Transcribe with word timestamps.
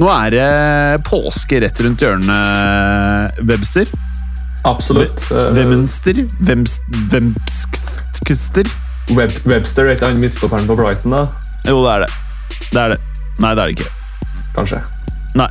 Nå 0.00 0.08
er 0.12 0.34
det 0.34 0.48
påske 1.08 1.60
rett 1.64 1.80
rundt 1.84 2.02
hjørnet, 2.04 3.40
Webster. 3.48 3.90
Absolutt. 4.68 5.30
Webster? 5.56 6.24
Webster? 7.12 8.70
Web, 9.16 9.32
Webster 9.48 9.86
er 9.86 9.96
ikke 9.96 10.10
han 10.10 10.20
midtstopperen 10.20 10.66
på 10.68 10.76
Brighton, 10.76 11.14
da? 11.14 11.22
Jo, 11.68 11.80
det 11.86 11.94
er 11.94 12.04
det. 12.04 12.12
Det 12.68 12.80
er 12.82 12.88
det. 12.94 13.00
Nei, 13.38 13.54
det 13.54 13.62
er 13.62 13.66
det 13.66 13.74
ikke. 13.78 13.90
Kanskje. 14.56 14.82
Nei. 15.38 15.48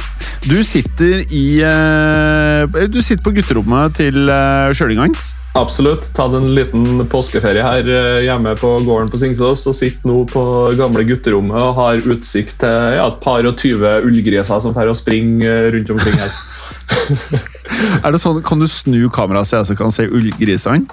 Du 0.48 0.58
sitter 0.68 1.24
i 1.34 1.60
eh, 1.64 2.88
Du 2.92 3.00
sitter 3.04 3.24
på 3.24 3.34
gutterommet 3.36 3.96
til 4.00 4.28
uh, 4.28 4.68
Sjølingans. 4.76 5.34
Absolutt. 5.58 6.10
Tatt 6.16 6.36
en 6.38 6.52
liten 6.56 7.06
påskeferie 7.10 7.64
her 7.66 7.88
eh, 7.90 8.20
hjemme 8.28 8.54
på 8.60 8.76
gården 8.86 9.10
på 9.10 9.20
Singsås 9.22 9.66
og 9.70 9.76
sitter 9.78 10.10
nå 10.10 10.22
på 10.30 10.44
gamle 10.78 11.06
gutterommet 11.08 11.58
og 11.58 11.80
har 11.80 12.04
utsikt 12.14 12.60
til 12.62 12.98
ja, 13.00 13.08
et 13.08 13.20
par 13.24 13.48
og 13.48 13.58
tyve 13.60 13.96
ullgriser 14.06 14.62
som 14.64 14.76
får 14.76 14.92
å 14.92 14.98
springe 14.98 15.48
eh, 15.48 15.70
rundt 15.74 15.94
omkring 15.96 16.20
her. 16.22 16.38
Er 18.06 18.14
det 18.14 18.22
sånn, 18.22 18.40
Kan 18.48 18.62
du 18.62 18.68
snu 18.72 19.02
kameraet 19.14 19.50
så 19.50 19.58
jeg 19.58 19.66
også 19.66 19.80
kan 19.80 19.94
se 19.94 20.08
ullgrisene? 20.08 20.86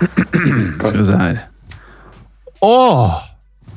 Skal 0.00 0.98
vi 0.98 1.06
se 1.08 1.20
her. 1.20 1.42
Åh! 2.64 3.18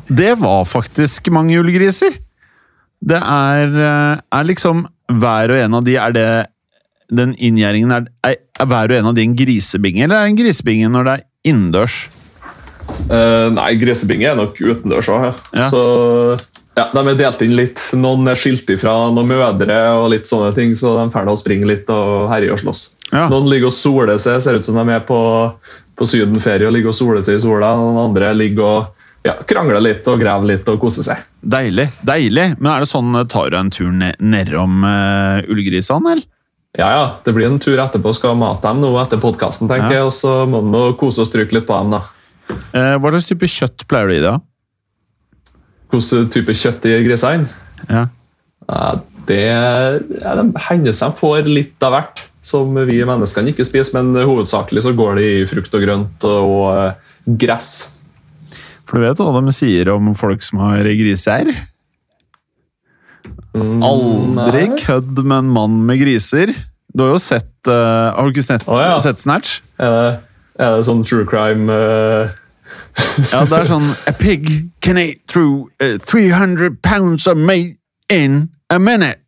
Det 0.09 0.33
var 0.41 0.65
faktisk 0.67 1.29
mange 1.33 1.59
ullgriser! 1.61 2.17
Det 3.03 3.19
er, 3.19 3.77
eh, 3.83 4.23
er 4.39 4.47
liksom 4.47 4.85
Hver 5.11 5.51
og 5.51 5.59
en 5.59 5.79
av 5.79 5.85
de 5.85 5.97
Er 5.99 6.15
det 6.15 6.27
den 7.13 7.35
inngjerdingen 7.35 7.91
er, 7.93 8.05
er, 8.25 8.39
er 8.57 8.69
hver 8.69 8.89
og 8.89 8.97
en 8.97 9.09
av 9.11 9.17
de 9.17 9.25
en 9.27 9.35
grisebinge, 9.37 10.05
eller 10.05 10.15
er 10.15 10.23
det 10.23 10.31
en 10.31 10.39
grisebinge 10.39 10.87
når 10.89 11.05
det 11.05 11.11
er 11.13 11.51
innendørs? 11.51 11.97
Uh, 13.11 13.51
nei, 13.53 13.67
grisebinge 13.77 14.31
er 14.31 14.39
nok 14.39 14.57
utendørs 14.57 15.11
òg, 15.11 15.27
ja. 15.27 15.33
Ja. 15.59 15.67
Så 15.69 15.83
ja, 16.73 16.87
de 16.89 17.03
er 17.03 17.19
delt 17.19 17.43
inn 17.45 17.53
litt. 17.57 17.81
Noen 17.93 18.25
er 18.31 18.39
skilt 18.39 18.71
ifra 18.73 18.95
noen 19.13 19.29
mødre 19.29 19.77
og 19.99 20.07
litt 20.15 20.29
sånne 20.29 20.55
ting, 20.57 20.73
så 20.79 20.95
de 20.97 21.05
får 21.13 21.27
nå 21.27 21.35
springe 21.37 21.69
litt 21.69 21.91
og 21.93 22.31
herje 22.31 22.55
og 22.55 22.63
slåss. 22.63 22.83
Ja. 23.11 23.27
Noen 23.29 23.51
ligger 23.51 23.69
og 23.69 23.77
soler 23.77 24.17
seg, 24.21 24.41
ser 24.41 24.57
ut 24.57 24.65
som 24.65 24.79
de 24.79 24.95
er 24.95 25.03
på, 25.05 25.19
på 25.99 26.09
sydenferie 26.09 26.65
og 26.65 26.73
ligger 26.73 26.89
og 26.89 26.97
soler 26.97 27.21
seg 27.25 27.37
i 27.37 27.43
sola. 27.45 27.75
Noen 27.77 28.01
andre 28.07 28.33
ligger 28.39 28.65
og 28.65 29.02
ja, 29.23 29.37
krangle 29.47 29.79
litt 29.83 30.07
og 30.11 30.19
grave 30.21 30.47
litt 30.49 30.67
og 30.71 30.79
kose 30.81 31.03
seg. 31.05 31.21
Deilig. 31.41 31.89
deilig. 32.03 32.53
Men 32.59 32.71
er 32.73 32.83
det 32.83 32.89
sånn, 32.91 33.15
tar 33.31 33.51
du 33.53 33.57
en 33.59 33.71
tur 33.73 33.91
ned, 33.91 34.19
nedom 34.19 34.83
uh, 34.83 35.39
ullgrisene, 35.47 36.15
eller? 36.15 36.25
Ja, 36.73 36.87
ja, 36.89 37.05
det 37.23 37.35
blir 37.35 37.45
en 37.47 37.59
tur 37.61 37.77
etterpå. 37.77 38.15
Skal 38.17 38.35
mate 38.39 38.65
dem 38.65 38.81
noe 38.81 38.97
etter 39.03 39.21
podkasten, 39.21 39.69
tenker 39.69 39.91
Ja. 39.93 39.99
jeg. 40.01 40.09
Og 40.09 40.15
så 40.17 40.33
må 40.49 40.63
vi 40.65 40.97
kose 40.97 41.21
og 41.21 41.29
stryke 41.29 41.53
litt 41.53 41.69
på 41.69 41.77
dem, 41.77 41.93
da. 41.93 42.01
Uh, 42.73 42.97
hva 42.99 43.13
slags 43.13 43.29
type 43.29 43.47
kjøtt 43.47 43.85
pleier 43.87 44.09
du 44.09 44.15
i 44.17 44.19
det? 44.23 44.33
da? 44.33 44.39
Hvilken 45.93 46.29
type 46.33 46.55
kjøtt 46.57 46.85
i 46.89 46.97
grisene? 47.05 47.47
Ja. 47.87 48.07
Uh, 48.67 48.95
det 49.29 49.43
ja, 49.45 50.33
det 50.35 50.45
hender 50.65 50.95
seg 50.97 51.13
de 51.13 51.19
får 51.21 51.47
litt 51.47 51.85
av 51.85 51.93
hvert, 51.95 52.23
som 52.43 52.73
vi 52.75 52.99
menneskene 53.07 53.53
ikke 53.53 53.65
spiser. 53.67 53.95
Men 54.01 54.25
hovedsakelig 54.27 54.83
så 54.87 54.95
går 54.97 55.19
det 55.19 55.27
i 55.29 55.45
frukt 55.47 55.75
og 55.77 55.85
grønt 55.85 56.25
og, 56.27 56.57
eh, 56.75 57.13
gress. 57.39 57.92
For 58.89 58.99
du 58.99 59.07
vet 59.07 59.21
hva 59.21 59.39
de 59.39 59.53
sier 59.55 59.89
om 59.93 60.11
folk 60.17 60.43
som 60.45 60.61
har 60.63 60.87
griser? 60.99 61.49
Mm, 63.53 63.81
Aldri 63.85 64.67
nei. 64.67 64.77
kødd 64.81 65.19
med 65.23 65.37
en 65.37 65.51
mann 65.55 65.81
med 65.87 66.01
griser. 66.01 66.51
Du 66.93 67.05
har 67.05 67.15
jo 67.15 67.21
sett 67.21 67.69
uh, 67.69 68.13
Har 68.13 68.27
du 68.27 68.33
ikke 68.33 68.45
sett, 68.45 68.67
oh, 68.69 68.77
ja. 68.81 68.97
sett 69.01 69.21
Snatch? 69.21 69.61
Er 69.81 69.93
det, 69.93 70.13
er 70.61 70.77
det 70.77 70.87
sånn 70.89 71.03
true 71.05 71.25
crime 71.29 71.69
uh... 71.73 72.33
Ja, 73.31 73.41
det 73.49 73.63
er 73.63 73.69
sånn 73.73 73.89
A 74.09 74.13
pig 74.13 74.49
can 74.85 74.99
eat 75.01 75.23
through 75.29 75.71
uh, 75.81 75.97
300 76.05 76.77
pounds 76.85 77.25
of 77.29 77.37
meat 77.39 77.77
in 78.13 78.49
a 78.69 78.79
minute. 78.79 79.19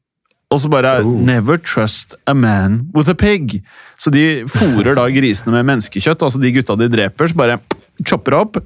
Og 0.53 0.61
så 0.61 0.69
bare 0.69 0.99
Oh. 1.01 1.17
Never 1.25 1.57
trust 1.57 2.13
a 2.29 2.35
man 2.37 2.91
with 2.93 3.09
a 3.09 3.15
pig. 3.17 3.63
Så 3.97 4.11
de 4.13 4.45
fôrer 4.51 4.95
da 4.97 5.07
grisene 5.09 5.55
med 5.55 5.65
menneskekjøtt. 5.71 6.21
Altså 6.21 6.41
de 6.41 6.53
gutta 6.53 6.77
de 6.77 6.89
dreper, 6.91 7.31
så 7.31 7.37
bare 7.39 7.57
chopper 8.05 8.37
opp 8.37 8.59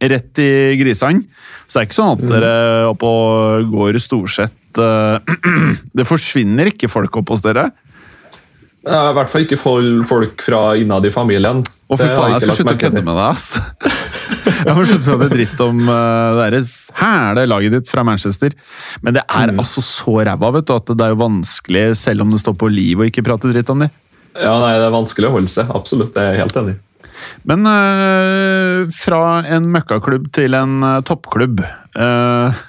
rett 0.00 0.38
i 0.42 0.50
grisene. 0.80 1.22
Så 1.66 1.78
det 1.78 1.82
er 1.82 1.88
ikke 1.88 1.96
sånn 1.96 2.18
at 2.18 2.26
dere 2.28 2.52
oppå 2.90 3.10
går 3.72 3.96
Storsett 4.02 4.78
eh, 4.78 5.34
Det 5.96 6.04
forsvinner 6.08 6.68
ikke 6.72 6.90
folk 6.92 7.16
opp 7.22 7.32
hos 7.32 7.44
dere. 7.44 7.70
I 8.84 9.14
hvert 9.16 9.30
fall 9.32 9.46
ikke 9.46 9.56
folk, 9.56 10.42
fra 10.44 10.74
innad 10.76 11.06
i 11.08 11.12
familien. 11.14 11.62
Å, 11.64 11.96
fy 11.96 12.04
faen, 12.04 12.34
jeg 12.34 12.44
skal 12.44 12.58
slutte 12.58 12.74
å 12.76 12.80
kødde 12.82 13.00
med 13.06 13.14
deg, 13.16 13.24
ass. 13.30 13.46
Jeg 14.64 14.74
må 14.76 14.84
slutte 14.88 15.08
med 15.08 15.22
prate 15.24 15.32
dritt 15.32 15.60
om 15.64 15.80
uh, 15.88 16.36
det 16.36 16.44
der 16.50 16.66
fæle 16.68 17.42
laget 17.48 17.72
ditt 17.74 17.88
fra 17.88 18.04
Manchester. 18.04 18.52
Men 19.04 19.16
det 19.16 19.22
er 19.24 19.52
Mm. 19.52 19.58
altså 19.60 19.80
så 19.84 20.14
ræva, 20.24 20.50
vet 20.58 20.68
du, 20.68 20.72
at 20.76 20.92
det 20.92 21.04
er 21.04 21.12
jo 21.14 21.20
vanskelig, 21.20 21.84
selv 22.00 22.24
om 22.24 22.30
det 22.32 22.40
står 22.40 22.56
på 22.60 22.68
liv, 22.72 23.00
å 23.00 23.08
ikke 23.08 23.24
prate 23.24 23.50
dritt 23.52 23.72
om 23.72 23.84
de. 23.84 23.88
Ja, 24.36 24.54
nei, 24.60 24.74
Det 24.80 24.86
er 24.88 24.94
vanskelig 24.94 25.28
å 25.28 25.34
holde 25.36 25.52
seg. 25.52 25.72
Absolutt, 25.74 26.12
det 26.14 26.22
er 26.22 26.32
jeg 26.32 26.42
helt 26.44 26.56
enig. 26.60 26.74
i. 26.76 26.93
Men 27.48 27.68
uh, 27.68 28.84
fra 28.94 29.20
en 29.56 29.68
møkkaklubb 29.74 30.30
til 30.34 30.56
en 30.58 30.78
uh, 30.84 30.98
toppklubb 31.06 31.62
uh, 31.64 32.64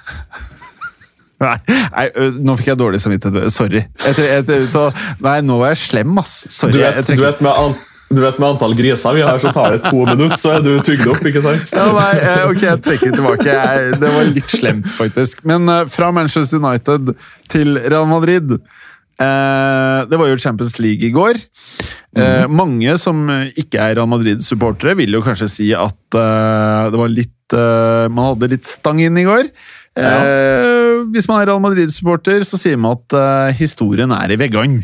Nei, 1.44 1.56
nei 1.68 2.06
nå 2.40 2.54
fikk 2.56 2.70
jeg 2.70 2.80
dårlig 2.80 2.98
samvittighet. 3.02 3.52
Sorry. 3.52 3.82
Jeg, 4.06 4.14
jeg, 4.24 4.44
jeg, 4.48 4.86
nei, 5.20 5.34
nå 5.44 5.58
var 5.60 5.74
jeg 5.74 5.82
slem, 5.82 6.14
ass. 6.22 6.38
Sorry. 6.48 6.78
Du 6.78 6.80
vet, 6.80 7.10
du, 7.10 7.20
vet 7.20 7.42
med 7.44 7.52
an, 7.52 7.74
du 8.08 8.22
vet 8.22 8.38
med 8.40 8.46
antall 8.54 8.72
griser 8.78 9.18
vi 9.18 9.26
har, 9.26 9.36
så 9.42 9.52
tar 9.52 9.76
det 9.76 9.82
to 9.84 10.06
minutter, 10.08 10.38
så 10.40 10.54
er 10.54 10.64
du 10.64 10.70
tygd 10.80 11.04
opp, 11.12 11.20
ikke 11.28 11.42
sant? 11.44 11.74
Ja, 11.76 11.90
nei, 11.92 12.38
ok, 12.46 12.62
jeg 12.64 12.82
trekker 12.88 13.12
det 13.12 13.20
tilbake. 13.20 13.50
Jeg, 13.52 14.00
det 14.00 14.14
var 14.14 14.32
litt 14.32 14.56
slemt, 14.56 14.88
faktisk. 14.96 15.44
Men 15.52 15.68
fra 15.92 16.08
Manchester 16.16 16.64
United 16.64 17.12
til 17.52 17.76
Real 17.84 18.08
Madrid. 18.08 18.56
Eh, 19.16 20.00
det 20.10 20.18
var 20.20 20.28
jo 20.28 20.40
Champions 20.40 20.76
League 20.82 21.06
i 21.08 21.14
går. 21.14 21.40
Mm. 22.16 22.48
mange 22.48 22.94
som 22.96 23.26
ikke 23.60 23.76
er 23.76 23.98
Real 23.98 24.08
Madrid-supportere, 24.08 24.94
vil 24.96 25.12
jo 25.12 25.20
kanskje 25.20 25.50
si 25.52 25.66
at 25.76 26.16
eh, 26.16 26.86
det 26.88 26.96
var 26.96 27.10
litt 27.12 27.32
Man 27.52 28.24
hadde 28.32 28.48
litt 28.50 28.66
stang 28.66 28.98
inn 28.98 29.14
i 29.20 29.22
går. 29.22 29.46
Ja. 29.96 30.16
hvis 31.14 31.28
man 31.30 31.38
er 31.38 31.46
Real 31.46 31.60
Madrid-supporter, 31.62 32.42
så 32.42 32.58
sier 32.58 32.80
man 32.80 32.96
at 32.96 33.54
historien 33.54 34.10
er 34.16 34.34
i 34.34 34.38
veggene. 34.40 34.82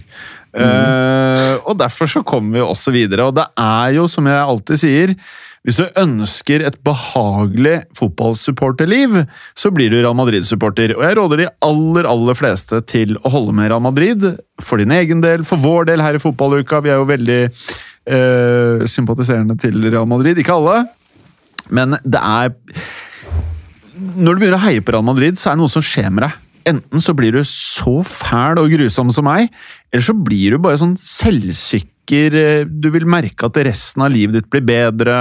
Eh, 0.52 1.54
og 1.64 1.78
derfor 1.80 2.10
så 2.10 2.22
kommer 2.26 2.58
vi 2.58 2.64
også 2.64 2.92
videre. 2.94 3.28
Og 3.28 3.36
det 3.36 3.46
er 3.58 3.96
jo, 3.96 4.08
som 4.10 4.28
jeg 4.28 4.42
alltid 4.42 4.82
sier, 4.82 5.14
hvis 5.62 5.78
du 5.78 6.00
ønsker 6.00 6.64
et 6.66 6.78
behagelig 6.82 7.76
fotballsupporterliv, 7.94 9.20
så 9.54 9.70
blir 9.70 9.92
du 9.92 10.00
Real 10.00 10.16
Madrid-supporter. 10.18 10.96
Og 10.96 11.04
jeg 11.06 11.18
råder 11.18 11.44
de 11.44 11.50
aller, 11.62 12.08
aller 12.10 12.38
fleste 12.38 12.82
til 12.90 13.14
å 13.22 13.30
holde 13.30 13.54
med 13.56 13.70
Real 13.70 13.84
Madrid. 13.84 14.26
For 14.62 14.82
din 14.82 14.94
egen 14.94 15.22
del, 15.22 15.46
for 15.46 15.62
vår 15.62 15.86
del 15.92 16.02
her 16.02 16.18
i 16.18 16.22
fotballuka. 16.22 16.82
Vi 16.82 16.90
er 16.90 16.98
jo 16.98 17.08
veldig 17.08 17.40
eh, 17.46 18.84
sympatiserende 18.90 19.56
til 19.62 19.78
Real 19.86 20.10
Madrid. 20.10 20.42
Ikke 20.42 20.58
alle, 20.58 20.82
men 21.70 21.94
det 22.02 22.18
er 22.18 22.50
Når 23.94 24.34
du 24.34 24.40
begynner 24.40 24.58
å 24.58 24.64
heie 24.64 24.82
på 24.82 24.92
Real 24.92 25.06
Madrid, 25.06 25.38
så 25.38 25.52
er 25.52 25.54
det 25.54 25.62
noe 25.62 25.70
som 25.70 25.84
skjer 25.84 26.10
med 26.10 26.26
deg. 26.26 26.40
Enten 26.68 27.02
så 27.02 27.14
blir 27.16 27.34
du 27.34 27.42
så 27.48 28.00
fæl 28.06 28.60
og 28.62 28.70
grusom 28.72 29.12
som 29.14 29.26
meg, 29.28 29.50
eller 29.92 30.06
så 30.06 30.16
blir 30.16 30.54
du 30.54 30.62
bare 30.62 30.80
sånn 30.80 30.96
selvsikker 30.98 31.88
eh, 32.36 32.64
Du 32.66 32.88
vil 32.92 33.06
merke 33.08 33.46
at 33.46 33.56
resten 33.64 34.02
av 34.04 34.10
livet 34.12 34.34
ditt 34.36 34.48
blir 34.52 34.64
bedre. 34.66 35.18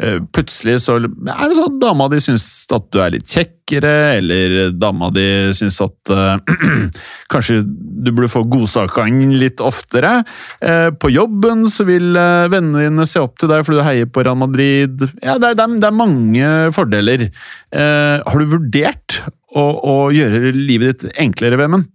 Eh, 0.00 0.16
Plutselig 0.34 0.80
så 0.82 0.96
er 0.98 1.04
det 1.06 1.56
sånn 1.58 1.68
at 1.68 1.76
dama 1.82 2.08
di 2.10 2.18
syns 2.22 2.46
at 2.74 2.88
du 2.94 2.98
er 3.02 3.12
litt 3.14 3.28
kjekkere, 3.30 3.92
eller 4.20 4.72
dama 4.74 5.10
di 5.14 5.26
syns 5.56 5.78
at 5.84 6.12
uh, 6.12 6.40
kanskje 7.32 7.60
du 7.64 8.10
burde 8.10 8.32
få 8.32 8.42
godsaking 8.50 9.36
litt 9.38 9.62
oftere. 9.64 10.16
Uh, 10.64 10.90
På 10.96 11.12
jobben 11.12 11.68
så 11.70 11.86
vil 11.88 12.16
uh, 12.16 12.50
vennene 12.52 12.88
dine 12.88 13.06
se 13.08 13.22
opp 13.22 13.38
til 13.40 13.52
deg 13.52 13.62
fordi 13.66 13.80
du 13.80 13.86
heier 13.86 14.10
på 14.10 14.26
Real 14.26 14.40
Madrid. 14.40 15.06
Ja, 15.22 15.38
det 15.38 15.54
er, 15.54 15.60
det 15.60 15.68
er, 15.68 15.78
det 15.80 15.90
er 15.90 16.02
mange 16.02 16.52
fordeler. 16.74 17.30
Har 17.74 18.38
du 18.38 18.52
vurdert 18.52 19.22
å, 19.54 19.64
å 19.86 19.96
gjøre 20.14 20.52
livet 20.54 21.04
ditt 21.04 21.20
enklere, 21.24 21.58
Vemund? 21.60 21.90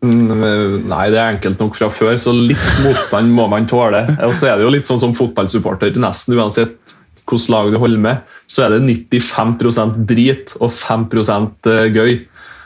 Mm, 0.00 0.86
Nei, 0.88 1.06
det 1.12 1.18
er 1.20 1.34
enkelt 1.34 1.60
nok 1.60 1.76
fra 1.76 1.90
før, 1.92 2.14
så 2.20 2.32
litt 2.32 2.70
motstand 2.84 3.32
må 3.36 3.46
man 3.52 3.68
tåle. 3.68 4.06
Og 4.24 4.32
så 4.36 4.50
er 4.50 4.56
det 4.56 4.64
jo 4.64 4.72
litt 4.72 4.88
sånn 4.88 5.02
som 5.02 5.16
fotballsupporter. 5.16 5.98
Nesten 6.00 6.38
uansett 6.38 6.96
hvilket 7.30 7.52
lag 7.52 7.68
du 7.70 7.76
holder 7.78 8.00
med, 8.02 8.30
så 8.50 8.64
er 8.64 8.74
det 8.74 8.80
95% 9.12 10.00
drit 10.08 10.54
og 10.58 10.72
5% 10.74 11.68
gøy. 11.94 12.16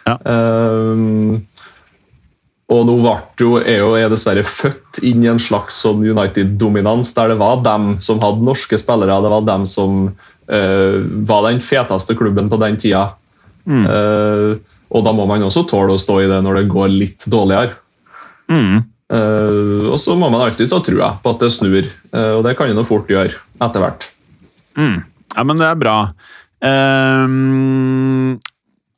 Ja. 0.06 0.14
Um, 0.24 1.42
og 2.72 2.86
nå 2.88 2.94
jo, 3.40 3.58
er 3.60 3.82
jo 3.82 3.90
er 3.98 4.08
dessverre 4.12 4.44
født 4.46 5.02
inn 5.04 5.24
i 5.24 5.28
en 5.28 5.42
slags 5.42 5.82
sånn 5.84 6.04
United-dominans, 6.04 7.12
der 7.16 7.34
det 7.34 7.40
var 7.42 7.60
dem 7.64 7.98
som 8.04 8.22
hadde 8.24 8.46
norske 8.46 8.78
spillere, 8.80 9.20
det 9.20 9.32
var 9.34 9.44
dem 9.44 9.66
som 9.68 10.06
uh, 10.08 10.96
var 11.28 11.44
den 11.50 11.60
feteste 11.64 12.16
klubben 12.16 12.48
på 12.52 12.60
den 12.62 12.80
tida. 12.80 13.10
Mm. 13.64 13.84
Uh, 13.88 14.56
og 14.94 15.05
da 15.06 15.12
må 15.16 15.26
man 15.28 15.44
også 15.46 15.64
tåle 15.69 15.96
å 15.96 16.00
stå 16.00 16.20
i 16.22 16.28
det 16.31 16.40
når 16.44 16.61
det 16.61 16.70
går 16.72 16.93
litt 16.93 17.26
dårligere. 17.31 17.75
Mm. 18.52 18.84
Uh, 19.12 19.90
og 19.93 19.99
så 20.00 20.16
må 20.19 20.31
man 20.32 20.44
alltid 20.46 20.72
ha 20.72 20.81
trua 20.84 21.11
på 21.22 21.34
at 21.34 21.44
det 21.44 21.52
snur, 21.52 21.88
uh, 22.14 22.32
og 22.38 22.44
det 22.46 22.56
kan 22.58 22.70
jo 22.70 22.78
noe 22.78 22.88
fort 22.88 23.11
gjøre 23.11 23.37
etter 23.64 23.84
hvert. 23.84 24.08
Mm. 24.78 24.99
Ja, 25.34 25.44
men 25.46 25.61
det 25.61 25.69
er 25.69 25.78
bra. 25.81 25.99
Um, 26.64 28.37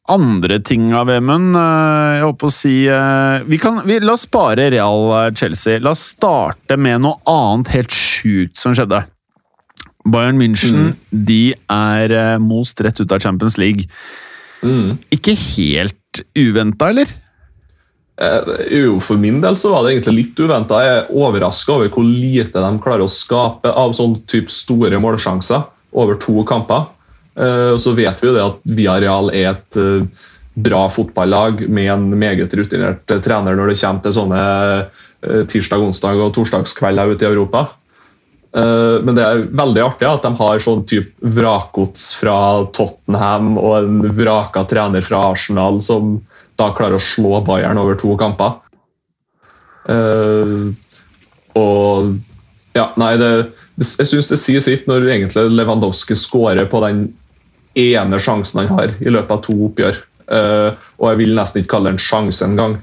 andre 0.06 0.60
ting 0.62 0.92
av 0.94 1.08
Vemund 1.10 1.56
Jeg 1.58 2.20
holdt 2.22 2.38
på 2.38 2.46
å 2.46 2.54
si 2.54 2.74
vi 2.86 3.58
kan, 3.58 3.80
vi, 3.82 3.96
La 4.04 4.14
oss 4.14 4.22
spare 4.28 4.68
Real 4.70 5.32
Chelsea. 5.34 5.80
La 5.82 5.96
oss 5.96 6.04
starte 6.12 6.76
med 6.78 7.02
noe 7.02 7.18
annet 7.26 7.72
helt 7.74 7.96
sjukt 7.96 8.60
som 8.60 8.76
skjedde. 8.76 9.00
Bayern 10.06 10.38
München 10.38 10.92
de 11.10 11.56
er 11.72 12.14
most 12.38 12.78
rett 12.86 13.02
ut 13.02 13.10
av 13.10 13.24
Champions 13.24 13.58
League. 13.58 13.90
Mm. 14.62 14.96
Ikke 15.12 15.36
helt 15.36 16.22
uventa, 16.36 16.90
eller? 16.90 17.12
Eh, 18.16 18.52
jo, 18.72 18.96
For 19.04 19.20
min 19.20 19.42
del 19.44 19.58
så 19.60 19.74
var 19.74 19.84
det 19.84 19.96
egentlig 19.96 20.16
litt 20.20 20.40
uventa. 20.40 20.80
Jeg 20.84 21.00
er 21.00 21.10
overraska 21.12 21.74
over 21.76 21.90
hvor 21.92 22.06
lite 22.06 22.62
de 22.62 22.82
klarer 22.82 23.04
å 23.04 23.12
skape 23.12 23.72
av 23.72 23.96
sånn 23.96 24.18
type 24.30 24.52
store 24.52 25.00
målsjanser 25.02 25.66
over 25.96 26.18
to 26.22 26.44
kamper. 26.48 26.88
Eh, 27.36 27.74
så 27.80 27.92
vet 27.96 28.22
vi 28.22 28.30
jo 28.30 28.36
det 28.36 28.46
at 28.46 28.62
Villarreal 28.64 29.32
er 29.34 29.52
et 29.52 29.80
eh, 29.80 30.28
bra 30.56 30.86
fotballag 30.88 31.66
med 31.68 31.90
en 31.92 32.06
meget 32.16 32.54
rutinert 32.56 33.04
trener 33.04 33.58
når 33.58 33.74
det 33.74 33.80
kommer 33.82 34.06
til 34.06 34.14
sånne 34.16 34.44
tirsdag, 35.50 35.82
onsdag 35.82 36.20
og 36.22 36.30
torsdagskvelder 36.36 37.12
ute 37.12 37.26
i 37.26 37.28
Europa. 37.28 37.66
Eh, 38.54 39.02
Men 39.02 39.18
det 39.18 39.24
er 39.24 39.44
veldig 39.50 39.82
artig 39.84 40.08
at 40.08 40.24
de 40.24 40.32
har 40.38 40.62
sånn 40.62 40.84
typ 40.88 41.10
vrakgods 41.36 42.12
fra 42.20 42.38
Tottenham 42.76 43.56
og 43.58 43.76
en 43.80 44.16
vraka 44.16 44.64
trener 44.70 45.04
fra 45.04 45.26
Arsenal 45.32 45.82
som 45.84 46.18
da 46.56 46.70
klarer 46.76 46.96
å 46.96 47.02
slå 47.02 47.42
Bayern 47.44 47.80
over 47.80 47.98
to 48.00 48.14
kamper. 48.20 48.56
Eh, 49.92 50.56
og 51.56 52.16
ja, 52.76 52.90
nei, 53.00 53.12
det, 53.20 53.30
jeg 53.80 54.08
syns 54.08 54.28
det 54.32 54.40
sier 54.40 54.64
sitt 54.64 54.88
når 54.88 55.08
egentlig 55.08 55.46
Lewandowski 55.52 56.16
skårer 56.18 56.68
på 56.68 56.82
den 56.84 57.06
ene 57.76 58.20
sjansen 58.20 58.62
han 58.62 58.72
har 58.72 58.92
i 59.00 59.12
løpet 59.12 59.32
av 59.36 59.42
to 59.44 59.56
oppgjør. 59.68 60.00
Eh, 60.26 60.70
og 60.96 61.10
jeg 61.10 61.20
vil 61.20 61.36
nesten 61.36 61.62
ikke 61.62 61.76
kalle 61.76 61.92
det 61.92 61.98
en 61.98 62.06
sjanse 62.08 62.44
engang. 62.46 62.80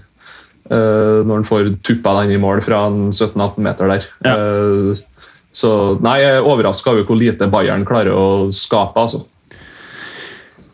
Uh, 0.71 1.19
når 1.27 1.42
han 1.42 1.44
får 1.44 1.65
tuppa 1.83 2.13
den 2.21 2.30
i 2.31 2.38
mål 2.39 2.62
fra 2.63 2.86
en 2.88 3.10
17-18 3.12 3.65
meter 3.65 3.89
der. 3.92 4.06
Ja. 4.24 4.36
Så 5.53 5.69
nei, 6.01 6.17
jeg 6.23 6.39
er 6.39 6.47
overraska 6.50 6.95
over 6.95 7.05
hvor 7.07 7.19
lite 7.19 7.47
Bayern 7.51 7.85
klarer 7.85 8.15
å 8.17 8.25
skape. 8.53 8.97
altså. 9.00 9.21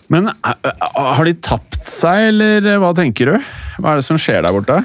Men 0.10 0.32
eh, 0.32 0.54
eh, 0.66 0.86
har 0.96 1.28
de 1.28 1.36
tapt 1.46 1.82
seg, 1.86 2.30
eller 2.32 2.66
eh, 2.66 2.80
hva 2.82 2.94
tenker 2.98 3.34
du? 3.34 3.50
Hva 3.80 3.94
er 3.94 4.00
det 4.00 4.08
som 4.08 4.20
skjer 4.20 4.46
der 4.46 4.56
borte? 4.56 4.80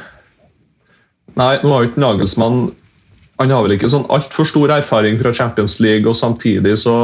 Nei, 1.38 1.54
nå 1.62 1.70
har 1.72 1.82
jo 1.82 1.90
ikke 1.90 2.02
Nagelsmann 2.02 2.58
Han 3.40 3.50
har 3.50 3.64
vel 3.64 3.74
ikke 3.74 3.88
sånn 3.90 4.04
altfor 4.14 4.46
stor 4.46 4.70
erfaring 4.76 5.16
fra 5.18 5.32
Champions 5.34 5.80
League, 5.82 6.06
og 6.06 6.18
samtidig 6.18 6.76
så 6.84 6.96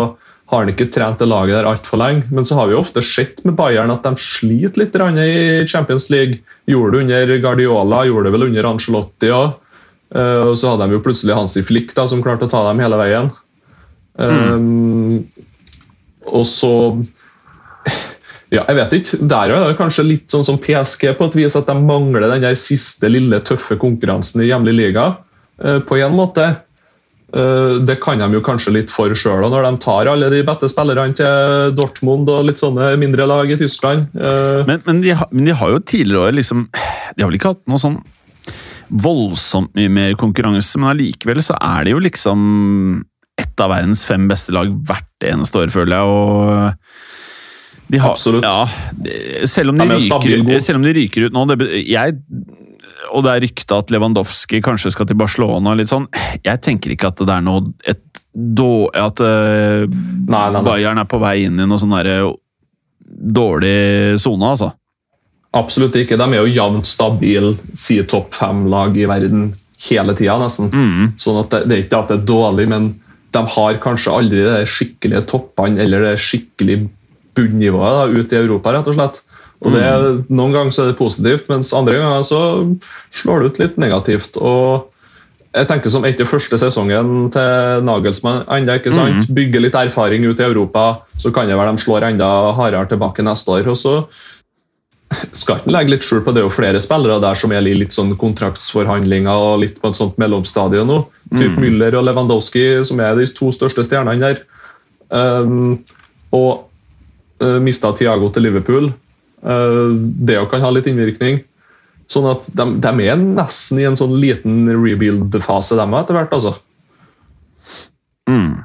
har 0.51 0.65
han 0.65 0.71
ikke 0.71 0.89
trent 0.91 1.19
det 1.23 1.27
laget 1.31 1.57
der 1.57 1.67
altfor 1.71 1.99
lenge. 1.99 2.27
Men 2.35 2.47
så 2.47 2.59
har 2.59 2.69
vi 2.69 2.75
jo 2.75 2.83
ofte 2.83 3.03
sett 3.07 3.43
med 3.47 3.57
Bayern 3.59 3.91
at 3.95 4.07
de 4.07 4.13
sliter 4.19 4.83
litt 4.83 4.97
i 5.23 5.67
Champions 5.71 6.09
League. 6.11 6.41
Gjorde 6.71 6.99
det 6.99 7.03
under 7.05 7.35
Guardiola, 7.43 8.05
gjorde 8.07 8.29
det 8.29 8.35
vel 8.35 8.47
under 8.49 8.69
Ancelotti 8.73 9.31
òg. 9.35 9.59
Og 10.11 10.57
så 10.59 10.73
hadde 10.73 10.89
de 10.91 10.97
jo 10.97 11.03
plutselig 11.05 11.37
Hansi 11.39 11.63
Flick 11.63 11.93
da, 11.95 12.03
som 12.11 12.23
klarte 12.25 12.49
å 12.49 12.51
ta 12.51 12.65
dem 12.67 12.81
hele 12.83 12.99
veien. 12.99 13.29
Um, 14.21 15.23
og 16.27 16.43
så 16.51 16.73
ja, 18.51 18.65
jeg 18.67 18.77
vet 18.81 18.97
ikke. 18.97 19.21
Der 19.31 19.53
er 19.55 19.69
det 19.69 19.77
kanskje 19.79 20.09
litt 20.09 20.33
sånn 20.35 20.47
som 20.47 20.59
PSG 20.59 21.13
på 21.15 21.29
et 21.31 21.37
vis, 21.39 21.55
at 21.59 21.71
de 21.71 21.77
mangler 21.79 22.27
den 22.27 22.43
der 22.43 22.59
siste 22.59 23.07
lille 23.11 23.39
tøffe 23.47 23.79
konkurransen 23.79 24.43
i 24.43 24.51
hjemlig 24.51 24.75
liga. 24.75 25.13
uh, 25.63 25.79
På 25.87 26.01
en 26.03 26.19
måte. 26.19 26.49
Uh, 27.31 27.79
Det 27.87 28.01
kan 28.03 28.19
de 28.19 28.27
jo 28.35 28.43
kanskje 28.43 28.75
litt 28.75 28.91
for 28.91 29.15
sjøl, 29.15 29.47
når 29.47 29.69
de 29.69 29.75
tar 29.87 30.11
alle 30.11 30.33
de 30.35 30.43
beste 30.43 30.67
spillerne 30.73 31.15
til 31.15 31.77
Dortmund 31.79 32.29
og 32.29 32.49
litt 32.49 32.59
sånne 32.59 32.97
mindre 32.99 33.29
lag 33.31 33.47
i 33.47 33.59
Tyskland. 33.61 34.11
Uh, 34.19 34.67
Men, 34.67 34.83
men, 34.83 35.05
de, 35.07 35.15
har, 35.15 35.31
men 35.31 35.47
de 35.47 35.55
har 35.55 35.71
jo 35.71 35.79
tidligere 35.79 36.33
år 36.33 36.41
liksom 36.43 36.67
De 36.75 37.23
har 37.23 37.31
vel 37.31 37.39
ikke 37.39 37.55
hatt 37.55 37.63
noe 37.71 37.79
sånn 37.79 38.01
voldsomt 38.91 39.73
mye 39.79 39.91
mer 39.93 40.17
konkurranse, 40.19 40.79
men 40.81 40.93
allikevel 40.95 41.43
så 41.45 41.57
er 41.61 41.87
det 41.87 41.95
jo 41.95 42.03
liksom 42.03 42.41
ett 43.41 43.63
av 43.63 43.73
verdens 43.73 44.05
fem 44.05 44.27
beste 44.29 44.53
lag 44.53 44.71
hvert 44.87 45.27
eneste 45.31 45.63
år, 45.63 45.73
føler 45.73 45.97
jeg. 45.97 46.05
og 46.05 47.91
de 47.91 47.99
har, 47.99 48.15
Absolutt. 48.15 48.45
Ja, 48.47 48.69
selv, 49.51 49.73
om 49.73 49.81
de 49.81 49.87
er 49.89 49.99
ryker, 49.99 50.61
selv 50.63 50.79
om 50.79 50.85
de 50.85 50.93
ryker 50.95 51.27
ut 51.27 51.35
nå 51.35 51.43
det, 51.51 51.57
jeg, 51.89 52.19
Og 53.11 53.25
det 53.27 53.33
er 53.33 53.43
rykta 53.43 53.81
at 53.83 53.91
Lewandowski 53.91 54.61
kanskje 54.63 54.93
skal 54.95 55.09
til 55.11 55.19
Barcelona. 55.19 55.75
litt 55.75 55.91
sånn, 55.91 56.07
Jeg 56.45 56.63
tenker 56.63 56.95
ikke 56.95 57.11
at 57.11 57.25
det 57.25 57.35
er 57.35 57.43
noe 57.43 57.73
et, 57.83 58.23
då, 58.31 58.87
At 58.95 59.19
uh, 59.19 59.89
Nei, 59.91 60.29
nei, 60.31 60.53
nei. 60.55 60.63
Bayern 60.69 61.03
er 61.03 61.11
på 61.11 61.19
vei 61.19 61.41
inn 61.49 61.59
i 61.59 61.67
noe 61.67 61.83
sånn 61.83 61.97
derre 61.97 62.21
dårlig 63.11 64.21
sone, 64.23 64.53
altså. 64.55 64.71
Absolutt 65.57 65.97
ikke. 65.99 66.19
De 66.21 66.27
er 66.29 66.39
jo 66.39 66.53
jevnt 66.55 66.87
stabile, 66.87 67.57
si 67.75 67.99
topp 68.07 68.37
fem-lag 68.39 68.97
i 68.99 69.09
verden 69.11 69.49
hele 69.89 70.15
tida, 70.19 70.37
nesten. 70.39 70.71
Mm. 70.71 71.09
Sånn 71.21 71.41
at 71.43 71.51
det, 71.55 71.65
det 71.67 71.77
er 71.77 71.83
ikke 71.87 72.03
at 72.05 72.13
det 72.13 72.21
er 72.21 72.29
dårlig, 72.29 72.69
men 72.71 72.93
de 73.35 73.43
har 73.55 73.81
kanskje 73.83 74.15
aldri 74.15 74.45
de 74.47 74.63
skikkelige 74.69 75.25
toppene 75.31 75.81
eller 75.83 76.07
det 76.07 76.15
skikkelig 76.23 76.83
bunnivået 77.39 78.15
ute 78.17 78.37
i 78.37 78.41
Europa, 78.43 78.75
rett 78.75 78.91
og 78.91 78.97
slett. 78.99 79.21
Og 79.61 79.75
det, 79.77 79.85
Noen 80.33 80.55
ganger 80.55 80.73
så 80.73 80.85
er 80.85 80.93
det 80.93 81.01
positivt, 81.01 81.51
mens 81.51 81.75
andre 81.77 81.99
ganger 82.01 82.25
så 82.27 82.41
slår 83.13 83.43
det 83.43 83.51
ut 83.51 83.61
litt 83.65 83.83
negativt. 83.83 84.39
og 84.41 84.89
jeg 85.51 85.67
tenker 85.67 85.91
som 85.91 86.05
Etter 86.07 86.29
første 86.31 86.59
sesongen 86.63 87.31
til 87.35 87.83
Nagelsmann, 87.83 88.45
enda 88.55 88.77
ikke 88.79 88.93
sant, 88.95 89.27
bygge 89.35 89.65
litt 89.65 89.75
erfaring 89.75 90.23
ut 90.29 90.39
i 90.39 90.47
Europa, 90.47 91.03
så 91.19 91.33
kan 91.35 91.51
det 91.51 91.59
være 91.59 91.75
de 91.75 91.83
slår 91.83 92.07
enda 92.07 92.29
hardere 92.55 92.87
tilbake 92.93 93.25
neste 93.27 93.51
år. 93.51 93.67
og 93.67 93.77
så 93.77 93.95
skal 95.35 95.59
ikke 95.59 95.73
legge 95.75 95.95
litt 95.95 96.07
skjul 96.07 96.23
på 96.25 96.33
det 96.35 96.43
er 96.43 96.47
jo 96.47 96.55
flere 96.55 96.81
spillere 96.83 97.19
der 97.23 97.39
som 97.39 97.53
er 97.55 97.67
i 97.67 97.75
litt 97.75 97.95
sånn 97.95 98.13
kontraktsforhandlinger 98.21 99.45
og 99.51 99.65
litt 99.65 99.81
på 99.83 99.91
et 99.91 99.99
sånt 99.99 100.19
mellomstadie 100.23 100.85
nå. 100.87 101.03
Typ 101.35 101.59
Müller 101.59 101.97
og 101.99 102.07
Lewandowski, 102.07 102.65
som 102.87 103.03
er 103.03 103.19
de 103.19 103.27
to 103.35 103.51
største 103.55 103.85
stjernene 103.87 104.23
der. 104.23 104.43
Um, 105.11 105.81
og 106.35 106.71
uh, 107.43 107.59
mista 107.63 107.91
Tiago 107.99 108.31
til 108.31 108.47
Liverpool. 108.47 108.91
Uh, 109.43 109.99
det 109.99 110.39
òg 110.39 110.51
kan 110.53 110.63
ha 110.63 110.71
litt 110.75 110.87
innvirkning. 110.91 111.43
Sånn 112.11 112.27
at 112.31 112.47
de, 112.59 112.67
de 112.83 113.07
er 113.07 113.19
nesten 113.19 113.83
i 113.83 113.87
en 113.87 113.99
sånn 113.99 114.17
liten 114.19 114.65
rebuild-fase, 114.75 115.79
de 115.79 115.87
etter 116.01 116.19
hvert. 116.19 116.35
altså. 116.39 116.57
Mm. 118.31 118.61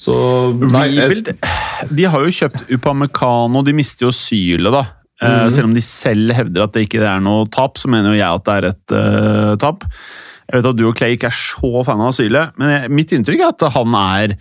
Så 0.00 0.14
nei, 0.58 0.88
Rebuild 0.96 1.30
De 1.94 2.06
har 2.08 2.24
jo 2.24 2.32
kjøpt 2.34 2.70
Upamecano, 2.72 3.62
de 3.64 3.72
mister 3.76 4.08
jo 4.08 4.12
Syle, 4.16 4.72
da. 4.72 4.82
Eh, 5.22 5.48
Selv 5.54 5.68
om 5.70 5.74
de 5.76 5.82
selv 5.84 6.32
hevder 6.34 6.64
at 6.66 6.72
det 6.74 6.88
ikke 6.88 7.04
er 7.06 7.20
noe 7.22 7.46
tap, 7.54 7.78
så 7.78 7.90
mener 7.92 8.14
jo 8.14 8.18
jeg 8.18 8.40
at 8.40 8.44
det 8.48 8.54
er 8.56 8.66
et 8.72 8.94
uh, 8.96 9.52
tap. 9.62 9.84
Jeg 10.50 10.58
vet 10.58 10.70
at 10.72 10.76
du 10.80 10.88
og 10.88 10.96
Clay 10.98 11.14
ikke 11.16 11.30
er 11.30 11.36
så 11.38 11.84
fan 11.86 12.02
av 12.02 12.10
Asyle, 12.10 12.48
men 12.60 12.74
jeg, 12.74 12.90
mitt 12.90 13.14
inntrykk 13.16 13.40
er 13.46 13.52
at 13.54 13.64
han 13.76 13.94
er 14.00 14.34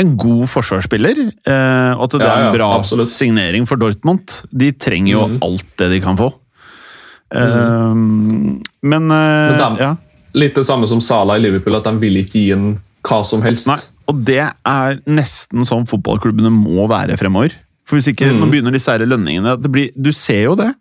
en 0.00 0.14
god 0.18 0.46
forsvarsspiller. 0.50 1.20
uh, 1.46 1.92
og 1.98 2.06
at 2.06 2.16
det 2.16 2.22
Ja, 2.24 2.30
er 2.36 2.46
en 2.48 2.56
bra 2.56 2.70
ja, 2.78 3.06
signering 3.10 3.66
for 3.68 3.76
Dortmund. 3.76 4.40
De 4.50 4.70
trenger 4.72 5.12
jo 5.12 5.26
mm. 5.34 5.36
alt 5.44 5.66
det 5.82 5.90
de 5.96 6.00
kan 6.02 6.16
få. 6.18 6.32
Eh, 7.34 7.94
men, 7.94 9.10
eh, 9.10 9.50
Men 9.50 9.58
dem- 9.58 9.76
ja. 9.80 9.96
litt 10.34 10.54
det 10.54 10.64
samme 10.66 10.86
som 10.86 11.00
Sala 11.00 11.34
i 11.36 11.40
Liverpool, 11.42 11.74
at 11.76 11.84
de 11.84 11.98
vil 11.98 12.16
ikke 12.22 12.38
gi 12.38 12.52
en 12.52 12.80
hva 13.04 13.24
som 13.24 13.42
helst. 13.42 13.66
Nei, 13.66 13.78
og 14.08 14.24
det 14.24 14.40
er 14.64 15.00
nesten 15.06 15.64
sånn 15.66 15.86
fotballklubbene 15.88 16.50
må 16.52 16.86
være 16.88 17.16
fremover. 17.18 17.52
For 17.84 17.96
hvis 17.98 18.08
ikke, 18.14 18.30
Mm. 18.32 18.38
nå 18.40 18.46
begynner 18.50 18.72
disse 18.72 18.88
her 18.90 19.04
lønningene 19.04 19.60
det 19.60 19.70
blir, 19.70 19.90
Du 20.00 20.10
ser 20.12 20.44
jo 20.44 20.54
det. 20.56 20.74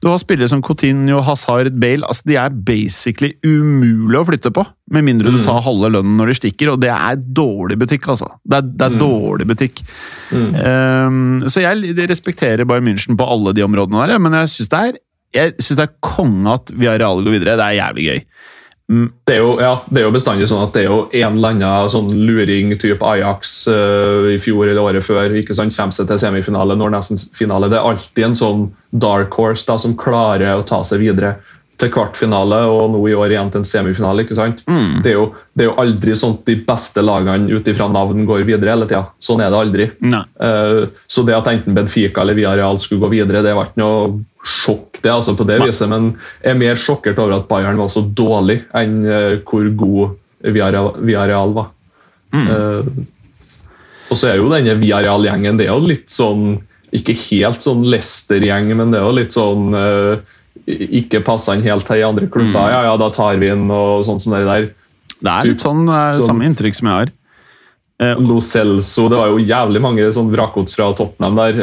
Du 0.00 0.08
har 0.08 0.18
spillere 0.18 0.48
som 0.48 0.62
Coutinho, 0.62 1.20
Hazard, 1.22 1.72
Bale. 1.80 2.02
altså 2.06 2.22
De 2.24 2.36
er 2.36 2.48
basically 2.50 3.34
umulig 3.44 4.16
å 4.16 4.24
flytte 4.26 4.50
på. 4.52 4.64
Med 4.90 5.04
mindre 5.04 5.30
du 5.30 5.38
Mm. 5.38 5.44
tar 5.44 5.60
halve 5.62 5.90
lønnen 5.92 6.16
når 6.16 6.26
de 6.26 6.34
stikker, 6.40 6.72
og 6.72 6.80
det 6.80 6.88
er 6.90 7.16
dårlig 7.16 7.76
butikk, 7.78 8.06
altså. 8.08 8.30
Det 8.46 8.56
er, 8.56 8.62
det 8.62 8.82
er 8.86 8.90
Mm. 8.90 8.98
dårlig 8.98 9.46
butikk. 9.48 9.82
Ehm, 10.32 11.44
så 11.48 11.60
jeg 11.60 11.96
respekterer 12.08 12.64
Bayern 12.66 12.84
München 12.86 13.16
på 13.16 13.26
alle 13.28 13.52
de 13.56 13.62
områdene 13.62 14.06
der, 14.08 14.18
men 14.18 14.32
jeg 14.32 14.48
syns 14.48 14.68
det 14.68 14.80
er 14.80 14.98
jeg 15.34 15.52
synes 15.58 15.76
det 15.76 15.88
er 15.90 15.94
konge 16.00 16.46
at 16.54 16.70
Villarreal 16.72 17.22
går 17.22 17.34
videre. 17.34 17.56
Det 17.58 17.66
er 17.66 17.80
jævlig 17.82 18.04
gøy. 18.06 18.20
Det 18.86 19.34
er, 19.34 19.40
jo, 19.42 19.56
ja, 19.58 19.72
jo 19.90 20.10
bestandig 20.14 20.46
sånn 20.46 20.62
at 20.62 20.76
det 20.76 20.84
er 20.84 20.92
jo 20.92 20.98
en 21.18 21.34
eller 21.40 21.56
annen 21.56 21.88
sånn 21.90 22.12
luring 22.22 22.70
type 22.78 23.02
Ajax 23.02 23.64
uh, 23.66 24.28
i 24.30 24.36
fjor 24.38 24.68
eller 24.68 24.78
året 24.78 25.02
før 25.02 25.34
ikke 25.40 25.56
sant, 25.58 25.74
kommer 25.74 25.96
seg 25.96 26.06
til 26.06 26.20
semifinale, 26.22 26.76
når 26.78 26.94
nesten 26.94 27.18
finale. 27.34 27.66
Det 27.72 27.80
er 27.80 27.88
alltid 27.90 28.28
en 28.28 28.38
sånn 28.38 28.62
dark 28.94 29.34
horse 29.34 29.66
da, 29.66 29.74
som 29.82 29.96
klarer 29.98 30.54
å 30.54 30.66
ta 30.66 30.84
seg 30.86 31.02
videre 31.02 31.34
til 31.80 31.90
kvartfinale, 31.92 32.58
og 32.72 32.92
nå 32.94 33.00
i 33.10 33.14
år 33.16 33.34
igjen 33.34 33.50
til 33.52 33.60
en 33.60 33.68
semifinale. 33.68 34.24
ikke 34.24 34.36
sant? 34.38 34.62
Mm. 34.68 35.02
Det, 35.04 35.10
er 35.12 35.16
jo, 35.18 35.26
det 35.52 35.64
er 35.64 35.68
jo 35.68 35.76
aldri 35.82 36.16
sånn 36.16 36.36
at 36.38 36.48
de 36.48 36.56
beste 36.68 37.04
lagene 37.04 37.50
ut 37.52 37.68
ifra 37.68 37.88
navn 37.92 38.24
går 38.28 38.46
videre 38.48 38.72
hele 38.72 38.88
tida. 38.88 39.02
Sånn 39.22 39.42
er 39.44 39.52
det 39.52 39.60
aldri. 39.60 39.88
Eh, 40.14 40.80
så 41.06 41.24
det 41.26 41.36
at 41.36 41.50
enten 41.52 41.76
Benfica 41.76 42.22
eller 42.22 42.38
Villarreal 42.38 42.80
skulle 42.80 43.04
gå 43.04 43.12
videre, 43.18 43.44
det 43.44 43.56
var 43.56 43.68
ikke 43.68 43.82
noe 43.82 44.22
sjokk 44.46 45.02
det, 45.02 45.10
altså 45.10 45.34
på 45.36 45.46
det 45.48 45.58
Nei. 45.60 45.68
viset, 45.68 45.90
men 45.90 46.12
jeg 46.40 46.54
er 46.54 46.60
mer 46.60 46.78
sjokkert 46.80 47.18
over 47.18 47.40
at 47.40 47.48
Bayern 47.50 47.80
var 47.80 47.90
så 47.92 48.04
dårlig 48.06 48.60
enn 48.78 49.00
uh, 49.04 49.34
hvor 49.42 49.66
god 49.74 50.14
Villarreal, 50.46 50.92
Villarreal 51.02 51.52
var. 51.56 51.72
Mm. 52.30 52.46
Uh, 52.46 53.06
og 54.06 54.18
så 54.18 54.30
er 54.30 54.38
jo 54.38 54.48
denne 54.52 54.78
Villarreal-gjengen 54.78 55.58
det 55.58 55.66
er 55.66 55.74
jo 55.74 55.90
litt 55.90 56.12
sånn 56.14 56.60
ikke 56.94 57.16
helt 57.26 57.64
sånn 57.64 57.84
Leicester-gjeng, 57.90 58.70
men 58.78 58.92
det 58.94 59.00
er 59.00 59.06
jo 59.06 59.16
litt 59.18 59.34
sånn 59.34 59.74
eh, 59.76 60.20
ikke 60.66 61.20
passende 61.24 61.62
helt 61.66 61.86
til 61.86 62.00
i 62.00 62.06
andre 62.06 62.26
klubber. 62.26 62.66
Mm. 62.66 62.72
Ja, 62.72 62.82
ja, 62.88 62.96
da 62.96 63.10
tar 63.10 63.36
vi 63.40 63.48
inn 63.52 63.70
og 63.70 64.04
sånn 64.06 64.20
som 64.20 64.32
det 64.32 64.44
der. 64.46 64.68
Det 65.16 65.32
er 65.32 65.48
litt 65.52 65.62
sånn, 65.64 65.86
eh, 65.88 66.12
Sånn- 66.16 66.26
samme 66.32 66.44
inntrykk 66.48 66.74
som 66.74 66.88
jeg 66.88 66.96
har. 66.96 67.12
Eh, 67.98 68.14
Lo 68.20 68.40
Celso, 68.40 69.08
Det 69.08 69.16
var 69.16 69.28
jo 69.28 69.38
jævlig 69.38 69.80
mange 69.80 70.04
sånn 70.12 70.30
vrakgods 70.30 70.74
fra 70.76 70.92
Tottenham 70.92 71.36
der. 71.36 71.54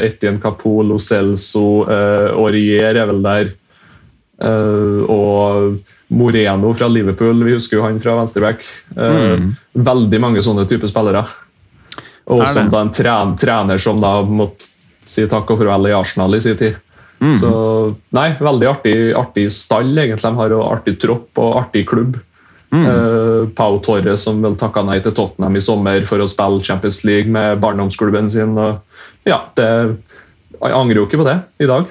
Eh, 0.00 0.06
Etienne 0.08 0.40
Capo, 0.40 0.82
Lo 0.82 0.96
Celso, 0.96 1.82
eh, 1.88 2.32
Aurier 2.32 2.96
er 2.96 3.06
vel 3.06 3.22
der. 3.22 3.52
Eh, 4.40 5.02
og 5.10 5.80
Moreno 6.10 6.72
fra 6.74 6.88
Liverpool, 6.88 7.42
vi 7.44 7.52
husker 7.52 7.76
jo 7.78 7.82
han 7.84 8.00
fra 8.00 8.14
venstreback. 8.20 8.62
Eh, 8.96 9.36
Mm. 9.36 9.56
Veldig 9.76 10.20
mange 10.20 10.38
sånne 10.42 10.66
typer 10.66 10.88
spillere. 10.88 11.26
Og 12.28 12.46
som 12.48 12.68
da 12.70 12.80
en 12.80 12.90
tren, 12.90 13.36
trener 13.36 13.78
som 13.80 14.00
da 14.00 14.22
måtte 14.22 14.68
si 15.02 15.26
takk 15.26 15.50
og 15.50 15.58
farvel 15.58 15.88
i 15.88 15.92
Arsenal 15.96 16.34
i 16.34 16.40
sin 16.40 16.56
tid. 16.56 16.76
Mm. 17.20 17.36
Så 17.40 17.50
nei, 18.16 18.30
veldig 18.40 18.70
artig, 18.70 18.96
artig 19.18 19.48
stall, 19.54 19.92
egentlig. 19.96 20.24
De 20.26 20.42
har 20.42 20.54
jo 20.54 20.64
artig 20.66 20.98
tropp 21.02 21.40
og 21.42 21.60
artig 21.64 21.84
klubb. 21.90 22.18
Mm. 22.68 22.84
Uh, 22.84 23.48
Pau 23.56 23.78
Torre 23.80 24.12
som 24.20 24.42
vel 24.44 24.58
takka 24.60 24.82
nei 24.84 24.98
til 25.00 25.14
Tottenham 25.16 25.56
i 25.56 25.62
sommer 25.64 26.04
for 26.08 26.20
å 26.20 26.28
spille 26.28 26.60
Champions 26.66 27.00
League 27.08 27.32
med 27.32 27.62
barndomsklubben 27.64 28.28
sin. 28.32 28.58
Og, 28.60 29.00
ja, 29.28 29.40
det, 29.56 29.68
jeg 30.58 30.74
angrer 30.74 31.00
jo 31.00 31.06
ikke 31.08 31.22
på 31.22 31.28
det 31.28 31.38
i 31.64 31.68
dag. 31.70 31.88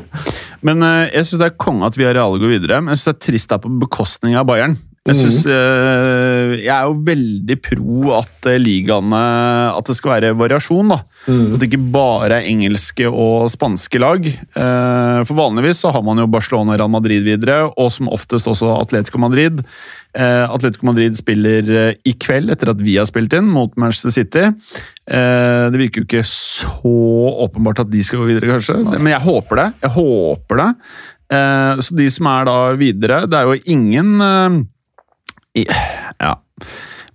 Men 0.66 0.82
uh, 0.82 1.04
jeg 1.10 1.28
syns 1.28 1.42
det 1.42 1.50
er 1.50 1.58
konge 1.60 1.88
at 1.88 1.98
vi 1.98 2.06
har 2.06 2.14
Villarreal 2.16 2.40
går 2.40 2.54
videre, 2.56 2.80
men 2.80 2.94
jeg 2.94 3.02
syns 3.02 3.08
det 3.08 3.12
er 3.12 3.24
trist 3.26 3.50
det 3.50 3.58
er 3.58 3.64
på 3.66 3.72
bekostning 3.82 4.38
av 4.40 4.46
Bayern. 4.48 4.78
Jeg, 5.06 5.16
synes, 5.20 5.36
eh, 5.46 6.52
jeg 6.64 6.72
er 6.74 6.86
jo 6.88 6.96
veldig 7.06 7.56
pro 7.62 7.98
at 8.16 8.48
eh, 8.50 8.56
ligaene 8.58 9.20
At 9.76 9.86
det 9.86 9.94
skal 9.98 10.16
være 10.16 10.32
variasjon. 10.38 10.90
da. 10.90 10.98
At 11.30 11.60
det 11.62 11.68
ikke 11.68 11.92
bare 11.94 12.40
er 12.40 12.48
engelske 12.50 13.06
og 13.06 13.46
spanske 13.52 14.00
lag. 14.02 14.26
Eh, 14.26 15.20
For 15.28 15.38
Vanligvis 15.38 15.84
så 15.84 15.92
har 15.94 16.02
man 16.06 16.18
jo 16.18 16.26
Barcelona 16.30 16.74
og 16.74 16.80
Real 16.80 16.90
Madrid 16.92 17.22
videre, 17.26 17.70
og 17.76 17.92
som 17.94 18.10
oftest 18.12 18.48
også 18.50 18.74
Atletico 18.80 19.20
Madrid. 19.22 19.62
Atletico 20.16 20.86
Madrid 20.88 21.16
spiller 21.18 21.66
i 22.08 22.12
kveld, 22.16 22.48
etter 22.50 22.70
at 22.72 22.78
vi 22.80 22.94
har 22.96 23.04
spilt 23.08 23.34
inn, 23.36 23.50
mot 23.52 23.74
Manchester 23.76 24.14
City. 24.14 24.46
Det 25.04 25.76
virker 25.76 26.00
jo 26.00 26.06
ikke 26.06 26.22
så 26.24 26.92
åpenbart 27.44 27.82
at 27.84 27.90
de 27.92 28.00
skal 28.06 28.22
gå 28.22 28.30
videre, 28.30 28.48
kanskje. 28.54 28.78
Men 28.96 29.12
jeg 29.12 29.20
håper 29.26 29.60
det. 29.60 29.66
Jeg 29.84 29.92
håper 29.98 30.62
det. 30.62 30.70
Så 31.84 31.98
de 32.00 32.06
som 32.14 32.30
er 32.30 32.46
da 32.48 32.56
videre 32.78 33.24
Det 33.26 33.34
er 33.34 33.50
jo 33.50 33.74
ingen 33.74 34.16
Ja. 35.64 36.34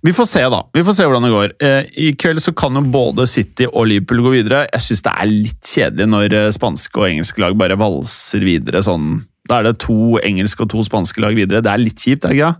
Vi 0.02 0.12
får 0.12 0.26
se, 0.26 0.42
da. 0.50 0.58
Vi 0.74 0.82
får 0.84 0.96
se 0.98 1.04
hvordan 1.06 1.22
det 1.26 1.30
går. 1.30 1.52
Eh, 1.62 1.90
I 2.06 2.08
kveld 2.18 2.42
så 2.42 2.50
kan 2.58 2.74
jo 2.74 2.82
både 2.90 3.26
City 3.30 3.68
og 3.70 3.86
Liverpool 3.86 4.24
gå 4.24 4.32
videre. 4.34 4.64
Jeg 4.72 4.82
syns 4.82 5.04
det 5.06 5.12
er 5.14 5.30
litt 5.30 5.68
kjedelig 5.74 6.08
når 6.10 6.34
eh, 6.38 6.48
spanske 6.56 6.98
og 6.98 7.06
engelske 7.06 7.42
lag 7.44 7.54
bare 7.60 7.78
valser 7.78 8.42
videre 8.46 8.82
sånn. 8.82 9.20
Da 9.46 9.60
er 9.60 9.68
det 9.68 9.76
to 9.84 10.18
engelske 10.22 10.66
og 10.66 10.72
to 10.74 10.82
spanske 10.86 11.22
lag 11.22 11.38
videre. 11.38 11.62
Det 11.62 11.70
er 11.70 11.82
litt 11.82 12.02
kjipt, 12.02 12.26
er 12.26 12.34
det 12.34 12.40
ikke? 12.40 12.52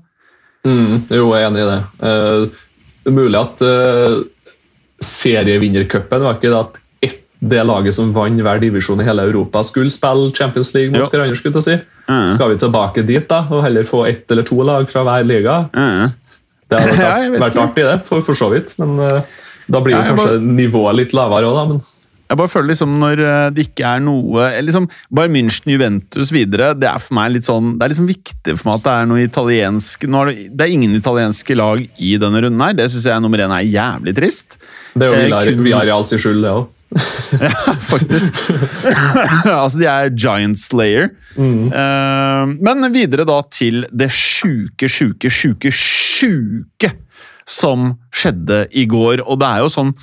Mm, 0.71 0.95
jo, 1.11 1.27
jeg 1.35 1.43
er 1.43 1.49
enig 1.49 1.65
i 1.65 1.67
det. 1.67 1.81
Uh, 1.99 2.69
det 3.03 3.11
er 3.11 3.17
mulig 3.17 3.41
at 3.41 3.65
uh, 3.67 4.21
serievinnercupen 5.03 6.23
var 6.23 6.39
ikke 6.39 6.53
det 6.53 6.61
at 6.61 6.82
det 7.43 7.63
laget 7.67 7.95
som 7.97 8.13
vant 8.15 8.39
hver 8.45 8.61
divisjon 8.63 9.01
i 9.03 9.07
hele 9.09 9.25
Europa, 9.27 9.65
skulle 9.67 9.91
spille 9.91 10.31
Champions 10.37 10.73
League 10.77 10.93
mot 10.95 11.11
hverandre. 11.11 11.37
skulle 11.37 11.59
jeg 11.59 11.67
si. 11.67 11.79
Mm. 12.09 12.27
Skal 12.37 12.53
vi 12.53 12.59
tilbake 12.63 13.03
dit 13.07 13.25
da, 13.31 13.41
og 13.51 13.65
heller 13.65 13.87
få 13.89 14.05
ett 14.07 14.31
eller 14.31 14.47
to 14.47 14.61
lag 14.63 14.87
fra 14.91 15.03
hver 15.07 15.25
liga? 15.27 15.57
Mm. 15.75 16.13
Det 16.71 16.79
hadde 16.81 16.99
vært, 17.03 17.41
vært 17.43 17.59
artig, 17.65 17.85
det, 17.89 17.97
for, 18.07 18.23
for 18.27 18.39
så 18.39 18.51
vidt. 18.55 18.77
Men 18.79 18.95
uh, 19.03 19.41
da 19.69 19.81
blir 19.83 19.97
jo 19.97 20.05
ja, 20.05 20.13
kanskje 20.13 20.39
nivået 20.43 21.01
litt 21.03 21.13
lavere 21.19 21.51
òg, 21.51 21.59
da. 21.59 21.65
Men 21.73 21.83
Jeg 22.33 22.39
bare 22.41 22.49
føler 22.49 22.71
liksom 22.71 22.95
når 23.03 23.21
eh, 23.21 23.47
det 23.53 23.65
ikke 23.67 23.85
er 23.91 24.01
noe 24.01 24.47
liksom 24.65 24.87
Bayern 25.13 25.35
München, 25.35 25.69
Juventus 25.75 26.31
videre, 26.33 26.71
det 26.79 26.89
er 26.89 27.03
for 27.03 27.19
meg 27.19 27.35
litt 27.35 27.45
sånn 27.45 27.75
Det 27.77 27.85
er 27.85 27.93
liksom 27.93 28.07
viktig 28.09 28.55
for 28.57 28.71
meg 28.71 28.79
at 28.79 28.87
det 28.87 28.95
er 28.95 29.11
noe 29.11 29.27
italiensk 29.27 30.07
nå 30.09 30.23
er 30.23 30.31
det, 30.31 30.47
det 30.57 30.65
er 30.65 30.73
ingen 30.79 30.95
italienske 30.97 31.59
lag 31.61 31.83
i 32.01 32.15
denne 32.23 32.41
runden 32.47 32.63
her. 32.65 32.73
Det 32.79 32.87
syns 32.95 33.05
jeg 33.11 33.21
nummer 33.27 33.43
én 33.45 33.53
er 33.53 33.67
jævlig 33.69 34.15
trist. 34.17 34.57
det 34.95 35.11
er 35.11 35.13
jo 35.13 35.19
Eh, 35.37 35.51
kun- 35.51 35.67
Villarreal 35.67 36.07
sin 36.09 36.23
skyld, 36.25 36.41
det 36.47 36.55
òg. 36.57 36.71
Ja, 37.41 37.51
faktisk. 37.93 38.37
altså, 39.47 39.79
de 39.81 39.89
er 39.89 40.13
Giant 40.17 40.59
Slayer. 40.61 41.11
Eh, 41.37 42.53
men 42.59 42.89
videre 42.95 43.27
da 43.29 43.41
til 43.53 43.87
det 43.93 44.11
sjuke, 44.15 44.91
sjuke, 44.91 45.31
sjuke, 45.33 45.73
sjuke 45.73 46.93
som 47.49 47.95
skjedde 48.15 48.67
i 48.79 48.87
går. 48.91 49.25
Og 49.27 49.41
det 49.43 49.49
er 49.49 49.65
jo 49.65 49.73
sånn 49.73 49.95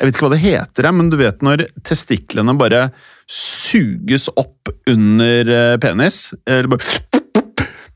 Jeg 0.00 0.06
vet 0.06 0.14
ikke 0.14 0.28
hva 0.28 0.32
det 0.32 0.44
heter, 0.44 0.86
men 0.96 1.08
du 1.12 1.16
vet 1.20 1.42
når 1.44 1.66
testiklene 1.84 2.54
bare 2.56 2.86
suges 3.30 4.28
opp 4.38 4.70
under 4.88 5.50
eh, 5.54 5.76
penis? 5.82 6.30
Eller 6.46 6.70
bare 6.70 6.86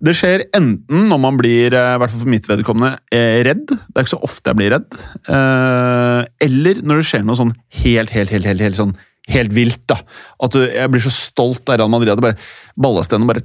det 0.04 0.14
skjer 0.18 0.44
enten 0.56 1.08
når 1.08 1.20
man 1.22 1.38
blir, 1.40 1.72
eh, 1.74 1.94
i 1.94 2.00
hvert 2.00 2.12
fall 2.12 2.22
for 2.24 2.32
mitt 2.32 2.46
vedkommende, 2.50 2.98
eh, 3.14 3.40
redd. 3.46 3.66
Det 3.70 3.96
er 3.96 4.04
ikke 4.04 4.14
så 4.16 4.22
ofte 4.26 4.50
jeg 4.52 4.58
blir 4.60 4.74
redd. 4.76 5.00
eh, 5.28 6.26
Eller 6.44 6.82
når 6.84 7.00
det 7.00 7.08
skjer 7.08 7.24
noe 7.24 7.38
sånn 7.38 7.54
helt, 7.82 8.10
helt, 8.10 8.30
helt, 8.30 8.44
helt, 8.44 8.60
helt 8.60 8.76
sånn 8.76 8.94
helt 9.32 9.52
vilt. 9.56 9.86
da. 9.88 9.96
At 10.42 10.52
du, 10.52 10.60
jeg 10.68 10.90
blir 10.92 11.00
så 11.00 11.12
stolt 11.14 11.68
av 11.72 11.78
Real 11.80 11.92
Madrid 11.92 12.12
at 12.12 12.20
bare 12.20 12.36
ballesteinen 12.76 13.28
bare 13.30 13.44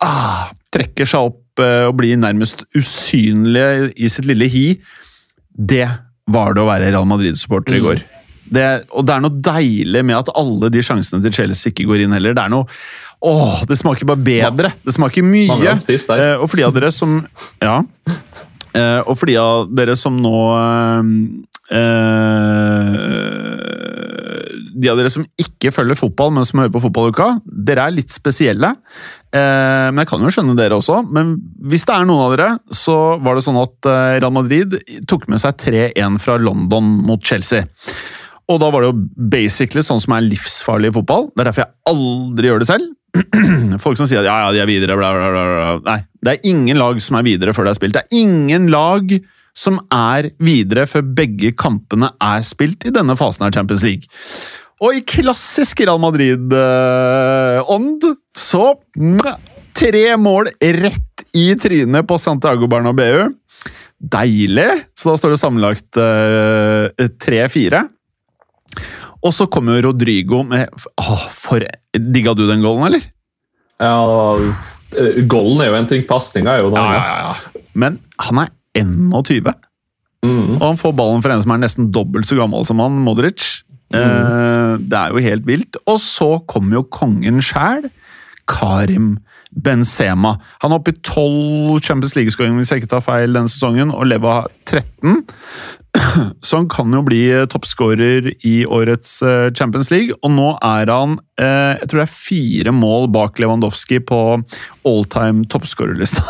ah, 0.00 0.50
trekker 0.72 1.08
seg 1.08 1.28
opp 1.30 1.60
eh, 1.60 1.84
og 1.90 1.98
blir 2.00 2.16
nærmest 2.16 2.64
usynlig 2.76 3.92
i 3.96 4.08
sitt 4.08 4.24
lille 4.30 4.48
hi. 4.48 4.66
Det 5.54 5.86
var 6.32 6.54
det 6.56 6.64
å 6.64 6.68
være 6.70 6.88
Real 6.88 7.04
Madrid-supporter 7.08 7.76
i 7.76 7.84
går. 7.84 8.04
Det, 8.52 8.64
og 8.92 9.06
det 9.08 9.14
er 9.14 9.22
noe 9.24 9.38
deilig 9.40 10.02
med 10.04 10.18
at 10.18 10.28
alle 10.36 10.68
de 10.74 10.82
sjansene 10.84 11.24
til 11.24 11.32
Chelsea 11.32 11.70
ikke 11.72 11.86
går 11.88 12.02
inn 12.04 12.12
heller. 12.12 12.34
Det 12.36 12.42
er 12.44 12.52
noe 12.52 12.66
Åh, 13.24 13.62
det 13.64 13.78
smaker 13.80 14.04
bare 14.04 14.20
bedre! 14.20 14.68
Det 14.84 14.92
smaker 14.92 15.24
mye. 15.24 15.48
Eh, 16.20 16.34
og 16.36 16.44
for 16.50 16.60
de 16.60 16.66
av 16.66 16.74
dere 16.76 16.90
som 16.92 17.22
Ja. 17.64 17.78
Eh, 18.74 19.00
og 19.06 19.16
for 19.16 19.30
de 19.30 19.38
av 19.40 19.70
dere 19.72 19.94
som 19.96 20.18
nå 20.20 20.34
eh, 21.72 22.98
De 24.74 24.90
av 24.90 24.98
dere 24.98 25.12
som 25.14 25.24
ikke 25.40 25.70
følger 25.72 25.96
fotball, 25.96 26.34
men 26.34 26.44
som 26.44 26.58
hører 26.60 26.72
på 26.74 26.82
Fotballuka, 26.82 27.28
dere 27.46 27.86
er 27.86 27.94
litt 27.94 28.12
spesielle. 28.12 28.72
Eh, 29.32 29.86
men 29.88 30.02
jeg 30.02 30.10
kan 30.10 30.26
jo 30.26 30.32
skjønne 30.34 30.56
dere 30.58 30.76
også. 30.76 30.98
Men 31.14 31.36
hvis 31.70 31.86
det 31.88 31.94
er 31.94 32.08
noen 32.08 32.24
av 32.26 32.34
dere, 32.34 32.50
så 32.74 32.98
var 33.24 33.38
det 33.38 33.46
sånn 33.46 33.62
at 33.62 33.88
Real 34.18 34.34
Madrid 34.34 34.76
tok 35.08 35.24
med 35.32 35.40
seg 35.40 35.56
3-1 35.64 36.18
fra 36.20 36.36
London 36.42 36.90
mot 37.06 37.22
Chelsea. 37.24 37.64
Og 38.52 38.58
da 38.60 38.68
var 38.72 38.84
det 38.84 38.90
jo 38.90 39.28
basically 39.32 39.84
sånn 39.84 40.02
som 40.02 40.16
er 40.16 40.26
livsfarlig 40.26 40.90
i 40.90 40.96
fotball. 40.98 41.30
Det 41.32 41.42
er 41.42 41.50
derfor 41.50 41.64
jeg 41.64 41.92
aldri 41.92 42.50
gjør 42.50 42.64
det 42.64 42.68
selv. 42.68 42.90
Folk 43.84 44.00
som 44.00 44.08
sier 44.10 44.20
at 44.20 44.28
ja, 44.28 44.34
ja, 44.42 44.50
de 44.52 44.60
er 44.60 44.68
videre, 44.68 44.98
bla, 44.98 45.12
bla, 45.16 45.30
bla. 45.30 45.70
Nei, 45.86 46.00
det 46.24 46.34
er 46.34 46.50
ingen 46.50 46.80
lag 46.80 47.00
som 47.02 47.20
er 47.20 47.26
videre 47.26 47.54
før 47.56 47.68
det 47.68 47.74
er 47.74 47.80
spilt. 47.80 47.96
Det 47.96 48.04
er 48.04 48.20
ingen 48.20 48.68
lag 48.74 49.16
som 49.54 49.78
er 49.94 50.32
videre 50.42 50.84
før 50.90 51.06
begge 51.16 51.54
kampene 51.56 52.10
er 52.22 52.44
spilt 52.44 52.84
i 52.88 52.92
denne 52.94 53.16
fasen 53.16 53.46
av 53.46 53.54
Champions 53.54 53.84
League. 53.86 54.10
Og 54.82 54.98
i 54.98 55.04
klassisk 55.06 55.84
Real 55.84 56.02
Madrid-ånd 56.02 58.08
så 58.36 58.74
Tre 59.74 60.02
mål 60.22 60.52
rett 60.84 61.24
i 61.34 61.48
trynet 61.58 62.06
på 62.06 62.14
Santiago 62.22 62.68
Bernabeu. 62.70 63.24
Deilig! 63.98 64.68
Så 64.94 65.10
da 65.10 65.16
står 65.18 65.34
det 65.34 65.40
sammenlagt 65.40 65.98
eh, 65.98 67.08
3-4. 67.24 67.80
Og 69.24 69.32
så 69.32 69.46
kommer 69.48 69.78
jo 69.78 69.88
Rodrigo 69.88 70.42
med 70.46 70.68
for 71.32 71.64
Digga 71.96 72.34
du 72.36 72.44
den 72.48 72.64
goalen, 72.64 72.88
eller? 72.90 73.04
Ja, 73.80 73.94
Goalen 74.34 75.28
Golden 75.28 75.62
er 75.64 75.70
jo 75.72 75.78
en 75.80 75.88
ting, 75.90 76.04
pasninga 76.06 76.54
er 76.54 76.62
jo 76.62 76.70
noe 76.70 76.82
ja. 76.94 77.32
Men 77.74 77.98
han 78.22 78.44
er 78.44 78.52
21, 78.78 79.54
Mm. 80.24 80.54
og 80.56 80.62
han 80.62 80.78
får 80.80 80.94
ballen 80.96 81.20
fra 81.20 81.34
en 81.36 81.42
som 81.44 81.52
er 81.52 81.58
nesten 81.66 81.90
dobbelt 81.92 82.24
så 82.24 82.38
gammel 82.38 82.64
som 82.64 82.78
han, 82.80 82.94
Modric. 83.04 83.60
Eh, 83.92 84.76
det 84.80 84.96
er 84.96 85.12
jo 85.12 85.20
helt 85.20 85.44
vilt. 85.44 85.76
Og 85.84 85.98
så 86.00 86.30
kommer 86.48 86.78
jo 86.78 86.86
kongen 86.88 87.42
sjæl, 87.44 87.90
Karim 88.50 89.14
Benzema. 89.54 90.34
Han 90.62 90.72
er 90.72 90.80
oppe 90.80 90.94
i 90.94 91.00
12 91.00 91.80
Champions 91.86 92.16
League-skåringer 92.18 92.60
hvis 92.60 92.72
jeg 92.72 92.82
ikke 92.82 92.94
tar 92.96 93.06
feil 93.06 93.36
denne 93.36 93.50
sesongen, 93.50 93.94
og 93.94 94.08
Leva 94.10 94.42
13. 94.68 95.22
Så 96.46 96.58
han 96.58 96.68
kan 96.72 96.94
jo 96.94 97.02
bli 97.06 97.22
eh, 97.30 97.46
toppskårer 97.50 98.32
i 98.46 98.54
årets 98.66 99.20
eh, 99.22 99.50
Champions 99.56 99.92
League, 99.94 100.16
og 100.22 100.34
nå 100.34 100.48
er 100.58 100.90
han 100.90 101.18
eh, 101.40 101.80
jeg 101.80 101.90
tror 101.90 102.02
det 102.02 102.08
er 102.08 102.16
fire 102.16 102.74
mål 102.74 103.08
bak 103.14 103.38
Lewandowski 103.42 104.00
på 104.04 104.20
all-time 104.88 105.46
toppskårerlista. 105.50 106.24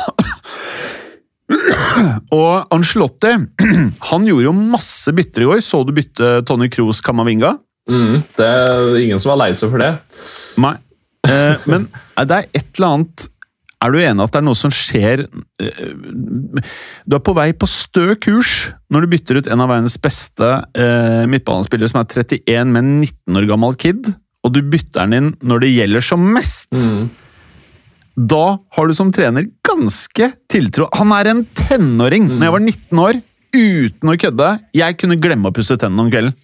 og 2.39 2.75
Ancelotti 2.75 3.35
han 4.11 4.29
gjorde 4.29 4.49
jo 4.49 4.57
masse 4.59 5.15
bytter 5.17 5.45
i 5.45 5.53
går. 5.53 5.63
Så 5.65 5.85
du 5.87 5.95
bytte 5.97 6.37
Tony 6.49 6.71
Kroos 6.73 7.03
Kamavinga? 7.05 7.57
Mm. 7.91 8.23
Det 8.37 8.49
er 8.49 8.99
ingen 9.03 9.21
som 9.21 9.35
var 9.35 9.45
lei 9.45 9.53
seg 9.57 9.73
for 9.73 9.83
det. 9.83 9.95
Nei. 10.61 10.77
Eh, 11.25 11.65
men 11.71 11.87
det 12.21 12.37
er 12.37 12.51
et 12.53 12.67
eller 12.77 12.99
annet 12.99 13.27
Er 13.85 13.93
du 13.95 13.99
enig 14.01 14.25
at 14.27 14.35
det 14.35 14.41
er 14.41 14.45
noe 14.45 14.59
som 14.59 14.73
skjer 14.75 15.23
eh, 15.25 15.95
Du 17.09 17.17
er 17.17 17.23
på 17.25 17.33
vei 17.37 17.47
på 17.57 17.69
stø 17.71 18.13
kurs 18.21 18.53
når 18.93 19.05
du 19.05 19.13
bytter 19.15 19.41
ut 19.41 19.49
en 19.49 19.65
av 19.65 19.73
verdens 19.73 19.97
beste 20.01 20.51
eh, 20.77 21.25
midtbanespillere 21.31 21.91
som 21.91 22.03
er 22.03 22.25
31 22.25 22.75
med 22.75 22.83
en 22.83 22.93
19 23.01 23.41
år 23.41 23.49
gammel 23.49 23.79
kid, 23.81 24.13
og 24.45 24.53
du 24.55 24.61
bytter 24.63 25.09
den 25.09 25.17
inn 25.17 25.31
når 25.43 25.65
det 25.65 25.73
gjelder 25.73 26.05
som 26.05 26.29
mest. 26.37 26.71
Mm. 26.77 27.09
Da 28.15 28.45
har 28.77 28.87
du 28.87 28.95
som 28.95 29.11
trener 29.11 29.49
ganske 29.67 30.29
tiltro. 30.53 30.87
Han 30.95 31.11
er 31.17 31.33
en 31.33 31.43
tenåring! 31.59 32.29
Når 32.31 32.47
jeg 32.47 32.55
var 32.55 32.63
19 32.63 33.03
år, 33.03 33.19
uten 33.55 34.13
å 34.13 34.19
kødde, 34.21 34.51
jeg 34.79 34.99
kunne 35.01 35.19
glemme 35.19 35.51
å 35.51 35.57
pusse 35.57 35.75
tennene 35.81 36.07
om 36.07 36.13
kvelden. 36.13 36.37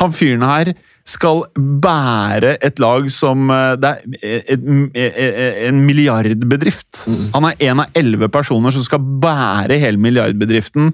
Han 0.00 0.12
fyren 0.12 0.44
her 0.44 0.72
skal 1.06 1.44
bære 1.56 2.56
et 2.66 2.80
lag 2.82 3.06
som 3.14 3.50
eh, 3.54 3.76
Det 3.80 3.92
er 3.92 4.48
et, 4.56 4.64
et, 4.98 5.20
en 5.68 5.84
milliardbedrift. 5.86 7.06
Han 7.34 7.46
er 7.48 7.68
en 7.70 7.84
av 7.84 7.98
elleve 7.98 8.28
personer 8.32 8.74
som 8.74 8.84
skal 8.86 9.04
bære 9.22 9.78
hele 9.82 10.00
milliardbedriften 10.02 10.90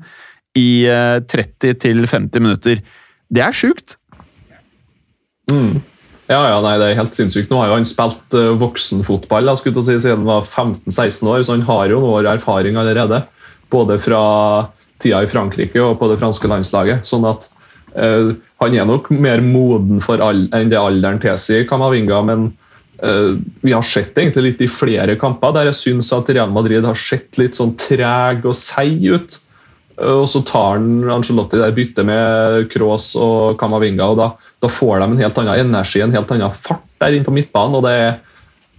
i 0.59 0.85
eh, 0.85 1.19
30-50 1.25 2.45
minutter. 2.45 2.83
Det 3.33 3.43
er 3.43 3.57
sjukt! 3.57 3.97
Mm. 5.51 5.81
Ja, 6.31 6.39
ja, 6.49 6.61
nei, 6.65 6.77
det 6.81 6.87
er 6.87 7.01
helt 7.01 7.17
sinnssykt. 7.17 7.51
Nå 7.51 7.59
har 7.59 7.73
jo 7.73 7.79
han 7.81 7.89
spilt 7.89 8.37
voksenfotball 8.61 9.49
da, 9.49 9.57
skulle 9.59 9.83
si, 9.85 9.99
siden 10.01 10.23
han 10.23 10.29
var 10.29 10.47
15-16 10.47 11.29
år, 11.29 11.43
så 11.45 11.57
han 11.57 11.65
har 11.67 11.91
jo 11.91 11.99
noen 12.01 12.21
år 12.21 12.29
erfaring 12.37 12.79
allerede. 12.81 13.25
Både 13.73 13.99
fra 14.01 14.23
tida 15.03 15.25
i 15.25 15.29
Frankrike 15.29 15.83
og 15.83 15.99
på 16.01 16.09
det 16.13 16.21
franske 16.21 16.49
landslaget. 16.49 17.09
sånn 17.09 17.27
at 17.29 17.49
uh, 17.97 18.33
han 18.63 18.75
er 18.77 18.89
nok 18.89 19.11
mer 19.15 19.43
moden 19.45 20.03
for 20.05 20.23
all, 20.25 20.47
enn 20.57 20.73
det 20.73 20.81
alderen 20.81 21.21
tilsier, 21.23 21.67
Kamavinga. 21.69 22.21
Men 22.29 22.49
uh, 23.05 23.39
vi 23.63 23.75
har 23.75 23.87
sett 23.87 24.19
egentlig 24.19 24.51
litt 24.51 24.67
i 24.67 24.71
flere 24.71 25.17
kamper 25.21 25.55
der 25.57 25.71
jeg 25.71 25.81
syns 25.81 26.13
at 26.15 26.31
Real 26.33 26.53
Madrid 26.55 26.87
har 26.87 26.99
sett 26.99 27.41
litt 27.41 27.59
sånn 27.59 27.75
treg 27.81 28.47
og 28.47 28.59
seig 28.59 29.03
ut. 29.13 29.39
Og 30.03 30.25
så 30.31 30.41
tar 30.49 30.79
han 30.79 31.05
Angelotti 31.13 31.61
der 31.61 31.75
byttet 31.77 32.07
med 32.09 32.71
Kroos 32.73 33.13
og 33.21 33.59
Kamavinga, 33.61 34.09
og 34.15 34.19
da, 34.19 34.29
da, 34.65 34.71
får 34.73 35.03
de 35.03 35.09
en 35.11 35.21
helt 35.21 35.41
annen 35.43 35.69
energi, 35.69 36.01
en 36.01 36.15
helt 36.17 36.33
annen 36.33 36.55
fart 36.65 36.87
der 37.03 37.17
inne 37.17 37.29
på 37.29 37.35
midtbanen. 37.35 37.77
og 37.77 37.85
det 37.85 37.93
er, 37.99 38.17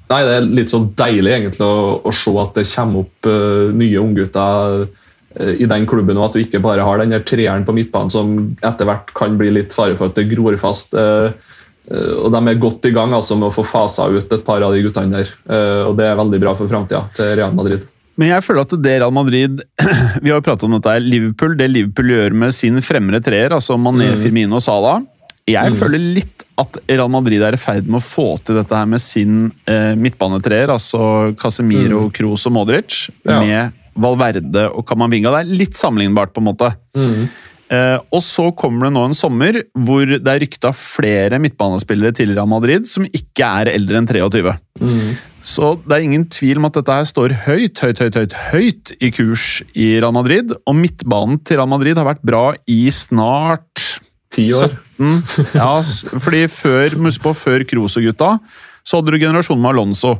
nei, 0.09 0.21
det 0.25 0.33
er 0.33 0.49
litt 0.59 0.73
så 0.73 0.81
deilig 0.97 1.35
egentlig 1.37 1.67
å, 1.67 2.01
å 2.01 2.15
se 2.15 2.33
at 2.41 2.57
det 2.57 2.65
kommer 2.71 3.05
opp 3.05 3.29
uh, 3.29 3.69
nye 3.77 4.01
unggutter 4.01 4.83
uh, 4.87 5.02
i 5.39 5.65
den 5.65 5.85
klubben, 5.89 6.17
og 6.17 6.25
at 6.29 6.33
du 6.33 6.39
ikke 6.43 6.61
bare 6.61 6.83
har 6.85 6.97
den 7.01 7.09
der 7.15 7.23
treeren 7.25 7.63
på 7.65 7.73
midtbanen 7.73 8.11
som 8.13 8.55
etter 8.61 8.85
hvert 8.85 9.13
kan 9.17 9.37
bli 9.39 9.49
litt 9.51 9.73
fare 9.73 9.95
for 9.97 10.11
at 10.11 10.15
det 10.19 10.27
gror 10.35 10.57
fast. 10.61 10.93
Uh, 10.93 11.31
og 12.23 12.29
De 12.31 12.39
er 12.47 12.59
godt 12.61 12.85
i 12.87 12.91
gang 12.95 13.11
altså, 13.11 13.35
med 13.35 13.49
å 13.49 13.55
få 13.55 13.65
fasa 13.67 14.05
ut 14.13 14.31
et 14.31 14.45
par 14.45 14.61
av 14.63 14.71
de 14.71 14.83
guttene 14.85 15.17
der. 15.19 15.31
og 15.89 15.97
Det 15.97 16.05
er 16.07 16.15
veldig 16.15 16.39
bra 16.39 16.53
for 16.55 16.69
framtida 16.71 17.01
til 17.17 17.33
Real 17.35 17.51
Madrid. 17.53 17.81
Men 18.15 18.29
jeg 18.29 18.43
føler 18.45 18.61
at 18.61 18.75
det 18.85 18.93
Real 19.01 19.11
Madrid 19.11 19.59
Vi 20.23 20.29
har 20.29 20.37
jo 20.37 20.45
pratet 20.45 20.63
om 20.69 20.75
dette 20.77 20.93
her, 20.93 21.01
Liverpool, 21.03 21.57
det 21.59 21.67
Liverpool 21.73 22.13
gjør 22.13 22.37
med 22.45 22.53
sin 22.55 22.77
fremre 22.85 23.19
treer, 23.25 23.51
altså 23.57 23.75
Mané, 23.75 24.13
Mm. 24.13 24.21
Firmino 24.21 24.55
og 24.61 24.63
Salah 24.63 25.01
Jeg 25.49 25.73
Mm. 25.73 25.75
føler 25.81 25.99
litt 26.21 26.43
at 26.61 26.77
Real 26.87 27.09
Madrid 27.09 27.41
er 27.41 27.57
i 27.57 27.59
ferd 27.59 27.87
med 27.89 27.99
å 27.99 28.05
få 28.05 28.37
til 28.45 28.55
dette 28.61 28.77
her 28.77 28.85
med 28.87 29.01
sin 29.01 29.51
eh, 29.67 29.95
midtbanetreer, 29.99 30.69
altså 30.69 31.33
Casemiro, 31.35 32.05
Kroos 32.13 32.45
og 32.47 32.53
Modric, 32.53 33.09
Mm. 33.25 33.31
Ja. 33.33 33.39
med 33.41 33.73
Valverde 33.95 34.67
og 34.71 34.85
Camavinga. 34.89 35.33
Det 35.33 35.41
er 35.43 35.57
litt 35.63 35.79
sammenlignbart, 35.79 36.33
på 36.33 36.43
en 36.43 36.49
måte. 36.51 36.71
Eh, 37.73 37.97
og 38.13 38.21
så 38.21 38.49
kommer 38.59 38.87
det 38.87 38.93
nå 38.93 39.05
en 39.07 39.15
sommer 39.17 39.61
hvor 39.85 40.05
det 40.05 40.29
er 40.29 40.41
rykta 40.43 40.73
flere 40.75 41.39
midtbanespillere 41.41 42.13
til 42.13 42.33
Real 42.35 42.49
Madrid 42.51 42.85
som 42.89 43.07
ikke 43.07 43.47
er 43.63 43.71
eldre 43.71 44.01
enn 44.01 44.09
23. 44.09 44.51
Så 45.43 45.73
det 45.83 45.95
er 45.95 46.05
ingen 46.05 46.27
tvil 46.31 46.59
om 46.59 46.67
at 46.69 46.77
dette 46.77 46.97
her 46.99 47.07
står 47.07 47.33
høyt, 47.47 47.81
høyt, 47.83 48.03
høyt, 48.03 48.19
høyt, 48.19 48.35
høyt 48.51 48.93
i 48.99 49.09
kurs 49.15 49.47
i 49.73 49.93
Real 49.97 50.13
Madrid. 50.15 50.53
Og 50.67 50.77
midtbanen 50.77 51.39
til 51.43 51.59
Real 51.59 51.71
Madrid 51.71 51.99
har 51.99 52.07
vært 52.07 52.23
bra 52.23 52.45
i 52.69 52.85
snart 52.93 53.87
10 54.35 54.53
år. 54.59 54.77
17. 54.99 55.55
Ja, 55.57 55.71
fordi 56.21 56.45
før, 56.51 56.95
husk 57.07 57.23
på, 57.25 57.33
før 57.35 57.65
Kroos 57.69 57.97
og 57.99 58.05
gutta, 58.07 58.37
så 58.83 58.99
hadde 58.99 59.13
du 59.13 59.19
generasjonen 59.21 59.61
med 59.63 59.71
Alonso. 59.73 60.11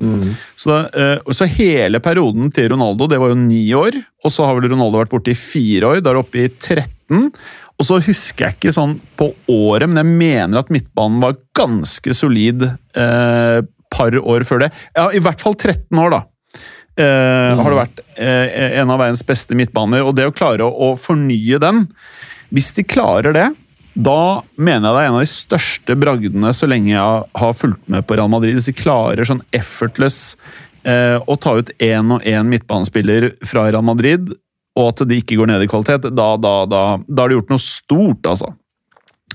Så, 0.55 0.71
det, 0.71 1.03
eh, 1.03 1.33
så 1.35 1.47
hele 1.51 1.99
perioden 2.03 2.51
til 2.55 2.69
Ronaldo, 2.71 3.09
det 3.11 3.19
var 3.19 3.33
jo 3.33 3.39
ni 3.39 3.65
år. 3.75 3.97
Og 4.23 4.31
så 4.31 4.47
har 4.47 4.55
vel 4.57 4.71
Ronaldo 4.71 5.01
vært 5.01 5.11
borte 5.11 5.33
i 5.33 5.37
fire 5.39 5.91
år. 5.91 5.99
Er 5.99 6.07
det 6.07 6.21
oppe 6.21 6.45
i 6.45 6.47
13. 6.47 7.27
Og 7.73 7.87
så 7.87 7.99
husker 8.05 8.47
jeg 8.47 8.57
ikke 8.57 8.75
sånn 8.75 8.95
på 9.19 9.31
året, 9.51 9.89
men 9.89 9.99
jeg 9.99 10.19
mener 10.21 10.61
at 10.61 10.71
midtbanen 10.71 11.19
var 11.23 11.39
ganske 11.57 12.15
solid 12.15 12.63
eh, 12.69 13.59
par 13.93 14.19
år 14.19 14.45
før 14.47 14.63
det. 14.63 14.71
Ja, 14.95 15.09
i 15.11 15.21
hvert 15.23 15.43
fall 15.43 15.57
13 15.57 15.99
år, 15.99 16.13
da. 16.13 16.21
Eh, 16.93 17.57
Har 17.57 17.73
det 17.73 17.79
vært 17.79 18.01
uh, 18.21 18.47
en 18.77 18.91
av 18.93 18.99
verdens 19.01 19.23
beste 19.25 19.57
midtbaner. 19.57 20.05
Og 20.05 20.13
det 20.15 20.29
å 20.29 20.35
klare 20.35 20.65
å, 20.65 20.69
å 20.69 20.89
fornye 20.99 21.57
den 21.57 21.87
Hvis 22.53 22.69
de 22.77 22.85
klarer 22.85 23.33
det, 23.33 23.47
da 23.93 24.41
mener 24.57 24.87
jeg 24.89 24.95
det 24.95 25.01
er 25.03 25.09
en 25.09 25.17
av 25.19 25.23
de 25.23 25.29
største 25.31 25.95
bragdene 26.01 26.53
så 26.57 26.67
lenge 26.69 26.93
jeg 26.95 27.25
har 27.41 27.53
fulgt 27.57 27.83
med 27.93 28.05
på 28.07 28.15
Real 28.17 28.31
Madrid. 28.31 28.55
Hvis 28.57 28.69
de 28.71 28.73
klarer 28.73 29.27
sånn 29.27 29.43
effortless 29.53 30.35
eh, 30.83 31.19
å 31.21 31.35
ta 31.37 31.53
ut 31.59 31.69
én 31.83 32.09
og 32.15 32.25
én 32.25 32.49
midtbanespiller 32.49 33.31
fra 33.45 33.67
Real 33.69 33.85
Madrid, 33.85 34.33
og 34.73 34.87
at 34.89 35.03
de 35.07 35.19
ikke 35.21 35.37
går 35.37 35.51
ned 35.51 35.61
i 35.61 35.69
kvalitet, 35.69 36.07
da, 36.17 36.31
da, 36.41 36.53
da, 36.65 36.83
da 37.05 37.21
har 37.21 37.29
de 37.29 37.37
gjort 37.37 37.51
noe 37.53 37.61
stort, 37.61 38.25
altså. 38.25 38.49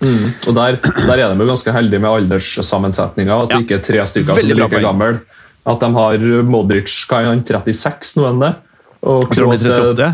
Mm. 0.02 0.24
Og 0.46 0.54
der, 0.54 0.76
der 0.82 1.18
er 1.18 1.32
de 1.34 1.42
jo 1.42 1.46
ganske 1.52 1.72
heldige 1.74 2.02
med 2.02 2.10
alderssammensetninga. 2.10 3.36
At 3.44 3.50
Ja. 3.50 3.58
det 3.58 3.66
ikke 3.66 3.78
er 3.78 3.84
tre 3.86 4.06
stykker 4.06 4.34
Veldig 4.38 4.56
som 4.56 4.58
er 4.58 4.68
like 4.68 4.82
gamle. 4.82 5.20
At 5.68 5.80
de 5.82 5.88
har 5.94 6.26
Modric 6.46 6.90
hva 7.10 7.20
er 7.22 7.30
han, 7.32 7.42
36 7.46 8.16
nå 8.18 8.26
enn 8.30 8.42
det. 8.42 8.52
Og 9.06 9.24
Jeg 9.28 9.38
tror 9.38 9.48
han 9.48 9.58
blir 9.58 9.70
er- 9.70 9.86
38. 9.94 10.10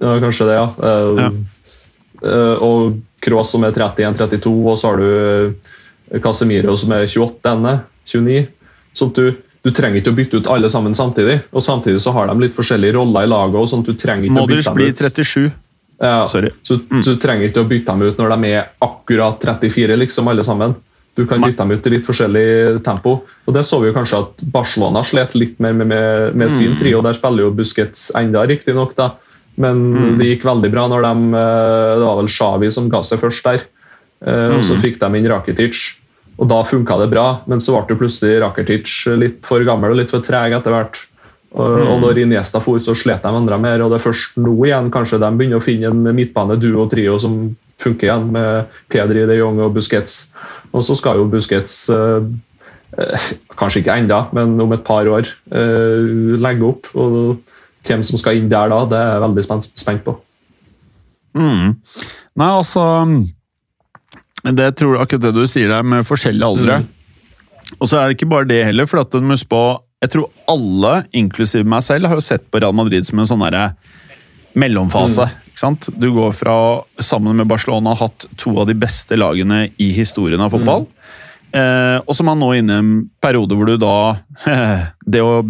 Ja, 0.00 0.16
kanskje 0.24 0.48
det, 0.48 0.56
ja. 0.56 0.66
Eh, 0.80 1.22
Ja. 1.22 1.30
Eh, 2.22 2.62
og 2.62 3.00
Cross 3.26 3.50
som 3.56 3.64
er 3.66 3.72
31-32, 3.72 4.52
og 4.70 4.78
så 4.78 4.92
har 4.92 5.02
du 5.02 5.08
eh, 6.12 6.20
Casemiro 6.22 6.76
som 6.78 6.92
er 6.96 7.06
28 7.08 7.52
ende, 7.52 7.74
29. 8.06 8.46
Sånn 8.96 9.10
at 9.12 9.18
du, 9.20 9.32
du 9.66 9.70
trenger 9.74 10.00
ikke 10.00 10.12
å 10.14 10.16
bytte 10.16 10.40
ut 10.40 10.50
alle 10.52 10.70
sammen 10.70 10.94
samtidig. 10.94 11.40
Og 11.52 11.62
samtidig 11.64 12.00
så 12.04 12.12
har 12.16 12.30
de 12.30 12.36
litt 12.44 12.54
forskjellige 12.56 12.94
roller 12.96 13.26
i 13.26 13.30
laget. 13.32 13.58
og 13.60 13.68
sånn 13.72 13.82
at 13.84 13.90
du 13.90 13.94
trenger 13.98 14.28
ikke 14.30 14.44
å 14.44 14.46
bytte 14.48 14.68
dem 14.70 14.78
blir 14.78 14.92
ut. 14.94 15.02
37. 15.02 15.46
Ja, 15.98 16.26
Sorry. 16.28 16.50
Så, 16.62 16.76
så 17.02 17.14
du 17.16 17.20
trenger 17.20 17.48
ikke 17.48 17.64
å 17.64 17.68
bytte 17.68 17.92
dem 17.92 18.02
ut 18.06 18.18
når 18.20 18.34
de 18.36 18.50
er 18.52 18.68
akkurat 18.84 19.40
34, 19.42 19.96
liksom, 19.96 20.28
alle 20.28 20.44
sammen. 20.44 20.74
Du 21.16 21.22
kan 21.24 21.40
bytte 21.40 21.64
dem 21.64 21.72
ut 21.72 21.86
i 21.88 21.90
litt 21.94 22.04
forskjellig 22.04 22.82
tempo. 22.84 23.14
Og 23.48 23.54
Det 23.56 23.62
så 23.64 23.78
vi 23.80 23.88
jo 23.88 23.94
kanskje 23.96 24.18
at 24.20 24.42
Barcelona 24.52 25.00
slet 25.08 25.32
litt 25.40 25.58
mer 25.64 25.72
med, 25.72 25.88
med, 25.88 26.34
med 26.36 26.50
sin 26.52 26.74
Mm. 26.74 26.78
trio. 26.78 27.00
Der 27.02 27.16
spiller 27.16 27.46
jo 27.46 27.54
Busquets 27.56 28.10
enda, 28.14 28.42
riktignok, 28.46 28.92
da. 28.98 29.14
Men 29.56 29.94
Mm. 29.94 30.18
det 30.18 30.26
gikk 30.26 30.44
veldig 30.44 30.70
bra 30.70 30.86
når 30.88 31.02
de 31.02 31.34
eh, 31.34 31.94
Det 31.96 32.04
var 32.04 32.16
vel 32.20 32.28
Xavi 32.28 32.70
som 32.72 32.88
ga 32.92 33.00
seg 33.02 33.20
først 33.20 33.42
der. 33.44 33.62
Eh, 34.26 34.50
Og 34.56 34.60
Mm. 34.60 34.66
så 34.68 34.76
fikk 34.80 34.98
de 34.98 35.16
inn 35.16 35.28
Rakitic. 35.28 35.96
Og 36.38 36.48
da 36.48 36.62
funka 36.62 36.98
det 37.00 37.10
bra, 37.10 37.40
men 37.46 37.58
så 37.58 37.72
ble 37.86 37.96
plutselig 37.96 38.40
Rakitic 38.42 39.06
litt 39.16 39.44
for 39.46 39.60
gammel 39.64 39.90
og 39.90 39.96
litt 39.96 40.10
for 40.10 40.20
treg 40.20 40.52
etter 40.52 40.70
hvert. 40.70 40.98
Og, 41.54 41.78
Mm. 41.80 42.00
når 42.02 42.18
Iniesta 42.20 42.60
for, 42.60 42.76
så 42.78 42.92
slet 42.94 43.22
de 43.22 43.28
enda 43.28 43.56
mer, 43.58 43.80
og 43.80 43.90
det 43.90 44.00
er 44.04 44.10
først 44.10 44.36
nå 44.36 44.52
igjen 44.66 44.90
kanskje 44.90 45.18
de 45.18 45.30
begynner 45.38 45.56
å 45.56 45.62
finne 45.64 45.86
en 45.86 46.14
midtbane, 46.14 46.58
duo 46.60 46.82
og 46.82 46.90
trio 46.90 47.18
som 47.18 47.56
funker 47.78 48.08
igjen, 48.08 48.30
med 48.30 48.66
Pedri, 48.90 49.24
de 49.26 49.38
Jong 49.38 49.60
og 49.60 49.72
Busquets. 49.74 50.26
Og 50.74 50.82
så 50.82 50.94
skal 50.96 51.16
jo 51.16 51.28
Busquets 51.30 51.88
eh, 51.88 52.20
eh, 52.98 53.32
Kanskje 53.56 53.80
ikke 53.82 53.96
enda, 53.96 54.28
men 54.34 54.60
om 54.60 54.72
et 54.72 54.84
par 54.84 55.06
år 55.06 55.26
eh, 55.50 56.36
legge 56.36 56.62
opp. 56.68 56.86
Og 56.94 57.38
hvem 57.88 58.04
som 58.06 58.20
skal 58.20 58.38
inn 58.38 58.50
der 58.50 58.70
da, 58.72 58.82
det 58.90 58.98
er 58.98 59.14
jeg 59.14 59.24
veldig 59.26 59.46
spent, 59.46 59.70
spent 59.78 60.04
på. 60.06 60.16
Mm. 61.36 61.74
Nei, 62.40 62.48
altså 62.48 62.82
Det 64.46 64.70
tror 64.78 64.94
jeg 64.94 65.02
akkurat 65.04 65.24
det 65.26 65.32
du 65.36 65.42
sier 65.50 65.72
der, 65.72 65.84
med 65.84 66.06
forskjellige 66.08 66.48
aldre. 66.48 66.78
Og 67.80 67.90
så 67.90 67.98
er 67.98 68.08
det 68.08 68.16
ikke 68.16 68.30
bare 68.30 68.48
det 68.48 68.62
heller, 68.68 68.88
for 68.88 69.02
at 69.02 69.12
huske 69.12 69.50
på 69.50 69.64
Jeg 70.04 70.12
tror 70.12 70.30
alle, 70.48 70.94
inklusiv 71.16 71.66
meg 71.66 71.82
selv, 71.82 72.08
har 72.08 72.18
jo 72.18 72.24
sett 72.24 72.44
på 72.50 72.60
Real 72.60 72.76
Madrid 72.76 73.06
som 73.08 73.18
en 73.18 73.28
sånn 73.28 73.42
derre 73.46 73.70
mellomfase. 74.56 75.28
ikke 75.48 75.60
sant? 75.60 75.88
Du 75.96 76.10
går 76.14 76.34
fra, 76.36 76.56
sammen 77.00 77.36
med 77.36 77.48
Barcelona, 77.48 77.94
har 77.94 78.10
hatt 78.10 78.28
to 78.36 78.52
av 78.60 78.68
de 78.68 78.76
beste 78.76 79.16
lagene 79.16 79.66
i 79.82 79.90
historien 79.96 80.40
av 80.40 80.52
fotball. 80.52 80.86
Eh, 81.56 81.98
og 82.04 82.12
så 82.12 82.22
er 82.22 82.28
man 82.28 82.40
nå 82.42 82.50
inne 82.58 82.76
i 82.76 82.82
en 82.82 82.94
periode 83.22 83.56
hvor 83.56 83.68
du 83.70 83.76
da 83.80 84.18
Det 85.14 85.22
å 85.22 85.44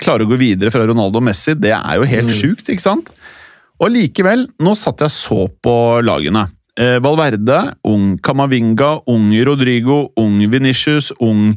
klare 0.00 0.26
å 0.26 0.30
gå 0.30 0.38
videre 0.40 0.72
fra 0.74 0.84
Ronaldo 0.88 1.20
og 1.20 1.26
Messi, 1.28 1.54
det 1.58 1.72
er 1.76 1.96
jo 2.00 2.08
helt 2.10 2.32
sjukt, 2.34 2.68
ikke 2.72 2.82
sant? 2.84 3.10
Og 3.76 3.90
likevel, 3.92 4.46
nå 4.64 4.72
satt 4.78 5.02
jeg 5.04 5.12
så 5.12 5.42
på 5.62 5.74
lagene. 6.04 6.46
Eh, 6.76 6.98
Valverde, 7.04 7.58
ung 7.88 8.18
Camavinga, 8.24 8.94
ung 9.12 9.30
Rodrigo, 9.48 10.10
ung 10.20 10.38
Venicius, 10.52 11.10
ung 11.24 11.50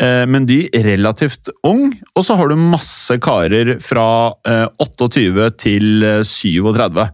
eh, 0.00 0.24
Mendy, 0.28 0.62
relativt 0.84 1.48
ung. 1.68 1.90
Og 2.14 2.24
så 2.24 2.36
har 2.36 2.48
du 2.48 2.56
masse 2.60 3.16
karer 3.24 3.76
fra 3.84 4.06
eh, 4.48 4.66
28 4.80 5.50
til 5.60 6.04
eh, 6.04 6.22
37. 6.24 7.04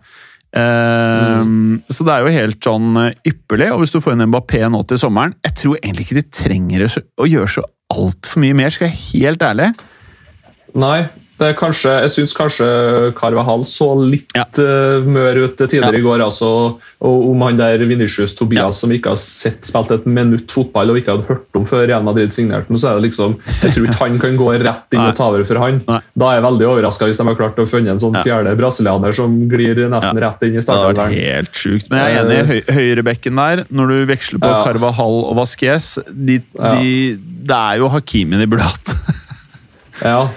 Eh, 0.54 1.44
Så 1.90 2.06
det 2.06 2.14
er 2.14 2.22
jo 2.22 2.34
helt 2.38 2.60
sånn 2.62 2.90
eh, 3.02 3.14
ypperlig. 3.26 3.72
Og 3.74 3.82
hvis 3.82 3.94
du 3.94 4.00
får 4.02 4.14
inn 4.14 4.26
Mbappé 4.30 4.62
nå 4.70 4.84
til 4.86 5.00
sommeren 5.02 5.34
Jeg 5.42 5.56
tror 5.62 5.80
egentlig 5.80 6.06
ikke 6.06 6.20
de 6.20 6.28
trenger 6.42 6.86
å 6.86 7.26
gjøre 7.30 7.54
så 7.56 7.66
altfor 7.94 8.42
mye 8.42 8.56
mer, 8.58 8.70
skal 8.74 8.88
jeg 8.88 8.94
være 8.96 9.10
helt 9.10 9.46
ærlig. 9.50 9.72
Nei, 10.74 11.04
det 11.38 11.48
er 11.50 11.54
kanskje, 11.58 11.90
jeg 12.04 12.10
syns 12.14 12.32
kanskje 12.34 12.66
Carvahal 13.18 13.64
så 13.66 13.88
litt 13.98 14.30
Ja. 14.36 14.44
uh, 14.58 15.02
mør 15.02 15.40
ut 15.44 15.56
tidligere 15.58 15.96
Ja. 15.96 15.98
i 15.98 16.02
går. 16.02 16.20
altså, 16.22 16.78
og 17.02 17.24
Om 17.30 17.40
han 17.42 17.56
der 17.58 17.78
Vinicius 17.78 18.34
Tobias 18.38 18.62
Ja. 18.62 18.70
som 18.70 18.90
ikke 18.94 19.10
har 19.10 19.16
sett, 19.18 19.66
spilt 19.66 19.90
et 19.90 20.06
minutt 20.06 20.50
fotball 20.54 20.90
og 20.90 20.96
ikke 21.00 21.10
hadde 21.16 21.26
hørt 21.26 21.58
om 21.58 21.64
før 21.66 21.86
Real 21.88 22.02
Madrid 22.06 22.30
signerte 22.32 22.68
ham, 22.70 22.76
så 22.78 22.90
er 22.92 23.00
det 23.00 23.10
liksom 23.10 23.34
Jeg 23.62 23.72
tror 23.74 23.86
ikke 23.88 23.98
han 23.98 24.18
kan 24.22 24.36
gå 24.38 24.48
rett 24.62 24.94
inn 24.94 25.00
og 25.00 25.14
ta 25.16 25.24
over 25.28 25.44
for 25.44 25.58
han. 25.58 25.82
Nei. 25.88 26.00
Da 26.16 26.30
er 26.30 26.34
jeg 26.40 26.44
veldig 26.46 26.68
overraska 26.70 27.06
hvis 27.10 27.18
de 27.18 27.24
har 27.24 27.34
klart 27.34 27.56
å 27.58 27.66
finne 27.68 27.90
en 27.90 27.98
sånn 28.02 28.14
fjerde 28.22 28.56
brasilianer 28.56 29.12
som 29.14 29.34
glir 29.48 29.74
nesten 29.90 30.20
rett 30.22 30.42
inn 30.42 30.54
i 30.54 30.60
Det 30.62 30.66
hadde 30.70 30.94
vært 30.94 31.18
helt 31.18 31.52
sjukt. 31.52 31.90
Men 31.90 31.98
jeg 31.98 32.14
er 32.14 32.24
enig 32.24 32.38
i 32.38 32.46
høy, 32.52 32.62
høyrebekken 32.78 33.34
der. 33.36 33.64
Når 33.70 33.88
du 33.88 34.06
veksler 34.14 34.38
på. 34.38 34.54
Carvahal 34.64 35.24
og 35.30 35.36
Vasques 35.36 35.98
de, 36.10 36.38
de, 36.54 37.18
Det 37.42 37.58
er 37.58 37.78
jo 37.82 37.88
Hakimi 37.90 38.38
de 38.38 38.46
burde 38.46 38.62
hatt, 38.70 38.94
Ja. 40.04 40.28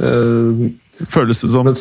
Eh, 0.00 0.70
føles 1.12 1.40
det 1.42 1.50
som. 1.50 1.64
men, 1.66 1.74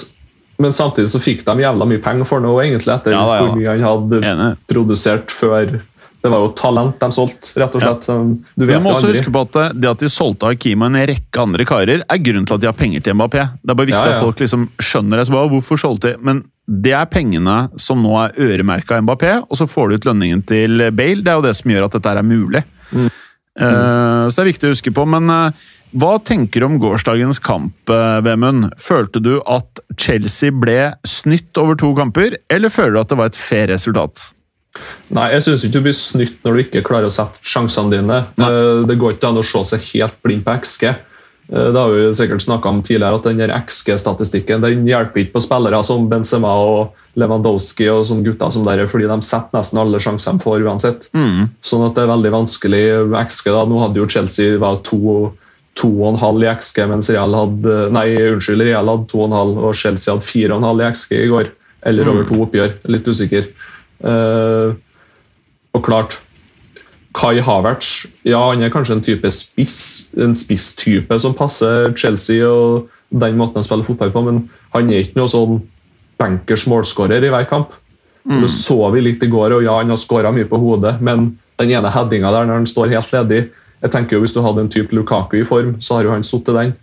men 0.62 0.74
samtidig 0.74 1.10
så 1.10 1.22
fikk 1.22 1.46
de 1.46 1.56
jævla 1.64 1.88
mye 1.90 2.02
penger 2.04 2.28
for 2.30 2.44
noe, 2.44 2.64
egentlig, 2.66 2.94
etter 2.94 3.16
Ja 3.16 3.22
ja. 3.24 3.40
hvor 3.46 3.56
mye 3.58 3.70
han 3.76 3.86
hadde 3.88 4.22
Enig. 4.26 4.52
produsert 4.70 5.32
før. 5.34 5.80
Det 6.22 6.30
var 6.30 6.44
jo 6.44 6.52
talent 6.54 7.00
de 7.02 7.08
solgte, 7.16 7.50
rett 7.58 7.74
og 7.76 7.82
slett. 7.82 8.06
Du 8.54 8.66
vet 8.68 8.78
du 8.78 8.84
må 8.84 8.92
også 8.92 9.08
aldri. 9.08 9.18
huske 9.18 9.32
på 9.34 9.42
at 9.42 9.52
det- 9.58 9.82
det 9.82 9.90
at 9.90 9.98
de 10.04 10.10
solgte 10.14 10.46
Hakimi 10.52 10.86
og 10.86 10.92
en 10.96 11.08
rekke 11.10 11.42
andre 11.42 11.66
karer, 11.66 12.04
er 12.08 12.18
grunnen 12.22 12.46
til 12.46 12.54
at 12.54 12.62
de 12.62 12.68
har 12.68 12.74
penger 12.78 13.02
til 13.02 13.14
Mbappé. 13.18 13.42
Det 13.58 13.72
er 13.72 13.74
bare 13.74 13.90
viktig 13.90 14.12
at 14.12 14.22
folk 14.22 14.38
liksom 14.38 14.70
skjønner 14.78 15.18
det. 15.18 15.26
Så 15.28 15.32
bare, 15.34 15.50
hvorfor 15.50 15.80
solgte 15.82 16.12
de? 16.14 16.18
Men 16.22 16.44
det 16.70 16.94
er 16.94 17.06
pengene 17.10 17.72
som 17.76 18.04
nå 18.04 18.14
er 18.22 18.38
øremerka 18.38 19.02
Mbappé, 19.02 19.42
og 19.50 19.58
så 19.58 19.66
får 19.68 19.90
du 19.90 19.96
ut 19.96 20.06
lønningen 20.14 20.46
til 20.46 20.78
Bale. 20.92 21.24
Det 21.24 21.28
er 21.28 21.42
jo 21.42 21.42
det 21.42 21.56
som 21.58 21.72
gjør 21.72 21.86
at 21.86 21.92
dette 21.98 22.06
er 22.14 22.22
mulig. 22.22 22.64
Mm. 22.94 23.10
Uh, 23.60 24.30
så 24.30 24.36
det 24.38 24.46
er 24.46 24.52
viktig 24.54 24.70
å 24.70 24.74
huske 24.76 24.94
på. 24.94 25.08
Men 25.10 25.28
eh, 25.30 25.52
hva 25.94 26.14
tenker 26.24 26.62
du 26.62 26.66
om 26.68 26.78
gårsdagens 26.80 27.40
kamp, 27.44 27.90
eh, 27.90 28.22
Vemund? 28.26 28.70
Følte 28.80 29.22
du 29.22 29.42
at 29.46 29.80
Chelsea 29.98 30.52
ble 30.52 30.94
snytt 31.08 31.58
over 31.58 31.76
to 31.76 31.94
kamper, 31.98 32.38
eller 32.50 32.70
føler 32.70 32.94
du 32.94 33.00
at 33.02 33.10
det 33.10 33.18
var 33.18 33.32
et 33.32 33.36
fair 33.40 33.68
resultat? 33.68 34.30
Nei, 35.12 35.30
jeg 35.34 35.44
syns 35.44 35.66
ikke 35.68 35.74
du 35.74 35.82
blir 35.90 35.98
snytt 35.98 36.38
når 36.46 36.54
du 36.54 36.60
ikke 36.64 36.84
klarer 36.88 37.10
å 37.10 37.12
sette 37.12 37.42
sjansene 37.44 37.92
dine. 37.92 38.22
Nei. 38.40 38.52
Det 38.88 38.96
går 39.02 39.18
ikke 39.18 39.28
an 39.34 39.42
å 39.42 39.44
se 39.44 39.64
seg 39.74 39.82
helt 39.94 40.16
blind 40.24 40.46
på 40.48 40.54
XG. 40.64 40.86
Eh, 40.88 40.96
Det 41.52 41.76
har 41.76 41.92
vi 41.92 42.06
sikkert 42.16 42.46
snakka 42.46 42.70
om 42.70 42.80
tidligere, 42.82 43.16
at 43.20 43.24
den 43.28 43.52
XG-statistikken 43.52 44.62
den 44.64 44.86
hjelper 44.88 45.26
ikke 45.26 45.34
på 45.36 45.42
spillere 45.44 45.84
som 45.84 46.08
Benzema 46.08 46.54
og 46.56 46.94
Lewandowski 47.20 47.90
og 47.92 48.06
sånne 48.08 48.24
gutter 48.24 48.52
som 48.56 48.64
der, 48.64 48.86
fordi 48.88 49.10
de 49.12 49.20
setter 49.28 49.60
nesten 49.60 49.82
alle 49.82 50.00
sjanser 50.00 50.38
de 50.38 50.46
får 50.46 50.64
uansett. 50.64 51.10
Sånn 51.68 51.86
at 51.90 51.96
det 51.98 52.06
er 52.06 52.14
veldig 52.14 52.32
vanskelig 52.32 52.84
XG. 53.28 53.52
da. 53.52 53.66
Nå 53.68 53.82
hadde 53.84 54.00
jo 54.00 54.08
Chelsea 54.08 54.58
var 54.58 54.80
to, 54.88 55.34
to 55.80 55.90
og 56.02 56.14
en 56.14 56.20
halv 56.20 56.44
i 56.44 56.50
XG, 56.52 56.84
mens 56.92 57.10
Real 57.12 57.36
hadde 57.36 57.76
Nei, 57.96 58.08
unnskyld, 58.34 58.66
Real 58.68 58.92
hadde 58.92 59.08
to 59.12 59.22
og 59.24 59.30
en 59.30 59.38
halv, 59.38 59.60
og 59.70 59.78
Chelsea 59.78 60.12
hadde 60.14 60.28
fire 60.28 60.52
og 60.56 60.62
en 60.62 60.70
halv 60.72 60.84
i 60.84 60.90
XG 60.92 61.14
i 61.18 61.30
går. 61.32 61.52
Eller 61.90 62.10
over 62.12 62.28
to 62.28 62.42
oppgjør. 62.44 62.76
Litt 62.94 63.08
usikker. 63.08 63.48
Uh, 64.02 64.76
og 65.72 65.86
klart 65.86 66.18
Kai 67.18 67.42
Havertz 67.44 68.08
ja, 68.26 68.40
han 68.40 68.64
er 68.64 68.72
kanskje 68.74 68.96
en 68.98 69.04
type 69.06 69.30
spiss, 69.34 70.10
en 70.18 70.34
spisstype 70.38 71.18
som 71.22 71.36
passer 71.38 71.92
Chelsea 72.00 72.48
og 72.48 72.90
den 73.12 73.38
måten 73.40 73.60
han 73.60 73.68
spiller 73.68 73.88
fotball 73.88 74.14
på, 74.14 74.24
men 74.26 74.42
han 74.74 74.90
er 74.90 75.04
ikke 75.04 75.20
noe 75.20 75.32
sånn 75.32 75.60
bankers 76.22 76.66
målskårer 76.72 77.26
i 77.28 77.32
hver 77.34 77.48
kamp. 77.50 77.76
Det 78.24 78.50
så 78.54 78.78
vi 78.94 79.02
litt 79.02 79.24
i 79.26 79.30
går, 79.32 79.58
og 79.58 79.66
ja, 79.66 79.80
han 79.82 79.92
har 79.92 80.00
skåra 80.00 80.32
mye 80.34 80.48
på 80.48 80.60
hodet, 80.62 80.94
men 81.04 81.34
den 81.60 81.74
ene 81.74 81.92
headinga 81.92 82.32
der 82.34 82.48
når 82.48 82.62
han 82.62 82.70
står 82.70 82.94
helt 82.94 83.12
ledig 83.16 83.42
jeg 83.82 83.92
tenker 83.92 84.18
jo 84.18 84.22
Hvis 84.22 84.34
du 84.34 84.42
hadde 84.46 84.62
en 84.62 84.70
type 84.70 84.94
Lukaku 84.94 85.40
i 85.42 85.48
form, 85.48 85.76
så 85.82 85.98
har 85.98 86.04
jo 86.06 86.12
han 86.14 86.24
sittet 86.24 86.56
den. 86.56 86.74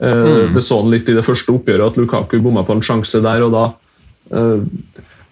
Eh, 0.00 0.54
Det 0.54 0.62
så 0.62 0.80
han 0.82 0.90
litt 0.90 1.08
i 1.08 1.16
det 1.16 1.26
første 1.26 1.52
oppgjøret, 1.52 1.92
at 1.92 1.96
Lukaku 1.98 2.38
bomma 2.40 2.62
på 2.62 2.76
en 2.76 2.82
sjanse 2.84 3.22
der, 3.22 3.42
og 3.42 3.52
da 3.52 3.64
eh, 4.30 4.62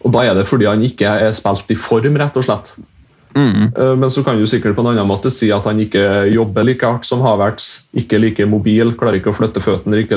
og 0.06 0.12
da 0.14 0.22
er 0.22 0.36
det 0.38 0.46
fordi 0.46 0.68
han 0.68 0.82
ikke 0.86 1.08
er 1.26 1.32
spilt 1.34 1.70
i 1.72 1.78
form, 1.78 2.18
rett 2.20 2.36
og 2.38 2.44
slett. 2.46 2.74
Eh, 3.76 3.94
Men 3.96 4.10
så 4.10 4.22
kan 4.24 4.38
du 4.38 4.46
sikkert 4.46 4.76
på 4.76 4.84
en 4.84 4.92
annen 4.92 5.08
måte 5.08 5.30
si 5.34 5.50
at 5.52 5.64
han 5.64 5.80
ikke 5.82 6.30
jobber 6.32 6.64
like 6.64 6.86
hardt 6.86 7.04
som 7.08 7.20
Havertz. 7.24 7.86
Ikke 7.94 8.20
like 8.22 8.46
mobil, 8.46 8.94
klarer 8.94 9.18
ikke 9.20 9.32
å 9.34 9.36
flytte 9.36 9.62
føttene 9.64 9.98
like, 9.98 10.16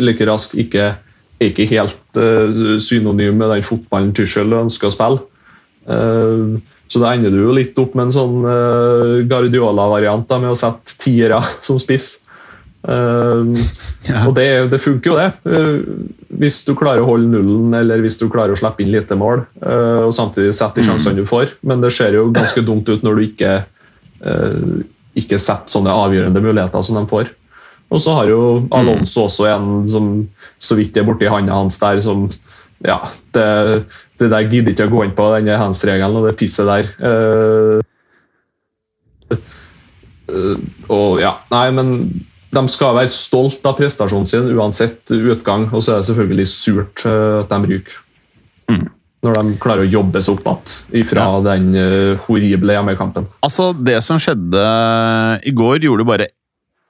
like 0.00 0.26
raskt. 0.26 0.56
Ikke, 0.58 0.96
er 1.40 1.52
ikke 1.52 1.68
helt 1.70 2.18
eh, 2.18 2.78
synonym 2.82 3.38
med 3.38 3.54
den 3.54 3.62
fotballen 3.62 4.12
Tuchel 4.16 4.52
ønsker 4.52 4.90
å 4.90 4.96
spille. 4.96 5.22
Eh, 5.88 6.58
så 6.88 7.02
da 7.02 7.12
ender 7.14 7.34
du 7.34 7.42
jo 7.42 7.54
litt 7.56 7.76
opp 7.80 7.92
med 7.98 8.08
en 8.08 8.14
sånn 8.14 8.38
uh, 8.48 9.18
Guardiola-variant 9.28 10.30
med 10.40 10.54
å 10.54 10.56
sette 10.56 10.96
tiere 11.02 11.40
som 11.66 11.80
spiss. 11.82 12.16
Uh, 12.88 13.56
Ja. 14.08 14.22
Og 14.24 14.32
det, 14.38 14.70
det 14.72 14.78
funker 14.80 15.10
jo, 15.10 15.16
det. 15.18 15.26
Uh, 15.44 16.04
Hvis 16.40 16.62
du 16.64 16.70
klarer 16.78 17.02
å 17.02 17.08
holde 17.10 17.28
nullen, 17.28 17.74
eller 17.76 18.00
hvis 18.00 18.16
du 18.20 18.28
klarer 18.32 18.54
å 18.54 18.60
slippe 18.60 18.84
inn 18.84 18.92
lite 18.92 19.16
mål, 19.18 19.42
eh, 19.64 20.04
og 20.06 20.12
samtidig 20.14 20.52
sette 20.54 20.78
de 20.78 20.84
sjansene 20.86 21.18
du 21.18 21.24
får. 21.26 21.54
Men 21.66 21.80
det 21.82 21.90
ser 21.96 22.14
jo 22.14 22.28
ganske 22.36 22.62
dumt 22.62 22.88
ut 22.88 23.02
når 23.02 23.16
du 23.16 23.22
ikke, 23.24 23.52
ikke 25.18 25.40
setter 25.40 25.72
sånne 25.72 25.94
avgjørende 26.04 26.42
muligheter 26.44 26.84
som 26.84 27.00
de 27.00 27.02
får. 27.10 27.32
Og 27.88 28.04
så 28.04 28.14
har 28.18 28.28
jo 28.30 28.42
Alonso 28.76 29.24
også 29.24 29.48
en 29.48 29.88
som 29.88 30.10
så 30.60 30.76
vidt 30.78 31.00
er 31.00 31.08
borti 31.08 31.32
handa 31.32 31.56
hans 31.56 31.80
der, 31.80 31.98
som 32.04 32.28
Ja, 32.86 33.00
det, 33.34 33.46
det 34.20 34.30
der 34.30 34.50
gidder 34.50 34.74
ikke 34.74 34.86
å 34.86 34.92
gå 34.92 35.04
inn 35.06 35.14
på, 35.18 35.26
denne 35.34 35.58
hands-regelen 35.58 36.18
og 36.20 36.28
det 36.28 36.36
pisset 36.38 36.68
der. 36.68 36.90
Uh, 37.02 37.80
og 40.92 41.18
ja, 41.22 41.32
nei, 41.50 41.66
men 41.74 41.94
de 42.54 42.62
skal 42.72 42.96
være 42.96 43.10
stolt 43.12 43.64
av 43.68 43.76
prestasjonen 43.78 44.28
sin 44.28 44.50
uansett 44.54 45.10
utgang, 45.12 45.66
og 45.72 45.82
så 45.84 45.96
er 45.96 46.02
det 46.02 46.08
selvfølgelig 46.08 46.46
surt 46.52 47.04
eh, 47.08 47.40
at 47.42 47.52
de 47.52 47.72
ryker. 47.74 47.98
Når 49.24 49.34
de 49.34 49.56
klarer 49.60 49.84
å 49.84 49.90
jobbe 49.90 50.20
seg 50.22 50.36
opp 50.36 50.72
igjen 50.92 51.08
fra 51.08 51.26
den 51.44 51.72
eh, 51.76 52.20
horrible 52.24 52.76
hjemmekampen. 52.76 53.26
Altså, 53.44 53.72
det 53.74 53.98
som 54.06 54.20
skjedde 54.22 54.62
i 55.44 55.52
går, 55.56 55.82
gjorde 55.84 56.04
det 56.04 56.10
bare 56.12 56.28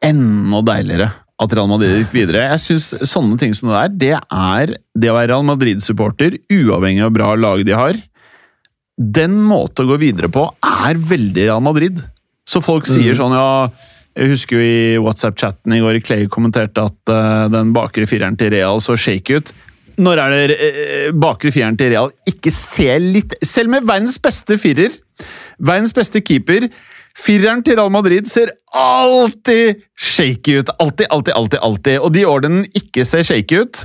enda 0.04 0.62
deiligere 0.68 1.08
at 1.38 1.54
Real 1.54 1.68
Madrid 1.70 2.00
gikk 2.00 2.14
videre. 2.16 2.48
Jeg 2.52 2.62
synes 2.64 2.90
sånne 3.06 3.38
ting 3.38 3.54
som 3.54 3.70
det 3.70 3.78
der, 3.78 3.92
det 3.94 4.14
er 4.18 4.74
det 4.98 5.10
å 5.10 5.16
være 5.16 5.30
Real 5.32 5.46
Madrid-supporter, 5.46 6.38
uavhengig 6.50 7.04
av 7.06 7.14
bra 7.14 7.32
lag 7.38 7.62
de 7.66 7.76
har. 7.78 7.98
Den 8.98 9.36
måten 9.46 9.86
å 9.86 9.92
gå 9.92 10.00
videre 10.02 10.30
på 10.34 10.48
er 10.58 10.98
veldig 10.98 11.46
Real 11.46 11.62
Madrid. 11.62 12.02
Så 12.48 12.62
folk 12.64 12.88
sier 12.88 13.14
sånn, 13.14 13.36
ja 13.36 13.68
Jeg 14.18 14.32
husker 14.32 14.58
jo 14.58 14.64
i 14.64 14.98
WhatsApp-chatten 14.98 15.76
i 15.76 15.82
går 15.84 16.00
Clay 16.02 16.26
kommenterte 16.32 16.82
at 16.88 17.12
uh, 17.12 17.46
den 17.52 17.70
bakre 17.76 18.08
fireren 18.10 18.38
til 18.40 18.50
Real 18.56 18.80
så 18.82 18.96
shake 18.98 19.38
ut. 19.38 19.52
Når 19.98 20.22
er 20.22 20.34
det 20.34 20.56
uh, 20.58 21.10
bakre 21.14 21.52
fireren 21.54 21.78
til 21.78 21.92
Real 21.92 22.10
ikke 22.26 22.50
ser 22.54 22.98
litt 23.02 23.36
Selv 23.46 23.70
med 23.70 23.86
verdens 23.86 24.18
beste 24.22 24.58
firer, 24.58 24.96
verdens 25.58 25.94
beste 25.94 26.24
keeper 26.24 26.66
Fireren 27.18 27.62
til 27.66 27.78
Real 27.78 27.90
Madrid 27.92 28.28
ser 28.30 28.52
alltid 28.74 29.80
shaky 29.98 30.60
ut. 30.60 30.72
Alltid, 30.78 31.06
alltid, 31.10 31.34
alltid. 31.34 31.60
alltid. 31.66 31.96
Og 32.04 32.12
de 32.14 32.26
årene 32.28 32.62
den 32.62 32.78
ikke 32.78 33.04
ser 33.08 33.26
shaky 33.26 33.62
ut, 33.64 33.82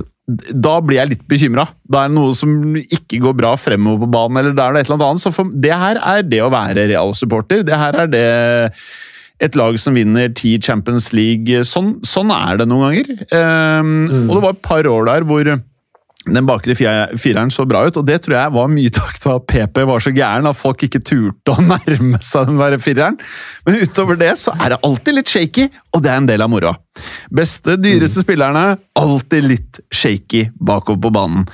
da 0.54 0.78
blir 0.80 1.00
jeg 1.02 1.10
litt 1.14 1.24
bekymra. 1.28 1.66
Da 1.90 2.04
er 2.04 2.12
det 2.12 2.16
noe 2.16 2.36
som 2.36 2.76
ikke 2.78 3.20
går 3.24 3.34
bra 3.42 3.54
fremover 3.60 4.06
på 4.06 4.12
banen, 4.14 4.40
eller 4.40 4.54
da 4.56 4.68
er 4.68 4.76
det 4.78 4.84
et 4.84 4.92
eller 4.92 5.10
annet. 5.10 5.24
Så 5.24 5.34
for, 5.34 5.50
det 5.50 5.74
her 5.74 6.00
er 6.00 6.22
det 6.24 6.40
å 6.44 6.52
være 6.54 6.86
Real-supporter. 6.92 7.64
Det 7.66 7.76
her 7.80 7.98
er 8.04 8.12
det 8.12 8.24
et 9.44 9.58
lag 9.58 9.76
som 9.82 9.98
vinner 9.98 10.30
ti 10.32 10.54
Champions 10.62 11.10
League. 11.16 11.64
Sånn, 11.68 11.96
sånn 12.06 12.30
er 12.32 12.62
det 12.62 12.68
noen 12.70 12.86
ganger. 12.94 13.26
Um, 13.34 14.28
Og 14.28 14.36
det 14.36 14.42
var 14.46 14.54
et 14.54 14.64
par 14.64 14.88
år 14.88 15.10
der 15.10 15.26
hvor 15.28 15.50
den 16.24 16.46
bakre 16.48 16.74
fireren 16.76 17.52
så 17.52 17.66
bra 17.68 17.82
ut, 17.84 17.98
og 18.00 18.06
det 18.08 18.22
tror 18.24 18.36
jeg 18.38 18.54
var 18.54 18.70
mye 18.72 18.92
takk 18.94 19.18
til 19.20 19.34
at 19.34 19.46
PP 19.50 19.82
var 19.90 20.04
så 20.04 20.12
gæren 20.14 20.48
at 20.48 20.56
folk 20.56 20.86
ikke 20.86 21.02
turte 21.04 21.52
å 21.52 21.64
nærme 21.72 22.20
seg 22.24 22.48
den 22.48 22.60
verre 22.60 22.80
fireren. 22.80 23.18
Men 23.66 23.82
utover 23.82 24.18
det 24.20 24.32
så 24.40 24.54
er 24.56 24.74
det 24.74 24.80
alltid 24.86 25.18
litt 25.18 25.34
shaky, 25.34 25.68
og 25.92 26.04
det 26.04 26.12
er 26.12 26.22
en 26.22 26.30
del 26.30 26.44
av 26.44 26.52
moroa. 26.52 26.74
Beste, 27.34 27.76
dyreste 27.80 28.24
spillerne, 28.24 28.78
alltid 28.96 29.50
litt 29.50 29.82
shaky 29.92 30.46
bakover 30.54 31.02
på 31.04 31.14
banen. 31.14 31.44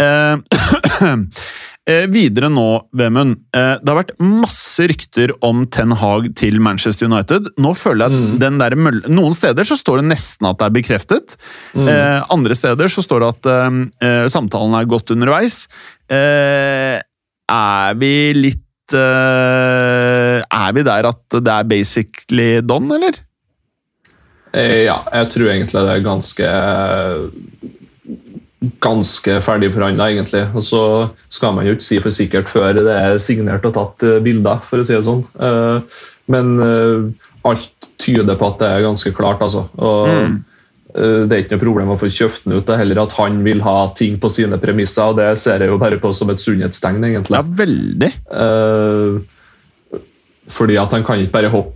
Eh, 0.00 0.36
eh, 1.90 2.06
videre 2.10 2.48
nå, 2.52 2.64
Vemund. 2.96 3.36
Eh, 3.54 3.74
det 3.82 3.90
har 3.90 3.98
vært 4.00 4.14
masse 4.20 4.86
rykter 4.90 5.32
om 5.44 5.64
Ten 5.66 5.92
Hag 6.00 6.30
til 6.38 6.60
Manchester 6.64 7.08
United. 7.10 7.50
Nå 7.60 7.74
føler 7.76 8.08
jeg 8.08 8.14
at 8.14 8.38
den 8.42 8.58
der. 8.62 8.76
Noen 9.12 9.36
steder 9.36 9.64
så 9.68 9.76
står 9.80 10.00
det 10.02 10.08
nesten 10.12 10.48
at 10.50 10.58
det 10.60 10.68
er 10.68 10.76
bekreftet. 10.78 11.36
Eh, 11.76 12.20
andre 12.32 12.56
steder 12.58 12.88
så 12.92 13.04
står 13.04 13.24
det 13.24 13.30
at 13.34 13.50
eh, 13.52 13.80
eh, 14.08 14.24
samtalen 14.32 14.74
er 14.80 14.88
godt 14.90 15.12
underveis. 15.14 15.64
Eh, 16.08 16.98
er 17.50 17.98
vi 18.00 18.14
litt 18.36 18.60
Er 18.94 20.72
vi 20.76 20.82
der 20.84 21.06
at 21.08 21.22
det 21.40 21.48
er 21.48 21.64
basically 21.64 22.60
done, 22.60 22.92
eller? 22.98 23.16
Eh, 24.52 24.84
Ja, 24.84 24.98
jeg 25.12 25.30
tror 25.32 25.48
egentlig 25.50 25.80
det 25.86 25.94
er 25.94 26.04
ganske 26.04 26.50
ganske 28.84 29.36
ferdig 29.44 29.70
forhandla, 29.74 30.08
egentlig. 30.12 30.44
Og 30.54 30.64
så 30.66 30.80
skal 31.32 31.54
man 31.56 31.66
jo 31.66 31.74
ikke 31.76 31.86
si 31.86 31.98
for 32.02 32.14
sikkert 32.14 32.50
før 32.52 32.74
det 32.78 32.94
er 32.94 33.20
signert 33.22 33.66
og 33.68 33.74
tatt 33.76 34.04
eh, 34.06 34.20
bilder, 34.24 34.62
for 34.66 34.80
å 34.80 34.86
si 34.86 34.94
det 34.96 35.04
sånn. 35.06 35.24
Eh, 35.38 36.02
Men 36.32 36.54
eh, 36.64 37.28
alt 37.44 37.88
tyder 38.00 38.38
på 38.40 38.48
at 38.48 38.58
det 38.62 38.68
er 38.72 38.86
ganske 38.86 39.12
klart, 39.16 39.44
altså. 39.44 39.66
Og 39.76 40.08
Mm. 40.14 40.42
det 40.94 41.34
er 41.34 41.40
ikke 41.42 41.56
noe 41.56 41.64
problem 41.64 41.88
å 41.90 41.98
få 41.98 42.06
kjøpt 42.06 42.44
den 42.44 42.54
ut. 42.54 42.66
Det 42.68 42.72
er 42.76 42.78
heller 42.84 43.00
at 43.02 43.12
han 43.18 43.40
vil 43.42 43.60
ha 43.66 43.88
ting 43.98 44.14
på 44.22 44.28
sine 44.30 44.54
premisser, 44.62 45.10
og 45.10 45.16
det 45.18 45.26
ser 45.42 45.58
jeg 45.58 45.72
jo 45.72 45.78
bare 45.82 45.98
på 45.98 46.12
som 46.14 46.30
et 46.30 46.38
sunnhetstegn, 46.38 47.02
egentlig. 47.02 47.34
Ja, 47.34 47.42
veldig. 47.42 48.10
Fordi 50.54 50.76
at 50.78 50.94
han 50.94 51.02
kan 51.02 51.18
ikke 51.18 51.34
bare 51.34 51.50
hoppe 51.50 51.74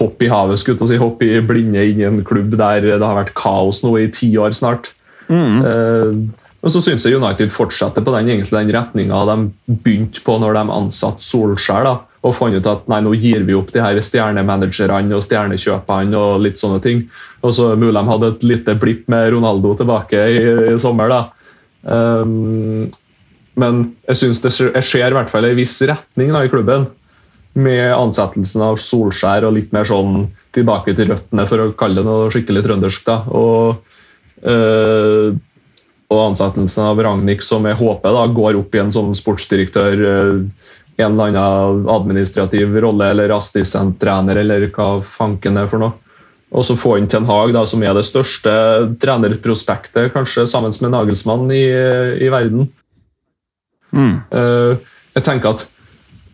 hoppe 0.00 0.26
i 0.26 0.30
havet, 0.30 0.60
skulle 0.60 0.78
jeg 0.84 0.92
si, 0.92 1.00
hoppe 1.00 1.26
i 1.26 1.40
blinde 1.44 1.82
inn 1.90 2.00
i 2.00 2.06
en 2.06 2.22
klubb 2.26 2.54
der 2.58 2.84
det 2.84 3.00
har 3.02 3.18
vært 3.18 3.34
kaos 3.38 3.82
nå 3.84 3.96
i 3.98 4.08
ti 4.14 4.30
år 4.38 4.54
snart. 4.56 4.92
Mm. 5.30 5.56
Eh, 5.64 6.68
så 6.68 6.82
syns 6.84 7.06
jeg 7.06 7.16
United 7.16 7.52
fortsetter 7.54 8.04
på 8.04 8.12
den, 8.12 8.28
egentlig, 8.28 8.52
den 8.52 8.74
retninga 8.74 9.22
de 9.30 9.36
begynte 9.80 10.20
på 10.26 10.36
når 10.42 10.58
de 10.58 10.64
ansatte 10.76 11.24
Solskjær. 11.24 11.86
da, 11.86 11.94
og 12.20 12.36
fant 12.36 12.52
ut 12.52 12.68
at 12.68 12.88
nei, 12.92 13.00
nå 13.00 13.14
gir 13.16 13.46
vi 13.48 13.56
opp 13.56 13.70
de 13.72 13.80
her 13.80 13.96
stjernemanagerne 14.04 15.16
og 15.16 15.24
stjernekjøpene 15.24 16.20
og 16.20 16.42
litt 16.44 16.60
sånne 16.60 16.82
ting. 16.84 17.06
Og 17.40 17.54
så 17.56 17.70
mulig 17.80 17.96
de 17.96 18.06
hadde 18.10 18.32
et 18.34 18.44
lite 18.44 18.76
blipp 18.82 19.06
med 19.08 19.30
Ronaldo 19.32 19.72
tilbake 19.78 20.20
i, 20.28 20.42
i 20.74 20.78
sommer. 20.82 21.08
da. 21.08 21.22
Um, 21.80 22.90
men 23.56 23.82
jeg 24.10 24.20
syns 24.20 24.42
det 24.44 24.52
skjer- 24.52 25.08
i 25.08 25.16
hvert 25.16 25.32
fall 25.32 25.48
en 25.48 25.56
viss 25.56 25.80
retning 25.80 26.34
da, 26.36 26.44
i 26.44 26.52
klubben. 26.52 26.90
Med 27.56 27.88
ansettelsen 27.96 28.62
av 28.68 28.76
Solskjær 28.78 29.48
og 29.48 29.56
litt 29.56 29.72
mer 29.72 29.88
sånn 29.88 30.26
tilbake 30.52 30.92
til 30.98 31.08
røttene, 31.14 31.48
for 31.48 31.64
å 31.64 31.72
kalle 31.78 32.02
det 32.02 32.10
noe 32.10 32.28
skikkelig 32.34 32.66
trøndersk. 32.68 33.06
da, 33.08 33.22
og 33.32 33.80
og 36.10 36.20
ansettelsen 36.24 36.88
av 36.90 37.00
Ragnhild, 37.04 37.42
som 37.46 37.66
jeg 37.68 37.78
håper 37.78 38.14
da, 38.16 38.26
går 38.34 38.58
opp 38.58 38.74
igjen 38.74 38.90
en 38.90 38.96
sånn 38.96 39.16
sportsdirektør, 39.16 40.04
eh, 40.10 40.70
en 41.00 41.14
eller 41.14 41.30
annen 41.30 41.86
administrativ 41.88 42.74
rolle, 42.82 43.12
eller 43.14 43.32
assistenttrener, 43.36 44.42
eller 44.42 44.66
hva 44.74 44.90
fanken 45.06 45.60
er 45.60 45.70
for 45.70 45.82
noe. 45.82 45.94
Og 46.50 46.66
så 46.66 46.74
få 46.74 46.96
inn 46.98 47.06
Ten 47.06 47.28
Hag, 47.28 47.52
da, 47.54 47.62
som 47.68 47.82
er 47.86 47.94
det 47.94 48.08
største 48.08 48.52
trenerprospektet, 49.00 50.10
kanskje 50.16 50.48
sammen 50.50 50.74
med 50.82 50.96
Nagelsmann 50.96 51.46
i, 51.54 51.62
i 52.18 52.30
verden. 52.32 52.66
Mm. 53.94 54.16
Eh, 54.34 54.72
jeg 55.14 55.26
tenker 55.26 55.54
at 55.54 55.68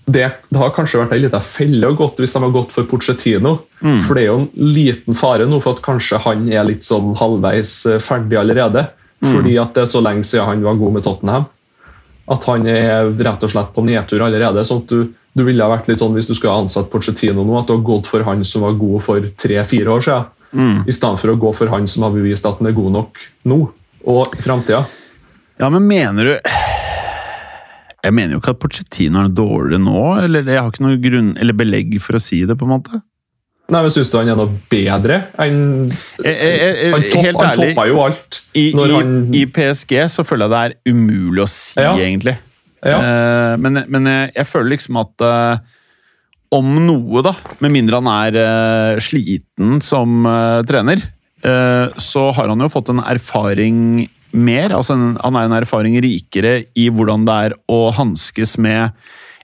det, 0.06 0.26
det 0.48 0.58
har 0.60 0.70
kanskje 0.70 1.00
vært 1.00 1.16
en 1.16 1.22
liten 1.24 1.42
felle 1.42 1.88
å 1.90 1.96
gått 1.98 2.20
hvis 2.22 2.36
de 2.36 2.42
har 2.44 2.52
gått 2.54 2.70
for 2.74 2.86
Pochettino. 2.86 3.56
Mm. 3.80 3.98
For 4.04 4.14
det 4.14 4.22
er 4.22 4.28
jo 4.28 4.38
en 4.44 4.48
liten 4.54 5.18
fare 5.18 5.48
nå 5.50 5.58
for 5.64 5.74
at 5.74 5.82
kanskje 5.82 6.20
han 6.22 6.46
er 6.46 6.66
litt 6.68 6.86
sånn 6.86 7.16
halvveis 7.18 7.80
eh, 7.90 7.98
ferdig 8.02 8.38
allerede. 8.38 8.86
Mm. 9.18 9.30
Fordi 9.32 9.56
at 9.58 9.74
det 9.74 9.82
er 9.82 9.90
så 9.90 10.02
lenge 10.04 10.28
siden 10.28 10.46
han 10.46 10.62
var 10.62 10.78
god 10.78 10.94
med 10.94 11.06
Tottenham. 11.06 11.48
At 12.30 12.46
han 12.46 12.68
er 12.70 13.10
rett 13.10 13.46
og 13.46 13.50
slett 13.50 13.74
på 13.74 13.82
nedtur 13.86 14.22
allerede. 14.22 14.62
sånn 14.66 14.84
at 14.84 14.94
du, 14.94 15.10
du 15.10 15.44
ville 15.46 15.66
ha 15.66 15.74
vært 15.74 15.90
litt 15.90 16.02
sånn 16.02 16.14
Hvis 16.14 16.30
du 16.30 16.34
skulle 16.34 16.54
ha 16.54 16.62
ansatt 16.62 16.90
Pochettino 16.92 17.42
nå, 17.42 17.58
at 17.58 17.66
du 17.66 17.74
har 17.74 17.84
gått 17.90 18.06
for 18.10 18.22
han 18.26 18.46
som 18.46 18.62
var 18.66 18.78
god 18.78 19.02
for 19.08 19.30
tre-fire 19.42 19.90
år 19.90 20.06
siden. 20.06 20.32
Mm. 20.54 20.84
I 20.86 20.94
stedet 20.94 21.18
for 21.18 21.34
å 21.34 21.40
gå 21.42 21.50
for 21.58 21.74
han 21.74 21.90
som 21.90 22.06
har 22.06 22.14
bevist 22.14 22.46
at 22.46 22.62
han 22.62 22.70
er 22.70 22.78
god 22.78 22.94
nok 22.94 23.26
nå 23.50 23.58
og 24.06 24.38
i 24.38 24.42
framtida. 24.44 24.84
Ja, 25.58 25.66
men 25.72 25.88
mener 25.90 26.30
du 26.30 26.52
Jeg 28.06 28.14
mener 28.14 28.36
jo 28.36 28.40
ikke 28.42 28.54
at 28.54 28.60
Pochettino 28.62 29.24
er 29.26 29.34
dårlig 29.34 29.80
nå, 29.82 30.00
eller 30.24 30.46
jeg 30.46 30.60
har 30.62 30.70
ikke 30.72 30.86
noe 30.86 30.98
grunn, 31.02 31.32
eller 31.42 31.56
belegg 31.58 31.96
for 32.04 32.18
å 32.18 32.22
si 32.22 32.40
det, 32.48 32.56
på 32.60 32.66
en 32.68 32.74
måte. 32.76 33.02
Nei, 33.66 33.80
men 33.82 33.90
Syns 33.90 34.12
du 34.12 34.18
han 34.20 34.28
er 34.30 34.36
noe 34.38 34.52
bedre 34.70 35.16
enn 35.42 35.56
Jeg, 36.22 36.34
jeg, 36.38 36.58
jeg, 36.62 36.90
Han, 36.94 37.06
topp, 37.10 37.40
han 37.42 37.56
toppa 37.58 37.86
jo 37.90 37.96
alt. 38.04 38.36
i, 38.54 38.68
i, 38.70 38.84
han- 38.92 39.16
i 39.34 39.40
PSG 39.50 39.96
så 40.12 40.22
føler 40.22 40.46
jeg 40.46 40.52
det 40.54 40.60
er 40.62 40.94
umulig 40.94 41.42
å 41.42 41.48
si, 41.50 41.80
Ja. 41.82 41.96
egentlig. 41.98 42.36
Ja. 42.86 43.00
Uh, 43.02 43.54
men 43.58 43.80
men 43.90 44.06
jeg, 44.06 44.30
jeg 44.36 44.46
føler 44.46 44.70
liksom 44.76 45.00
at 45.02 45.24
uh, 45.26 45.58
om 46.54 46.68
noe, 46.86 47.24
da, 47.26 47.32
med 47.58 47.74
mindre 47.74 47.98
han 47.98 48.06
er 48.12 48.38
uh, 48.38 49.00
sliten 49.02 49.80
som 49.82 50.22
eh, 50.30 50.60
trener, 50.68 51.02
eh, 51.42 51.88
så 51.98 52.28
har 52.36 52.52
han 52.52 52.62
jo 52.62 52.68
fått 52.70 52.92
en 52.94 53.02
erfaring 53.02 53.80
mer. 54.32 54.72
altså 54.76 54.96
Han 54.96 55.36
er 55.38 55.46
en 55.46 55.56
erfaring 55.60 55.96
rikere 56.02 56.64
i 56.74 56.88
hvordan 56.90 57.24
det 57.28 57.36
er 57.46 57.54
å 57.72 57.78
hanskes 57.96 58.56
med 58.58 58.90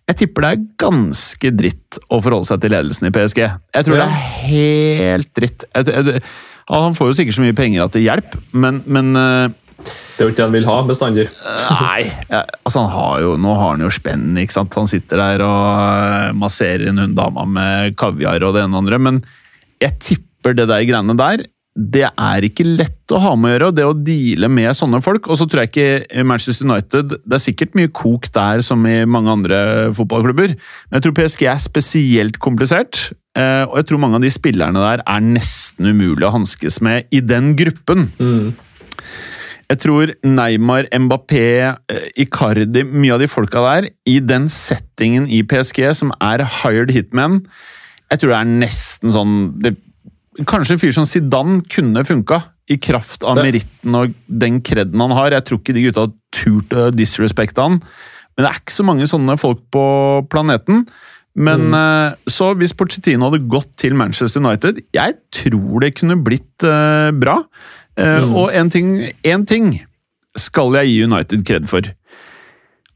Jeg 0.09 0.17
tipper 0.19 0.43
det 0.43 0.51
er 0.57 0.65
ganske 0.83 1.51
dritt 1.55 1.99
å 2.11 2.19
forholde 2.21 2.49
seg 2.51 2.61
til 2.65 2.73
ledelsen 2.75 3.07
i 3.09 3.13
PSG. 3.15 3.43
Jeg 3.47 3.85
tror 3.87 3.99
Ja. 4.01 4.07
det 4.07 4.13
er 4.13 4.47
helt 4.51 5.31
dritt. 5.39 5.65
Jeg, 5.75 5.87
jeg, 5.95 6.23
han 6.69 6.95
får 6.99 7.13
jo 7.13 7.17
sikkert 7.21 7.37
så 7.39 7.45
mye 7.45 7.57
penger 7.57 7.85
at 7.85 7.93
det 7.95 8.03
hjelper, 8.05 8.41
men, 8.53 8.83
men 8.87 9.15
eh, 9.17 9.55
Det 9.83 10.23
er 10.23 10.27
jo 10.27 10.33
ikke 10.33 10.41
det 10.43 10.45
han 10.49 10.57
vil 10.59 10.67
ha 10.69 10.77
bestandig. 10.87 11.25
Nei, 11.71 12.03
ja, 12.31 12.43
altså 12.67 12.83
han 12.85 12.93
har 12.95 13.23
jo, 13.25 13.33
nå 13.41 13.55
har 13.59 13.73
han 13.77 13.81
jo 13.87 13.91
spenn, 13.95 14.29
ikke 14.43 14.55
sant? 14.59 14.75
Han 14.79 14.91
sitter 14.91 15.19
der 15.23 15.43
og 15.47 15.65
eh, 15.71 16.29
masserer 16.39 16.89
en 16.91 16.99
hun 17.03 17.15
dama 17.19 17.47
med 17.49 17.97
kaviar 17.99 18.43
og 18.47 18.55
det 18.59 18.63
ene 18.67 18.77
og 18.77 18.83
andre, 18.85 18.99
men 19.03 19.23
jeg 19.83 19.97
tipper 20.03 20.55
det 20.59 20.67
der 20.71 20.85
greiene 20.87 21.17
der, 21.19 21.47
det 21.73 22.05
er 22.05 22.45
ikke 22.45 22.67
lett 22.69 23.13
å 23.15 23.21
ha 23.23 23.33
med 23.33 23.49
å 23.49 23.53
gjøre, 23.55 23.69
og 23.71 23.77
det 23.79 23.85
å 23.89 23.95
deale 23.97 24.49
med 24.53 24.77
sånne 24.77 25.01
folk, 25.05 25.31
og 25.33 25.39
så 25.41 25.47
tror 25.49 25.63
jeg 25.63 25.71
ikke 25.71 26.25
Manchester 26.29 26.69
United, 26.69 27.15
det 27.25 27.39
er 27.39 27.45
sikkert 27.47 27.77
mye 27.79 27.89
kok 27.97 28.29
der 28.35 28.61
som 28.65 28.85
i 28.89 28.99
mange 29.09 29.33
andre 29.33 29.59
fotballklubber, 29.97 30.53
men 30.53 30.99
jeg 30.99 31.07
tror 31.07 31.17
PSG 31.17 31.47
er 31.49 31.63
spesielt 31.65 32.37
komplisert, 32.45 33.07
eh, 33.39 33.65
og 33.65 33.79
jeg 33.81 33.89
tror 33.89 34.03
mange 34.05 34.21
av 34.21 34.27
de 34.27 34.33
spillerne 34.35 34.85
der 34.85 35.05
er 35.07 35.25
nesten 35.25 35.89
umulig 35.89 36.29
å 36.29 36.35
hanskes 36.37 36.83
med 36.85 37.09
i 37.09 37.23
den 37.25 37.55
gruppen. 37.57 38.11
Mm. 38.21 38.53
Jeg 39.73 39.81
tror 39.81 40.13
Neymar, 40.29 40.91
Mbappé, 40.93 41.47
eh, 41.89 42.09
Icardi, 42.21 42.85
mye 42.85 43.15
av 43.15 43.25
de 43.25 43.31
folka 43.33 43.65
der, 43.65 43.89
i 44.05 44.19
den 44.21 44.51
settingen 44.53 45.25
i 45.25 45.41
PSG 45.41 45.87
som 45.97 46.13
er 46.21 46.45
hired 46.61 46.93
hitmen, 46.93 47.47
jeg 48.13 48.21
tror 48.21 48.35
det 48.35 48.43
er 48.43 48.53
nesten 48.61 49.15
sånn 49.15 49.37
det, 49.65 49.73
Kanskje 50.49 50.77
en 50.77 50.81
fyr 50.81 50.95
som 50.97 51.07
Zidane 51.09 51.61
kunne 51.69 52.05
funka, 52.09 52.41
i 52.71 52.79
kraft 52.81 53.25
av 53.27 53.41
meritten 53.43 53.97
og 53.99 54.13
den 54.31 54.61
kreden 54.65 55.01
han 55.03 55.13
har. 55.17 55.35
Jeg 55.35 55.45
tror 55.49 55.61
ikke 55.61 55.75
de 55.77 55.87
gutta 55.89 56.07
har 56.07 56.13
turt 56.33 56.77
å 56.79 56.89
disrespekte 56.95 57.65
han, 57.65 57.81
men 58.33 58.45
det 58.45 58.49
er 58.49 58.61
ikke 58.63 58.77
så 58.79 58.87
mange 58.87 59.09
sånne 59.11 59.37
folk 59.41 59.61
på 59.75 59.85
planeten. 60.33 60.87
Men 61.33 61.71
mm. 61.73 62.29
så 62.33 62.51
hvis 62.61 62.75
Pochettino 62.77 63.29
hadde 63.29 63.49
gått 63.51 63.71
til 63.81 63.97
Manchester 63.97 64.41
United, 64.41 64.83
jeg 64.95 65.17
tror 65.33 65.85
det 65.85 65.95
kunne 65.97 66.19
blitt 66.25 66.65
uh, 66.65 67.09
bra. 67.17 67.39
Eh, 67.97 68.25
Og 68.25 68.53
en 68.57 68.73
ting, 68.73 68.95
en 69.25 69.47
ting 69.49 69.75
skal 70.39 70.77
jeg 70.81 70.93
gi 70.93 71.03
United 71.09 71.45
kred 71.49 71.69
for. 71.73 71.89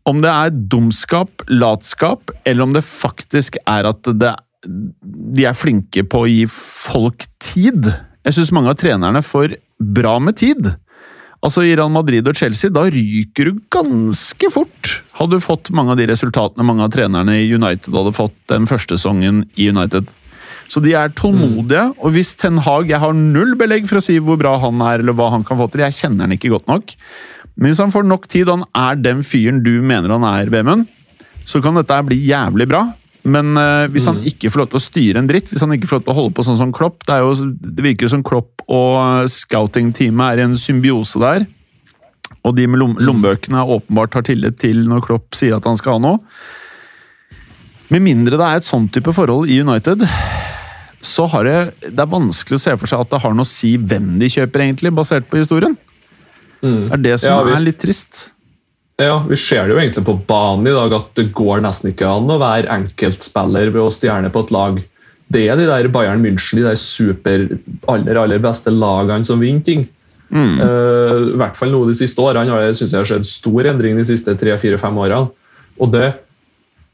Om 0.06 0.20
det 0.22 0.30
er 0.32 0.58
dumskap, 0.72 1.44
latskap, 1.50 2.30
eller 2.46 2.68
om 2.68 2.76
det 2.76 2.84
faktisk 2.86 3.58
er 3.66 3.88
at 3.88 4.06
det, 4.20 4.34
de 4.66 5.46
er 5.46 5.56
flinke 5.56 6.04
på 6.06 6.24
å 6.24 6.30
gi 6.30 6.44
folk 6.50 7.28
tid. 7.42 7.88
Jeg 8.26 8.36
syns 8.36 8.52
mange 8.54 8.72
av 8.72 8.80
trenerne 8.80 9.22
får 9.24 9.56
bra 9.78 10.16
med 10.22 10.38
tid. 10.40 10.72
Altså 11.44 11.62
I 11.62 11.74
Real 11.76 11.92
Madrid 11.92 12.26
og 12.26 12.38
Chelsea, 12.38 12.72
da 12.72 12.86
ryker 12.90 13.50
du 13.50 13.60
ganske 13.72 14.50
fort. 14.50 14.92
Hadde 15.18 15.38
du 15.38 15.44
fått 15.44 15.70
mange 15.76 15.94
av 15.94 16.00
de 16.00 16.08
resultatene 16.10 16.66
mange 16.66 16.86
av 16.86 16.94
trenerne 16.94 17.36
i 17.38 17.50
United 17.52 17.94
hadde 17.94 18.14
fått 18.16 18.38
den 18.50 18.66
første 18.70 18.96
sesongen 18.96 19.44
i 19.54 19.68
United. 19.70 20.08
Så 20.66 20.82
de 20.82 20.96
er 20.98 21.12
tålmodige, 21.14 21.84
og 22.02 22.14
hvis 22.16 22.32
Ten 22.40 22.58
Hag 22.64 22.90
Jeg 22.90 22.98
har 22.98 23.14
null 23.14 23.54
belegg 23.58 23.86
for 23.86 24.00
å 24.00 24.02
si 24.02 24.16
hvor 24.18 24.38
bra 24.40 24.56
han 24.58 24.80
er, 24.82 24.98
eller 24.98 25.14
hva 25.14 25.30
han 25.36 25.46
kan 25.46 25.60
få 25.60 25.68
til. 25.70 25.84
Jeg 25.84 25.98
kjenner 26.00 26.26
han 26.26 26.34
ikke 26.34 26.50
godt 26.56 26.66
nok. 26.70 26.96
Men 27.54 27.70
hvis 27.70 27.82
han 27.84 27.94
får 27.94 28.08
nok 28.08 28.26
tid, 28.32 28.48
og 28.48 28.58
han 28.58 28.66
er 28.90 28.98
den 28.98 29.22
fyren 29.26 29.62
du 29.64 29.76
mener 29.86 30.16
han 30.16 30.26
er, 30.26 30.50
Vemund, 30.50 30.88
så 31.46 31.62
kan 31.62 31.78
dette 31.78 32.00
bli 32.08 32.18
jævlig 32.26 32.66
bra. 32.72 32.82
Men 33.26 33.56
uh, 33.58 33.88
hvis 33.90 34.06
han 34.06 34.20
ikke 34.28 34.50
får 34.54 34.60
lov 34.62 34.68
til 34.70 34.78
å 34.78 34.84
styre 34.84 35.18
en 35.22 35.26
dritt, 35.30 35.48
hvis 35.50 35.62
han 35.64 35.72
ikke 35.74 35.88
får 35.90 35.98
lov 35.98 36.04
til 36.06 36.12
å 36.12 36.18
holde 36.20 36.34
på 36.36 36.44
sånn 36.46 36.58
som 36.60 36.72
Klopp 36.76 37.00
Det, 37.08 37.16
er 37.16 37.24
jo, 37.24 37.32
det 37.58 37.82
virker 37.82 38.06
jo 38.06 38.12
som 38.12 38.22
Klopp 38.26 38.62
og 38.70 39.26
scouting-teamet 39.32 40.26
er 40.36 40.42
i 40.42 40.46
en 40.46 40.54
symbiose 40.60 41.18
der. 41.22 41.46
Og 42.46 42.54
de 42.58 42.66
med 42.70 42.78
lom, 42.82 42.94
lommebøkene 43.02 43.64
åpenbart 43.64 44.14
har 44.18 44.26
tillit 44.28 44.60
til 44.62 44.84
når 44.86 45.02
Klopp 45.08 45.34
sier 45.38 45.56
at 45.58 45.66
han 45.66 45.78
skal 45.80 45.96
ha 45.96 46.02
noe. 46.06 46.20
Med 47.90 48.02
mindre 48.02 48.38
det 48.38 48.46
er 48.46 48.60
et 48.60 48.66
sånn 48.66 48.86
type 48.94 49.12
forhold 49.14 49.50
i 49.50 49.60
United, 49.62 50.02
så 51.06 51.26
har 51.30 51.46
det, 51.46 51.58
det 51.86 52.02
er 52.02 52.10
vanskelig 52.10 52.58
å 52.58 52.62
se 52.62 52.72
for 52.78 52.90
seg 52.90 53.02
at 53.04 53.12
det 53.12 53.20
har 53.22 53.34
noe 53.36 53.46
å 53.46 53.50
si 53.50 53.76
hvem 53.78 54.16
de 54.22 54.30
kjøper, 54.32 54.64
egentlig, 54.64 54.90
basert 54.96 55.28
på 55.30 55.38
historien. 55.38 55.76
Det 56.62 56.96
er 56.96 57.02
det 57.04 57.18
som 57.22 57.30
Ja, 57.30 57.42
vi- 57.46 57.54
er 57.54 57.62
litt 57.62 57.78
trist. 57.78 58.32
Ja, 58.96 59.20
Vi 59.28 59.36
ser 59.36 59.66
det 59.66 59.74
jo 59.74 59.80
egentlig 59.80 60.06
på 60.06 60.16
banen 60.28 60.68
i 60.70 60.72
dag 60.72 60.94
at 60.96 61.10
det 61.18 61.28
går 61.36 61.60
nesten 61.64 61.90
ikke 61.92 62.08
an 62.08 62.30
å 62.32 62.38
være 62.40 62.70
enkeltspiller 62.72 63.68
ved 63.74 63.82
å 63.82 63.92
stjerne 63.92 64.30
på 64.32 64.46
et 64.46 64.52
lag. 64.56 64.78
Det 65.32 65.42
er 65.50 65.58
de 65.58 65.66
der 65.68 65.88
Bayern 65.92 66.22
München, 66.24 66.60
de 66.60 66.64
der 66.64 66.78
super, 66.80 67.44
aller 67.92 68.20
aller 68.22 68.40
beste 68.40 68.72
lagene 68.72 69.26
som 69.28 69.42
vinner 69.42 69.64
ting. 69.66 69.84
Mm. 70.30 70.56
Uh, 70.58 71.34
I 71.34 71.38
hvert 71.42 71.58
fall 71.58 71.74
nå 71.74 71.84
de 71.86 71.96
siste 71.98 72.22
årene 72.22 72.50
har 72.50 72.64
det 72.64 72.78
synes 72.78 72.94
jeg 72.94 73.02
har 73.02 73.10
skjedd 73.12 73.28
stor 73.28 73.68
endring 73.68 74.00
de 74.00 74.06
siste 74.08 74.32
tre-fire-fem 74.40 75.02
årene. 75.04 75.28
Og 75.76 75.92
det 75.92 76.14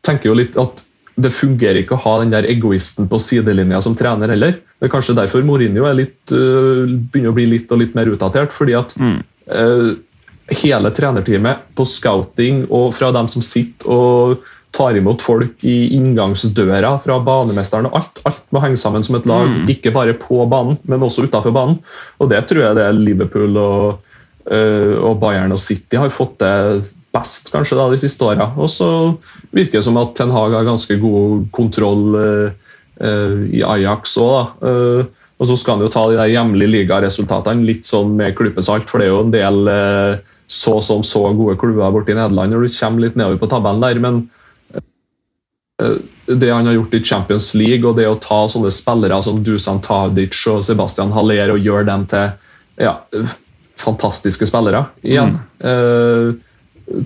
tenker 0.03 0.33
jo 0.33 0.39
litt 0.43 0.59
at 0.59 0.83
det 1.23 1.31
fungerer 1.37 1.83
ikke 1.83 1.95
å 1.95 2.03
ha 2.03 2.19
den 2.23 2.33
der 2.33 2.49
egoisten 2.51 3.07
på 3.07 3.21
sidelinja 3.23 3.79
som 3.85 3.95
trener 3.95 4.33
heller. 4.33 4.57
Det 4.81 4.89
er 4.89 4.93
kanskje 4.97 5.15
derfor 5.21 5.45
Mourinho 5.47 5.87
er 5.87 6.01
litt, 6.03 6.19
uh, 6.35 6.83
begynner 6.89 7.31
å 7.31 7.37
bli 7.37 7.47
litt 7.53 7.71
og 7.71 7.85
litt 7.85 7.95
mer 7.95 8.11
utdatert. 8.11 8.51
fordi 8.57 8.75
at 8.75 8.97
eh, 8.99 9.93
hele 10.51 10.91
trenerteamet 10.91 11.69
på 11.77 11.87
scouting 11.87 12.65
og 12.71 12.93
fra 12.97 13.13
dem 13.15 13.29
som 13.31 13.45
sitter 13.45 13.91
og 13.93 14.43
tar 14.73 14.97
imot 14.97 15.23
folk 15.23 15.65
i 15.69 15.93
inngangsdøra 15.99 16.95
fra 17.05 17.19
banemesteren 17.25 17.91
og 17.91 17.99
alt, 17.99 18.23
alt 18.29 18.45
må 18.55 18.63
henge 18.65 18.81
sammen 18.81 19.05
som 19.05 19.19
et 19.19 19.29
lag, 19.29 19.51
ikke 19.69 19.93
bare 19.93 20.17
på 20.17 20.41
banen, 20.49 20.79
men 20.89 21.05
også 21.05 21.27
utenfor 21.27 21.53
banen. 21.53 21.77
Og 22.19 22.31
det 22.33 22.41
tror 22.49 22.65
jeg 22.65 22.79
det 22.79 22.87
er 22.87 22.97
Liverpool 22.97 23.59
og, 23.61 24.15
eh, 24.49 24.97
og 24.97 25.21
Bayern 25.21 25.53
og 25.53 25.61
City 25.61 26.01
har 26.01 26.13
fått 26.15 26.39
det 26.41 26.89
best 27.13 27.53
kanskje 27.53 27.77
da 27.77 27.91
de 27.93 28.01
siste 28.01 28.25
åra. 28.25 28.49
Og 28.57 28.73
så 28.73 28.89
virker 29.53 29.79
det 29.79 29.85
som 29.85 30.01
at 30.01 30.15
Ten 30.17 30.33
Hag 30.33 30.57
har 30.57 30.65
ganske 30.65 30.97
god 31.03 31.51
kontroll 31.53 32.17
eh, 32.23 32.77
eh, 33.05 33.37
i 33.61 33.65
Ajax 33.75 34.17
òg, 34.25 34.57
og 35.43 35.49
så 35.51 35.57
skal 35.59 35.75
han 35.75 35.83
jo 35.83 35.91
ta 35.91 36.05
de 36.07 36.19
der 36.21 36.31
hjemlige 36.31 36.71
ligaresultatene 36.71 37.67
litt 37.67 37.89
sånn 37.89 38.13
med 38.15 38.37
klypesalt, 38.39 38.87
for 38.87 39.03
det 39.03 39.09
er 39.09 39.11
jo 39.11 39.25
en 39.25 39.35
del 39.35 39.71
eh, 39.73 40.21
så 40.47 40.77
som 40.85 41.03
så 41.03 41.25
gode 41.35 41.57
klubber 41.59 41.91
borti 41.91 42.15
Nederland 42.15 42.55
når 42.55 42.63
du 42.63 42.77
kommer 42.77 43.03
litt 43.03 43.19
nedover 43.19 43.41
på 43.41 43.49
tabellen 43.51 43.83
der. 43.83 43.99
men 44.05 44.21
eh, 45.83 45.99
det 46.31 46.53
han 46.53 46.71
har 46.71 46.77
gjort 46.77 46.95
i 46.95 47.03
Champions 47.03 47.51
League, 47.59 47.83
og 47.83 47.99
det 47.99 48.07
å 48.07 48.21
ta 48.23 48.45
sånne 48.47 48.71
spillere 48.71 49.19
som 49.27 49.43
Dusan 49.43 49.83
Tadic 49.83 50.39
og 50.53 50.63
Sebastian 50.63 51.11
Haller 51.11 51.51
og 51.57 51.67
gjøre 51.67 51.89
dem 51.91 52.07
til 52.13 52.31
ja, 52.79 52.95
fantastiske 53.83 54.47
spillere 54.47 54.85
igjen. 55.03 55.41
Eh, 55.59 56.31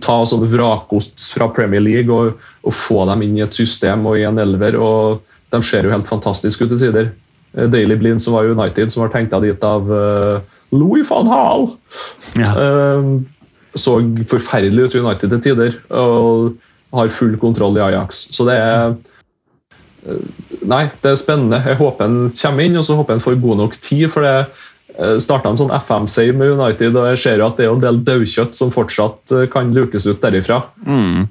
ta 0.05 0.19
sånne 0.29 0.53
vrakost 0.53 1.25
fra 1.33 1.49
Premier 1.49 1.81
League 1.81 2.13
og, 2.13 2.37
og 2.61 2.77
få 2.77 3.07
dem 3.09 3.25
inn 3.25 3.41
i 3.41 3.47
et 3.47 3.57
system 3.57 4.05
og 4.11 4.21
i 4.21 4.27
en 4.29 4.45
elver. 4.45 4.77
og 4.77 5.25
De 5.55 5.63
ser 5.65 5.89
jo 5.89 5.97
helt 5.97 6.13
fantastiske 6.13 6.69
ut 6.69 6.77
til 6.77 6.85
sider. 6.85 7.15
Eh, 7.57 7.69
Daily 7.69 7.97
Blind, 7.97 8.23
som 8.23 8.37
var 8.37 8.45
United, 8.45 8.93
som 8.93 9.03
var 9.03 9.13
tenkt 9.15 9.35
dit 9.43 9.65
av 9.65 9.91
uh, 9.91 10.41
Louis 10.71 11.07
van 11.09 11.29
Hall. 11.31 11.69
Ja. 12.37 12.53
Uh, 12.53 13.23
så 13.77 13.99
forferdelig 14.31 14.87
ut 14.87 14.95
i 14.97 15.03
United 15.05 15.33
til 15.33 15.43
tider, 15.45 15.75
og 15.93 16.55
har 16.97 17.13
full 17.13 17.35
kontroll 17.41 17.77
i 17.77 17.85
Ajax. 17.85 18.27
Så 18.33 18.49
det 18.49 18.57
er 18.61 18.97
Nei, 20.67 20.85
det 21.03 21.11
er 21.11 21.17
spennende. 21.19 21.59
Jeg 21.67 21.81
håper 21.81 22.07
han 22.07 22.29
kommer 22.31 22.63
inn, 22.63 22.77
og 22.79 22.85
så 22.87 22.95
håper 22.95 23.17
han 23.17 23.23
får 23.25 23.41
god 23.43 23.59
nok 23.59 23.75
tid. 23.83 24.07
for 24.13 24.23
det 24.23 25.19
starta 25.21 25.51
en 25.51 25.59
sånn 25.59 25.73
FM-save 25.75 26.37
med 26.39 26.55
United, 26.55 26.95
og 26.95 27.09
jeg 27.11 27.19
ser 27.25 27.43
jo 27.43 27.49
at 27.51 27.59
det 27.59 27.67
er 27.67 27.73
en 27.75 27.83
del 27.83 27.99
daukjøtt 28.07 28.55
som 28.57 28.71
fortsatt 28.73 29.35
kan 29.53 29.75
lukes 29.75 30.07
ut 30.07 30.23
derifra. 30.23 30.61
Mm. 30.87 31.27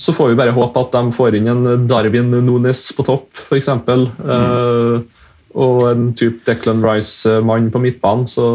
Så 0.00 0.14
får 0.16 0.32
vi 0.32 0.38
bare 0.38 0.54
håpe 0.56 0.80
at 0.80 0.94
de 0.96 1.12
får 1.12 1.36
inn 1.36 1.48
en 1.52 1.86
Darwin 1.88 2.30
Nunes 2.32 2.86
på 2.96 3.04
topp, 3.04 3.28
f.eks. 3.50 3.68
Uh, 3.68 5.02
og 5.60 5.80
en 5.90 6.06
type 6.16 6.40
Declan 6.46 6.80
Rice-mann 6.84 7.68
på 7.74 7.82
midtbanen. 7.84 8.24
Så, 8.30 8.46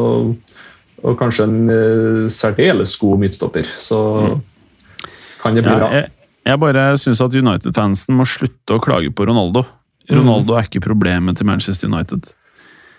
og 1.05 1.17
kanskje 1.19 1.45
en 1.45 1.69
uh, 1.69 2.25
særdeles 2.33 2.95
god 2.97 3.21
midtstopper. 3.21 3.69
Så 3.77 3.99
kan 5.43 5.57
det 5.57 5.67
bli 5.67 5.77
bra. 5.77 5.91
jeg, 5.93 6.09
jeg 6.49 6.61
bare 6.65 6.87
syns 7.01 7.21
at 7.21 7.37
United-fansen 7.37 8.17
må 8.17 8.25
slutte 8.29 8.79
å 8.79 8.81
klage 8.81 9.13
på 9.13 9.29
Ronaldo. 9.29 9.67
Ronaldo 10.09 10.57
er 10.57 10.65
ikke 10.67 10.83
problemet 10.85 11.37
til 11.37 11.47
Manchester 11.49 11.89
United. 11.89 12.33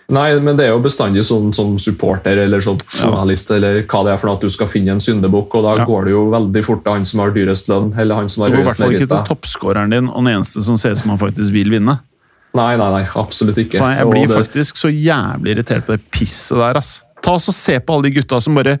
Nei, 0.09 0.39
men 0.39 0.55
det 0.55 0.63
er 0.65 0.69
jo 0.71 0.79
bestandig 0.79 1.25
sånn 1.27 1.49
som 1.53 1.73
supporter 1.77 2.37
eller 2.45 2.61
som 2.63 2.77
journalist 2.87 3.49
eller 3.51 3.81
hva 3.83 4.03
det 4.07 4.13
er 4.13 4.17
for 4.21 4.29
noe 4.29 4.37
at 4.37 4.45
du 4.45 4.49
skal 4.53 4.69
finne 4.71 4.93
en 4.95 5.01
syndebukk, 5.03 5.55
og 5.59 5.65
da 5.65 5.73
Ja. 5.81 5.85
går 5.85 6.05
det 6.05 6.11
jo 6.13 6.21
veldig 6.31 6.63
fort 6.63 6.83
til 6.85 6.93
han 6.93 7.03
som 7.05 7.19
har 7.19 7.31
dyrest 7.35 7.67
lønn, 7.67 7.89
eller 7.99 8.15
han 8.15 8.29
som 8.29 8.43
har 8.43 8.49
Du 8.49 8.55
går 8.55 8.61
i 8.61 8.67
hvert 8.69 8.77
fall 8.77 8.93
ikke 8.95 9.09
til 9.11 9.25
toppskåreren 9.35 9.89
din 9.91 10.07
og 10.07 10.23
den 10.23 10.33
eneste 10.37 10.63
som 10.63 10.77
ser 10.77 10.91
ut 10.91 10.97
som 10.99 11.09
han 11.09 11.19
faktisk 11.19 11.51
vil 11.51 11.69
vinne. 11.69 11.99
Nei, 12.55 12.77
nei, 12.77 12.89
nei, 12.91 13.03
absolutt 13.19 13.57
ikke. 13.57 13.77
Faen, 13.79 13.97
jeg 13.97 14.07
blir 14.09 14.27
det- 14.27 14.37
faktisk 14.47 14.77
så 14.79 14.87
jævlig 14.89 15.57
irritert 15.57 15.85
på 15.85 15.97
det 15.97 16.09
pisset 16.09 16.57
der, 16.57 16.77
ass. 16.77 17.03
Ta 17.21 17.33
oss 17.33 17.49
og 17.49 17.53
Se 17.55 17.77
på 17.79 17.93
alle 17.93 18.03
de 18.03 18.11
gutta 18.21 18.41
som 18.41 18.55
bare 18.55 18.79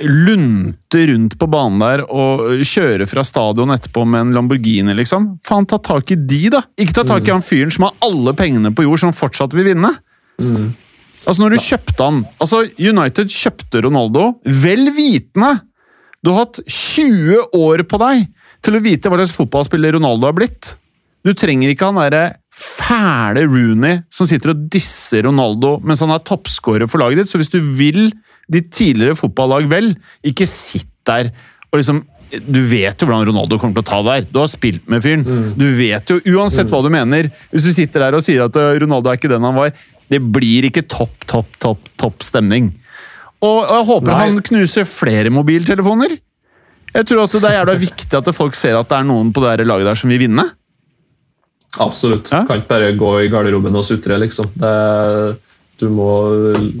lunter 0.00 1.06
rundt 1.12 1.38
på 1.38 1.46
banen 1.50 1.78
der 1.78 2.02
og 2.10 2.40
kjører 2.66 3.06
fra 3.06 3.22
stadion 3.22 3.68
etterpå 3.74 4.04
med 4.06 4.20
en 4.20 4.32
Lamborghini, 4.34 4.94
liksom. 4.96 5.38
Faen, 5.46 5.66
ta 5.66 5.78
tak 5.78 6.10
i 6.10 6.16
de, 6.16 6.48
da! 6.50 6.62
Ikke 6.80 6.94
ta 6.94 7.04
tak 7.04 7.28
i 7.28 7.30
han 7.30 7.42
fyren 7.42 7.70
som 7.70 7.84
har 7.84 7.92
alle 8.02 8.32
pengene 8.34 8.74
på 8.74 8.82
jord, 8.86 8.98
som 8.98 9.12
fortsatt 9.12 9.52
vil 9.56 9.64
vinne. 9.74 9.92
Altså, 11.24 11.40
når 11.40 11.54
du 11.54 11.62
kjøpte 11.62 12.04
han 12.04 12.22
Altså, 12.42 12.64
United 12.76 13.32
kjøpte 13.32 13.84
Ronaldo 13.86 14.26
vel 14.44 14.90
vitende 14.96 15.52
Du 16.24 16.32
har 16.32 16.44
hatt 16.44 16.60
20 16.66 17.54
år 17.56 17.84
på 17.88 18.00
deg 18.02 18.26
til 18.64 18.78
å 18.78 18.82
vite 18.84 19.10
hva 19.12 19.18
slags 19.20 19.36
fotballspiller 19.36 19.92
Ronaldo 19.98 20.24
har 20.24 20.36
blitt. 20.38 20.70
Du 21.20 21.34
trenger 21.36 21.68
ikke 21.68 21.90
han 21.90 21.98
derre 22.00 22.22
fæle 22.54 23.42
Rooney 23.44 23.98
som 24.12 24.28
sitter 24.28 24.54
og 24.54 24.62
disser 24.72 25.26
Ronaldo 25.28 25.74
mens 25.84 26.00
han 26.00 26.14
er 26.14 26.22
toppskårer 26.24 26.88
for 26.88 27.02
laget 27.02 27.20
ditt. 27.20 27.32
Så 27.32 27.40
hvis 27.40 27.52
du 27.52 27.58
vil 27.76 28.06
ditt 28.48 28.70
tidligere 28.72 29.18
fotballag 29.18 29.68
vel, 29.68 29.92
ikke 30.24 30.48
sitt 30.48 30.88
der 31.08 31.28
og 31.74 31.80
liksom 31.80 32.04
du 32.34 32.58
vet 32.66 32.98
jo 32.98 33.06
hvordan 33.06 33.28
Ronaldo 33.28 33.58
kommer 33.60 33.76
til 33.78 33.84
å 33.84 33.86
ta 33.86 33.98
deg. 34.08 34.28
Du 34.32 34.40
har 34.40 34.48
spilt 34.50 34.88
med 34.90 35.04
fyren. 35.04 35.22
Du 35.54 35.66
vet 35.76 36.08
jo, 36.10 36.16
Uansett 36.34 36.72
hva 36.72 36.80
du 36.82 36.88
mener, 36.90 37.28
hvis 37.52 37.66
du 37.68 37.72
sitter 37.76 38.02
der 38.06 38.16
og 38.16 38.24
sier 38.26 38.46
at 38.48 38.56
eh, 38.58 38.72
Ronaldo 38.82 39.12
er 39.12 39.20
ikke 39.20 39.30
den 39.30 39.44
han 39.44 39.54
var 39.54 39.70
Det 40.10 40.20
blir 40.20 40.68
ikke 40.68 40.84
topp, 40.90 41.24
topp, 41.30 41.54
topp 41.62 41.88
topp 42.00 42.26
stemning. 42.26 42.72
Og 43.44 43.64
og 43.64 43.72
jeg 43.72 43.86
håper 43.90 44.10
Nei. 44.12 44.20
han 44.20 44.42
knuser 44.48 44.88
flere 44.88 45.32
mobiltelefoner. 45.32 46.18
Jeg 46.94 47.08
tror 47.10 47.24
at 47.24 47.34
det 47.34 47.48
er 47.48 47.56
jævla 47.58 47.74
viktig 47.80 48.18
at 48.20 48.30
folk 48.36 48.54
ser 48.56 48.76
at 48.78 48.90
det 48.90 49.00
er 49.00 49.08
noen 49.08 49.32
på 49.34 49.42
det 49.42 49.66
laget 49.66 49.88
der 49.88 49.98
som 49.98 50.12
vil 50.12 50.22
vinne. 50.22 50.44
Absolutt. 51.82 52.30
Ja. 52.30 52.44
Kan 52.46 52.62
ikke 52.62 52.70
bare 52.70 52.92
gå 52.94 53.10
i 53.24 53.30
garderoben 53.32 53.74
og 53.74 53.84
sutre, 53.86 54.16
liksom. 54.22 54.52
Det, 54.62 54.74
du 55.82 55.88
må 55.90 56.10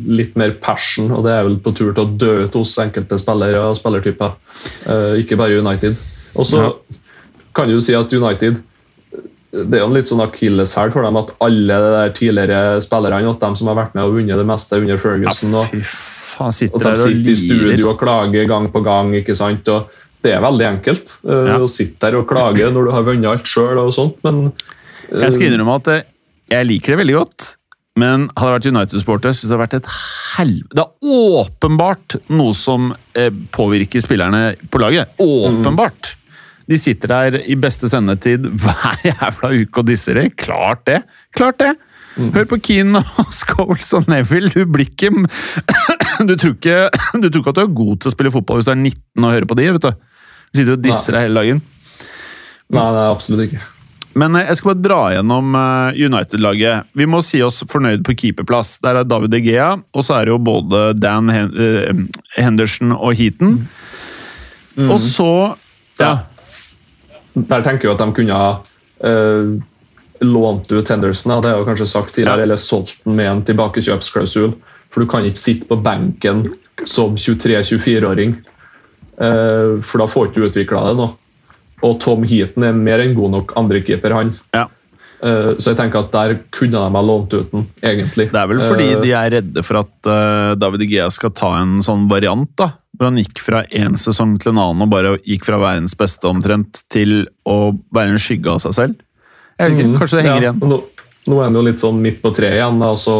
litt 0.06 0.36
mer 0.38 0.54
passion, 0.62 1.10
og 1.10 1.24
det 1.26 1.32
er 1.34 1.48
vel 1.48 1.58
på 1.64 1.72
tur 1.74 1.90
til 1.90 2.04
å 2.04 2.12
dø 2.14 2.34
ut 2.44 2.58
hos 2.60 2.76
enkelte 2.78 3.18
spillere 3.18 3.64
og 3.66 3.74
spillertyper. 3.80 4.36
Uh, 4.86 5.18
ikke 5.18 5.38
bare 5.40 5.58
United. 5.58 5.98
Og 6.38 6.46
så 6.46 6.68
kan 7.54 7.70
du 7.70 7.80
si 7.82 7.96
at 7.98 8.14
United 8.14 8.62
det 9.54 9.78
er 9.78 9.84
jo 9.84 9.88
en 9.88 9.94
litt 9.94 10.08
sånn 10.10 10.22
akilleshæl 10.24 10.92
for 10.94 11.06
dem 11.06 11.18
at 11.20 11.30
alle 11.44 11.76
de 11.78 11.90
der 11.94 12.14
tidligere 12.16 12.78
spillerne, 12.82 13.30
at 13.30 13.42
de 13.44 13.60
som 13.60 13.70
har 13.70 13.78
vært 13.78 13.96
med 13.96 14.08
og 14.08 14.16
vunnet 14.16 14.40
det 14.40 14.46
meste 14.48 14.80
under 14.80 15.00
Ferguson 15.00 15.54
og, 15.60 15.68
Fy 15.70 15.82
faen, 15.84 16.48
og 16.50 16.56
sitter 16.56 16.86
de 16.88 16.94
sitter 17.02 17.30
i 17.30 17.36
studio 17.38 17.92
og 17.92 18.00
klager 18.00 18.48
gang 18.50 18.66
på 18.74 18.82
gang. 18.84 19.12
ikke 19.20 19.36
sant? 19.38 19.68
Og 19.70 19.92
det 20.24 20.32
er 20.34 20.42
veldig 20.42 20.66
enkelt 20.72 21.12
uh, 21.28 21.52
Ja. 21.52 21.58
å 21.62 21.68
sitte 21.70 22.08
der 22.08 22.18
og 22.18 22.26
klage 22.30 22.70
når 22.72 22.88
du 22.88 22.94
har 22.96 23.06
vunnet 23.06 23.30
alt 23.30 23.50
sjøl 23.50 23.78
men 24.24 24.40
eh, 24.48 25.20
Jeg 25.26 25.36
skal 25.36 25.46
innrømme 25.50 25.76
at 25.82 25.92
eh, 25.92 26.08
jeg 26.54 26.68
liker 26.68 26.94
det 26.94 26.98
veldig 27.04 27.14
godt, 27.16 27.46
men 28.00 28.26
hadde 28.34 28.50
jeg 28.50 28.58
vært 28.58 28.68
United-sporter, 28.72 29.36
syns 29.36 29.46
det 29.46 29.54
hadde 29.54 29.62
vært 29.62 29.78
et 29.78 29.92
helvete 30.34 30.76
Det 30.80 30.84
er 30.84 31.14
åpenbart 31.44 32.18
noe 32.34 32.56
som 32.58 32.90
påvirker 33.54 34.02
spillerne 34.02 34.42
på 34.66 34.82
laget. 34.82 35.14
Åpenbart! 35.22 36.16
De 36.70 36.78
sitter 36.80 37.12
der 37.12 37.40
i 37.44 37.56
beste 37.60 37.90
sendetid 37.92 38.46
hver 38.62 39.02
jævla 39.04 39.50
uke 39.60 39.82
og 39.82 39.90
disser 39.90 40.20
det. 40.20 40.30
Klart 40.40 40.86
det! 40.88 41.02
Klart 41.36 41.60
det! 41.62 41.74
Hør 42.14 42.46
på 42.46 42.60
Keane 42.62 43.00
og 43.02 43.30
Scholes 43.40 43.90
og 43.96 44.08
Neville. 44.10 44.52
Du 44.54 44.64
blir 44.70 44.86
ikke 44.86 45.10
du 46.28 46.34
tror 46.38 46.54
ikke, 46.54 46.80
du 47.22 47.28
tror 47.28 47.42
ikke 47.42 47.54
at 47.54 47.60
du 47.60 47.64
er 47.66 47.76
god 47.82 48.00
til 48.00 48.10
å 48.10 48.14
spille 48.14 48.34
fotball 48.34 48.60
hvis 48.60 48.70
du 48.70 48.74
er 48.74 48.80
19 48.80 49.26
og 49.26 49.32
hører 49.34 49.50
på 49.50 49.58
de. 49.60 49.70
vet 49.76 49.86
du. 49.86 50.10
De 50.54 50.60
sitter 50.60 50.76
og 50.76 50.84
disser 50.84 51.16
deg 51.16 51.28
hele 51.28 51.40
dagen. 51.42 51.62
Nei, 52.74 52.90
det 52.94 53.00
er 53.00 53.12
absolutt 53.12 53.48
ikke. 53.48 53.62
Men 54.18 54.38
eh, 54.38 54.46
jeg 54.46 54.60
skal 54.60 54.70
bare 54.72 54.84
dra 54.84 55.00
gjennom 55.16 55.56
eh, 55.58 56.04
United-laget. 56.06 56.90
Vi 56.94 57.08
må 57.10 57.20
si 57.26 57.42
oss 57.42 57.64
fornøyd 57.70 58.04
på 58.06 58.14
keeperplass. 58.22 58.76
Der 58.84 59.00
er 59.00 59.08
David 59.08 59.34
De 59.34 59.42
Gea, 59.42 59.72
og 59.74 60.06
så 60.06 60.20
er 60.20 60.28
det 60.28 60.34
jo 60.34 60.40
både 60.46 60.84
Dan 60.98 61.32
eh, 61.34 62.04
Henderson 62.38 62.94
og 62.94 63.18
Heaton. 63.18 63.58
Og 64.86 64.96
så 65.02 65.32
ja. 66.00 66.14
Der 67.34 67.64
tenker 67.66 67.88
jeg 67.88 67.96
at 67.96 68.02
de 68.02 68.14
kunne 68.14 68.38
ha 68.38 68.50
eh, 69.04 69.54
lånt 70.24 70.72
ut 70.72 70.88
Henderson, 70.88 71.32
har 71.32 71.48
jeg 71.50 71.58
jo 71.58 71.66
kanskje 71.68 71.86
sagt 71.90 72.14
tidligere, 72.14 72.38
Ja. 72.38 72.42
eller 72.42 72.56
solgt 72.56 73.04
den 73.04 73.16
med 73.16 73.30
en 73.30 73.42
tilbakekjøpsklausul. 73.44 74.54
For 74.90 75.02
du 75.02 75.10
kan 75.10 75.24
ikke 75.26 75.40
sitte 75.40 75.66
på 75.66 75.76
benken 75.82 76.46
som 76.86 77.16
23-24-åring, 77.16 78.36
uh, 79.18 79.82
for 79.82 79.98
da 79.98 80.06
får 80.06 80.26
du 80.26 80.30
ikke 80.30 80.48
utvikla 80.50 80.84
det 80.88 80.96
nå. 81.00 81.08
Og 81.82 82.00
Tom 82.00 82.22
Heaton 82.22 82.62
er 82.62 82.72
mer 82.78 83.02
enn 83.02 83.16
god 83.16 83.34
nok 83.34 83.56
andrekeeper, 83.58 84.14
han. 84.14 84.30
Ja. 84.54 84.68
Eh, 85.24 85.54
så 85.56 85.72
jeg 85.72 85.78
tenker 85.78 86.02
at 86.04 86.10
der 86.12 86.34
kunne 86.52 86.76
de 86.76 86.96
ha 86.98 87.00
lånt 87.02 87.32
ut 87.32 87.50
den, 87.54 87.62
egentlig. 87.80 88.26
Det 88.32 88.40
er 88.42 88.48
vel 88.50 88.60
fordi 88.60 88.88
Eh, 88.92 89.00
de 89.00 89.12
er 89.16 89.30
redde 89.38 89.62
for 89.64 89.80
at 89.80 90.08
uh, 90.10 90.54
David 90.60 90.82
Igea 90.84 91.06
skal 91.14 91.32
ta 91.32 91.54
en 91.62 91.78
sånn 91.86 92.08
variant, 92.10 92.50
da. 92.60 92.74
Hvor 92.94 93.08
han 93.08 93.16
gikk 93.18 93.40
fra 93.40 93.62
én 93.72 93.96
sesong 93.98 94.36
til 94.38 94.52
en 94.52 94.60
annen 94.60 94.84
og 94.84 94.90
bare 94.92 95.14
gikk 95.24 95.46
fra 95.48 95.56
verdens 95.58 95.96
beste 95.98 96.28
omtrent 96.28 96.82
til 96.92 97.24
å 97.48 97.72
være 97.94 98.12
en 98.14 98.20
skygge 98.20 98.52
av 98.52 98.60
seg 98.66 98.76
selv. 98.76 99.00
Jeg 99.58 99.70
vet 99.70 99.78
ikke, 99.78 99.88
Mhm. 99.88 99.98
Kanskje 99.98 100.16
det 100.20 100.24
henger 100.26 100.42
Ja, 100.42 100.52
igjen. 100.52 100.60
Nå, 100.68 100.82
nå 101.26 101.40
er 101.40 101.44
han 101.44 101.54
jo 101.54 101.62
litt 101.62 101.80
sånn 101.80 102.02
midt 102.02 102.20
på 102.22 102.34
treet 102.34 102.58
igjen. 102.60 102.78
Da, 102.78 102.92
så 102.94 103.16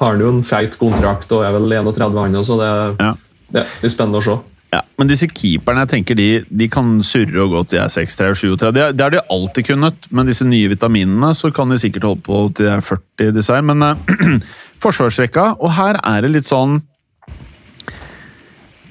har 0.00 0.10
han 0.10 0.20
jo 0.20 0.28
en 0.34 0.42
feit 0.42 0.76
kontrakt 0.80 1.30
og 1.32 1.44
er 1.44 1.52
vel 1.52 1.70
31 1.70 2.18
han, 2.18 2.34
så 2.44 2.58
det, 2.58 3.04
Ja. 3.04 3.14
det 3.52 3.66
blir 3.80 3.90
spennende 3.94 4.18
å 4.18 4.24
se. 4.24 4.38
Ja, 4.74 4.80
men 4.98 5.10
disse 5.10 5.28
keeperne 5.30 5.84
jeg 5.84 5.90
tenker 5.92 6.16
de, 6.18 6.28
de 6.48 6.66
kan 6.72 6.96
surre 7.06 7.44
og 7.44 7.52
gå 7.52 7.60
til 7.68 7.78
de 7.78 7.82
er 7.84 7.92
6-3 7.92 8.30
og 8.32 8.38
7-3. 8.40 8.70
Det, 8.74 9.04
har 9.04 9.12
de 9.14 9.20
alltid 9.30 9.68
kunnet, 9.68 10.08
men 10.10 10.30
disse 10.30 10.46
nye 10.48 10.70
vitaminene 10.72 11.30
så 11.38 11.50
kan 11.54 11.70
de 11.70 11.78
sikkert 11.78 12.08
holde 12.08 12.24
på 12.26 12.40
til 12.56 12.66
de 12.66 12.72
er 12.72 12.82
40, 12.82 13.34
disse 13.36 13.54
her. 13.54 13.66
Men 13.66 13.84
uh, 13.84 14.40
forsvarsrekka, 14.84 15.46
og 15.60 15.76
her 15.76 16.00
er 16.00 16.26
det 16.26 16.32
litt 16.34 16.50
sånn 16.50 16.80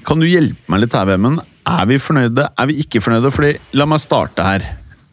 Kan 0.08 0.20
du 0.20 0.28
hjelpe 0.28 0.72
meg 0.72 0.84
litt 0.84 0.96
her, 0.96 1.08
Vemund? 1.08 1.42
Er 1.68 1.84
vi 1.88 2.00
fornøyde? 2.00 2.48
Er 2.60 2.70
vi 2.70 2.78
ikke 2.84 3.00
fornøyde? 3.04 3.32
Fordi, 3.32 3.52
la 3.76 3.88
meg 3.88 4.02
starte 4.04 4.44
her. 4.44 4.66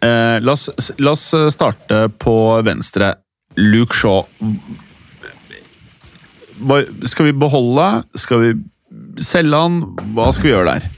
Uh, 0.03 0.37
la, 0.43 0.55
oss, 0.55 0.69
la 0.99 1.15
oss 1.15 1.27
starte 1.55 2.05
på 2.19 2.35
venstre. 2.67 3.13
Luke 3.59 3.95
Shaw. 3.95 4.23
Hva, 6.61 6.83
skal 7.09 7.31
vi 7.31 7.39
beholde? 7.43 7.87
Skal 8.19 8.43
vi 8.43 8.51
selge 9.21 9.61
han? 9.63 9.77
Hva 10.15 10.31
skal 10.35 10.49
vi 10.49 10.55
gjøre 10.55 10.75
der? 10.75 10.89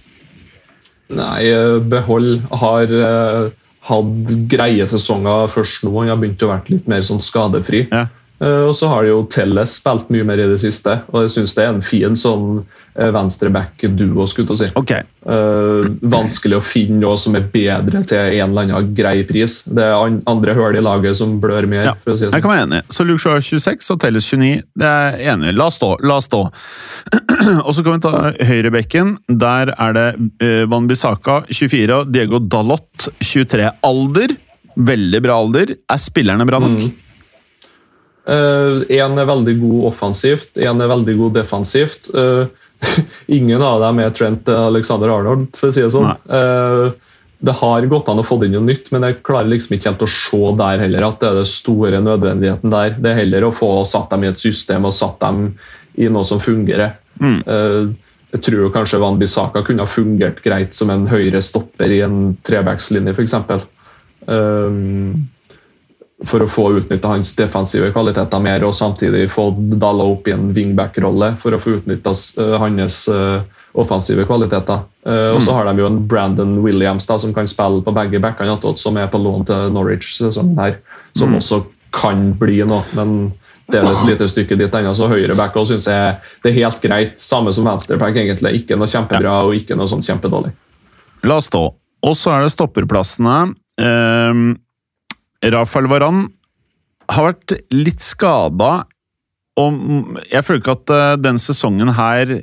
Nei, 1.13 1.39
eh, 1.49 1.77
Behold 1.91 2.41
har 2.63 2.93
eh, 2.97 3.53
hatt 3.89 4.33
greie 4.51 4.87
sesonger 4.89 5.51
først 5.51 5.85
nå. 5.85 5.93
Han 5.99 6.13
har 6.13 6.21
begynt 6.21 6.43
å 6.45 6.51
være 6.53 6.75
litt 6.77 6.89
mer 6.89 7.03
sånn 7.05 7.21
skadefri. 7.23 7.85
Ja. 7.91 8.07
Eh, 8.41 8.63
og 8.67 8.75
så 8.75 8.89
har 8.91 9.05
jo 9.07 9.23
Telles 9.31 9.77
spilt 9.79 10.09
mye 10.13 10.25
mer 10.27 10.41
i 10.41 10.47
det 10.49 10.59
siste, 10.61 10.97
og 11.13 11.25
jeg 11.25 11.35
syns 11.35 11.53
det 11.55 11.63
er 11.63 11.71
en 11.71 11.83
fin 11.85 12.17
sånn 12.19 12.63
eh, 12.97 13.11
venstreback-duo. 13.13 14.25
si. 14.27 14.69
Okay. 14.79 15.05
Uh, 15.23 15.85
vanskelig 16.11 16.57
å 16.57 16.63
finne 16.65 16.99
noe 16.99 17.15
som 17.19 17.37
er 17.39 17.45
bedre 17.53 18.01
til 18.09 18.19
en 18.19 18.51
eller 18.51 18.65
annen 18.65 18.89
grei 18.97 19.21
pris. 19.27 19.61
Det 19.63 19.85
er 19.85 20.17
andre 20.29 20.55
hull 20.57 20.75
i 20.75 20.83
laget 20.83 21.19
som 21.21 21.37
blør 21.43 21.69
mer. 21.69 21.91
ja. 21.91 21.95
si 22.03 22.09
det 22.09 22.17
jeg 22.17 22.33
sånn. 22.33 22.43
kan 22.43 22.53
være 22.55 22.65
enig. 22.67 22.81
Så 22.91 23.07
Luke 23.07 23.23
Shaw 23.23 23.37
er 23.37 23.45
26 23.45 23.91
og 23.95 24.01
Telles 24.03 24.27
29. 24.27 24.65
Det 24.81 24.89
er 24.89 25.19
jeg 25.21 25.33
enig 25.37 25.53
i. 25.53 25.57
La 25.61 25.69
oss 25.71 25.79
stå. 25.79 25.93
La 26.03 26.19
oss 26.19 26.27
stå. 26.27 26.41
og 27.67 27.71
så 27.77 27.85
kan 27.85 27.99
vi 27.99 28.03
ta 28.03 28.33
høyrebekken. 28.49 29.15
Der 29.43 29.75
er 29.77 29.95
det 29.95 30.07
Van 30.71 30.89
Bissaka 30.89 31.43
24 31.51 32.01
og 32.01 32.11
Diego 32.11 32.41
Dalot 32.43 33.07
23. 33.21 33.69
Alder. 33.87 34.35
Veldig 34.73 35.21
bra 35.23 35.37
alder. 35.37 35.75
Er 35.77 36.01
spillerne 36.01 36.49
bra 36.49 36.59
nok? 36.63 36.81
Mm. 36.81 37.02
Én 38.23 39.19
er 39.19 39.27
veldig 39.27 39.55
god 39.59 39.87
offensivt, 39.91 40.53
én 40.55 40.79
er 40.79 40.91
veldig 40.91 41.15
god 41.19 41.33
defensivt. 41.41 42.07
Eh, 42.15 42.45
ingen 43.37 43.63
av 43.63 43.81
dem 43.83 43.99
er 44.03 44.13
Trent 44.15 44.49
Alexander 44.49 45.11
Arnold, 45.11 45.49
for 45.59 45.71
å 45.71 45.75
si 45.75 45.83
det 45.83 45.91
sånn. 45.95 46.11
Nei. 46.11 46.37
Eh, 46.39 47.13
det 47.43 47.57
har 47.59 47.85
gått 47.91 48.07
an 48.07 48.21
å 48.21 48.23
få 48.23 48.37
inn 48.45 48.53
noe 48.55 48.63
nytt, 48.63 48.87
men 48.95 49.03
jeg 49.03 49.19
klarer 49.27 49.49
liksom 49.51 49.75
ikke 49.75 49.89
helt 49.91 50.05
å 50.05 50.07
se 50.07 50.39
der 50.61 50.79
heller 50.85 51.09
at 51.09 51.19
det 51.19 51.27
er 51.27 51.39
det 51.41 51.49
store 51.51 51.99
nødvendigheten 51.99 52.71
der. 52.71 52.95
Det 52.95 53.11
er 53.11 53.19
heller 53.19 53.49
å 53.49 53.51
få 53.51 53.71
satt 53.87 54.13
dem 54.13 54.23
i 54.23 54.29
et 54.29 54.39
system 54.39 54.87
og 54.87 54.95
satt 54.95 55.19
dem 55.19 55.49
i 55.99 56.07
noe 56.07 56.23
som 56.27 56.39
fungerer. 56.39 56.95
Mm. 57.19 57.41
Eh, 57.43 57.91
jeg 58.33 58.45
tror 58.47 58.71
kanskje 58.73 59.01
Van 59.03 59.19
Bissaka 59.19 59.61
kunne 59.67 59.83
ha 59.83 59.91
fungert 59.91 60.39
greit 60.45 60.73
som 60.73 60.89
en 60.89 61.03
høyre 61.11 61.43
stopper 61.43 61.91
i 61.91 61.99
en 62.05 62.37
trebackslinje, 62.47 63.13
f.eks. 63.13 63.35
Um, 64.25 65.27
for 66.25 66.43
å 66.43 66.47
få 66.47 66.67
utnytta 66.77 67.09
hans 67.15 67.33
defensive 67.35 67.89
kvaliteter 67.95 68.41
mer, 68.43 68.63
og 68.63 68.75
samtidig 68.77 69.25
få 69.33 69.49
Dalla 69.81 70.05
opp 70.13 70.27
i 70.29 70.35
en 70.35 70.51
wingback-rolle 70.55 71.33
for 71.41 71.55
å 71.55 71.59
få 71.59 71.77
utnytta 71.79 72.13
hans 72.61 72.99
eh, 73.11 73.61
offensive 73.73 74.25
kvaliteter. 74.29 74.85
Eh, 75.09 75.29
og 75.33 75.41
så 75.43 75.57
har 75.57 75.67
de 75.67 75.83
jo 75.83 75.89
en 75.89 76.01
Brandon 76.07 76.59
Williams 76.63 77.09
da, 77.09 77.17
som 77.19 77.33
kan 77.35 77.49
spille 77.49 77.83
på 77.83 77.95
begge 77.95 78.21
backene, 78.23 78.55
som 78.79 78.99
er 79.01 79.09
på 79.11 79.21
lån 79.21 79.47
til 79.49 79.71
Norwich 79.75 80.13
sesongen 80.19 80.59
her, 80.61 80.77
som 81.17 81.35
også 81.35 81.63
kan 81.93 82.31
bli 82.39 82.61
noe. 82.65 82.85
men 82.97 83.33
det 83.71 83.79
er 83.79 83.87
et 83.87 84.07
lite 84.09 84.27
stykke 84.27 84.57
dit 84.59 84.73
ennå, 84.75 84.91
så 84.93 85.07
høyreback 85.07 85.55
syns 85.65 85.87
jeg 85.87 86.17
det 86.43 86.51
er 86.51 86.57
helt 86.57 86.81
greit. 86.83 87.13
Samme 87.21 87.53
som 87.55 87.65
venstreback, 87.67 88.17
egentlig. 88.19 88.51
Ikke 88.59 88.75
noe 88.77 88.91
kjempebra 88.91 89.37
og 89.47 89.55
ikke 89.55 89.77
noe 89.79 89.87
sånn 89.89 90.03
kjempedårlig. 90.03 90.51
La 91.23 91.39
oss 91.39 91.47
stå. 91.47 91.63
Og 92.03 92.17
så 92.19 92.33
er 92.35 92.43
det 92.43 92.51
stopperplassene. 92.51 93.37
Um, 93.79 94.43
Rafael 95.51 95.89
Varan 95.91 96.25
har 97.11 97.29
vært 97.31 97.57
litt 97.73 98.03
skada. 98.03 98.83
Og 99.59 99.77
jeg 100.31 100.45
føler 100.45 100.63
ikke 100.63 100.77
at 100.79 100.93
uh, 100.93 101.13
den 101.21 101.37
sesongen 101.41 101.91
her 101.93 102.39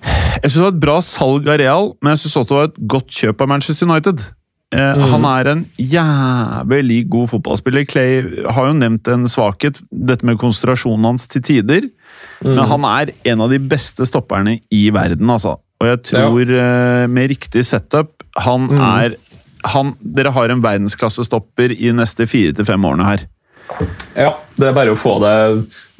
Jeg 0.00 0.48
syns 0.48 0.56
det 0.56 0.64
var 0.64 0.72
et 0.72 0.82
bra 0.82 0.96
salg 1.04 1.46
av 1.50 1.60
Real, 1.60 1.92
men 2.00 2.14
jeg 2.14 2.24
syns 2.24 2.36
også 2.40 2.48
det 2.50 2.58
var 2.58 2.68
et 2.70 2.84
godt 2.94 3.16
kjøp 3.20 3.42
av 3.44 3.50
Manchester 3.52 3.90
United. 3.90 4.22
Mm. 4.70 5.00
Han 5.10 5.24
er 5.26 5.48
en 5.50 5.62
jævlig 5.82 7.00
god 7.10 7.32
fotballspiller. 7.32 7.84
Clay 7.90 8.44
har 8.54 8.68
jo 8.68 8.76
nevnt 8.78 9.08
en 9.10 9.26
svakhet, 9.28 9.80
dette 9.90 10.26
med 10.26 10.38
konsentrasjonen 10.38 11.08
hans 11.10 11.26
til 11.30 11.42
tider. 11.42 11.88
Men 12.46 12.62
han 12.70 12.86
er 12.86 13.10
en 13.32 13.42
av 13.42 13.50
de 13.50 13.58
beste 13.58 14.06
stopperne 14.06 14.60
i 14.70 14.84
verden, 14.94 15.26
altså. 15.26 15.56
Og 15.82 15.88
jeg 15.90 16.00
tror 16.12 16.54
ja. 16.54 17.06
med 17.08 17.30
riktig 17.32 17.62
setup 17.64 18.20
Han 18.44 18.68
er 18.68 19.14
han, 19.64 19.94
Dere 20.00 20.32
har 20.34 20.48
en 20.48 20.62
verdensklassestopper 20.64 21.74
i 21.76 21.92
neste 21.96 22.26
fire 22.30 22.54
til 22.56 22.66
fem 22.68 22.84
årene 22.84 23.06
her. 23.06 23.26
Ja, 24.18 24.34
det 24.56 24.66
er 24.70 24.74
bare 24.74 24.92
å 24.96 24.98
få 24.98 25.12
det 25.22 25.32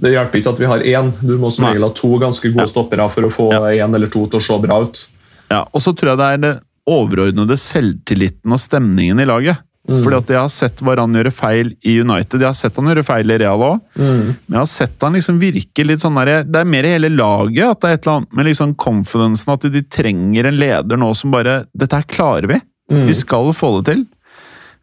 Det 0.02 0.10
hjelper 0.10 0.40
ikke 0.40 0.52
at 0.56 0.58
vi 0.58 0.66
har 0.66 0.82
én. 0.82 1.12
Du 1.22 1.36
må 1.38 1.52
som 1.54 1.68
regel 1.68 1.84
ha 1.86 1.92
to 1.94 2.16
ganske 2.18 2.50
gode 2.50 2.66
stoppere 2.70 3.06
for 3.12 3.28
å 3.28 3.30
få 3.30 3.48
én 3.70 3.94
eller 3.94 4.10
to 4.10 4.24
til 4.26 4.40
å 4.40 4.42
se 4.42 4.58
bra 4.64 4.80
ut. 4.86 5.04
Ja, 5.50 5.66
Og 5.72 5.82
så 5.84 5.92
tror 5.94 6.14
jeg 6.14 6.20
det 6.20 6.28
er 6.34 6.44
det 6.44 6.54
overordnede 6.90 7.56
selvtilliten 7.60 8.54
og 8.54 8.62
stemningen 8.62 9.20
i 9.20 9.28
laget. 9.28 9.60
Fordi 9.90 10.16
at 10.20 10.28
jeg 10.30 10.38
har 10.38 10.50
sett 10.52 10.82
Varan 10.84 11.14
gjøre 11.16 11.32
feil 11.34 11.70
i 11.88 11.96
United, 12.02 12.38
jeg 12.38 12.46
har 12.46 12.56
sett 12.58 12.76
han 12.78 12.90
gjøre 12.90 13.04
feil 13.06 13.32
i 13.32 13.38
Real 13.40 13.62
òg. 13.64 13.78
Men 13.96 14.36
jeg 14.52 14.58
har 14.60 14.68
sett 14.70 15.02
han 15.02 15.16
liksom 15.16 15.40
virke 15.40 15.86
litt 15.86 16.02
sånn 16.04 16.18
der, 16.20 16.44
Det 16.44 16.60
er 16.60 16.68
mer 16.68 16.86
i 16.86 16.92
hele 16.94 17.10
laget 17.10 17.64
at 17.66 17.80
det 17.80 17.88
er 17.88 17.94
et 17.96 18.06
eller 18.06 18.20
annet 18.20 18.36
med 18.38 18.46
liksom 18.50 18.74
confidencen 18.76 19.54
at 19.54 19.66
de 19.72 19.82
trenger 19.82 20.46
en 20.50 20.60
leder 20.60 21.00
nå 21.00 21.10
som 21.16 21.32
bare 21.34 21.64
Dette 21.74 21.96
her 21.96 22.06
klarer 22.06 22.46
vi. 22.52 22.60
Vi 22.90 23.14
skal 23.14 23.52
få 23.54 23.76
det 23.80 23.84
til. 23.94 24.06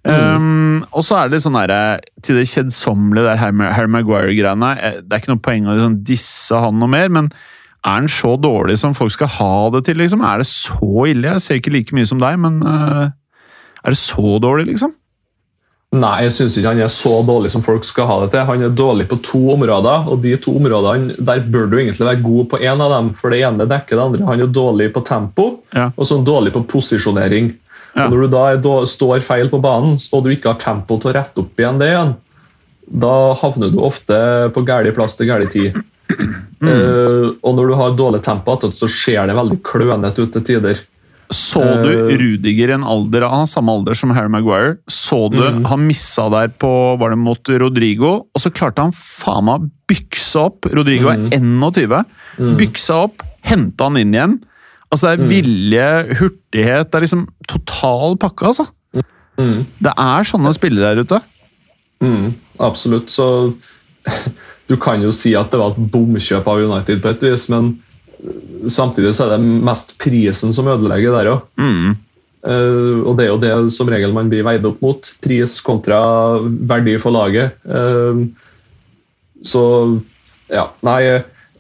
Um, 0.08 0.86
og 0.96 1.04
så 1.04 1.18
er 1.20 1.32
det 1.34 1.42
sånn 1.44 1.58
der, 1.58 2.00
til 2.24 2.38
det 2.40 2.46
kjedsommelige 2.48 3.26
der 3.28 3.40
Harry, 3.42 3.72
Harry 3.76 3.92
Maguire-greiene. 3.92 4.70
eh, 4.80 5.02
Det 5.04 5.12
er 5.18 5.20
ikke 5.24 5.34
noe 5.34 5.44
poeng 5.44 5.68
å 5.68 5.76
liksom 5.76 5.98
disse 6.08 6.56
han 6.64 6.80
noe 6.80 6.88
mer, 6.88 7.10
men 7.12 7.26
er 7.84 7.98
han 8.02 8.08
så 8.08 8.38
dårlig 8.40 8.78
som 8.80 8.94
folk 8.96 9.12
skal 9.12 9.28
ha 9.36 9.70
det 9.76 9.84
til? 9.90 9.98
liksom? 10.00 10.24
Er 10.24 10.38
det 10.40 10.48
så 10.48 11.08
ille? 11.12 11.34
Jeg 11.36 11.42
ser 11.44 11.60
ikke 11.60 11.74
like 11.76 11.92
mye 11.98 12.08
som 12.08 12.20
deg, 12.24 12.40
men 12.40 12.62
uh, 12.64 13.10
er 13.84 13.90
det 13.92 14.00
så 14.00 14.38
dårlig, 14.40 14.70
liksom? 14.72 14.96
Nei, 15.98 16.24
jeg 16.26 16.34
syns 16.36 16.56
ikke 16.60 16.72
han 16.74 16.82
er 16.84 16.92
så 16.92 17.14
dårlig 17.28 17.50
som 17.52 17.62
folk 17.64 17.84
skal 17.88 18.08
ha 18.10 18.18
det 18.24 18.32
til. 18.34 18.44
Han 18.48 18.64
er 18.64 18.74
dårlig 18.76 19.06
på 19.12 19.20
to 19.24 19.40
områder, 19.54 20.08
og 20.12 20.20
de 20.24 20.34
to 20.44 20.56
områdene, 20.60 21.16
der 21.20 21.44
bør 21.48 21.70
du 21.72 21.78
egentlig 21.80 22.08
være 22.08 22.24
god 22.24 22.50
på 22.52 22.60
én 22.64 22.82
av 22.84 22.92
dem. 22.92 23.14
For 23.16 23.32
det 23.32 23.40
ene 23.48 23.68
dekker 23.68 23.96
det 23.96 24.04
andre. 24.04 24.26
Han 24.28 24.42
er 24.44 24.52
dårlig 24.52 24.92
på 24.96 25.04
tempo, 25.08 25.64
Ja. 25.74 25.92
og 25.98 26.06
så 26.06 26.20
dårlig 26.24 26.52
på 26.56 26.64
posisjonering. 26.68 27.54
Ja. 27.98 28.08
Når 28.12 28.24
du 28.24 28.32
da 28.32 28.46
da 28.62 28.78
står 28.86 29.24
feil 29.26 29.50
på 29.50 29.60
banen, 29.64 29.98
og 30.14 30.24
du 30.24 30.32
ikke 30.34 30.54
har 30.54 30.62
tempo 30.62 31.00
til 31.02 31.12
å 31.12 31.18
rette 31.18 31.42
opp 31.42 31.62
igjen 31.62 31.80
det 31.82 31.92
igjen, 31.92 32.12
da 32.88 33.16
havner 33.42 33.72
du 33.74 33.82
ofte 33.84 34.18
på 34.54 34.64
gæli 34.68 34.94
plass 34.96 35.18
til 35.18 35.32
gæli 35.32 35.54
tid. 35.54 35.82
Mm. 36.58 36.72
Uh, 36.74 37.26
og 37.46 37.52
når 37.54 37.68
du 37.70 37.74
har 37.78 37.92
dårlig 37.94 38.20
tempo, 38.26 38.56
så 38.74 38.88
ser 38.90 39.28
det 39.30 39.36
veldig 39.38 39.60
klønete 39.62 40.24
ut 40.26 40.32
til 40.34 40.46
tider. 40.48 40.80
Så 41.30 41.62
du 41.84 41.92
Eh. 41.92 42.18
Rudiger 42.18 42.70
i 42.70 42.74
en 42.74 42.84
alder 42.88 43.28
Han 43.30 43.48
samme 43.48 43.72
alder 43.72 43.94
som 43.94 44.10
Harry 44.16 44.30
Maguire. 44.30 44.78
Så 44.88 45.30
du 45.30 45.38
mm. 45.44 45.66
han 45.66 45.86
missa 45.86 46.30
der 46.30 46.48
på 46.48 46.98
Var 46.98 47.10
det 47.10 47.18
mot 47.18 47.50
Rodrigo? 47.50 48.28
Og 48.34 48.42
så 48.42 48.50
klarte 48.50 48.82
han 48.82 48.96
faen 48.96 49.46
meg 49.46 49.62
å 49.62 49.70
bykse 49.92 50.40
opp. 50.40 50.66
Rodrigo 50.72 51.12
er 51.12 51.28
er 51.28 51.44
21. 51.44 52.06
Byksa 52.58 53.02
opp, 53.08 53.22
henta 53.42 53.90
han 53.90 54.00
inn 54.00 54.16
igjen. 54.16 54.40
Altså 54.92 55.10
Det 55.10 55.14
er 55.14 55.24
Mhm. 55.24 55.30
vilje, 55.30 55.88
hurtighet 56.20 56.92
Det 56.92 56.96
er 56.96 57.02
liksom 57.06 57.28
total 57.48 58.18
pakke, 58.18 58.46
altså. 58.48 58.68
Mm. 59.38 59.66
Det 59.84 59.94
er 59.98 60.24
sånne 60.26 60.54
spillere 60.56 60.96
der 60.96 61.04
ute. 61.04 61.20
Mm, 62.02 62.34
absolutt. 62.60 63.10
Så 63.14 63.54
du 64.70 64.78
kan 64.78 65.02
jo 65.04 65.12
si 65.12 65.36
at 65.36 65.52
det 65.52 65.60
var 65.60 65.76
et 65.76 65.92
bomkjøp 65.92 66.48
av 66.48 66.64
United 66.64 67.02
på 67.04 67.10
et 67.10 67.22
vis, 67.22 67.50
men 67.50 67.76
samtidig 68.66 69.14
så 69.14 69.28
er 69.28 69.36
det 69.38 69.46
mest 69.64 69.98
prisen 70.02 70.54
som 70.56 70.66
ødelegger 70.72 71.12
der 71.20 71.32
òg. 71.36 71.42
Mm. 71.62 71.98
Eh, 72.48 72.98
og 73.06 73.18
det 73.18 73.26
er 73.28 73.30
jo 73.30 73.38
det 73.44 73.72
som 73.76 73.88
regel 73.92 74.14
man 74.16 74.30
blir 74.32 74.44
veid 74.48 74.66
opp 74.66 74.82
mot. 74.82 75.12
Pris 75.22 75.60
kontra 75.62 76.40
verdi 76.42 76.98
for 77.02 77.12
laget. 77.12 77.54
Uh, 77.68 78.26
så 79.46 79.64
ja, 80.50 80.70
nei 80.88 81.02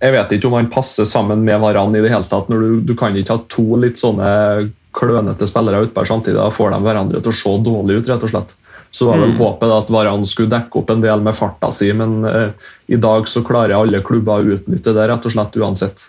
Jeg 0.01 0.13
vet 0.13 0.31
ikke 0.35 0.47
om 0.51 0.53
han 0.59 0.67
passer 0.69 1.05
sammen 1.09 1.41
med 1.47 1.59
Varan 1.63 1.95
i 1.97 2.01
det 2.03 2.11
hele 2.13 2.27
tatt. 2.29 2.49
når 2.49 2.59
du, 2.61 2.81
du 2.91 2.95
kan 2.95 3.15
ikke 3.17 3.33
ha 3.37 3.43
to 3.49 3.77
litt 3.81 3.97
sånne 3.97 4.69
klønete 4.97 5.47
spillere 5.49 5.83
utpå 5.87 6.03
samtidig. 6.05 6.37
Da 6.37 6.49
får 6.53 6.71
de 6.75 6.79
hverandre 6.85 7.21
til 7.21 7.31
å 7.33 7.37
se 7.39 7.53
dårlig 7.65 7.99
ut, 8.01 8.09
rett 8.09 8.23
og 8.27 8.29
slett. 8.33 8.53
Så 8.91 9.07
var 9.09 9.17
vel 9.19 9.33
Mm. 9.33 9.37
håpet 9.41 9.73
at 9.77 9.89
Varan 9.91 10.25
skulle 10.25 10.49
dekke 10.53 10.79
opp 10.79 10.89
en 10.93 11.01
del 11.01 11.19
med 11.21 11.35
farta 11.35 11.71
si, 11.75 11.89
men 11.93 12.23
eh, 12.25 12.49
i 12.87 12.95
dag 12.95 13.27
så 13.27 13.43
klarer 13.45 13.75
alle 13.75 13.99
klubber 14.01 14.39
å 14.45 14.55
utnytte 14.55 14.93
det 14.95 15.07
rett 15.09 15.25
og 15.27 15.31
slett 15.33 15.57
uansett. 15.59 16.05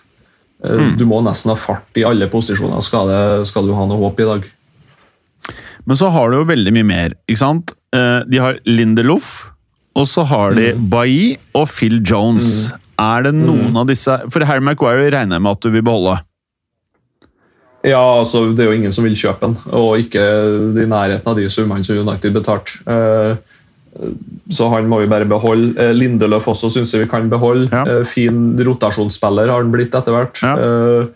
Eh, 0.63 0.71
Mm. 0.77 0.97
Du 0.97 1.05
må 1.05 1.19
nesten 1.23 1.49
ha 1.51 1.55
fart 1.59 1.97
i 1.97 2.03
alle 2.07 2.27
posisjoner 2.31 2.81
skal, 2.81 3.07
det, 3.07 3.45
skal 3.47 3.65
du 3.67 3.73
ha 3.73 3.85
noe 3.85 3.99
håp 4.05 4.19
i 4.19 4.29
dag. 4.29 4.47
Men 5.85 5.95
så 5.97 6.09
har 6.11 6.29
du 6.31 6.37
jo 6.37 6.45
veldig 6.45 6.73
mye 6.73 6.85
mer, 6.87 7.13
ikke 7.27 7.37
sant? 7.41 7.71
Eh, 7.95 8.21
De 8.29 8.37
har 8.37 8.59
Lindelof, 8.65 9.51
og 9.95 10.05
så 10.07 10.23
har 10.29 10.53
de 10.55 10.73
Bailly 10.73 11.37
og 11.55 11.67
Phil 11.67 11.99
Jones. 12.05 12.71
Er 12.99 13.23
det 13.23 13.31
noen 13.37 13.75
av 13.79 13.87
disse 13.87 14.15
For 14.33 14.43
Harry 14.49 14.63
Maguire 14.65 15.07
regner 15.13 15.37
jeg 15.37 15.45
med 15.45 15.55
at 15.55 15.63
du 15.63 15.69
vil 15.71 15.85
beholde. 15.87 16.17
Ja, 17.87 18.01
altså 18.19 18.41
Det 18.51 18.65
er 18.65 18.73
jo 18.73 18.75
ingen 18.79 18.91
som 18.91 19.05
vil 19.07 19.15
kjøpe 19.15 19.47
den, 19.47 19.53
og 19.71 20.01
ikke 20.01 20.19
i 20.83 20.87
nærheten 20.89 21.29
av 21.31 21.37
de 21.39 21.45
summene 21.51 21.85
som 21.87 22.01
United 22.01 22.35
betalte. 22.35 22.75
Eh, 22.85 23.37
Så 24.51 24.67
han 24.69 24.87
må 24.91 24.99
vi 25.01 25.07
bare 25.09 25.25
beholde. 25.25 25.71
Eh, 25.79 25.93
Lindeløf 25.95 26.45
også 26.51 26.69
syns 26.75 26.91
jeg 26.93 27.05
vi 27.05 27.09
kan 27.11 27.29
beholde. 27.31 27.69
Ja. 27.71 27.85
Eh, 27.87 28.03
Fin 28.05 28.53
rotasjonsspiller 28.59 29.47
har 29.49 29.63
han 29.63 29.71
blitt 29.71 29.95
etter 29.95 30.13
hvert. 30.13 30.41
Ja. 30.43 31.07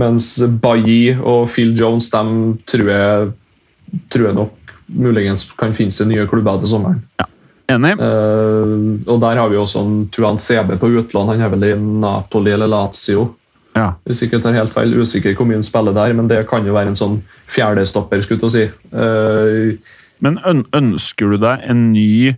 Mens 0.00 0.38
Bailly 0.62 1.16
og 1.18 1.48
Phil 1.50 1.72
Jones 1.78 2.10
dem 2.10 2.58
tror 2.70 2.90
jeg, 2.90 3.30
tror 4.08 4.26
jeg 4.28 4.36
nok 4.38 4.74
muligens 4.90 5.44
kan 5.58 5.74
finne 5.74 5.94
seg 5.94 6.08
nye 6.10 6.26
klubber 6.30 6.58
til 6.62 6.70
sommeren. 6.70 7.02
Enig? 7.70 7.94
Uh, 8.00 9.00
og 9.10 9.20
der 9.22 9.40
har 9.40 9.50
vi 9.52 9.58
også 9.60 9.84
en 9.84 9.94
Tuan 10.14 10.38
CB 10.40 10.76
på 10.80 10.90
utlån. 11.00 11.32
Han 11.32 11.44
er 11.46 11.52
vel 11.54 11.68
i 11.70 11.74
Napoli 11.78 12.54
eller 12.56 12.70
Lazio. 12.70 13.28
Ja. 13.78 13.92
Hvis 14.08 14.24
ikke 14.26 14.40
tar 14.42 14.56
helt 14.56 14.74
feil, 14.74 14.96
Usikker 14.98 15.36
hvor 15.38 15.46
mye 15.46 15.60
han 15.60 15.66
spiller 15.66 15.94
der, 15.94 16.12
men 16.18 16.28
det 16.30 16.42
kan 16.50 16.66
jo 16.66 16.74
være 16.74 16.90
en 16.90 16.98
sånn 16.98 17.18
fjerdestopper. 17.54 18.22
skulle 18.26 18.50
jeg 18.50 18.56
si. 18.56 18.64
Uh, 18.92 19.98
Men 20.20 20.40
ønsker 20.74 21.30
du 21.30 21.40
deg 21.40 21.66
en 21.70 21.90
ny 21.94 22.36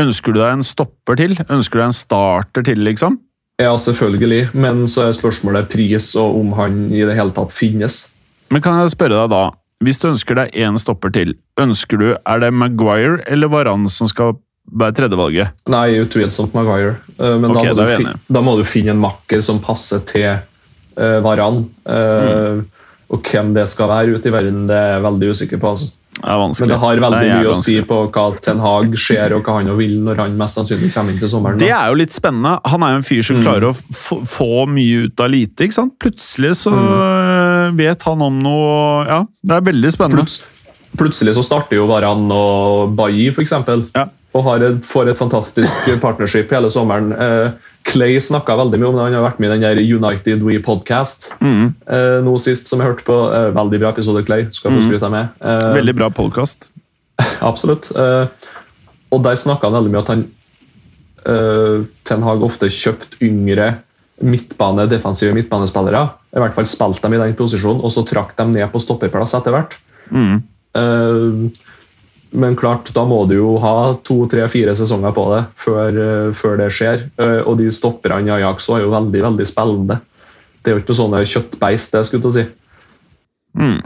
Ønsker 0.00 0.32
du 0.32 0.40
deg 0.40 0.54
en 0.56 0.64
stopper 0.64 1.18
til? 1.20 1.36
Ønsker 1.52 1.76
du 1.76 1.82
deg 1.82 1.90
en 1.90 1.96
starter 1.96 2.64
til, 2.64 2.80
liksom? 2.80 3.20
ja, 3.62 3.72
selvfølgelig, 3.78 4.48
men 4.56 4.86
så 4.88 5.06
er 5.06 5.16
spørsmålet 5.16 5.68
pris 5.72 6.12
og 6.18 6.38
om 6.40 6.52
han 6.56 6.86
i 6.92 7.02
det 7.04 7.16
hele 7.18 7.34
tatt 7.36 7.52
finnes. 7.54 8.06
Men 8.52 8.62
kan 8.64 8.80
jeg 8.80 8.94
spørre 8.94 9.20
deg 9.20 9.32
da, 9.32 9.42
hvis 9.82 9.98
du 10.02 10.08
ønsker 10.12 10.34
deg 10.38 10.52
én 10.54 10.78
stopper 10.80 11.12
til, 11.14 11.34
ønsker 11.60 11.98
du, 12.00 12.08
er 12.26 12.38
det 12.40 12.52
Maguire 12.54 13.20
eller 13.26 13.48
Varan 13.52 13.88
som 13.92 14.08
skal 14.10 14.34
være 14.72 14.94
tredjevalget? 14.94 15.52
Nei, 15.68 15.98
utvilsomt 16.00 16.54
Maguire. 16.54 16.96
Eh, 17.18 17.36
men 17.42 17.50
okay, 17.50 17.72
da, 17.74 17.82
må 17.82 17.86
du 17.86 17.96
fin- 17.96 18.20
da 18.38 18.40
må 18.46 18.56
du 18.60 18.64
finne 18.64 18.94
en 18.94 19.02
makker 19.02 19.42
som 19.42 19.58
passer 19.60 20.00
til 20.06 20.28
uh, 20.98 21.18
Varan. 21.24 21.64
Uh, 21.86 22.62
Mm. 22.62 22.64
Og 23.12 23.20
hvem 23.28 23.50
det 23.52 23.66
skal 23.68 23.90
være 23.90 24.14
ute 24.16 24.30
i 24.30 24.32
verden, 24.32 24.62
det 24.70 24.72
er 24.78 24.94
jeg 24.94 25.02
veldig 25.04 25.28
usikker 25.34 25.58
på. 25.60 25.68
altså. 25.74 25.90
Det 26.16 26.24
er 26.32 26.38
vanskelig. 26.40 26.64
Men 26.64 26.70
det 26.72 26.78
har 26.80 27.00
veldig 27.02 27.18
Det 27.20 27.34
mye 27.42 27.50
å 27.50 27.56
si 27.58 27.74
på 27.90 27.96
hva 28.12 28.24
Ten 28.40 28.58
Hag 28.64 28.94
ser 29.00 29.34
og 29.36 29.42
hva 29.44 29.56
han 29.58 29.68
vil 29.76 29.98
når 30.00 30.16
han 30.22 30.36
mest 30.40 30.56
sannsynlig 30.56 30.88
kommer 30.94 31.12
inn 31.12 31.18
til 31.20 31.28
sommeren. 31.28 31.58
Det 31.60 31.68
er 31.76 31.90
jo 31.92 31.98
litt 32.00 32.12
spennende. 32.16 32.54
Han 32.72 32.82
er 32.86 32.94
jo 32.94 33.00
en 33.02 33.04
fyr 33.04 33.22
som 33.28 33.36
Mm. 33.36 33.42
klarer 33.44 33.66
å 33.68 33.74
få, 33.76 34.18
få 34.24 34.48
mye 34.68 35.04
ut 35.10 35.20
av 35.20 35.28
lite. 35.28 35.64
ikke 35.68 35.76
sant? 35.76 35.92
Plutselig 36.00 36.54
så 36.62 36.72
Mm. 36.72 36.88
Vet 37.78 38.02
han 38.08 38.22
om 38.22 38.38
noe 38.42 39.04
Ja, 39.08 39.20
det 39.42 39.56
er 39.58 39.66
veldig 39.72 39.92
spennende. 39.94 40.24
Pluts 40.26 40.42
plutselig 40.92 41.32
så 41.38 41.42
starter 41.46 41.78
jo 41.78 41.86
Varan 41.88 42.26
og 42.36 42.90
Bailly, 42.98 43.30
f.eks. 43.32 43.52
Ja. 43.96 44.02
Og 44.36 44.42
har 44.44 44.60
et, 44.64 44.84
får 44.84 45.08
et 45.08 45.16
fantastisk 45.18 45.86
partnership 46.04 46.52
hele 46.52 46.68
sommeren. 46.72 47.14
Eh, 47.16 47.54
Clay 47.88 48.18
snakka 48.22 48.54
veldig 48.60 48.78
mye 48.80 48.90
om 48.90 48.98
det. 48.98 49.06
Han 49.08 49.16
har 49.16 49.24
vært 49.24 49.40
med 49.40 49.48
i 49.48 49.52
den 49.54 49.64
der 49.64 49.80
United 49.80 50.44
We 50.44 50.58
podcast 50.62 51.30
Mm. 51.40 51.72
eh, 51.88 52.18
nå 52.24 52.34
sist, 52.40 52.68
som 52.68 52.78
jeg 52.84 52.90
hørte 52.92 53.06
på. 53.08 53.16
Eh, 53.32 53.48
veldig 53.56 53.80
bra 53.82 53.90
episode, 53.96 54.22
Clay. 54.28 54.44
Skal 54.52 54.76
få 54.76 54.84
skryte 54.84 55.10
med. 55.12 55.32
Eh, 55.40 55.64
Veldig 55.80 55.94
bra 55.96 56.10
podkast. 56.12 56.68
Absolutt. 57.50 57.88
Eh, 57.96 58.26
og 59.12 59.24
der 59.24 59.36
snakka 59.40 59.68
han 59.72 59.78
veldig 59.80 59.92
mye 59.96 60.04
at 60.04 60.12
han 60.12 60.26
eh, 61.26 61.84
Ten 62.08 62.22
Hag 62.28 62.44
ofte 62.46 62.68
kjøpt 62.72 63.18
yngre 63.24 63.72
midtbane, 64.20 64.86
defensive 64.86 65.34
midtbanespillere. 65.34 66.08
I 66.36 66.40
hvert 66.40 66.54
fall 66.56 66.66
spilte 66.68 67.02
dem 67.06 67.16
i 67.16 67.20
den 67.22 67.36
posisjonen, 67.36 67.82
og 67.84 67.92
så 67.92 68.04
trakk 68.08 68.36
dem 68.38 68.52
ned 68.54 68.68
på 68.72 68.80
stopperplass 68.80 69.34
etter 69.38 69.54
hvert. 69.56 69.76
Mm. 70.12 70.42
Uh, 70.76 71.48
men 72.32 72.56
klart, 72.56 72.88
da 72.96 73.04
må 73.04 73.24
du 73.28 73.34
jo 73.36 73.56
ha 73.60 73.92
to, 74.04 74.22
tre, 74.32 74.46
fire 74.48 74.72
sesonger 74.76 75.12
på 75.16 75.26
det 75.34 75.42
før, 75.60 75.98
uh, 75.98 76.30
før 76.36 76.56
det 76.60 76.70
skjer. 76.72 77.08
Uh, 77.20 77.40
og 77.44 77.58
de 77.60 77.68
stopperne 77.72 78.30
i 78.30 78.34
Ajax 78.38 78.70
er 78.72 78.84
jo 78.86 78.92
veldig 78.94 79.24
veldig 79.26 79.48
spillende. 79.48 79.98
Det 80.62 80.70
er 80.70 80.76
jo 80.76 80.82
ikke 80.82 80.92
noe 80.92 81.00
sånne 81.00 81.24
kjøttbeist, 81.26 81.96
det 81.96 82.04
skulle 82.06 82.30
jeg 82.30 82.38
si. 82.38 82.46
Mm. 83.58 83.80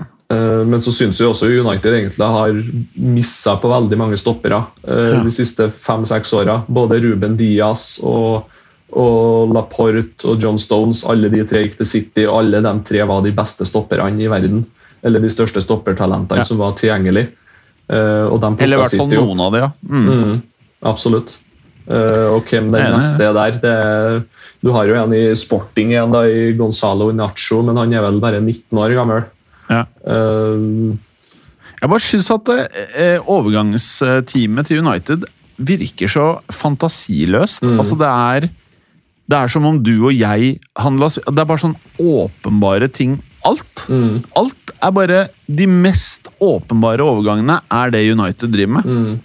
Men 0.67 0.83
så 0.83 0.91
syns 0.91 1.21
jeg 1.21 1.31
også 1.31 1.47
United 1.47 1.95
egentlig 1.95 2.27
har 2.35 2.57
missa 2.99 3.53
på 3.63 3.69
veldig 3.71 3.97
mange 3.99 4.17
stoppere 4.19 4.59
Ja. 4.83 5.21
de 5.23 5.31
siste 5.31 5.69
fem-seks 5.71 6.33
åra. 6.35 6.57
Både 6.67 6.99
Ruben 6.99 7.37
Diaz 7.39 8.01
og, 8.03 8.51
og 8.95 9.53
Laporte 9.55 10.29
og 10.29 10.43
John 10.43 10.59
Stones. 10.63 11.03
Alle 11.09 11.31
de 11.33 11.43
tre 11.49 11.65
gikk 11.65 11.79
til 11.81 11.89
City, 11.91 12.27
og 12.27 12.45
alle 12.45 12.63
de 12.63 12.75
tre 12.87 13.03
var 13.09 13.25
de 13.25 13.33
beste 13.35 13.67
stopperne 13.67 14.23
i 14.23 14.29
verden. 14.31 14.65
Eller 15.07 15.21
de 15.23 15.31
største 15.31 15.61
stoppertalentene 15.63 16.39
Ja. 16.39 16.45
som 16.45 16.59
var 16.59 16.77
tilgjengelig. 16.79 17.29
Uh, 17.87 18.27
Eller 18.59 18.77
i 18.77 18.81
hvert 18.81 18.97
fall 18.99 19.11
noen 19.13 19.41
av 19.41 19.53
de, 19.53 19.59
ja. 19.63 19.71
Mm. 19.87 20.07
Mm, 20.07 20.39
absolutt. 20.83 21.37
Uh, 21.87 22.35
og 22.35 22.49
hvem 22.51 22.73
den 22.75 22.97
neste 22.97 23.23
er 23.23 23.33
der 23.37 23.61
det 23.63 23.71
er, 23.71 24.25
Du 24.65 24.73
har 24.75 24.89
jo 24.89 24.97
en 24.99 25.13
i 25.15 25.35
sporting 25.39 25.93
igjen, 25.93 26.11
da, 26.11 26.25
i 26.27 26.51
Gonzalo 26.59 27.13
Nacho, 27.15 27.61
men 27.63 27.77
han 27.79 27.93
er 27.95 28.03
vel 28.03 28.19
bare 28.19 28.41
19 28.41 28.79
år 28.83 28.95
gammel. 28.97 29.23
Ja. 29.71 29.85
Uh, 30.03 30.97
Jeg 31.77 31.91
bare 31.93 32.01
syns 32.03 32.31
at 32.33 32.49
eh, 32.97 33.19
overgangsteamet 33.21 34.67
til 34.67 34.81
United 34.81 35.27
virker 35.57 36.09
så 36.09 36.27
fantasiløst. 36.51 37.63
Mm. 37.63 37.79
Altså, 37.79 37.95
det 38.01 38.09
er 38.09 38.49
Det 39.27 39.39
er 39.39 39.51
som 39.51 39.65
om 39.67 39.79
du 39.83 39.95
og 40.07 40.13
jeg 40.15 40.59
handla 40.79 41.09
Det 41.11 41.41
er 41.41 41.49
bare 41.49 41.63
sånn 41.63 41.77
åpenbare 41.99 42.89
ting. 42.93 43.17
Alt. 43.47 43.87
mm, 43.91 44.25
Alt 44.39 44.73
er 44.83 44.93
bare 44.95 45.19
De 45.47 45.67
mest 45.71 46.29
åpenbare 46.43 47.05
overgangene 47.05 47.61
er 47.71 47.91
det 47.95 48.05
United 48.11 48.53
driver 48.55 48.79
med. 48.79 48.85
mm. 48.85 49.17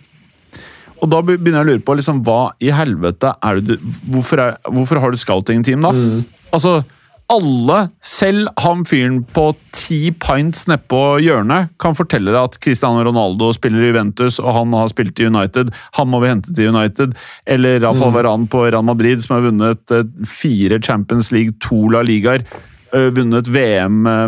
Og 1.02 1.10
da 1.10 1.18
begynner 1.26 1.64
jeg 1.64 1.66
å 1.66 1.70
lure 1.72 1.82
på 1.82 1.95
liksom, 1.97 2.20
hva 2.22 2.52
i 2.62 2.70
helvete 2.70 3.32
er 3.41 3.58
det 3.58 3.80
du 3.80 3.88
Hvorfor, 4.14 4.38
er, 4.43 4.58
hvorfor 4.70 4.99
har 5.02 5.10
du 5.10 5.18
scouting-team, 5.18 5.82
da? 5.82 5.89
Mm. 5.97 6.20
Altså, 6.54 6.84
alle, 7.32 7.77
selv 8.03 8.49
han 8.59 8.82
fyren 8.88 9.21
på 9.32 9.45
ti 9.75 10.11
pints 10.19 10.65
nedpå 10.67 10.99
hjørnet, 11.23 11.71
kan 11.79 11.95
fortelle 11.95 12.34
deg 12.34 12.39
at 12.41 12.57
Cristiano 12.63 13.05
Ronaldo 13.07 13.53
spiller 13.55 13.86
i 13.86 13.91
Juventus, 13.91 14.39
og 14.43 14.51
han 14.57 14.75
har 14.75 14.91
spilt 14.91 15.21
i 15.21 15.29
United. 15.29 15.71
Han 15.97 16.11
må 16.11 16.19
vi 16.23 16.32
hente 16.32 16.51
til 16.57 16.73
United. 16.73 17.15
Eller 17.47 17.79
Rafael 17.86 18.11
Varane 18.17 18.49
på 18.51 18.65
Real 18.67 18.84
Madrid, 18.84 19.23
som 19.23 19.38
har 19.38 19.47
vunnet 19.47 19.95
eh, 19.95 20.03
fire 20.27 20.82
Champions 20.84 21.32
League, 21.32 21.55
to 21.63 21.88
La 21.93 22.03
Ligaer. 22.03 22.43
eh, 22.91 23.09
Vunnet 23.15 23.47
VM 23.47 24.05
eh, 24.11 24.27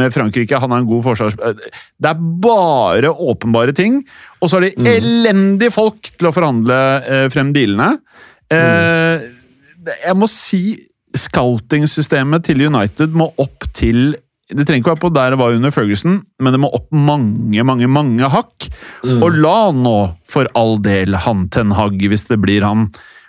med 0.00 0.14
Frankrike. 0.16 0.58
Han 0.58 0.72
er 0.72 0.82
en 0.82 0.90
god 0.90 1.04
forsvars... 1.10 1.36
Det 1.36 2.12
er 2.14 2.26
bare 2.48 3.12
åpenbare 3.12 3.76
ting. 3.76 4.00
Og 4.40 4.48
så 4.48 4.56
har 4.58 4.68
de 4.68 4.92
elendige 4.96 5.74
folk 5.74 6.14
til 6.16 6.30
å 6.30 6.34
forhandle 6.34 7.28
frem 7.34 7.52
dealene. 7.52 7.98
Mm. 8.48 9.34
Jeg 9.88 10.16
må 10.16 10.26
si 10.32 10.62
scouting-systemet 11.16 12.46
til 12.48 12.66
United 12.68 13.14
må 13.16 13.30
opp 13.40 13.68
til 13.76 14.16
Det 14.48 14.64
trenger 14.64 14.82
ikke 14.82 14.94
være 14.94 15.02
på 15.02 15.12
der 15.12 15.34
det 15.34 15.38
var 15.40 15.52
under 15.52 15.72
Ferguson, 15.74 16.22
men 16.40 16.54
det 16.54 16.60
må 16.62 16.70
opp 16.72 16.88
mange, 16.94 17.64
mange 17.68 17.88
mange 17.92 18.30
hakk. 18.32 18.68
Og 19.04 19.36
la 19.36 19.70
nå, 19.76 19.96
for 20.24 20.48
all 20.56 20.78
del, 20.80 21.18
han 21.20 21.50
Ten 21.52 21.74
Hag, 21.76 22.00
hvis 22.00 22.24
det 22.30 22.38
blir 22.40 22.64
han, 22.64 22.86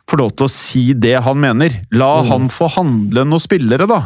få 0.07 0.21
lov 0.21 0.31
til 0.39 0.47
å 0.47 0.53
si 0.53 0.85
det 0.95 1.17
han 1.25 1.41
mener. 1.43 1.75
La 1.91 2.21
han 2.23 2.47
få 2.47 2.71
handle 2.77 3.27
noen 3.27 3.43
spillere, 3.43 3.89
da. 3.89 3.99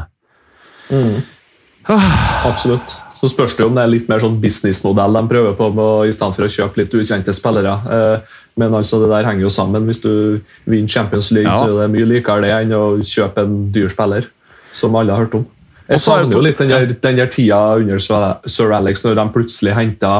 Absolutt. 2.49 2.97
Så 3.23 3.29
spørs 3.31 3.53
det 3.55 3.63
om 3.63 3.77
det 3.77 3.85
er 3.85 3.91
litt 3.93 4.09
mer 4.11 4.19
sånn 4.19 4.41
businessmodell 4.43 5.15
de 5.15 5.21
prøver 5.29 5.53
på, 5.55 5.69
med, 5.77 6.09
i 6.09 6.15
stedet 6.15 6.35
for 6.35 6.43
å 6.43 6.51
kjøpe 6.51 6.81
litt 6.81 6.95
ukjente 6.97 7.35
spillere. 7.35 7.77
Eh, 7.95 8.39
Men 8.57 8.73
altså 8.77 8.99
det 9.01 9.09
der 9.09 9.25
henger 9.25 9.47
jo 9.47 9.49
sammen. 9.49 9.85
Hvis 9.89 9.99
du 10.03 10.39
vinner 10.69 10.87
Champions 10.89 11.31
League, 11.31 11.49
Ja. 11.49 11.57
så 11.57 11.73
er 11.77 11.87
det 11.87 11.95
mye 11.95 12.05
likere 12.05 12.41
det 12.41 12.51
enn 12.53 12.71
å 12.77 12.83
kjøpe 13.01 13.41
en 13.47 13.71
dyr 13.73 13.89
spiller, 13.89 14.27
som 14.71 14.95
alle 14.95 15.11
har 15.11 15.25
hørt 15.25 15.35
om. 15.35 15.45
Jeg 15.89 15.95
er 15.95 16.03
savner 16.03 16.31
jo 16.37 16.41
litt 16.45 16.57
den 16.61 16.69
der, 16.69 16.85
den 16.85 17.17
der 17.17 17.27
tida 17.27 17.75
under 17.75 17.99
Sir 18.47 18.71
Alex, 18.71 19.03
når 19.03 19.15
de 19.19 19.25
plutselig 19.33 19.73
henta 19.75 20.13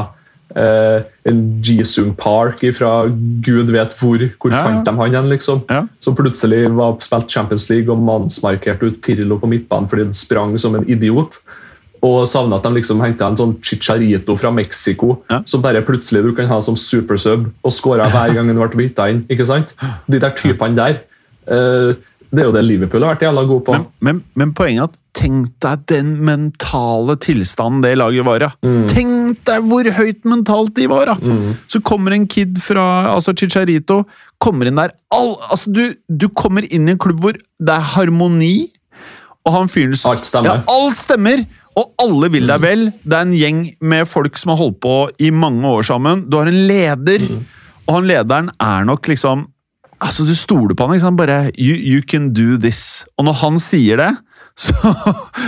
eh, 0.56 1.02
en 1.24 1.62
Jisung 1.64 2.12
Park 2.14 2.60
fra 2.76 3.06
gud 3.40 3.70
vet 3.72 3.94
hvor. 3.98 4.18
Hvor 4.38 4.50
Ja, 4.52 4.56
ja. 4.58 4.62
fant 4.66 4.84
de 4.84 4.92
han 4.98 5.10
igjen, 5.14 5.30
liksom? 5.32 5.62
Ja. 5.70 5.86
Som 6.00 6.14
plutselig 6.18 6.68
var 6.76 6.98
spilt 7.00 7.30
Champions 7.30 7.68
League 7.70 7.90
og 7.90 7.98
mannsmarkerte 8.02 8.90
ut 8.90 9.00
Pirlo 9.02 9.38
på 9.38 9.48
midtbanen 9.50 9.88
fordi 9.88 10.04
han 10.04 10.12
sprang 10.14 10.58
som 10.58 10.74
en 10.74 10.86
idiot. 10.86 11.38
Og 12.04 12.26
savner 12.28 12.58
at 12.60 12.66
de 12.68 12.74
liksom 12.76 13.00
henta 13.00 13.30
en 13.30 13.36
sånn 13.38 13.54
chicharito 13.64 14.36
fra 14.36 14.50
Mexico, 14.52 15.22
Ja. 15.30 15.40
som 15.48 15.62
bare 15.64 15.80
plutselig 15.86 16.22
du 16.26 16.32
kan 16.36 16.46
ha 16.50 16.60
som 16.60 16.76
supersub 16.76 17.46
og 17.64 17.72
skåra 17.72 18.08
hver 18.12 18.34
gang 18.36 18.50
han 18.52 18.58
ble 18.60 18.68
bytta 18.82 19.08
inn. 19.10 19.22
ikke 19.30 19.46
sant? 19.48 19.72
De 20.10 20.18
der 20.20 20.34
typene 20.36 20.76
der. 20.76 21.00
eh, 21.48 21.94
det 22.34 22.42
er 22.42 22.46
jo 22.48 22.52
det 22.56 22.64
Liverpool 22.64 23.04
har 23.04 23.14
vært 23.14 23.22
jævla 23.28 23.42
god 23.46 23.60
på. 23.64 23.72
Men, 23.76 23.84
men, 24.00 24.20
men 24.34 24.52
poenget 24.58 24.80
er 24.82 24.88
at 24.90 24.96
tenk 25.14 25.50
deg 25.62 25.84
den 25.86 26.08
mentale 26.26 27.14
tilstanden 27.22 27.84
det 27.84 27.92
laget 28.00 28.26
var 28.26 28.42
i. 28.42 28.48
Mm. 28.66 28.80
Tenk 28.90 29.44
deg 29.46 29.68
hvor 29.70 29.86
høyt 30.00 30.24
mentalt 30.26 30.74
de 30.74 30.88
var! 30.90 31.12
da! 31.12 31.14
Så 31.70 31.80
kommer 31.86 32.10
en 32.16 32.26
kid 32.26 32.58
fra 32.58 33.12
altså 33.14 33.36
Chicharito, 33.38 34.00
kommer 34.42 34.66
inn 34.66 34.80
der 34.80 34.90
all, 35.14 35.36
altså 35.48 35.70
du, 35.70 35.94
du 36.10 36.26
kommer 36.34 36.66
inn 36.74 36.88
i 36.88 36.96
en 36.96 36.98
klubb 36.98 37.22
hvor 37.22 37.38
det 37.38 37.76
er 37.76 37.86
harmoni, 37.94 38.70
og 39.46 39.52
han 39.54 39.68
fyren 39.70 39.94
Alt 40.08 40.26
stemmer. 40.26 40.50
Ja, 40.50 40.62
alt 40.74 40.98
stemmer! 40.98 41.44
Og 41.80 41.90
alle 42.02 42.30
vil 42.30 42.46
deg 42.46 42.62
vel. 42.62 42.84
Det 43.02 43.16
er 43.16 43.26
en 43.26 43.34
gjeng 43.34 43.64
med 43.82 44.06
folk 44.06 44.38
som 44.38 44.52
har 44.54 44.60
holdt 44.60 44.78
på 44.84 44.94
i 45.18 45.32
mange 45.34 45.66
år 45.66 45.86
sammen. 45.86 46.26
Du 46.30 46.38
har 46.38 46.50
en 46.50 46.60
leder, 46.68 47.26
og 47.86 47.96
han 47.96 48.08
lederen 48.10 48.52
er 48.62 48.86
nok 48.88 49.10
liksom 49.10 49.48
Altså, 50.04 50.24
Du 50.26 50.34
stoler 50.36 50.74
på 50.74 50.84
han. 50.84 50.92
liksom. 50.92 51.16
Bare 51.16 51.50
you, 51.56 51.72
you 51.74 52.02
can 52.02 52.32
do 52.34 52.58
this. 52.60 53.06
Og 53.16 53.24
når 53.24 53.38
han 53.40 53.58
sier 53.62 53.96
det, 53.96 54.10
så, 54.64 54.74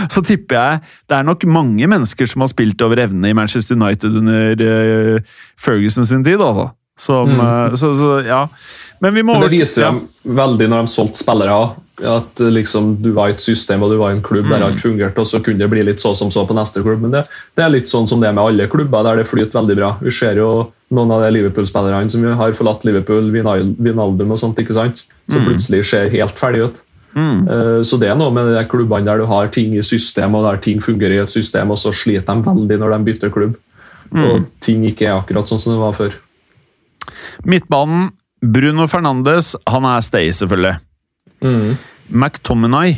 så 0.08 0.22
tipper 0.24 0.56
jeg 0.56 0.78
det 1.10 1.16
er 1.18 1.26
nok 1.26 1.44
mange 1.44 1.86
mennesker 1.86 2.26
som 2.26 2.40
har 2.40 2.48
spilt 2.48 2.80
over 2.82 3.02
evne 3.04 3.28
i 3.28 3.36
Manchester 3.36 3.76
United 3.76 4.16
under 4.16 4.62
uh, 4.62 5.20
Ferguson 5.60 6.06
sin 6.06 6.24
tid, 6.24 6.40
altså. 6.40 6.70
Som, 6.96 7.34
eh, 7.40 7.74
så, 7.76 7.90
så, 7.98 8.10
ja. 8.24 8.46
Men 9.00 9.14
vi 9.14 9.22
må 9.22 9.34
Men 9.36 9.42
det 9.48 9.58
viser 9.58 9.82
dem 9.84 9.98
ja. 10.04 10.36
veldig 10.44 10.68
når 10.72 10.86
de 10.86 10.92
solgte 10.94 11.20
spillere. 11.20 11.56
At 11.96 12.40
eh, 12.40 12.50
liksom, 12.52 12.94
du 13.00 13.10
var 13.16 13.30
i 13.30 13.34
et 13.36 13.40
system 13.44 13.82
og 13.84 13.92
du 13.92 13.96
var 14.00 14.12
i 14.12 14.16
en 14.18 14.22
klubb 14.24 14.48
der 14.52 14.64
alt 14.66 14.80
fungerte, 14.80 15.20
og 15.20 15.28
så 15.28 15.40
kunne 15.44 15.62
det 15.64 15.68
bli 15.72 15.82
litt 15.84 16.00
så 16.02 16.14
som 16.16 16.30
så 16.32 16.44
på 16.48 16.56
neste 16.56 16.82
klubb. 16.84 17.00
Men 17.04 17.14
det, 17.14 17.22
det 17.56 17.64
er 17.64 17.72
litt 17.72 17.88
sånn 17.92 18.08
som 18.08 18.20
det 18.20 18.28
er 18.30 18.36
med 18.36 18.44
alle 18.44 18.66
klubber, 18.72 19.04
der 19.06 19.22
det 19.22 19.28
flyter 19.30 19.56
veldig 19.60 19.76
bra. 19.78 19.92
Vi 20.04 20.12
ser 20.12 20.40
jo 20.40 20.50
noen 20.94 21.10
av 21.12 21.24
de 21.24 21.30
Liverpool-spillerne 21.34 22.10
som 22.12 22.24
har 22.40 22.52
forlatt 22.56 22.84
Liverpool, 22.86 23.30
Vinal- 23.34 23.72
Vinaldum 23.82 24.32
og 24.36 24.38
sånt, 24.38 24.60
ikke 24.62 24.76
sant? 24.76 25.06
som 25.32 25.42
plutselig 25.42 25.80
ser 25.88 26.12
helt 26.12 26.36
ferdig 26.38 26.60
ut. 26.68 26.82
Eh, 27.16 27.80
Så 27.82 27.96
det 27.98 28.10
er 28.12 28.18
noe 28.20 28.30
med 28.30 28.52
de 28.54 28.64
klubbene 28.70 29.08
der 29.08 29.18
du 29.18 29.24
har 29.26 29.48
ting 29.48 29.72
i 29.74 29.82
system, 29.82 30.36
og 30.36 30.44
der 30.46 30.60
ting 30.62 30.80
fungerer 30.84 31.16
i 31.16 31.22
et 31.24 31.32
system, 31.32 31.72
og 31.72 31.80
så 31.80 31.92
sliter 31.96 32.28
de 32.28 32.44
veldig 32.46 32.78
når 32.78 32.92
de 32.96 33.00
bytter 33.08 33.32
klubb. 33.34 33.56
Og 34.12 34.44
ting 34.62 34.84
ikke 34.86 35.08
er 35.08 35.16
akkurat 35.16 35.48
sånn 35.48 35.58
som 35.58 35.72
det 35.74 35.80
var 35.80 35.96
før. 35.96 36.14
Midtbanen, 37.44 38.12
Bruno 38.52 38.86
Fernandes, 38.90 39.54
han 39.66 39.86
er 39.88 40.04
stay, 40.04 40.30
selvfølgelig. 40.34 40.78
Mm. 41.42 41.76
McTominay 42.08 42.94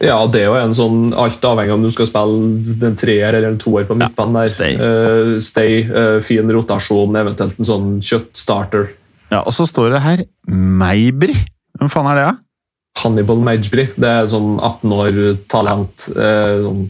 Ja, 0.00 0.18
det 0.30 0.42
er 0.44 0.46
jo 0.46 0.58
en 0.60 0.74
sånn 0.76 0.98
Alt 1.18 1.42
avhengig 1.48 1.72
om 1.74 1.82
du 1.82 1.88
skal 1.92 2.06
spille 2.06 2.86
en 2.86 2.98
treer 3.00 3.34
eller 3.34 3.48
en 3.50 3.58
toer 3.60 3.88
på 3.88 3.96
midtbanen. 3.98 4.36
der. 4.36 4.52
stay. 4.52 4.76
Uh, 4.76 5.40
stay 5.42 5.80
uh, 5.88 6.20
fin 6.24 6.48
rotasjon, 6.52 7.16
eventuelt 7.16 7.58
en 7.58 7.68
sånn 7.68 7.88
kjøttstarter. 8.04 8.92
Ja, 9.30 9.42
Og 9.42 9.52
så 9.56 9.66
står 9.68 9.94
det 9.94 10.04
her 10.04 10.22
Meibri. 10.46 11.36
Hvem 11.78 11.92
faen 11.92 12.10
er 12.12 12.20
det, 12.20 12.28
da? 12.30 12.38
Hannibal 13.00 13.42
Majbri. 13.44 13.88
Det 13.96 14.08
er 14.08 14.30
sånn 14.30 14.58
18 14.58 14.96
år 14.96 15.20
talent. 15.52 16.08
Uh, 16.16 16.66
sånn. 16.66 16.86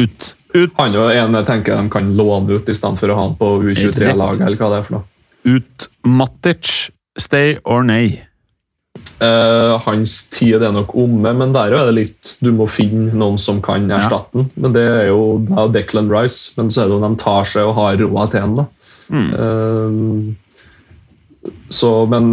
Ut. 0.00 0.30
Ut. 0.54 0.72
Han 0.78 0.90
er 0.90 0.96
jo 0.96 1.08
en 1.26 1.38
jeg 1.38 1.46
tenker 1.50 1.76
de 1.78 1.92
kan 1.92 2.14
låne 2.18 2.56
ut, 2.58 2.68
i 2.70 2.74
stedet 2.74 2.98
for 2.98 3.12
å 3.12 3.18
ha 3.18 3.26
han 3.28 3.38
på 3.38 3.52
U23-laget. 3.62 4.42
eller 4.46 4.58
hva 4.58 4.70
det 4.72 4.80
er 4.80 4.86
for 4.88 4.98
noe. 4.98 5.06
Ut. 5.44 5.88
Matic. 6.06 6.90
Stay 7.18 7.58
or 7.64 7.82
nay? 7.84 8.20
Uh, 9.20 9.78
hans 9.84 10.30
tid 10.32 10.62
er 10.64 10.72
nok 10.72 10.94
omme, 10.98 11.32
men 11.36 11.52
der 11.54 11.72
er 11.76 11.88
det 11.88 11.94
litt 11.96 12.30
Du 12.42 12.50
må 12.56 12.66
finne 12.70 13.12
noen 13.16 13.38
som 13.40 13.60
kan 13.64 13.90
erstatte 13.92 14.36
den. 14.36 14.50
Men 14.60 14.72
det 14.76 14.84
er 14.88 15.06
jo 15.10 15.38
da 15.48 15.66
Declan 15.72 16.10
Rice. 16.12 16.52
Men 16.56 16.70
så 16.72 16.84
er 16.84 16.90
det 16.90 16.96
jo 16.96 17.04
de 17.04 17.12
tar 17.20 17.44
seg 17.48 17.68
og 17.68 17.76
har 17.78 18.00
råd 18.00 18.32
til 18.34 18.40
den. 18.46 18.56
da. 18.60 18.64
Uh, 19.10 20.32
så, 21.72 22.06
men 22.10 22.24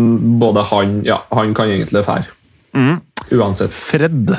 både 0.41 0.61
han 0.67 1.01
Ja, 1.07 1.21
han 1.31 1.53
kan 1.57 1.71
egentlig 1.71 2.03
fære. 2.05 2.27
Mm. 2.75 2.97
Uansett. 3.31 3.73
Fred. 3.73 4.31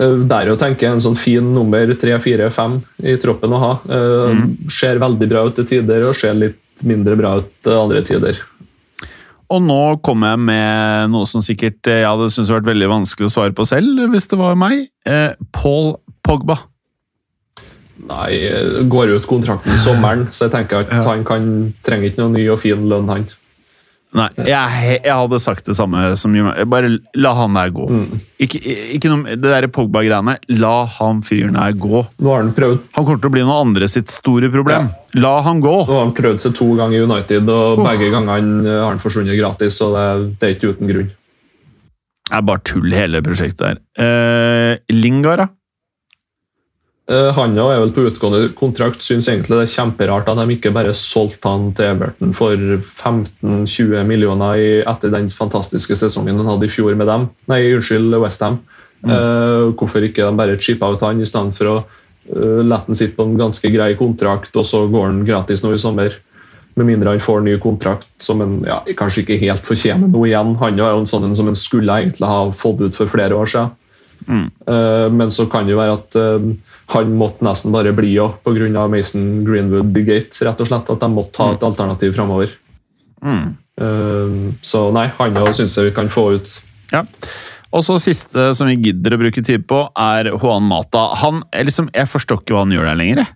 Eh, 0.00 0.18
Der 0.30 0.48
jo 0.48 0.56
tenker 0.56 0.86
jeg 0.86 0.96
en 0.96 1.04
sånn 1.04 1.18
fin 1.18 1.54
nummer 1.54 1.94
tre, 2.00 2.14
fire, 2.22 2.50
fem 2.54 2.78
i 3.02 3.16
troppen 3.20 3.52
å 3.52 3.60
ha. 3.62 3.72
Mm. 3.84 4.70
Ser 4.72 5.02
veldig 5.02 5.28
bra 5.30 5.44
ut 5.48 5.58
til 5.58 5.68
tider 5.68 6.06
og 6.08 6.16
ser 6.18 6.34
litt 6.38 6.61
mindre 6.88 7.18
bra 7.18 7.36
ut 7.42 7.70
andre 7.72 8.02
tider. 8.06 8.40
Og 9.52 9.60
nå 9.60 9.80
kommer 10.04 10.32
jeg 10.32 10.44
med 10.48 11.12
noe 11.12 11.28
som 11.28 11.42
sikkert 11.44 11.84
eh, 11.90 12.02
jeg 12.02 12.08
hadde 12.08 12.30
syntes 12.32 12.52
vært 12.54 12.70
veldig 12.70 12.88
vanskelig 12.88 13.28
å 13.28 13.34
svare 13.34 13.56
på 13.56 13.66
selv, 13.68 14.00
hvis 14.12 14.30
det 14.30 14.38
var 14.40 14.56
meg. 14.56 14.86
Eh, 15.04 15.34
Paul 15.52 15.96
Pogba. 16.24 16.56
Nei, 18.08 18.30
eh, 18.48 18.80
går 18.90 19.12
ut 19.18 19.28
kontrakten 19.28 19.74
i 19.74 19.82
sommeren, 19.82 20.24
så 20.32 20.46
jeg 20.46 20.54
tenker 20.56 20.86
at 20.86 21.04
han 21.04 21.26
kan, 21.28 21.44
trenger 21.84 22.10
ikke 22.10 22.22
noe 22.22 22.34
ny 22.38 22.46
og 22.54 22.62
fin 22.64 22.88
lønn, 22.88 23.12
han. 23.12 23.28
Nei, 24.12 24.26
jeg, 24.44 24.98
jeg 25.06 25.14
hadde 25.16 25.38
sagt 25.40 25.64
det 25.70 25.74
samme 25.78 26.02
som 26.20 26.34
Juventus. 26.36 26.66
Bare 26.68 26.90
la 27.16 27.30
han 27.38 27.54
der 27.56 27.70
gå. 27.72 27.86
Ikke, 28.44 28.60
ikke 28.98 29.08
noe, 29.08 29.36
det 29.40 29.52
der 29.54 29.66
Pogba-greiene. 29.72 30.34
La 30.60 30.74
han 30.98 31.22
fyren 31.24 31.56
der 31.56 31.72
gå. 31.80 32.02
Nå 32.20 32.34
har 32.34 32.42
han 32.42 32.52
prøvd 32.56 32.82
Han 32.98 33.06
kommer 33.06 33.22
til 33.22 33.30
å 33.30 33.34
bli 33.38 33.44
noen 33.46 33.70
andre 33.70 33.88
sitt 33.88 34.12
store 34.12 34.50
problem. 34.52 34.90
La 35.16 35.32
han 35.46 35.62
gå! 35.64 35.72
Nå 35.88 35.96
har 35.96 36.04
han 36.04 36.14
prøvd 36.16 36.44
seg 36.44 36.54
to 36.58 36.68
ganger 36.76 36.98
i 36.98 37.06
United, 37.08 37.48
og 37.48 37.80
begge 37.86 38.12
gangene 38.12 38.68
har 38.68 38.90
han 38.90 39.00
forsvunnet 39.00 39.38
gratis. 39.40 39.80
så 39.80 39.88
det, 39.96 40.06
det 40.40 40.48
er 40.50 40.54
ikke 40.58 40.74
uten 40.76 40.92
grunn. 40.92 41.10
Det 42.28 42.36
er 42.38 42.44
bare 42.48 42.64
tull, 42.68 42.92
hele 42.96 43.20
prosjektet 43.24 43.64
der. 43.64 43.80
Eh, 44.00 44.76
Lingard, 44.92 45.48
Eh, 47.12 47.30
Han 47.36 47.56
er 47.58 47.80
vel 47.82 47.92
på 47.92 48.06
utgående 48.08 48.48
kontrakt. 48.56 49.04
Syns 49.04 49.28
egentlig 49.28 49.58
det 49.58 49.66
er 49.66 49.74
kjemperart 49.74 50.30
at 50.32 50.40
de 50.40 50.56
ikke 50.56 50.72
bare 50.74 50.94
solgte 50.96 51.50
han 51.50 51.70
til 51.76 51.92
Everton 51.92 52.34
for 52.36 52.56
15-20 52.56 54.06
millioner 54.08 54.60
i, 54.60 54.70
etter 54.80 55.12
den 55.12 55.28
fantastiske 55.32 55.98
sesongen 55.98 56.40
han 56.40 56.48
hadde 56.54 56.68
i 56.68 56.72
fjor 56.72 56.96
med 56.96 57.10
dem. 57.10 57.28
Nei, 57.52 57.64
unnskyld, 57.76 58.16
Westham. 58.22 58.62
Uh, 59.02 59.74
hvorfor 59.74 60.04
ikke 60.06 60.22
de 60.22 60.38
bare 60.38 60.60
chippa 60.62 60.92
ut 60.94 61.00
han 61.02 61.18
i 61.18 61.26
stedet 61.26 61.56
for 61.56 61.66
å 61.66 61.72
uh, 61.82 62.60
la 62.62 62.78
han 62.84 62.94
sitte 62.94 63.16
på 63.16 63.24
en 63.26 63.32
ganske 63.34 63.72
grei 63.74 63.96
kontrakt, 63.98 64.54
og 64.54 64.62
så 64.68 64.84
går 64.86 65.08
han 65.08 65.24
gratis 65.26 65.64
nå 65.64 65.72
i 65.74 65.80
sommer? 65.82 66.14
Med 66.78 66.86
mindre 66.86 67.10
han 67.10 67.20
får 67.20 67.42
ny 67.42 67.56
kontrakt 67.60 68.06
som 68.22 68.40
en 68.44 68.60
ja, 68.64 68.78
kanskje 68.96 69.24
ikke 69.24 69.40
helt 69.42 69.66
fortjener 69.66 70.06
noe 70.06 70.30
igjen. 70.30 70.54
Han 70.62 70.78
er 70.78 70.94
jo 70.94 71.02
en 71.02 71.10
sånn 71.10 71.34
som 71.36 71.50
en 71.50 71.58
skulle 71.58 71.98
egentlig 71.98 72.30
ha 72.30 72.46
fått 72.56 72.80
ut 72.80 72.96
for 72.96 73.10
flere 73.10 73.36
år 73.36 73.50
siden. 73.50 73.74
Eh, 74.66 75.08
men 75.12 75.30
så 75.30 75.46
kan 75.50 75.66
det 75.66 75.74
jo 75.74 75.80
være 75.80 75.98
at 75.98 76.16
eh, 76.16 76.46
han 76.86 77.14
måtte 77.16 77.44
nesten 77.46 77.72
bare 77.72 77.92
bli 77.96 78.14
òg, 78.20 78.34
pga. 78.44 78.88
Mason 78.90 79.44
Greenwood-gate. 79.46 80.44
rett 80.44 80.60
og 80.60 80.66
slett, 80.66 80.90
At 80.90 81.00
de 81.00 81.08
måtte 81.08 81.38
ha 81.38 81.52
et 81.52 81.62
alternativ 81.62 82.14
framover. 82.14 82.50
så 84.62 84.82
nei, 84.92 85.06
han 85.18 85.36
òg 85.40 85.52
syns 85.56 85.76
jeg 85.78 85.90
vi 85.90 85.94
kan 85.96 86.08
få 86.12 86.32
ut. 86.36 86.50
Ja. 86.92 87.04
Og 87.72 87.84
så 87.86 87.96
siste 88.02 88.50
som 88.54 88.68
vi 88.68 88.76
gidder 88.76 89.14
å 89.16 89.20
bruke 89.22 89.42
tid 89.44 89.64
på, 89.66 89.86
er 89.96 90.28
Juan 90.34 90.66
Mata. 90.68 91.06
Han, 91.22 91.42
liksom, 91.56 91.88
jeg 91.94 92.08
forstår 92.10 92.42
ikke 92.42 92.52
hva 92.56 92.66
han 92.66 92.74
gjør 92.74 92.90
der 92.90 92.98
lenger. 93.00 93.30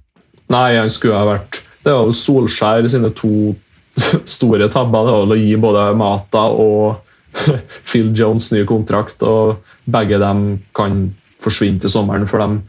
Nei, 0.53 0.76
han 0.76 0.90
skulle 0.92 1.16
ha 1.18 1.24
vært 1.26 1.62
Det 1.82 1.90
var 1.94 2.05
jo 2.07 2.12
Solskjær 2.14 2.86
sine 2.90 3.09
to 3.16 3.55
store 4.36 4.68
tabber. 4.68 5.07
Det 5.07 5.14
var 5.14 5.22
vel 5.24 5.34
å 5.36 5.40
gi 5.40 5.57
både 5.62 5.86
Mata 5.97 6.44
og 6.53 7.01
Phil 7.88 8.12
Jones 8.16 8.51
ny 8.53 8.64
kontrakt, 8.68 9.22
og 9.22 9.57
begge 9.88 10.18
dem 10.20 10.59
kan 10.76 11.07
forsvinne 11.44 11.80
til 11.80 11.92
sommeren. 11.92 12.26
for 12.28 12.38
dem 12.42 12.61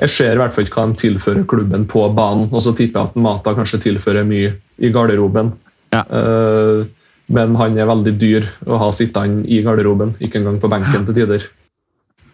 Jeg 0.00 0.10
ser 0.10 0.34
i 0.34 0.40
hvert 0.40 0.54
fall 0.54 0.64
ikke 0.66 0.80
hva 0.80 0.86
de 0.92 1.00
tilfører 1.02 1.46
klubben 1.48 1.86
på 1.90 2.02
banen, 2.16 2.48
og 2.52 2.62
så 2.64 2.72
tipper 2.76 3.00
jeg 3.04 3.10
at 3.12 3.16
Mata 3.16 3.54
kanskje 3.56 3.80
tilfører 3.86 4.26
mye 4.28 4.54
i 4.78 4.90
garderoben. 4.92 5.52
Ja. 5.94 6.02
Eh, 6.10 6.84
Men 7.28 7.56
han 7.58 7.74
er 7.78 7.88
veldig 7.90 8.12
dyr 8.22 8.44
å 8.70 8.76
ha 8.78 8.92
sittende 8.94 9.48
i 9.50 9.56
garderoben, 9.64 10.12
ikke 10.22 10.38
engang 10.38 10.60
på 10.62 10.68
benken 10.70 11.06
til 11.08 11.14
tider. 11.16 11.42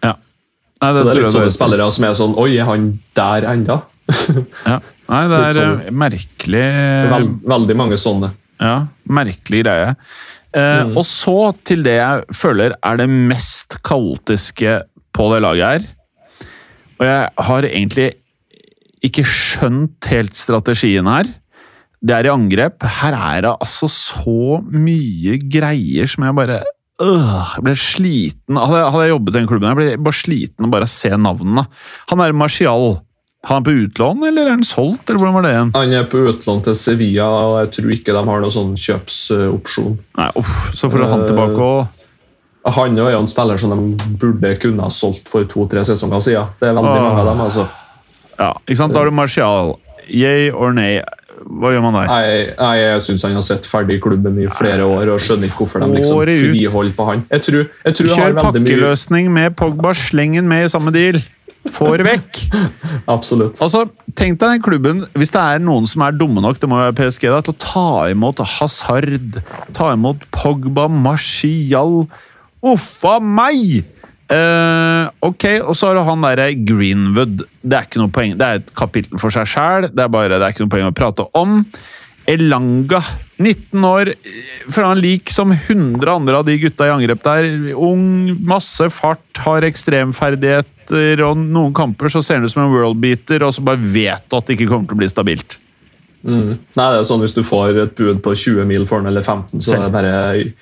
Ja. 0.03 0.11
Nei, 0.81 0.91
Så 0.93 1.03
det 1.07 1.15
er 1.15 1.21
litt 1.23 1.33
sånne 1.33 1.53
spillere 1.55 1.87
som 1.95 2.05
er 2.05 2.13
sånn 2.19 2.35
Oi, 2.37 2.51
er 2.59 2.65
han 2.69 2.99
der 3.17 3.47
enda? 3.55 3.79
Ja. 4.69 4.77
Nei, 5.09 5.23
det 5.31 5.39
er 5.39 5.57
sånn- 5.57 5.81
eh, 5.87 5.91
merkelig 6.03 6.63
Vel, 7.09 7.25
veldig 7.55 7.75
mange 7.79 7.97
sånne. 7.97 8.29
Ja, 8.61 8.75
merkelig 9.09 9.63
greie. 9.65 9.95
Eh, 10.53 10.83
Og 10.93 11.03
så 11.09 11.55
til 11.65 11.81
det 11.83 11.95
jeg 11.97 12.23
føler 12.37 12.75
er 12.83 12.97
det 13.01 13.09
mest 13.09 13.79
kaotiske 13.83 14.83
på 15.13 15.25
det 15.33 15.41
laget 15.41 15.65
her. 15.71 15.87
Og 16.99 17.07
jeg 17.07 17.47
har 17.47 17.69
egentlig 17.69 18.09
ikke 19.03 19.25
skjønt 19.27 20.11
helt 20.11 20.37
strategien 20.37 21.07
her. 21.09 21.29
Det 22.03 22.15
er 22.15 22.27
i 22.27 22.33
angrep. 22.33 22.83
Her 22.99 23.15
er 23.15 23.45
det 23.45 23.53
altså 23.53 23.89
så 23.91 24.59
mye 24.67 25.37
greier 25.39 26.09
som 26.09 26.25
jeg 26.27 26.35
bare 26.35 26.59
øh, 26.99 27.55
Jeg 27.55 27.63
ble 27.63 27.75
sliten 27.79 28.59
Hadde 28.59 28.81
jeg, 28.81 28.91
hadde 28.91 29.05
jeg 29.05 29.13
jobbet 29.13 29.33
i 29.33 29.37
den 29.37 29.47
klubben, 29.47 29.69
jeg 29.71 29.79
ble 29.79 30.03
bare 30.09 30.19
sliten 30.19 30.67
av 30.67 30.75
bare 30.75 30.89
å 30.89 30.93
se 30.93 31.11
navnene. 31.15 31.65
Han 32.11 32.23
er 32.23 32.35
Marcial. 32.35 32.97
Han 33.49 33.59
er 33.59 33.65
på 33.65 33.73
utlån, 33.75 34.21
eller 34.23 34.47
er 34.47 34.53
han 34.55 34.63
solgt, 34.63 35.09
eller 35.09 35.19
hvordan 35.19 35.35
var 35.35 35.43
det 35.43 35.49
igjen? 35.51 35.71
Han 35.75 35.95
er 35.97 36.05
på 36.07 36.21
utlån 36.31 36.61
til 36.63 36.77
Sevilla, 36.79 37.25
og 37.27 37.57
jeg 37.57 37.71
tror 37.75 37.95
ikke 37.97 38.15
de 38.15 38.21
har 38.29 38.45
noen 38.45 38.53
sånn 38.55 38.77
kjøpsopsjon. 38.79 39.97
Nei, 40.19 40.29
uff, 40.39 40.53
så 40.79 40.87
får 40.93 41.03
han 41.11 41.25
tilbake 41.27 41.65
og 41.65 42.02
Han 42.65 42.97
er 42.97 43.11
jo 43.11 43.19
en 43.19 43.27
spiller 43.27 43.59
som 43.59 43.73
de 43.75 44.11
burde 44.21 44.53
kunne 44.63 44.85
ha 44.85 44.91
solgt 44.93 45.27
for 45.31 45.43
to-tre 45.51 45.83
sesonger 45.87 46.21
siden. 46.23 46.53
Det 46.61 46.69
er 46.69 46.77
veldig 46.77 46.91
Åh. 46.93 47.01
mange 47.03 47.23
av 47.23 47.31
dem. 47.31 47.41
altså. 47.43 47.65
Ja, 48.39 48.53
ikke 48.67 48.79
sant? 48.79 48.95
Da 48.95 49.03
er 49.03 49.11
det 49.11 49.17
Martial. 49.17 49.75
Yay 50.07 50.51
or 50.51 50.71
nay? 50.75 51.01
Hva 51.43 51.73
gjør 51.73 51.83
man 51.83 51.97
der? 51.97 52.07
Nei, 52.07 52.23
jeg, 52.23 52.79
jeg 52.79 53.03
syns 53.03 53.25
han 53.27 53.35
har 53.35 53.43
sett 53.45 53.67
ferdig 53.67 53.99
klubben 54.03 54.37
i 54.39 54.47
flere 54.47 54.85
år 54.87 55.11
og 55.11 55.19
skjønner 55.23 55.49
ikke 55.49 55.65
hvorfor 55.65 55.83
de 55.83 55.89
liksom 55.97 56.23
tviholder 56.29 56.95
på 56.95 57.07
han. 57.09 57.23
Jeg 57.33 57.45
tror, 57.49 57.69
jeg 57.83 57.97
tror 57.99 58.11
Kjør 58.13 58.37
pakkeløsning 58.39 59.31
med 59.33 59.55
Pogba, 59.59 59.91
sleng 59.97 60.37
den 60.39 60.47
med 60.47 60.69
i 60.69 60.71
samme 60.71 60.93
deal. 60.95 61.19
Får 61.71 62.03
vekk. 62.03 62.39
Absolutt. 63.15 63.59
Altså, 63.63 63.85
Tenk 64.19 64.39
deg 64.39 64.57
den 64.57 64.63
klubben, 64.63 65.03
hvis 65.19 65.31
det 65.35 65.41
er 65.41 65.63
noen 65.63 65.87
som 65.89 66.03
er 66.05 66.15
dumme 66.15 66.43
nok 66.43 66.59
det 66.61 66.67
må 66.69 66.79
være 66.79 66.95
PSG 66.97 67.27
da, 67.31 67.39
til 67.43 67.55
å 67.55 67.61
ta 67.63 67.87
imot 68.11 68.43
Hazard, 68.57 69.39
ta 69.75 69.93
imot 69.95 70.27
Pogba, 70.35 70.89
Martial 70.91 72.05
Uff 72.63 73.03
a 73.07 73.17
meg! 73.19 73.83
Uh, 74.33 75.11
ok, 75.21 75.43
og 75.67 75.75
så 75.77 75.89
har 75.89 75.97
du 75.99 76.05
han 76.07 76.23
derre 76.23 76.53
Greenwood. 76.55 77.43
Det 77.61 77.77
er 77.77 77.89
ikke 77.89 78.01
noe 78.01 78.13
poeng. 78.13 78.37
Det 78.39 78.45
er 78.45 78.61
et 78.61 78.71
kapittel 78.77 79.19
for 79.21 79.33
seg 79.35 79.49
sjæl. 79.51 79.89
Det, 79.91 80.07
det 80.07 80.39
er 80.39 80.47
ikke 80.47 80.63
noe 80.63 80.73
poeng 80.73 80.87
å 80.89 80.95
prate 80.95 81.27
om. 81.37 81.59
Elanga, 82.29 83.01
19 83.35 83.83
år, 83.83 84.13
fra 84.71 84.93
han 84.93 85.01
lik 85.03 85.31
som 85.33 85.51
100 85.51 86.07
andre 86.07 86.37
av 86.39 86.45
de 86.47 86.55
gutta 86.61 86.87
i 86.87 86.93
angrep 86.93 87.23
der. 87.25 87.49
Ung, 87.75 88.31
masse 88.47 88.87
fart, 88.95 89.25
har 89.43 89.67
ekstremferdigheter, 89.67 91.23
og 91.27 91.41
noen 91.43 91.75
kamper 91.75 92.13
så 92.13 92.23
ser 92.23 92.39
han 92.39 92.47
ut 92.47 92.53
som 92.53 92.63
en 92.63 92.71
worldbeater, 92.71 93.43
og 93.43 93.51
så 93.57 93.65
bare 93.65 93.83
vet 93.83 94.23
du 94.23 94.39
at 94.39 94.47
det 94.47 94.55
ikke 94.55 94.71
kommer 94.71 94.87
til 94.87 94.95
å 94.95 95.03
bli 95.03 95.11
stabilt. 95.11 95.59
Mm. 96.23 96.53
Nei, 96.55 96.83
det 96.87 96.99
er 97.01 97.03
sånn 97.03 97.19
Hvis 97.19 97.33
du 97.35 97.41
får 97.43 97.75
et 97.81 97.97
bud 97.97 98.21
på 98.23 98.31
20 98.31 98.63
mil 98.69 98.85
for 98.87 99.03
den 99.03 99.09
eller 99.09 99.25
15, 99.25 99.59
så 99.59 99.73
er 99.75 99.81
det 99.83 99.89
bare 99.91 100.11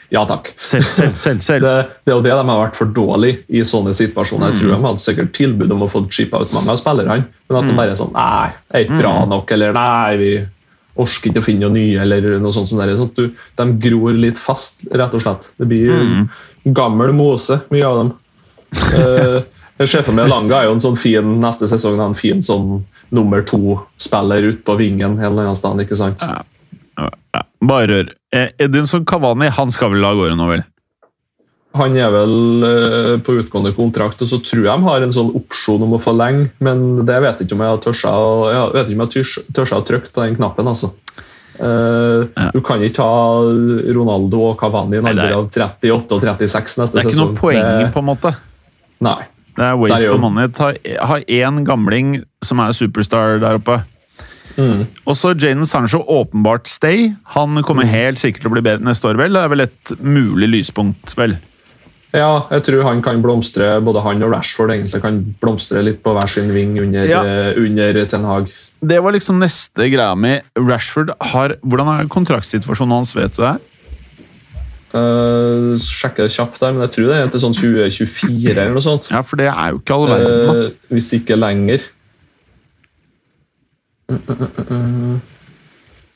ja 0.10 0.24
takk. 0.26 0.50
Selv, 0.58 0.88
selv, 0.90 1.14
selv. 1.22 1.44
selv. 1.48 1.68
Det, 1.68 2.00
det 2.02 2.14
er 2.14 2.18
jo 2.18 2.24
det 2.26 2.34
de 2.34 2.48
har 2.50 2.64
vært 2.64 2.80
for 2.80 2.96
dårlige 2.96 3.44
i 3.54 3.62
sånne 3.68 3.94
situasjoner. 3.98 4.56
Jeg 4.56 4.64
tror 4.64 4.74
de 4.74 4.80
hadde 4.88 5.04
sikkert 5.04 5.36
tilbud 5.38 5.76
om 5.76 5.86
å 5.86 5.92
få 5.92 6.02
chippa 6.10 6.42
ut 6.42 6.56
mange 6.58 6.74
av 6.74 6.82
spillerne, 6.82 7.28
men 7.46 7.60
at 7.60 7.70
de 7.70 7.78
bare 7.78 7.94
er 7.94 8.02
sånn 8.02 8.16
Nei, 8.16 8.50
er 8.74 8.88
ikke 8.88 9.04
bra 9.04 9.14
nok, 9.30 9.54
eller 9.54 9.78
nei, 9.78 10.18
vi 10.22 10.32
orker 11.02 11.32
ikke 11.32 11.44
å 11.44 11.46
finne 11.46 11.68
noe 11.68 11.78
nye, 11.78 12.02
eller 12.04 12.42
noe 12.42 12.54
sånt. 12.56 12.70
som 12.72 12.82
det 12.82 12.90
er. 12.90 12.98
Sånn 13.00 13.14
du, 13.16 13.28
de 13.62 13.70
gror 13.86 14.18
litt 14.18 14.42
fast, 14.42 14.84
rett 14.90 15.14
og 15.16 15.24
slett. 15.24 15.48
Det 15.62 15.70
blir 15.70 16.26
gammel 16.78 17.14
mose, 17.16 17.62
mye 17.74 17.88
av 17.88 18.02
dem. 18.02 18.14
Eh, 19.82 19.88
Sjefen 19.90 20.16
med 20.16 20.30
Langa 20.30 20.62
er 20.62 20.68
jo 20.70 20.76
en 20.78 20.84
sånn 20.84 20.98
fin 21.00 21.40
neste 21.42 21.68
sesong 21.72 22.00
en 22.04 22.14
fin 22.18 22.42
sånn 22.46 22.84
nummer 23.12 23.42
to-spiller 23.48 24.52
ute 24.52 24.64
på 24.68 24.76
vingen. 24.78 25.18
en 25.18 25.24
eller 25.32 25.48
annen 25.50 25.58
sted, 25.58 25.82
ikke 25.86 25.98
sant? 25.98 26.22
Ja, 26.22 27.42
bare 27.62 27.88
rør. 27.88 28.12
Eh, 28.34 28.50
Edinson 28.60 29.06
Cavani 29.06 29.50
han 29.50 29.72
skal 29.72 29.92
vel 29.94 30.06
av 30.06 30.16
gårde 30.20 30.38
nå, 30.38 30.48
vel? 30.52 30.64
Han 31.80 31.96
er 31.96 32.10
vel 32.12 32.64
eh, 32.68 33.18
på 33.24 33.38
utgående 33.40 33.72
kontrakt, 33.74 34.22
og 34.22 34.28
så 34.28 34.42
tror 34.44 34.66
jeg 34.66 34.72
de 34.82 34.84
har 34.90 35.06
en 35.06 35.14
sånn 35.16 35.30
opsjon 35.40 35.82
om 35.86 35.96
å 35.96 36.02
forlenge, 36.04 36.50
men 36.60 37.06
det 37.08 37.20
vet 37.24 37.40
jeg 37.40 37.48
ikke 37.48 37.56
om 37.58 37.64
jeg 37.64 37.72
har 37.74 37.84
tørsa, 37.86 38.12
jeg 38.52 38.60
jeg 39.78 39.80
å 39.80 39.88
trykke 39.88 40.12
på 40.12 40.26
den 40.26 40.36
knappen. 40.36 40.68
altså. 40.68 40.92
Eh, 41.62 42.28
Ja. 42.38 42.50
Du 42.54 42.62
kan 42.62 42.80
ikke 42.82 43.04
ha 43.04 43.42
Ronaldo 43.96 44.50
og 44.52 44.58
Cavani 44.60 44.96
i 44.96 45.00
en 45.00 45.06
er- 45.08 45.12
alder 45.12 45.34
av 45.38 45.50
38 45.50 46.12
og 46.16 46.22
36 46.22 46.78
neste 46.78 46.92
sesong. 46.92 46.92
Det 46.92 47.06
er 47.06 47.10
ikke 47.10 47.24
noe 47.24 47.36
poeng, 47.40 47.94
på 47.94 48.00
en 48.00 48.06
måte. 48.06 48.36
Nei. 49.02 49.24
Det 49.58 49.66
er 49.68 49.78
waste 49.80 50.12
of 50.14 50.22
money. 50.24 50.48
Ta, 50.56 50.72
ha 51.06 51.18
én 51.28 51.64
gamling 51.68 52.22
som 52.44 52.60
er 52.64 52.72
superstar 52.78 53.40
der 53.44 53.60
oppe. 53.60 53.82
Mm. 54.58 54.86
Og 55.08 55.16
så 55.16 55.32
Jaden 55.36 55.66
Sancho, 55.66 56.02
åpenbart 56.08 56.68
stay. 56.68 57.12
Han 57.36 57.62
kommer 57.68 57.88
helt 57.88 58.20
sikkert 58.20 58.44
til 58.44 58.52
å 58.52 58.56
bli 58.58 58.64
bedre 58.66 58.84
neste 58.84 59.08
år, 59.08 59.20
vel? 59.20 59.34
Det 59.36 59.44
er 59.46 59.54
vel 59.54 59.66
et 59.68 59.94
mulig 60.04 60.50
lyspunkt, 60.52 61.16
vel? 61.20 61.38
Ja, 62.12 62.44
jeg 62.52 62.66
tror 62.68 62.84
han 62.84 63.00
kan 63.04 63.22
blomstre, 63.24 63.78
både 63.84 64.02
han 64.04 64.24
og 64.26 64.34
Rashford 64.34 64.74
egentlig 64.74 65.00
kan 65.04 65.22
blomstre 65.40 65.84
litt 65.86 66.02
på 66.04 66.12
hver 66.18 66.28
sin 66.28 66.52
ving 66.52 66.76
under, 66.82 67.06
Ja. 67.08 67.22
eh, 67.24 67.54
under 67.56 68.06
Ten 68.06 68.26
Hag. 68.28 68.52
Det 68.84 68.98
var 69.04 69.14
liksom 69.14 69.40
neste 69.40 69.88
greia 69.94 70.16
mi. 70.18 70.40
Rashford 70.58 71.12
har 71.22 71.56
Hvordan 71.64 71.88
er 72.02 72.08
kontraktsituasjonen 72.10 72.98
hans, 72.98 73.14
vet 73.16 73.36
du 73.38 73.44
det? 73.44 73.60
Uh, 74.92 75.72
sjekker 75.80 76.28
kjapt 76.28 76.60
der, 76.60 76.74
men 76.76 76.84
jeg 76.84 76.92
tror 76.98 77.06
det 77.08 77.18
er 77.18 77.30
til 77.32 77.44
sånn 77.46 77.54
2024 77.56 78.52
eller 78.52 78.74
noe 78.76 78.84
sånt. 78.84 79.08
Ja, 79.14 79.22
for 79.24 79.40
det 79.40 79.48
er 79.48 79.72
jo 79.72 79.80
ikke 79.80 79.96
all 79.96 80.10
verden, 80.12 80.50
da. 80.50 80.56
Uh, 80.68 80.90
hvis 80.92 81.08
ikke 81.16 81.38
lenger. 81.40 81.86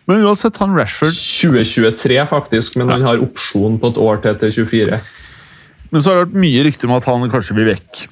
Men 0.06 0.26
uansett, 0.28 0.60
han 0.60 0.76
Rashford 0.76 1.16
2023, 1.16 2.20
faktisk, 2.30 2.76
men 2.82 2.92
han 2.92 3.06
har 3.08 3.24
opsjon 3.24 3.80
på 3.80 3.94
et 3.94 4.02
år 4.02 4.20
til 4.26 4.36
til 4.44 4.52
24. 4.68 5.00
Men 5.94 6.04
så 6.04 6.12
har 6.12 6.20
det 6.20 6.26
vært 6.28 6.44
mye 6.44 6.68
rykter 6.68 6.92
om 6.92 6.98
at 6.98 7.08
han 7.08 7.32
kanskje 7.32 7.56
blir 7.58 7.72
vekk. 7.72 8.06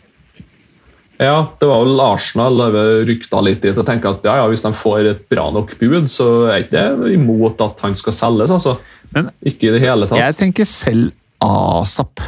Ja, 1.21 1.35
det 1.61 1.67
var 1.69 1.83
vel 1.85 2.01
Arsenal 2.01 2.57
var 2.73 3.05
rykta 3.07 3.41
litt 3.45 3.61
dit. 3.61 3.75
Jeg 3.75 3.85
tenker 3.85 4.15
at 4.15 4.25
ja, 4.25 4.39
ja, 4.41 4.47
Hvis 4.49 4.63
de 4.65 4.71
får 4.75 5.09
et 5.11 5.25
bra 5.29 5.45
nok 5.53 5.75
bud, 5.77 6.09
så 6.09 6.29
er 6.49 6.63
ikke 6.63 6.73
det 6.73 7.13
imot 7.13 7.61
at 7.61 7.83
han 7.85 7.95
skal 7.97 8.15
selges. 8.17 8.53
altså. 8.53 8.77
Men 9.13 9.29
Ikke 9.45 9.69
i 9.69 9.75
det 9.75 9.83
hele 9.83 10.07
tatt. 10.09 10.17
jeg 10.19 10.39
tenker 10.39 10.65
selv 10.69 11.11
asap. 11.43 12.23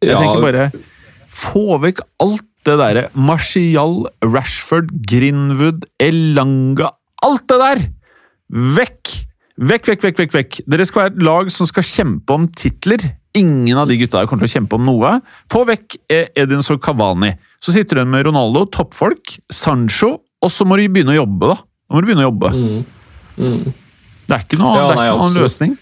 Jeg 0.00 0.14
ja, 0.14 0.20
tenker 0.22 0.42
bare 0.42 0.70
Få 1.30 1.76
vekk 1.78 2.00
alt 2.24 2.46
det 2.66 2.76
derre 2.80 3.02
Martial, 3.14 4.06
Rashford, 4.24 4.90
Greenwood, 5.08 5.84
Elanga 6.00 6.90
Alt 7.24 7.46
det 7.52 7.58
der! 7.60 7.82
Vekk! 8.50 9.12
Vekk, 9.60 9.90
vekk, 9.90 10.04
vekk, 10.06 10.20
vekk, 10.22 10.34
vekk. 10.34 10.58
Dere 10.72 10.86
skal 10.88 11.02
være 11.02 11.12
et 11.12 11.24
lag 11.26 11.50
som 11.52 11.68
skal 11.68 11.84
kjempe 11.84 12.32
om 12.32 12.46
titler. 12.56 13.02
Ingen 13.38 13.78
av 13.78 13.86
de 13.90 13.98
gutta 14.00 14.18
der 14.18 14.30
kommer 14.30 14.46
til 14.46 14.50
å 14.50 14.56
kjempe 14.58 14.78
om 14.78 14.86
noe. 14.88 15.12
Få 15.52 15.62
vekk 15.68 16.00
eh, 16.10 16.32
Edinson 16.42 16.80
Cavani. 16.82 17.34
Så 17.62 17.74
sitter 17.76 18.00
du 18.00 18.08
med 18.10 18.24
Ronaldo, 18.26 18.64
toppfolk, 18.72 19.36
Sancho, 19.52 20.16
og 20.40 20.50
så 20.50 20.66
må 20.66 20.80
du 20.80 20.86
begynne 20.88 21.14
å 21.14 21.20
jobbe, 21.20 21.52
da. 21.52 21.60
Nå 21.60 21.94
må 21.94 22.02
du 22.02 22.08
begynne 22.08 22.24
å 22.24 22.30
jobbe. 22.30 22.50
Mm. 22.56 22.80
Mm. 23.40 23.62
Det 24.26 24.36
er 24.36 24.44
ikke 24.46 24.58
noen 24.60 24.78
Ja, 24.78 24.88
nei, 24.94 25.06
ikke 25.06 25.22
noen 25.22 25.38
løsning. 25.44 25.78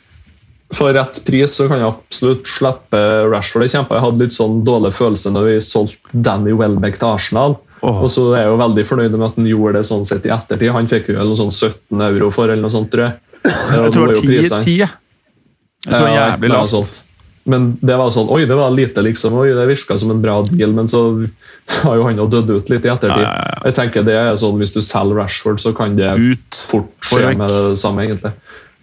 For 0.77 0.93
rett 0.93 1.23
pris 1.25 1.55
så 1.57 1.65
kan 1.71 1.81
jeg 1.81 1.89
absolutt 1.89 2.49
slippe 2.49 3.01
Rashford. 3.31 3.65
Jeg 3.65 3.73
kjempa. 3.79 3.97
Jeg 3.97 4.05
hadde 4.05 4.27
litt 4.27 4.37
sånn 4.37 4.61
dårlig 4.67 4.93
følelse 4.99 5.33
når 5.33 5.49
vi 5.49 5.57
solgte 5.65 6.21
Danny 6.27 6.53
Welbeck 6.57 7.01
til 7.01 7.09
Arsenal. 7.09 7.57
Oh. 7.81 8.03
Og 8.05 8.11
så 8.13 8.27
er 8.35 8.43
jeg 8.43 8.53
jo 8.53 8.61
veldig 8.61 8.85
fornøyd 8.89 9.15
med 9.15 9.27
at 9.31 9.39
han 9.39 9.49
gjorde 9.49 9.79
det 9.79 9.89
sånn 9.89 10.05
sett 10.09 10.29
i 10.29 10.33
ettertid. 10.35 10.69
Han 10.75 10.91
fikk 10.91 11.13
jo 11.13 11.17
noe 11.21 11.39
sånn 11.39 11.55
17 11.55 12.05
euro 12.11 12.29
for, 12.35 12.51
eller 12.51 12.67
noe 12.67 12.75
sånt, 12.75 12.91
tror 12.93 13.07
jeg. 13.07 13.21
Jeg 13.49 13.93
tror 13.95 14.13
det 14.13 14.19
var 14.19 14.25
10 14.27 14.65
10. 14.67 14.79
Jeg 14.83 15.93
tror 15.93 15.95
det 15.95 16.03
var 16.05 16.17
jævlig 16.19 16.53
lavt. 16.53 16.97
Men 17.49 17.71
det 17.81 17.97
var 17.97 18.11
sånn 18.13 18.29
Oi, 18.29 18.43
det 18.45 18.57
var 18.59 18.71
lite, 18.75 19.01
liksom. 19.07 19.33
Oi, 19.41 19.49
det 19.57 19.65
virka 19.71 19.97
som 19.99 20.11
en 20.13 20.21
bra 20.21 20.43
deal, 20.51 20.75
men 20.77 20.89
så 20.91 21.01
har 21.83 21.97
jo 21.97 22.05
han 22.05 22.21
jo 22.21 22.27
dødd 22.29 22.51
ut 22.53 22.69
litt 22.73 22.85
i 22.85 22.91
ettertid. 22.93 23.25
Ja, 23.25 23.33
ja, 23.33 23.47
ja. 23.55 23.61
Jeg 23.71 23.77
tenker 23.79 24.05
det 24.07 24.17
er 24.21 24.37
sånn 24.41 24.59
Hvis 24.61 24.75
du 24.77 24.83
selger 24.85 25.17
Rashford, 25.23 25.61
så 25.63 25.73
kan 25.77 25.97
det 25.97 26.11
Ut. 26.21 26.61
fort 26.69 26.93
skje 27.09 27.33
med 27.39 27.49
det 27.49 27.79
samme, 27.81 28.05
egentlig. 28.05 28.35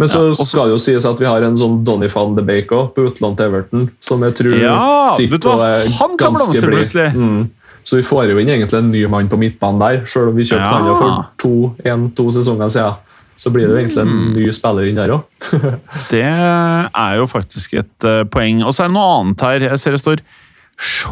Men 0.02 0.10
så 0.12 0.26
Ja, 0.26 0.34
og 0.36 0.48
skal 0.50 0.68
det 0.68 0.76
jo 0.76 0.80
sies 0.84 1.06
at 1.08 1.22
vi 1.22 1.28
har 1.30 1.46
en 1.46 1.56
sånn 1.60 1.84
Donny 1.88 2.10
van 2.12 2.34
de 2.36 2.44
Bake 2.44 2.74
også, 2.76 2.94
på 2.98 3.06
utlån 3.12 3.38
til 3.38 3.46
Everton, 3.52 3.86
som 4.04 4.26
jeg 4.28 4.36
tror 4.42 4.58
Ja, 4.60 4.80
sitter 5.16 5.54
og 5.54 5.62
er 5.64 5.86
Han 6.02 6.18
kan 6.20 6.36
ganske 6.36 6.66
blid. 6.68 7.16
Mm. 7.16 7.46
Så 7.86 8.00
vi 8.02 8.04
får 8.04 8.32
jo 8.32 8.40
inn 8.42 8.50
egentlig 8.50 8.80
en 8.82 8.90
ny 8.90 9.06
mann 9.14 9.30
på 9.30 9.38
midtbanen 9.38 9.80
der, 9.80 10.02
selv 10.10 10.34
om 10.34 10.36
vi 10.36 10.44
kjøpte 10.50 10.58
Ja. 10.58 10.80
han 10.82 10.98
for 10.98 11.26
to, 11.38 11.54
en, 11.86 12.10
to 12.18 12.32
sesonger 12.34 12.74
siden. 12.74 12.98
Så 13.38 13.52
blir 13.52 13.68
det 13.68 13.76
egentlig 13.82 14.06
Mm. 14.06 14.12
en 14.16 14.34
ny 14.38 14.46
spiller 14.56 14.88
inn 14.88 14.96
der 14.96 15.12
òg. 15.12 15.24
Det 16.14 16.22
er 16.24 17.16
jo 17.20 17.26
faktisk 17.28 17.74
et 17.82 18.04
eh, 18.08 18.24
poeng. 18.32 18.62
Og 18.64 18.72
så 18.74 18.86
er 18.86 18.88
det 18.88 18.96
noe 18.96 19.20
annet 19.20 19.42
her. 19.44 19.60
Jeg 19.70 19.80
ser 19.82 19.92
det 19.98 20.00
står 20.04 20.22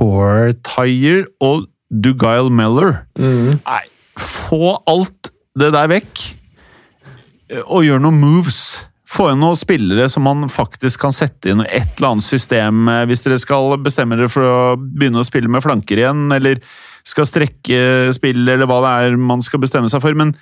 Shortire 0.03 1.26
og 1.43 1.67
Dugail 1.93 2.49
Meller. 2.51 3.03
Mm. 3.19 3.59
Nei, 3.65 3.84
få 4.19 4.78
alt 4.89 5.30
det 5.59 5.69
der 5.76 5.91
vekk, 5.91 6.24
eh, 7.51 7.61
og 7.67 7.84
gjør 7.86 8.01
noen 8.01 8.19
moves. 8.24 8.63
Få 9.13 9.28
inn 9.30 9.43
noen 9.43 9.59
spillere 9.59 10.07
som 10.09 10.24
man 10.26 10.47
faktisk 10.49 11.03
kan 11.03 11.13
sette 11.13 11.51
inn 11.51 11.61
i 11.61 11.67
et 11.69 11.99
eller 11.99 12.15
annet 12.15 12.26
system. 12.26 12.88
eh, 12.89 13.03
Hvis 13.05 13.21
dere 13.28 13.38
skal 13.38 13.76
bestemme 13.84 14.17
dere 14.17 14.32
for 14.32 14.41
å 14.47 14.57
begynne 14.80 15.21
å 15.21 15.28
spille 15.28 15.51
med 15.51 15.61
flanker 15.61 16.01
igjen, 16.01 16.32
eller 16.34 16.57
skal 17.05 17.28
strekke 17.28 18.09
spill, 18.15 18.41
eller 18.47 18.65
hva 18.65 18.80
det 18.82 18.93
er 19.11 19.17
man 19.19 19.41
skal 19.45 19.59
bestemme 19.61 19.89
seg 19.91 20.01
for. 20.01 20.15
Men 20.17 20.34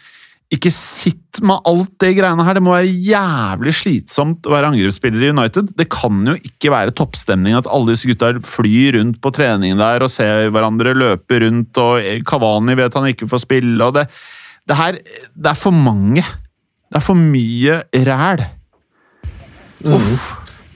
ikke 0.51 0.71
sitt 0.75 1.39
med 1.47 1.63
alt 1.69 1.93
det 2.03 2.11
greiene 2.17 2.43
her. 2.43 2.57
Det 2.57 2.63
må 2.65 2.73
være 2.73 2.91
jævlig 2.91 3.73
slitsomt 3.77 4.47
å 4.47 4.51
være 4.51 4.73
angrepsspiller 4.73 5.23
i 5.23 5.31
United. 5.31 5.71
Det 5.79 5.87
kan 5.93 6.25
jo 6.27 6.35
ikke 6.35 6.73
være 6.73 6.95
toppstemning 6.97 7.55
at 7.55 7.69
alle 7.71 7.93
disse 7.93 8.09
gutta 8.09 8.33
flyr 8.43 8.97
rundt 8.97 9.21
på 9.23 9.31
trening 9.35 9.79
der 9.79 10.03
og 10.03 10.11
ser 10.11 10.51
hverandre 10.51 10.95
løpe 10.97 11.39
rundt, 11.45 11.79
og 11.79 12.25
Kavani 12.27 12.75
vet 12.79 12.99
han 12.99 13.07
ikke 13.13 13.29
får 13.31 13.45
spille, 13.45 13.79
og 13.79 13.95
det, 13.95 14.09
det 14.67 14.79
her 14.79 14.99
Det 14.99 15.53
er 15.53 15.59
for 15.59 15.71
mange. 15.71 16.25
Det 16.91 16.99
er 16.99 17.05
for 17.05 17.15
mye 17.15 17.79
ræl. 18.11 18.43
Uff. 19.87 20.27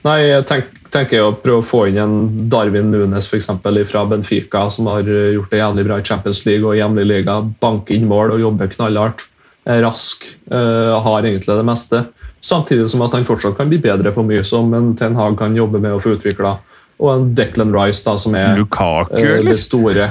Nei, 0.06 0.18
jeg 0.22 0.44
tenk, 0.48 0.72
tenker 0.94 1.20
å 1.20 1.34
prøve 1.36 1.60
å 1.60 1.66
få 1.66 1.84
inn 1.90 2.00
en 2.00 2.18
Darwin 2.50 2.88
Nunes 2.94 3.28
for 3.28 3.36
eksempel, 3.36 3.82
fra 3.84 4.06
Benfica, 4.08 4.64
som 4.72 4.88
har 4.88 5.04
gjort 5.04 5.52
det 5.52 5.60
jævlig 5.60 5.84
bra 5.88 6.00
i 6.00 6.06
Champions 6.06 6.44
League 6.48 6.64
og 6.64 6.78
hjemlig 6.78 7.04
liga. 7.10 7.40
Banke 7.60 7.92
inn 7.92 8.08
mål 8.08 8.38
og 8.38 8.44
jobbe 8.46 8.70
knallhardt. 8.72 9.26
Er 9.66 9.82
rask, 9.82 10.24
eh, 10.50 10.94
har 11.02 11.26
egentlig 11.26 11.56
det 11.58 11.66
meste. 11.66 12.04
Samtidig 12.40 12.90
som 12.92 13.02
at 13.02 13.16
han 13.16 13.26
fortsatt 13.26 13.56
kan 13.58 13.70
bli 13.70 13.80
bedre 13.82 14.12
på 14.14 14.22
mye 14.26 14.44
som 14.46 14.72
en 14.76 14.92
Ten 14.98 15.16
Hag 15.18 15.38
kan 15.40 15.56
jobbe 15.56 15.80
med 15.82 15.96
å 15.96 16.02
få 16.02 16.16
utvikla. 16.16 16.58
og 16.98 17.10
en 17.12 17.34
Declan 17.36 17.74
Rice, 17.74 18.00
da, 18.06 18.16
som 18.16 18.34
er 18.34 18.56
Lukaku, 18.56 19.18
uh, 19.20 19.42
det 19.44 19.58
store 19.60 20.06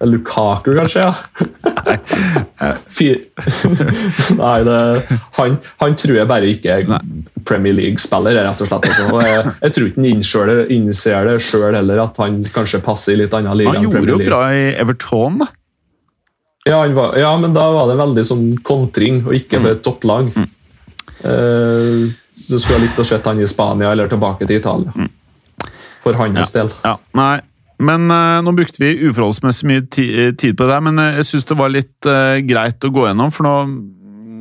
Lukaku, 0.00 0.70
kanskje? 0.76 1.02
ja. 1.02 1.14
Nei, 2.60 2.76
Nei, 4.40 4.56
det, 4.64 4.78
han, 5.36 5.58
han 5.82 5.98
tror 6.00 6.16
jeg 6.16 6.28
bare 6.28 6.48
ikke 6.50 6.72
er 6.72 6.88
Nei. 6.88 7.00
Premier 7.46 7.76
League-spiller, 7.76 8.36
rett 8.36 8.64
og 8.64 8.70
slett. 8.70 8.88
Altså. 8.90 9.06
Og 9.12 9.22
jeg, 9.24 9.52
jeg 9.62 9.76
tror 9.76 9.90
ikke 9.90 10.02
han 10.02 10.72
innser 10.78 11.30
det, 11.30 11.36
sjøl 11.44 11.76
heller, 11.76 12.02
at 12.06 12.18
han 12.20 12.40
kanskje 12.54 12.82
passer 12.84 13.14
i 13.16 13.20
litt 13.22 13.36
annen 13.36 13.56
liga 13.60 13.76
Han 13.76 13.88
gjorde 13.88 14.16
jo 14.16 14.18
bra 14.24 14.42
i 14.56 14.66
Everton, 14.74 15.40
da. 15.44 15.52
Ja, 16.66 16.86
var, 16.86 17.16
ja, 17.18 17.30
men 17.38 17.54
da 17.54 17.64
var 17.70 17.86
det 17.86 17.98
veldig 18.00 18.22
sånn 18.26 18.46
kontring, 18.66 19.20
og 19.26 19.36
ikke 19.38 19.60
for 19.62 19.70
et 19.76 19.82
topplag. 19.86 20.32
Eh, 21.22 22.06
så 22.46 22.58
skulle 22.58 22.80
jeg 22.80 22.84
likt 22.88 22.98
å 22.98 23.06
se 23.06 23.20
han 23.22 23.42
i 23.42 23.46
Spania 23.50 23.92
eller 23.94 24.10
tilbake 24.10 24.48
til 24.48 24.58
Italia. 24.58 25.06
For 26.02 26.18
hans 26.18 26.50
del. 26.54 26.72
Ja, 26.82 26.96
nei. 27.18 27.36
Men 27.76 28.08
uh, 28.08 28.40
nå 28.40 28.54
brukte 28.56 28.80
vi 28.80 28.94
uforholdsmessig 29.04 29.66
mye 29.68 29.82
ti 29.92 30.06
eh, 30.08 30.30
tid 30.32 30.54
på 30.56 30.64
det 30.64 30.78
men 30.80 30.96
jeg 31.18 31.26
syns 31.28 31.44
det 31.44 31.58
var 31.58 31.68
litt 31.68 32.08
greit 32.48 32.86
å 32.88 32.90
gå 32.94 33.04
gjennom, 33.04 33.32
for 33.34 33.44
nå 33.44 33.56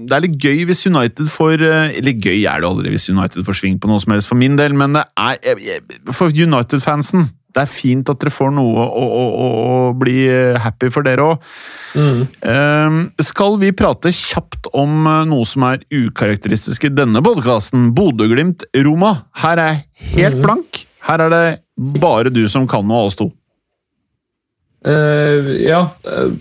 det 0.08 0.16
er 0.16 0.24
litt 0.24 0.38
gøy 0.40 0.62
hvis 0.70 0.86
United 0.86 1.28
får 1.34 1.64
Eller 1.66 2.14
gøy 2.14 2.46
er 2.46 2.62
det 2.62 2.68
aldri 2.70 2.92
hvis 2.94 3.10
United 3.10 3.42
får 3.48 3.58
sving 3.58 3.80
på 3.82 3.90
noe 3.90 4.00
som 4.00 4.14
helst 4.14 4.30
for 4.30 4.40
min 4.40 4.56
del, 4.56 4.76
men 4.78 4.94
det 4.96 5.02
er 5.18 5.66
For 6.14 6.30
United-fansen 6.30 7.26
det 7.56 7.64
er 7.64 7.72
fint 7.72 8.10
at 8.12 8.20
dere 8.20 8.34
får 8.36 8.49
noe 8.51 8.84
å, 8.84 8.86
å, 8.99 9.26
å, 9.26 9.49
å 9.66 9.91
bli 9.95 10.26
eh, 10.28 10.58
happy 10.60 10.89
for 10.91 11.08
dere 11.08 11.24
òg. 11.24 11.45
Mm. 11.95 13.06
skal 13.24 13.56
vi 13.62 13.70
prate 13.72 14.12
kjapt 14.12 14.68
om 14.76 15.06
eh, 15.08 15.22
noe 15.30 15.47
som 15.47 15.64
er 15.70 15.86
ukarakteristisk 15.88 16.89
i 16.89 16.91
denne 16.91 17.24
podkasten? 17.24 17.93
Bodø-Glimt-Roma. 17.95 19.14
Her 19.45 19.62
er 19.64 19.72
jeg 19.72 20.18
helt 20.18 20.41
blank. 20.43 20.84
Her 21.08 21.24
er 21.28 21.32
det 21.32 21.45
bare 21.76 22.34
du 22.34 22.43
som 22.51 22.68
kan 22.68 22.84
noe 22.88 23.06
av 23.06 23.12
oss 23.12 23.20
to. 23.20 23.30
Uh, 24.86 25.56
ja, 25.64 25.88
Uh, 26.06 26.36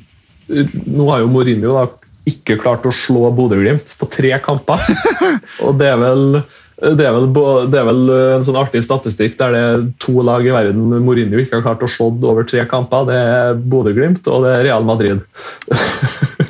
nå 0.84 1.06
har 1.08 1.22
jo 1.22 1.30
Mourinho 1.32 1.70
da 1.72 1.86
ikke 2.28 2.58
klart 2.60 2.84
å 2.84 2.92
slå 2.92 3.30
Bodø-Glimt 3.36 3.94
på 4.00 4.08
tre 4.12 4.34
kamper. 4.44 4.80
Og 5.64 5.78
det 5.80 5.88
er 5.92 6.00
vel 6.00 6.42
det 6.82 7.04
er, 7.06 7.12
vel, 7.14 7.28
det 7.70 7.78
er 7.78 7.84
vel 7.86 8.00
en 8.34 8.42
sånn 8.44 8.56
artig 8.58 8.80
statistikk 8.82 9.36
der 9.38 9.52
det 9.54 9.60
er 9.62 9.84
to 10.02 10.16
lag 10.26 10.42
i 10.42 10.50
verden 10.50 10.88
Mourinho 11.06 11.38
ikke 11.38 11.60
har 11.60 11.66
klart 11.68 11.84
å 11.86 11.90
slå 11.90 12.08
over 12.26 12.42
tre 12.50 12.64
kamper. 12.66 13.06
Det 13.06 13.18
er 13.20 13.60
Bodø-Glimt 13.70 14.26
og 14.26 14.42
det 14.46 14.56
er 14.58 14.66
Real 14.70 14.84
Madrid. 14.88 15.22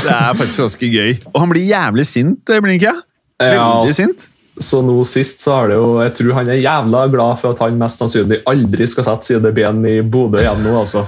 Det 0.00 0.10
er 0.10 0.34
faktisk 0.36 0.62
ganske 0.64 0.88
gøy. 0.90 1.14
Og 1.32 1.38
han 1.42 1.50
blir 1.52 1.66
jævlig 1.68 2.06
sint, 2.08 2.52
Blinkia. 2.64 2.94
han? 3.40 3.54
Ja, 3.54 3.66
sint. 3.94 4.26
Så 4.60 4.82
nå 4.84 4.98
sist 5.08 5.40
så 5.40 5.54
har 5.56 5.70
det 5.70 5.76
jo 5.78 5.86
Jeg 6.02 6.12
tror 6.18 6.34
han 6.36 6.48
er 6.52 6.58
jævla 6.60 7.06
glad 7.12 7.38
for 7.40 7.54
at 7.54 7.62
han 7.64 7.78
mest 7.80 8.02
sannsynlig 8.02 8.42
aldri 8.50 8.88
skal 8.90 9.06
sette 9.06 9.30
sideben 9.30 9.84
i 9.88 10.00
Bodø 10.04 10.42
igjen 10.42 10.60
nå, 10.66 10.74
altså. 10.82 11.06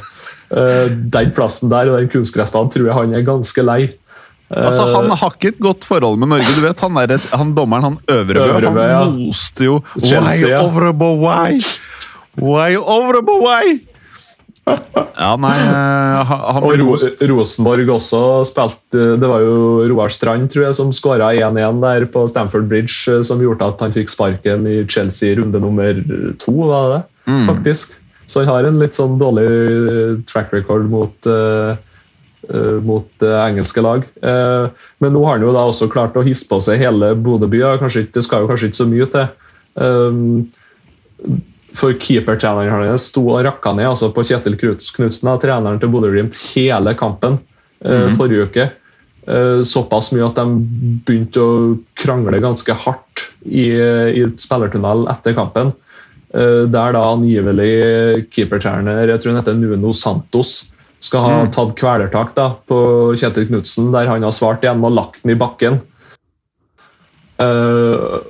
Eh, 0.52 0.88
Den 1.12 1.32
plassen 1.36 1.72
der 1.72 1.90
og 1.90 1.98
den 2.00 2.08
kunstgressbanen 2.12 2.72
tror 2.72 2.88
jeg 2.88 2.96
han 2.96 3.14
er 3.18 3.26
ganske 3.26 3.64
lei. 3.66 3.82
Altså, 4.52 4.86
Eh, 4.88 4.94
Han 4.94 5.10
har 5.10 5.30
ikke 5.36 5.48
et 5.54 5.62
godt 5.62 5.84
forhold 5.84 6.18
med 6.18 6.28
Norge. 6.28 6.54
du 6.56 6.60
vet, 6.60 6.80
Han, 6.80 6.96
er 6.96 7.14
et, 7.16 7.28
han 7.32 7.54
dommeren, 7.54 7.82
han 7.82 7.98
Øvrebø, 8.08 8.48
Øvrebø, 8.50 8.80
han 8.80 8.90
ja. 8.90 9.04
moste 9.10 9.64
jo 9.64 9.82
Why. 9.96 10.42
Øvrebø, 10.50 11.08
why? 11.22 11.60
Why 12.36 12.76
Øvrebø, 12.76 13.38
why? 13.44 13.80
Ja, 14.62 15.32
nei 15.42 15.56
eh, 15.58 16.28
Han, 16.28 16.62
Og 16.62 16.76
Ro 16.78 16.84
most. 16.92 17.22
Rosenborg 17.26 17.88
også 17.96 18.20
spilte 18.46 19.06
Det 19.18 19.30
var 19.30 19.42
jo 19.42 19.56
Roar 19.90 20.12
Strand 20.14 20.52
tror 20.52 20.68
jeg, 20.68 20.76
som 20.78 20.92
skåra 20.94 21.32
1-1 21.34 21.80
der 21.82 22.06
på 22.12 22.28
Stamford 22.30 22.68
Bridge, 22.70 22.94
eh, 23.10 23.24
som 23.26 23.42
gjorde 23.42 23.66
at 23.66 23.82
han 23.82 23.94
fikk 23.94 24.12
sparken 24.12 24.68
i 24.70 24.84
Chelsea 24.86 25.34
runde 25.40 25.58
nummer 25.62 25.98
to, 26.38 26.54
var 26.62 26.86
det 26.86 26.94
det? 26.94 27.02
Mm. 27.32 27.42
Faktisk. 27.50 27.98
Så 28.26 28.44
han 28.44 28.52
har 28.52 28.68
en 28.68 28.78
litt 28.80 28.94
sånn 28.96 29.18
dårlig 29.20 29.48
eh, 29.50 30.14
track 30.30 30.54
record 30.54 30.86
mot 30.92 31.26
eh, 31.26 31.72
eh, 31.74 31.76
mot 32.82 33.22
eh, 33.22 33.38
engelske 33.46 33.84
lag. 33.84 34.06
Eh, 34.22 34.82
men 35.02 35.14
nå 35.14 35.22
har 35.26 35.38
han 35.38 35.46
jo 35.46 35.54
da 35.54 35.66
også 35.68 35.90
klart 35.92 36.16
å 36.18 36.24
hisse 36.26 36.48
på 36.50 36.58
seg 36.64 36.82
hele 36.82 37.12
Bodø 37.14 37.48
by. 37.50 37.62
og 37.68 37.84
Kanskje 37.84 38.06
ikke, 38.06 38.16
det 38.18 38.26
skal 38.26 38.44
jo 38.44 38.50
kanskje 38.50 38.70
ikke 38.70 38.80
så 38.82 38.90
mye 38.90 39.08
til. 39.14 39.30
For 41.72 41.96
keepertreneren 41.96 42.90
hans 42.90 43.08
sto 43.08 43.24
og 43.32 43.44
rakka 43.46 43.72
ned 43.76 43.88
altså 43.88 44.10
på 44.12 44.24
Kjetil 44.28 44.58
Knuts- 44.60 44.90
Knutsen, 44.92 45.30
treneren 45.40 45.80
til 45.80 45.92
Bodø-Glimt, 45.92 46.36
hele 46.52 46.92
kampen 46.98 47.38
eh, 47.84 48.10
forrige 48.18 48.48
uke. 48.50 48.66
Eh, 49.22 49.62
såpass 49.64 50.10
mye 50.12 50.26
at 50.26 50.40
de 50.40 50.44
begynte 51.06 51.40
å 51.40 51.54
krangle 51.98 52.42
ganske 52.42 52.76
hardt 52.84 53.24
i, 53.46 53.70
i 53.72 54.26
spillertunnel 54.40 55.06
etter 55.14 55.36
kampen. 55.38 55.72
Eh, 56.34 56.64
der 56.72 56.94
da 56.96 57.06
angivelig 57.12 58.26
keepertrener, 58.32 59.06
jeg 59.08 59.22
tror 59.22 59.32
han 59.32 59.40
heter 59.40 59.56
Nuno 59.56 59.94
Santos, 59.96 60.72
skal 61.02 61.24
ha 61.26 61.38
tatt 61.52 61.74
kvelertak 61.78 62.34
da, 62.36 62.52
på 62.70 62.78
Kjetil 63.18 63.48
Knutsen, 63.48 63.90
der 63.94 64.10
han 64.10 64.22
har 64.22 64.34
svart 64.34 64.62
igjen 64.62 64.80
med 64.82 64.92
å 64.92 64.98
lagt 65.00 65.24
den 65.24 65.34
i 65.34 65.38
bakken. 65.38 65.80
Uh, 67.42 68.22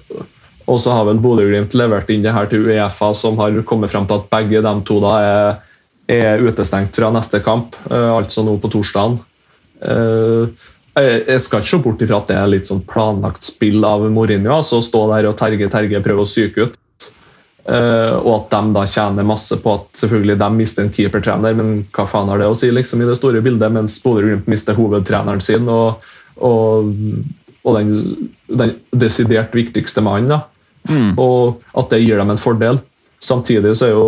og 0.70 0.78
så 0.80 0.94
har 0.94 1.04
vel 1.08 1.20
Bodø-Glimt 1.20 1.74
levert 1.76 2.08
inn 2.12 2.24
det 2.24 2.32
her 2.32 2.48
til 2.48 2.64
Uefa, 2.64 3.12
som 3.18 3.36
har 3.42 3.58
kommet 3.68 3.92
frem 3.92 4.06
til 4.08 4.22
at 4.22 4.30
begge 4.32 4.62
de 4.64 4.74
to 4.88 5.00
da 5.04 5.14
er, 5.20 5.60
er 6.12 6.44
utestengt 6.46 6.96
fra 6.96 7.12
neste 7.12 7.42
kamp, 7.44 7.76
uh, 7.90 8.16
altså 8.16 8.46
nå 8.46 8.56
på 8.62 8.72
torsdagen. 8.72 9.20
Uh, 9.82 10.48
jeg, 10.96 11.24
jeg 11.26 11.44
skal 11.44 11.62
ikke 11.62 11.72
se 11.74 11.82
bort 11.84 12.04
ifra 12.04 12.20
at 12.22 12.30
det 12.30 12.38
er 12.38 12.52
litt 12.52 12.68
sånn 12.68 12.84
planlagt 12.88 13.44
spill 13.44 13.84
av 13.84 14.04
Mourinho, 14.12 14.54
altså 14.60 14.80
å 14.80 14.86
stå 14.86 15.06
der 15.12 15.28
og 15.28 15.36
terge, 15.40 15.68
terge, 15.72 16.04
prøve 16.04 16.24
å 16.24 16.28
psyke 16.28 16.68
ut. 16.68 16.81
Eh, 17.62 18.14
og 18.18 18.32
at 18.34 18.48
de 18.50 18.72
da 18.74 18.82
tjener 18.90 19.26
masse 19.26 19.54
på 19.62 19.76
at 19.78 20.00
selvfølgelig 20.00 20.38
de 20.40 20.48
mister 20.56 20.82
en 20.82 20.94
keepertrener, 20.94 21.54
men 21.58 21.84
hva 21.94 22.08
faen 22.10 22.30
har 22.32 22.42
det 22.42 22.48
å 22.50 22.56
si 22.58 22.72
liksom 22.74 23.04
i 23.04 23.06
det 23.06 23.18
store 23.20 23.42
bildet, 23.44 23.70
mens 23.74 24.00
Bodø-Glimt 24.02 24.48
mister 24.50 24.74
hovedtreneren 24.74 25.42
sin 25.44 25.68
og, 25.70 26.02
og, 26.42 26.90
og 27.62 27.78
den, 27.78 27.92
den 28.50 28.74
desidert 28.98 29.54
viktigste 29.54 30.02
mannen. 30.02 30.32
da. 30.34 30.40
Og 31.22 31.62
at 31.78 31.94
det 31.94 32.02
gir 32.02 32.18
dem 32.18 32.34
en 32.34 32.40
fordel. 32.42 32.82
Samtidig 33.22 33.76
så, 33.78 33.92
jo, 33.92 34.06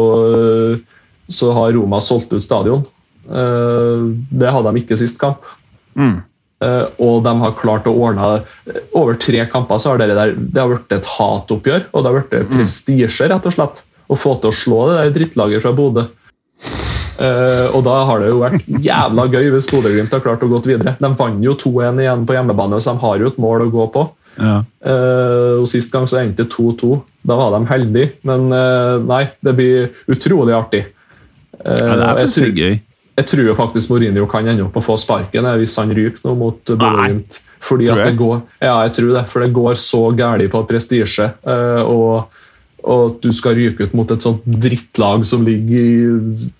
så 1.31 1.53
har 1.55 1.77
Roma 1.77 2.01
solgt 2.03 2.35
ut 2.35 2.43
stadion. 2.43 2.83
Eh, 3.31 4.09
Det 4.35 4.51
hadde 4.51 4.73
de 4.75 4.83
ikke 4.83 4.99
sist 4.99 5.21
kamp. 5.23 5.47
Mm. 5.95 6.19
Eh, 6.63 6.85
Og 7.03 7.23
de 7.25 7.33
har 7.41 7.57
klart 7.59 7.89
å 7.91 7.93
ordne 7.99 8.45
Over 8.95 9.17
tre 9.19 9.43
kamper 9.51 9.81
så 9.83 9.91
har 9.91 9.99
det, 9.99 10.15
der, 10.15 10.35
det 10.39 10.61
har 10.61 10.71
blitt 10.71 10.93
et 10.95 11.09
hatoppgjør, 11.17 11.89
og 11.93 12.05
det 12.05 12.11
har 12.13 12.21
blitt 12.21 12.53
prestisje, 12.53 13.29
rett 13.33 13.49
og 13.51 13.57
slett. 13.57 13.83
Å 14.07 14.19
få 14.21 14.37
til 14.41 14.53
å 14.53 14.55
slå 14.55 14.83
det 14.91 14.99
der 15.01 15.15
drittlaget 15.19 15.65
fra 15.65 15.73
Bodø. 15.75 16.05
Uh, 17.15 17.71
og 17.71 17.85
da 17.87 17.95
har 18.09 18.21
det 18.21 18.29
jo 18.33 18.41
vært 18.43 18.65
jævla 18.83 19.29
gøy 19.31 19.53
hvis 19.55 19.69
Bodø-Glimt 19.71 20.15
har 20.15 20.23
klart 20.25 20.43
å 20.43 20.49
gå 20.51 20.59
videre. 20.67 20.97
De 20.99 21.11
vant 21.19 21.45
jo 21.47 21.55
2-1 21.61 22.01
igjen 22.03 22.25
på 22.27 22.35
hjemmebane, 22.35 22.81
så 22.83 22.95
de 22.97 23.05
har 23.05 23.23
jo 23.23 23.31
et 23.31 23.39
mål 23.43 23.69
å 23.69 23.71
gå 23.71 23.85
på. 23.95 24.03
Ja. 24.35 24.57
Uh, 24.83 25.61
og 25.61 25.69
Sist 25.71 25.93
gang 25.95 26.09
så 26.11 26.19
endte 26.25 26.43
det 26.43 26.51
2-2. 26.57 26.97
Da 27.25 27.37
var 27.39 27.55
de 27.55 27.63
heldige, 27.71 28.17
men 28.27 28.49
uh, 28.51 28.99
nei, 29.07 29.23
det 29.47 29.55
blir 29.57 29.93
utrolig 30.11 30.57
artig. 30.59 30.83
Eh, 31.63 31.71
Ja, 31.71 31.95
det 31.97 32.09
er 32.09 32.19
faktisk 32.25 32.59
gøy. 32.59 32.75
Jeg 33.15 33.29
tror 33.31 33.47
jo 33.47 33.57
faktisk 33.59 33.93
Mourinho 33.93 34.27
kan 34.31 34.49
ende 34.51 34.65
opp 34.67 34.79
å 34.79 34.85
få 34.85 34.97
sparken 34.99 35.47
eh, 35.47 35.59
hvis 35.61 35.77
han 35.79 35.93
ryker 35.95 36.25
nå 36.27 36.35
mot 36.39 36.71
eh, 36.71 36.79
Bodø-Glimt. 36.79 37.41
Fordi 37.65 37.87
at 37.89 38.03
det 38.05 38.17
går, 38.19 38.43
ja, 38.61 38.75
jeg 38.85 38.93
tror 38.99 39.13
det, 39.15 39.23
for 39.33 39.45
det 39.45 39.55
går 39.57 39.79
så 39.81 40.03
galt 40.19 40.51
på 40.53 40.65
prestisje. 40.69 41.31
eh, 41.49 41.83
og, 41.85 42.43
og 42.85 43.05
at 43.07 43.23
du 43.25 43.31
skal 43.33 43.57
ryke 43.57 43.87
ut 43.87 43.95
mot 43.97 44.11
et 44.13 44.25
sånt 44.25 44.45
drittlag 44.45 45.25
som 45.29 45.47
ligger 45.47 45.87
i, 45.87 46.51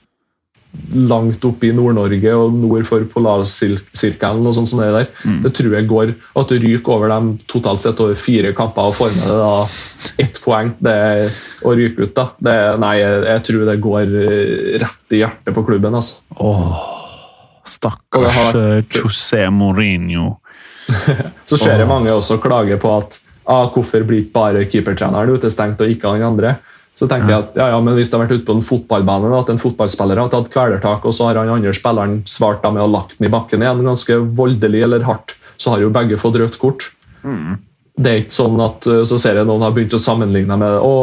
langt 0.95 1.45
oppe 1.47 1.69
i 1.69 1.73
Nord-Norge 1.75 2.33
og 2.39 2.55
nord 2.59 2.87
for 2.89 3.05
Polarsirkelen 3.11 4.47
og 4.47 4.57
sånn 4.57 4.69
som 4.69 4.83
det 4.83 4.91
der. 4.95 5.09
Mm. 5.25 5.41
Det 5.47 5.53
tror 5.59 5.77
jeg 5.77 5.89
går. 5.91 6.13
At 6.41 6.51
du 6.51 6.59
ryker 6.63 6.97
over 6.97 7.13
dem 7.13 7.31
totalt 7.51 7.85
sett 7.85 8.03
over 8.03 8.19
fire 8.19 8.53
kamper 8.57 8.91
og 8.91 8.99
får 8.99 9.15
med 9.17 9.27
deg 9.31 9.43
da 9.43 9.55
ett 10.25 10.41
poeng 10.45 10.75
det 10.85 10.95
er 10.95 11.39
å 11.65 11.75
ryke 11.77 12.07
ut, 12.07 12.15
da. 12.17 12.29
Det, 12.39 12.57
nei, 12.83 12.95
jeg, 13.01 13.23
jeg 13.31 13.45
tror 13.49 13.67
det 13.71 13.79
går 13.87 14.15
eh, 14.25 14.77
rett 14.83 15.17
i 15.17 15.23
hjertet 15.23 15.57
på 15.57 15.67
klubben, 15.67 15.99
altså. 15.99 16.21
Åh, 16.43 16.85
Stakkars 17.65 18.39
har 18.39 18.61
eh, 18.61 18.81
José 18.93 19.47
Mourinho. 19.51 20.37
Så 21.49 21.59
ser 21.59 21.81
jeg 21.81 21.89
mange 21.89 22.13
også 22.13 22.39
klage 22.43 22.77
på 22.81 22.91
at 22.99 23.19
ah, 23.49 23.67
hvorfor 23.73 24.05
blir 24.07 24.25
ikke 24.25 24.37
bare 24.37 24.67
keepertreneren 24.69 25.33
utestengt 25.35 25.81
og 25.81 25.91
ikke 25.91 26.13
han 26.13 26.27
andre. 26.35 26.59
Så 26.95 27.09
tenker 27.11 27.33
jeg 27.33 27.43
at 27.43 27.57
ja, 27.59 27.69
ja, 27.73 27.79
men 27.83 27.97
hvis 27.99 28.11
det 28.11 28.19
har 28.19 28.23
vært 28.29 28.39
ute 28.39 28.47
på 28.47 28.55
en 28.55 28.67
fotballbane, 28.67 29.33
at 29.35 29.49
en 29.51 29.59
fotballspiller 29.59 30.21
har 30.21 30.31
tatt 30.31 30.51
kvelertak, 30.55 31.03
og 31.03 31.15
så 31.17 31.29
har 31.29 31.41
han 31.41 31.51
andre 31.57 31.75
spilleren 31.75 32.21
svart 32.31 32.63
da 32.63 32.71
med 32.75 32.85
å 32.85 32.91
lagt 32.91 33.19
den 33.19 33.27
i 33.27 33.33
bakken 33.35 33.65
igjen, 33.65 33.83
ganske 33.87 34.19
voldelig 34.39 34.85
eller 34.87 35.07
hardt, 35.07 35.35
så 35.59 35.75
har 35.75 35.83
jo 35.83 35.91
begge 35.95 36.21
fått 36.23 36.39
rødt 36.39 36.61
kort. 36.63 36.93
Det 37.95 38.11
er 38.11 38.23
ikke 38.25 38.35
sånn 38.35 38.59
at 38.59 38.87
uh, 38.91 39.03
Så 39.07 39.21
ser 39.23 39.39
jeg 39.39 39.47
noen 39.47 39.63
har 39.63 39.75
begynt 39.75 39.95
å 39.95 40.03
sammenligne 40.03 40.57
med 40.59 40.81
å, 40.83 40.95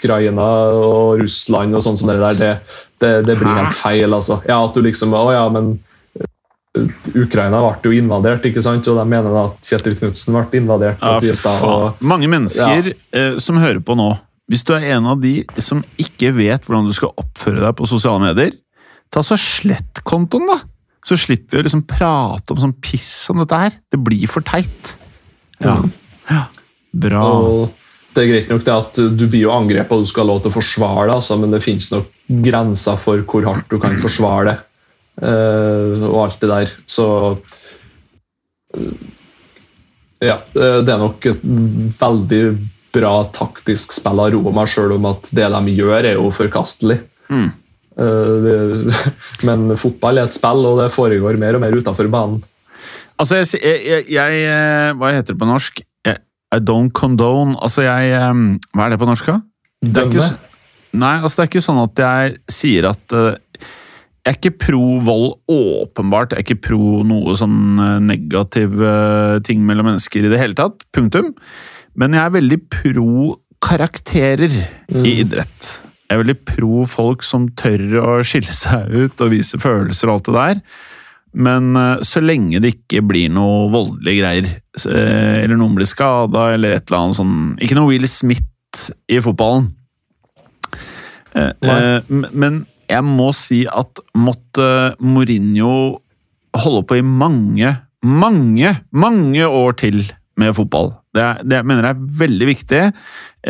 Ukraina 0.00 0.46
og 0.72 1.20
Russland 1.20 1.76
og 1.76 1.84
sånn 1.84 1.98
som 2.00 2.08
det 2.08 2.16
der. 2.22 2.38
Det, 2.38 2.52
det, 3.04 3.12
det 3.28 3.36
blir 3.36 3.52
helt 3.52 3.76
feil, 3.76 4.08
altså. 4.08 4.40
Ja, 4.48 4.62
at 4.64 4.76
du 4.76 4.80
liksom 4.84 5.12
Å 5.16 5.26
ja, 5.36 5.44
men 5.52 5.74
uh, 6.16 6.88
Ukraina 7.12 7.60
ble 7.60 7.92
jo 7.92 8.00
invadert, 8.00 8.48
ikke 8.48 8.64
sant? 8.64 8.88
og 8.88 8.96
de 8.96 9.04
mener 9.12 9.36
da 9.36 9.44
at 9.50 9.68
Kjetil 9.68 9.98
Knutsen 10.00 10.36
ble 10.38 10.62
invadert. 10.62 11.04
Ja, 11.04 11.60
og, 11.60 12.00
Mange 12.00 12.30
mennesker 12.32 12.92
eh, 12.94 13.36
som 13.42 13.60
hører 13.60 13.82
på 13.84 13.98
nå, 14.00 14.14
hvis 14.50 14.66
du 14.66 14.74
er 14.74 14.88
en 14.96 15.06
av 15.12 15.20
de 15.22 15.40
som 15.62 15.84
ikke 16.00 16.32
vet 16.34 16.64
hvordan 16.66 16.88
du 16.90 16.94
skal 16.96 17.14
oppføre 17.20 17.62
deg 17.62 17.76
på 17.78 17.86
sosiale 17.86 18.22
medier, 18.24 18.56
ta 19.14 19.22
så 19.22 19.38
slett 19.38 20.02
kontoen, 20.06 20.48
da! 20.50 20.58
Så 21.06 21.16
slipper 21.16 21.56
vi 21.56 21.62
å 21.62 21.66
liksom 21.68 21.86
prate 21.88 22.52
om 22.52 22.58
sånn 22.60 22.74
piss 22.82 23.08
som 23.28 23.38
dette 23.40 23.56
her. 23.56 23.76
Det 23.88 24.00
blir 24.04 24.26
for 24.28 24.44
teit. 24.44 24.90
Ja. 25.62 25.78
ja. 26.28 26.42
Bra. 26.90 27.22
Og 27.30 27.70
det 28.16 28.24
er 28.24 28.28
greit 28.32 28.50
nok 28.50 28.64
det 28.66 28.74
at 28.74 28.98
du 29.16 29.24
blir 29.30 29.46
jo 29.46 29.54
angrepet 29.54 29.94
og 29.94 30.02
du 30.02 30.10
skal 30.10 30.26
ha 30.26 30.32
lov 30.32 30.42
til 30.42 30.50
å 30.50 30.56
forsvare 30.58 31.06
deg, 31.06 31.14
altså, 31.14 31.38
men 31.40 31.54
det 31.54 31.62
finnes 31.64 31.88
nok 31.94 32.10
grenser 32.44 32.98
for 33.00 33.22
hvor 33.30 33.46
hardt 33.46 33.70
du 33.70 33.78
kan 33.82 33.96
forsvare 34.02 34.50
det. 34.50 34.58
uh, 35.22 36.10
og 36.10 36.18
alt 36.24 36.42
det 36.42 36.50
der. 36.50 36.74
Så 36.90 37.06
uh, 38.74 39.08
Ja, 40.20 40.36
eh, 40.52 40.82
det 40.84 40.92
er 40.92 41.00
nok 41.00 41.24
et 41.30 41.44
veldig 41.96 42.42
bra 42.94 43.14
taktisk 43.34 43.94
spill 43.94 44.20
av 44.22 44.32
Roma, 44.34 44.66
sjøl 44.68 44.96
om 44.96 45.08
at 45.10 45.30
det 45.36 45.48
de 45.52 45.74
gjør, 45.76 46.04
er 46.04 46.16
jo 46.18 46.30
forkastelig. 46.34 47.00
Mm. 47.30 47.50
Eh, 48.00 49.02
men 49.46 49.76
fotball 49.80 50.20
er 50.20 50.28
et 50.28 50.36
spill, 50.36 50.64
og 50.68 50.80
det 50.82 50.90
foregår 50.94 51.38
mer 51.40 51.58
og 51.58 51.64
mer 51.64 51.76
utenfor 51.76 52.10
banen. 52.12 52.42
Altså, 53.20 53.42
jeg, 53.42 53.80
jeg, 53.84 54.06
jeg, 54.08 54.44
eh, 54.48 54.90
Hva 54.96 55.12
heter 55.12 55.34
det 55.34 55.42
på 55.42 55.48
norsk? 55.48 55.82
I 56.50 56.58
don't 56.58 56.90
condone. 56.96 57.54
Altså, 57.62 57.84
jeg 57.86 58.14
eh, 58.16 58.38
Hva 58.74 58.86
er 58.86 58.94
det 58.94 59.02
på 59.02 59.10
norsk, 59.10 59.28
da? 59.28 59.40
Dømme. 59.80 60.24
nei, 60.92 61.14
altså 61.22 61.38
det 61.38 61.44
er 61.44 61.48
ikke 61.48 61.62
sånn 61.64 61.78
at 61.80 62.00
jeg 62.02 62.32
sier 62.52 62.88
at 62.90 63.14
Jeg 63.16 64.28
er 64.28 64.34
ikke 64.36 64.58
pro 64.66 64.98
vold, 65.06 65.38
åpenbart. 65.48 66.34
Jeg 66.34 66.42
er 66.42 66.44
ikke 66.44 66.66
pro 66.68 67.00
noe 67.06 67.36
sånn 67.40 67.80
negativ 68.04 68.74
ting 69.46 69.62
mellom 69.64 69.88
mennesker 69.88 70.26
i 70.26 70.32
det 70.32 70.40
hele 70.42 70.58
tatt. 70.58 70.84
Punktum. 70.92 71.32
Men 72.00 72.16
jeg 72.16 72.24
er 72.24 72.36
veldig 72.38 72.58
pro 72.72 73.14
karakterer 73.60 74.54
i 75.04 75.18
idrett. 75.20 75.66
Jeg 76.08 76.16
er 76.16 76.22
veldig 76.22 76.38
pro 76.48 76.84
folk 76.88 77.22
som 77.22 77.50
tør 77.60 77.98
å 78.00 78.14
skille 78.26 78.54
seg 78.56 78.88
ut 78.88 79.20
og 79.20 79.34
vise 79.34 79.60
følelser 79.60 80.08
og 80.08 80.16
alt 80.16 80.30
det 80.30 80.38
der. 80.38 80.62
Men 81.46 81.76
eh, 81.78 82.00
så 82.02 82.22
lenge 82.24 82.58
det 82.62 82.72
ikke 82.74 83.04
blir 83.06 83.30
noe 83.30 83.68
voldelige 83.70 84.22
greier, 84.22 84.48
eh, 84.80 85.36
eller 85.44 85.60
noen 85.60 85.76
blir 85.78 85.86
skada, 85.86 86.48
eller 86.56 86.74
et 86.74 86.88
eller 86.88 87.04
annet 87.04 87.18
sånn 87.20 87.36
Ikke 87.62 87.76
noe 87.78 87.92
Will 87.92 88.08
Smith 88.10 88.88
i 89.10 89.20
fotballen. 89.22 89.68
Nei. 91.30 91.52
eh, 91.76 92.10
men 92.10 92.64
jeg 92.90 93.06
må 93.06 93.28
si 93.36 93.62
at 93.70 94.02
måtte 94.18 94.96
Mourinho 94.98 96.00
holde 96.58 96.82
på 96.88 96.98
i 96.98 97.04
mange, 97.06 97.76
mange, 98.02 98.74
mange 98.90 99.46
år 99.46 99.78
til 99.78 100.02
med 100.40 100.56
fotball. 100.56 100.96
Det, 101.16 101.26
det 101.42 101.58
jeg 101.58 101.66
mener 101.66 101.88
jeg 101.88 101.96
er 101.96 102.18
veldig 102.20 102.48
viktig. 102.50 102.82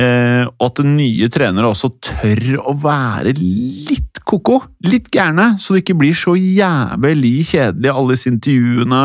Eh, 0.00 0.44
og 0.48 0.66
at 0.70 0.82
nye 0.86 1.28
trenere 1.32 1.70
også 1.70 1.92
tør 2.00 2.42
å 2.62 2.74
være 2.80 3.34
litt 3.38 4.20
ko-ko, 4.28 4.60
litt 4.86 5.10
gærne, 5.12 5.54
så 5.60 5.74
det 5.74 5.84
ikke 5.84 5.98
blir 6.00 6.16
så 6.16 6.36
jævlig 6.38 7.34
kjedelig, 7.50 7.90
alle 7.92 8.14
disse 8.14 8.30
intervjuene. 8.30 9.02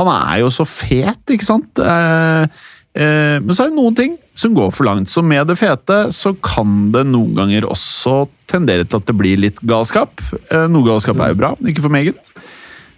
Han 0.00 0.10
er 0.12 0.40
jo 0.42 0.52
så 0.52 0.66
fet, 0.68 1.22
ikke 1.32 1.46
sant? 1.46 1.82
Eh, 1.82 2.64
eh, 2.96 3.36
men 3.42 3.52
så 3.52 3.66
er 3.66 3.72
det 3.72 3.78
noen 3.78 3.98
ting 3.98 4.16
som 4.36 4.56
går 4.56 4.72
for 4.74 4.88
langt. 4.88 5.12
Så 5.12 5.24
med 5.24 5.46
det 5.48 5.58
fete 5.60 6.06
så 6.14 6.34
kan 6.44 6.90
det 6.94 7.06
noen 7.08 7.36
ganger 7.38 7.68
også 7.68 8.24
tendere 8.50 8.86
til 8.86 9.00
at 9.00 9.08
det 9.08 9.16
blir 9.18 9.40
litt 9.46 9.62
galskap. 9.66 10.20
Eh, 10.50 10.66
noe 10.72 10.86
galskap 10.88 11.20
er 11.22 11.32
jo 11.32 11.40
bra, 11.44 11.54
ikke 11.64 11.86
for 11.86 11.94
meget. 11.94 12.34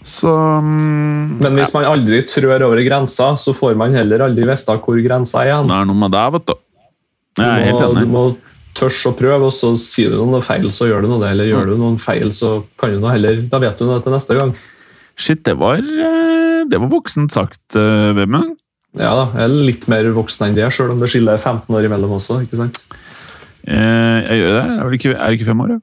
Så 0.09 0.31
mm, 0.65 1.39
Men 1.45 1.59
hvis 1.59 1.73
man 1.75 1.85
aldri 1.89 2.23
trør 2.31 2.65
over 2.69 2.81
grensa, 2.87 3.33
så 3.41 3.53
får 3.57 3.77
man 3.77 3.93
heller 3.97 4.25
aldri 4.29 4.47
vite 4.49 4.77
hvor 4.85 5.01
grensa 5.05 5.43
er. 5.45 5.67
Det 5.69 5.77
er 5.77 5.89
noe 5.91 6.01
med 6.07 6.15
det, 6.15 6.23
vet 6.39 6.47
du. 6.49 6.55
Jeg 7.39 7.49
er 7.49 7.67
helt 7.69 7.83
Du 7.83 7.85
må, 7.85 7.91
enig. 7.93 8.07
du 8.07 8.15
må 8.15 8.23
tørs 8.79 9.01
å 9.11 9.13
prøve, 9.19 9.49
og 9.51 9.53
så 9.55 9.73
sier 9.81 10.15
du 10.15 10.23
noe 10.23 10.41
feil, 10.45 10.69
så 10.75 10.87
gjør 10.89 11.05
du 11.05 11.11
noe 11.13 11.21
det. 11.25 11.33
Eller 11.35 11.51
gjør 11.51 11.73
du 11.73 11.75
noen 11.83 11.99
feil, 12.03 12.31
så 12.35 12.55
kan 12.81 12.95
du 12.95 13.03
noe 13.03 13.13
heller 13.15 13.43
Da 13.53 13.61
vet 13.63 13.79
du 13.81 13.85
noe 13.89 14.01
til 14.05 14.15
neste 14.17 14.39
gang. 14.39 14.55
Shit, 15.19 15.43
det 15.49 15.57
var, 15.59 15.83
eh, 15.83 16.63
det 16.71 16.79
var 16.79 16.91
voksent 16.93 17.35
sagt, 17.35 17.61
eh, 17.77 18.13
Vemund. 18.17 18.57
Ja 18.99 19.11
da, 19.19 19.25
jeg 19.37 19.45
er 19.45 19.57
litt 19.69 19.85
mer 19.93 20.07
voksen 20.17 20.47
enn 20.49 20.57
det, 20.57 20.71
sjøl 20.73 20.95
om 20.95 21.03
det 21.03 21.11
skiller 21.13 21.37
15 21.39 21.75
år 21.77 21.85
imellom 21.91 22.17
også. 22.17 22.41
ikke 22.47 22.57
sant? 22.63 22.79
Eh, 23.69 24.25
Jeg 24.31 24.41
gjør 24.41 24.55
det. 24.57 24.65
Er, 24.79 24.85
vel 24.89 24.97
ikke, 24.99 25.13
er 25.19 25.27
det 25.29 25.37
ikke 25.41 25.51
fem 25.53 25.61
år, 25.67 25.75
ja? 25.77 25.81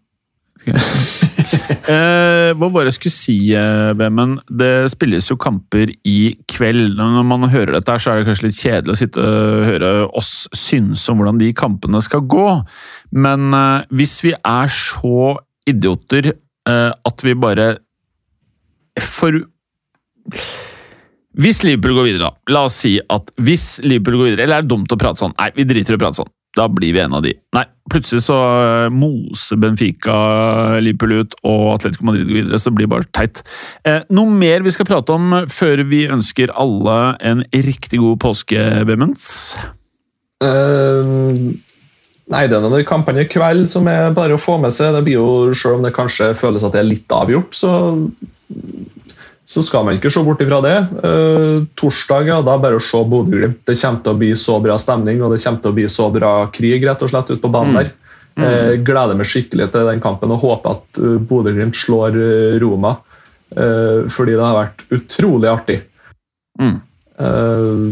eh, 1.94 2.52
hva 2.58 2.70
bare 2.74 2.94
skulle 2.96 3.14
si, 3.14 3.38
eh, 3.56 3.92
Vemund? 3.98 4.42
Det 4.50 4.90
spilles 4.94 5.30
jo 5.30 5.38
kamper 5.42 5.92
i 6.08 6.36
kveld. 6.52 6.98
Når 7.00 7.26
man 7.28 7.48
hører 7.52 7.78
dette, 7.78 7.98
så 8.02 8.12
er 8.12 8.22
det 8.22 8.30
kanskje 8.30 8.48
litt 8.48 8.60
kjedelig 8.60 8.96
å 8.96 9.00
sitte 9.00 9.26
og 9.26 9.66
høre 9.70 9.92
oss 10.18 10.34
synse 10.56 11.12
om 11.12 11.22
hvordan 11.22 11.42
de 11.42 11.52
kampene 11.58 12.02
skal 12.04 12.26
gå. 12.30 12.48
Men 13.16 13.50
eh, 13.56 13.88
hvis 13.96 14.20
vi 14.26 14.34
er 14.36 14.72
så 14.74 15.36
idioter 15.70 16.32
eh, 16.34 16.92
at 16.94 17.26
vi 17.26 17.36
bare 17.38 17.76
For 19.02 19.34
Hvis 21.36 21.64
Liverpool 21.66 21.98
går 21.98 22.08
videre, 22.08 22.30
da. 22.30 22.54
La 22.54 22.66
oss 22.70 22.78
si 22.86 22.96
at 23.00 23.32
hvis 23.42 23.82
Liverpool 23.84 24.20
går 24.22 24.30
videre 24.30 24.46
Eller 24.46 24.62
er 24.62 24.66
det 24.66 24.72
dumt 24.72 24.94
å 24.94 25.00
prate 25.00 25.22
sånn? 25.22 25.36
Nei, 25.38 25.52
vi 25.58 25.68
driter 25.68 25.96
i 25.96 26.00
å 26.00 26.02
prate 26.02 26.22
sånn. 26.22 26.32
Da 26.56 26.68
blir 26.72 26.96
vi 26.96 27.02
en 27.04 27.16
av 27.18 27.24
de. 27.26 27.34
Nei, 27.56 27.66
plutselig 27.92 28.24
så 28.26 28.38
eh, 28.62 28.88
moser 28.94 29.60
Benfica 29.60 30.16
Liverpool 30.84 31.18
ut, 31.22 31.36
og 31.44 31.76
Atletico 31.76 32.08
Madrid 32.08 32.30
går 32.30 32.40
videre, 32.40 32.60
så 32.62 32.72
det 32.72 32.80
blir 32.80 32.92
bare 32.92 33.10
teit. 33.16 33.44
Eh, 33.88 34.02
noe 34.16 34.32
mer 34.32 34.64
vi 34.66 34.74
skal 34.76 34.88
prate 34.88 35.16
om 35.16 35.42
før 35.52 35.84
vi 35.90 36.06
ønsker 36.12 36.54
alle 36.56 37.00
en 37.28 37.44
riktig 37.52 38.00
god 38.04 38.22
påske, 38.24 38.62
Vemmunds? 38.88 39.28
Uh, 40.44 41.56
nei, 42.32 42.46
det 42.48 42.58
er 42.58 42.64
noen 42.64 42.88
kampene 42.88 43.24
i 43.24 43.30
kveld 43.32 43.70
som 43.72 43.88
er 43.92 44.16
bare 44.16 44.36
å 44.36 44.42
få 44.42 44.58
med 44.62 44.76
seg. 44.76 44.96
Det 44.96 45.04
blir 45.08 45.20
jo, 45.20 45.28
Selv 45.56 45.80
om 45.80 45.86
det 45.88 45.96
kanskje 45.96 46.34
føles 46.40 46.66
at 46.66 46.76
det 46.76 46.84
er 46.84 46.92
litt 46.92 47.16
avgjort, 47.16 47.56
så, 47.56 47.76
så 49.46 49.62
skal 49.62 49.86
man 49.86 49.98
ikke 50.00 50.10
se 50.10 50.24
bort 50.26 50.42
ifra 50.42 50.58
det. 50.66 50.78
Eh, 51.06 51.66
torsdag, 51.78 52.32
ja, 52.32 52.40
da 52.46 52.56
bare 52.62 52.80
å 52.80 52.84
se 52.84 53.02
Bodø-Glimt. 53.06 53.62
Det 53.68 53.78
kommer 53.78 54.02
til 54.02 54.16
å 54.16 54.20
bli 54.24 54.32
så 54.40 54.58
bra 54.64 54.78
stemning 54.82 55.22
og 55.22 55.36
det 55.36 55.44
kommer 55.44 55.62
til 55.62 55.74
å 55.74 55.78
bli 55.78 55.86
så 55.92 56.10
bra 56.14 56.34
krig 56.54 56.86
rett 56.88 57.06
og 57.06 57.12
slett 57.14 57.30
ut 57.30 57.44
på 57.44 57.52
banen 57.54 57.78
der. 57.78 57.92
Eh, 58.36 58.72
gleder 58.84 59.16
meg 59.16 59.30
skikkelig 59.30 59.70
til 59.72 59.86
den 59.88 60.02
kampen 60.04 60.34
og 60.36 60.42
håper 60.42 60.74
at 60.76 61.00
uh, 61.00 61.14
Bodø-Glimt 61.24 61.78
slår 61.80 62.18
uh, 62.18 62.58
Roma. 62.60 62.98
eh, 63.56 64.10
fordi 64.12 64.34
det 64.36 64.44
har 64.44 64.58
vært 64.58 64.84
utrolig 64.98 65.48
artig. 65.48 65.78
Mm. 66.60 66.76
Eh, 67.22 67.86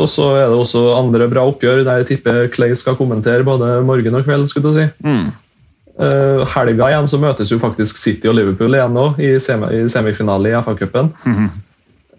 og 0.00 0.06
så 0.08 0.28
er 0.38 0.46
det 0.48 0.58
også 0.60 0.84
andre 0.94 1.26
bra 1.30 1.44
oppgjør 1.50 1.82
der 1.82 2.02
jeg 2.02 2.12
tipper 2.12 2.48
Clay 2.54 2.76
skal 2.78 2.96
kommentere 2.98 3.44
både 3.46 3.80
morgen 3.86 4.16
og 4.16 4.24
kveld. 4.24 4.48
skulle 4.48 4.70
du 4.70 4.78
si. 4.78 4.86
Mm. 5.04 5.32
Eh, 6.00 6.44
helga 6.54 6.90
igjen 6.90 7.08
så 7.10 7.18
møtes 7.20 7.50
jo 7.52 7.58
faktisk 7.60 7.98
City 8.00 8.30
og 8.30 8.38
Liverpool 8.38 8.76
igjen 8.76 8.94
nå 8.96 9.10
i, 9.20 9.34
sem 9.42 9.64
i 9.68 9.82
semifinale 9.92 10.52
i 10.52 10.56
FA-cupen. 10.60 11.12
Mhm. 11.26 11.50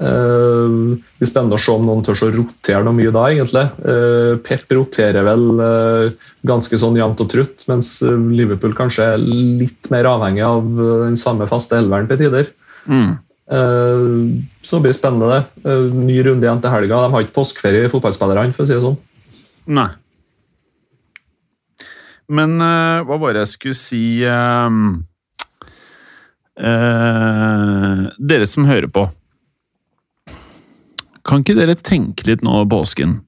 Eh, 0.02 0.76
det 0.92 1.22
blir 1.22 1.30
spennende 1.30 1.58
å 1.58 1.62
se 1.62 1.74
om 1.74 1.86
noen 1.86 2.04
tør 2.06 2.22
å 2.28 2.32
rotere 2.34 2.84
noe 2.86 2.98
mye 2.98 3.14
da, 3.14 3.26
egentlig. 3.30 3.66
Uh, 3.86 4.38
Pep 4.42 4.64
roterer 4.74 5.26
vel 5.28 5.44
ganske 6.50 6.80
sånn 6.82 6.98
jevnt 6.98 7.22
og 7.22 7.30
trutt, 7.30 7.66
mens 7.70 8.00
Liverpool 8.02 8.74
kanskje 8.78 9.12
er 9.14 9.22
litt 9.22 9.92
mer 9.94 10.10
avhengig 10.10 10.42
av 10.46 10.66
den 11.06 11.20
samme 11.22 11.46
faste 11.50 11.78
elveren 11.78 12.10
til 12.10 12.24
tider. 12.24 12.50
Mm. 12.90 13.12
Så 14.64 14.80
blir 14.80 14.94
det 14.94 14.98
spennende. 14.98 15.44
Eh, 15.66 15.88
ny 15.94 16.22
runde 16.24 16.48
igjen 16.48 16.62
til 16.64 16.72
helga. 16.74 17.02
De 17.04 17.14
har 17.14 17.26
ikke 17.26 17.38
påskeferie, 17.38 17.90
fotballspillerne, 17.92 18.56
for 18.56 18.64
å 18.64 18.70
si 18.70 18.78
det 18.78 18.84
sånn. 18.86 18.98
Nei. 19.78 19.90
Men 22.32 22.56
uh, 22.64 23.04
hva 23.08 23.18
var 23.20 23.36
det 23.36 23.44
jeg 23.46 23.54
skulle 23.56 23.78
si 23.78 24.04
ehm, 24.28 24.84
uh, 26.62 28.06
Dere 28.16 28.48
som 28.48 28.70
hører 28.70 28.88
på. 28.92 29.08
Kan 31.28 31.44
ikke 31.44 31.58
dere 31.60 31.76
tenke 31.78 32.26
litt 32.30 32.46
nå 32.46 32.64
påsken? 32.72 33.20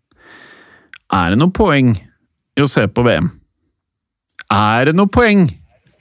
Er 1.14 1.34
det 1.34 1.42
noe 1.42 1.54
poeng 1.54 1.94
i 2.58 2.64
å 2.64 2.70
se 2.70 2.88
på 2.90 3.04
VM? 3.06 3.30
Er 4.54 4.90
det 4.90 4.96
noe 4.98 5.12
poeng 5.12 5.46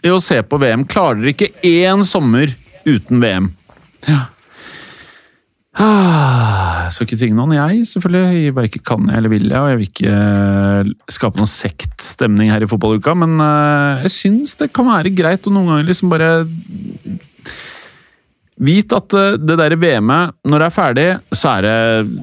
i 0.02 0.12
å 0.12 0.20
se 0.22 0.38
på 0.46 0.60
VM? 0.62 0.86
Klarer 0.88 1.20
dere 1.20 1.34
ikke 1.34 1.50
én 1.68 2.04
sommer 2.06 2.54
uten 2.88 3.20
VM? 3.22 3.50
Ja. 4.08 4.24
Ah, 5.82 6.86
Jeg 6.86 6.94
skal 6.94 7.06
ikke 7.08 7.18
tvinge 7.22 7.38
noen, 7.38 7.54
jeg, 7.56 7.86
selvfølgelig. 7.88 8.42
Jeg 8.44 8.54
verken 8.56 8.82
kan 8.86 9.08
jeg 9.08 9.18
eller 9.18 9.32
vil 9.32 9.46
jeg, 9.48 9.58
og 9.58 9.70
jeg 9.70 9.78
vil 9.80 9.88
ikke 9.88 10.12
eh, 10.12 10.90
skape 11.16 11.40
noen 11.40 11.50
sektstemning 11.50 12.52
her 12.52 12.62
i 12.62 12.68
fotballuka, 12.70 13.14
men 13.18 13.40
eh, 13.42 14.04
jeg 14.06 14.14
syns 14.14 14.54
det 14.60 14.70
kan 14.76 14.86
være 14.90 15.14
greit 15.16 15.48
å 15.48 15.54
noen 15.54 15.72
ganger 15.72 15.88
liksom 15.88 16.12
bare 16.12 16.30
Vit 18.62 18.92
at 18.94 19.16
eh, 19.18 19.38
det 19.40 19.56
der 19.58 19.74
VM-et, 19.80 20.36
når 20.46 20.62
det 20.62 20.68
er 20.68 20.76
ferdig, 20.76 21.08
så 21.34 21.56
er 21.56 21.66
det 21.66 21.78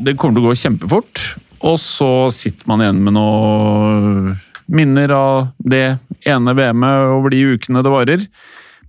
Det 0.07 0.16
kommer 0.22 0.38
til 0.38 0.45
å 0.45 0.51
gå 0.53 0.60
kjempefort, 0.62 1.26
og 1.66 1.76
så 1.84 2.12
sitter 2.32 2.70
man 2.70 2.86
igjen 2.86 3.01
med 3.03 3.18
noen 3.18 4.38
minner 4.70 5.12
av 5.12 5.49
det 5.57 5.97
ene 6.30 6.53
VM-et 6.55 7.12
over 7.18 7.34
de 7.34 7.41
ukene 7.55 7.82
det 7.84 7.91
varer. 7.91 8.24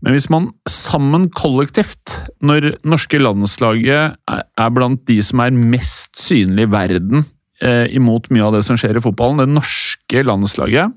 Men 0.01 0.17
hvis 0.17 0.31
man 0.33 0.49
sammen 0.71 1.29
kollektivt, 1.37 2.23
når 2.41 2.73
norske 2.89 3.21
landslaget 3.21 4.17
er 4.31 4.73
blant 4.73 5.03
de 5.11 5.19
som 5.25 5.43
er 5.45 5.53
mest 5.53 6.17
synlige 6.21 6.71
i 6.71 6.73
verden 6.73 7.27
eh, 7.61 7.87
imot 7.93 8.31
mye 8.33 8.47
av 8.47 8.57
det 8.57 8.65
som 8.65 8.81
skjer 8.81 8.97
i 8.97 9.05
fotballen, 9.05 9.43
det 9.43 9.51
norske 9.53 10.25
landslaget 10.25 10.97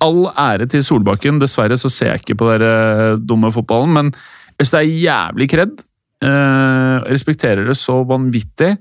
All 0.00 0.30
ære 0.38 0.64
til 0.72 0.80
Solbakken. 0.80 1.36
Dessverre 1.42 1.76
så 1.76 1.90
ser 1.92 2.14
jeg 2.14 2.22
ikke 2.22 2.38
på 2.40 2.46
den 2.62 3.26
dumme 3.28 3.50
fotballen, 3.52 3.92
men 3.92 4.12
jeg 4.56 4.70
det 4.72 4.78
er 4.78 5.00
jævlig 5.04 5.48
kred. 5.52 5.82
Eh, 6.20 6.96
respekterer 7.08 7.68
det 7.68 7.76
så 7.76 7.98
vanvittig. 8.08 8.74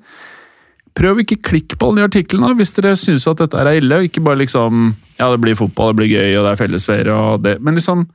Prøv 0.95 1.21
ikke 1.21 1.39
klikk 1.49 1.75
på 1.79 1.87
alle 1.87 2.01
de 2.01 2.07
artiklene 2.09 2.49
hvis 2.59 2.73
dere 2.75 2.97
syns 2.99 3.27
at 3.31 3.39
dette 3.39 3.59
er 3.59 3.79
ille. 3.79 4.01
Ikke 4.07 4.23
bare 4.23 4.41
liksom 4.41 4.95
Ja, 5.19 5.29
det 5.31 5.39
blir 5.43 5.55
fotball, 5.55 5.93
det 5.93 5.99
blir 5.99 6.11
gøy, 6.15 6.37
og 6.39 6.45
det 6.45 6.51
er 6.51 6.59
fellesferie 6.59 7.15
og 7.15 7.43
det 7.43 7.57
Men 7.59 7.75
liksom 7.75 8.07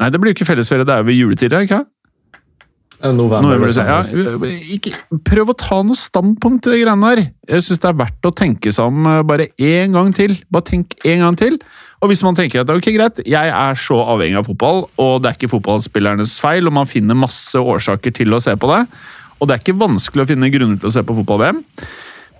Nei, 0.00 0.10
det 0.10 0.20
blir 0.20 0.32
jo 0.32 0.38
ikke 0.38 0.48
fellesferie, 0.48 0.86
det 0.86 0.94
er 0.94 1.02
jo 1.02 1.08
ved 1.10 1.20
juletider, 1.20 1.66
ikke 1.66 1.80
sant? 1.80 1.90
November, 3.04 3.68
ja, 3.68 3.98
ikke, 4.72 4.94
prøv 5.26 5.50
å 5.52 5.54
ta 5.60 5.80
noe 5.84 5.98
standpunkt 5.98 6.62
til 6.64 6.72
de 6.72 6.84
greiene 6.84 7.10
der. 7.10 7.20
Jeg 7.50 7.64
syns 7.66 7.82
det 7.82 7.88
er 7.90 7.98
verdt 7.98 8.28
å 8.28 8.32
tenke 8.32 8.72
seg 8.72 8.88
om 8.88 9.08
eh, 9.10 9.18
bare 9.26 9.48
én 9.60 9.92
gang 9.92 10.12
til. 10.16 10.38
Bare 10.54 10.64
tenk 10.70 10.94
én 11.04 11.20
gang 11.20 11.36
til. 11.36 11.58
Og 12.00 12.08
hvis 12.08 12.22
man 12.24 12.38
tenker 12.38 12.62
at 12.62 12.72
ok, 12.72 12.88
greit, 12.94 13.20
jeg 13.28 13.50
er 13.50 13.80
så 13.80 13.98
avhengig 14.14 14.38
av 14.40 14.48
fotball, 14.48 14.84
og 15.00 15.12
det 15.20 15.30
er 15.30 15.36
ikke 15.36 15.52
fotballspillernes 15.52 16.38
feil, 16.40 16.70
og 16.70 16.76
man 16.78 16.88
finner 16.88 17.18
masse 17.18 17.60
årsaker 17.60 18.14
til 18.16 18.32
å 18.36 18.40
se 18.44 18.56
på 18.56 18.72
det, 18.72 18.80
og 19.36 19.48
det 19.48 19.56
er 19.56 19.62
ikke 19.64 19.78
vanskelig 19.84 20.24
å 20.24 20.30
finne 20.30 20.52
grunner 20.54 20.80
til 20.80 20.90
å 20.90 20.94
se 20.94 21.04
på 21.04 21.16
fotball-VM, 21.20 21.62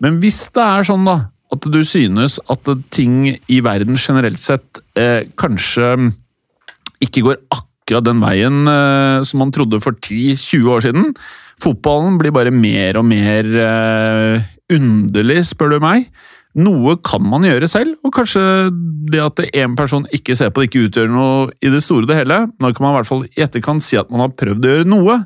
men 0.05 0.19
hvis 0.23 0.43
det 0.55 0.65
er 0.65 0.89
sånn 0.89 1.09
da, 1.09 1.17
at 1.55 1.69
du 1.71 1.81
synes 1.87 2.37
at 2.51 2.69
ting 2.95 3.17
i 3.33 3.61
verden 3.65 3.99
generelt 4.01 4.43
sett 4.43 4.81
eh, 4.99 5.25
kanskje 5.41 5.95
ikke 7.03 7.24
går 7.26 7.40
akkurat 7.55 8.07
den 8.07 8.22
veien 8.22 8.68
eh, 8.70 9.24
som 9.26 9.42
man 9.42 9.53
trodde 9.55 9.80
for 9.84 9.97
10-20 9.99 10.70
år 10.70 10.84
siden. 10.86 11.11
Fotballen 11.62 12.18
blir 12.20 12.34
bare 12.34 12.53
mer 12.55 12.99
og 13.01 13.07
mer 13.09 13.51
eh, 13.64 14.47
underlig, 14.74 15.42
spør 15.51 15.76
du 15.76 15.82
meg. 15.84 16.09
Noe 16.55 16.95
kan 17.03 17.24
man 17.26 17.42
gjøre 17.42 17.66
selv, 17.66 17.97
og 18.07 18.14
kanskje 18.14 18.40
det 19.11 19.22
at 19.22 19.42
én 19.51 19.74
person 19.74 20.07
ikke 20.14 20.36
ser 20.38 20.53
på 20.55 20.62
det, 20.62 20.70
ikke 20.70 20.84
utgjør 20.86 21.11
noe 21.11 21.49
i 21.59 21.72
det 21.72 21.82
store 21.82 22.07
og 22.07 22.12
det 22.12 22.20
hele. 22.20 22.45
Da 22.62 22.70
kan 22.70 22.86
man 22.86 22.95
i 22.95 22.99
hvert 23.01 23.11
fall 23.11 23.24
i 23.26 23.42
etterkant 23.42 23.82
si 23.82 23.99
at 23.99 24.11
man 24.12 24.22
har 24.22 24.36
prøvd 24.38 24.62
å 24.62 24.74
gjøre 24.74 24.90
noe. 24.90 25.18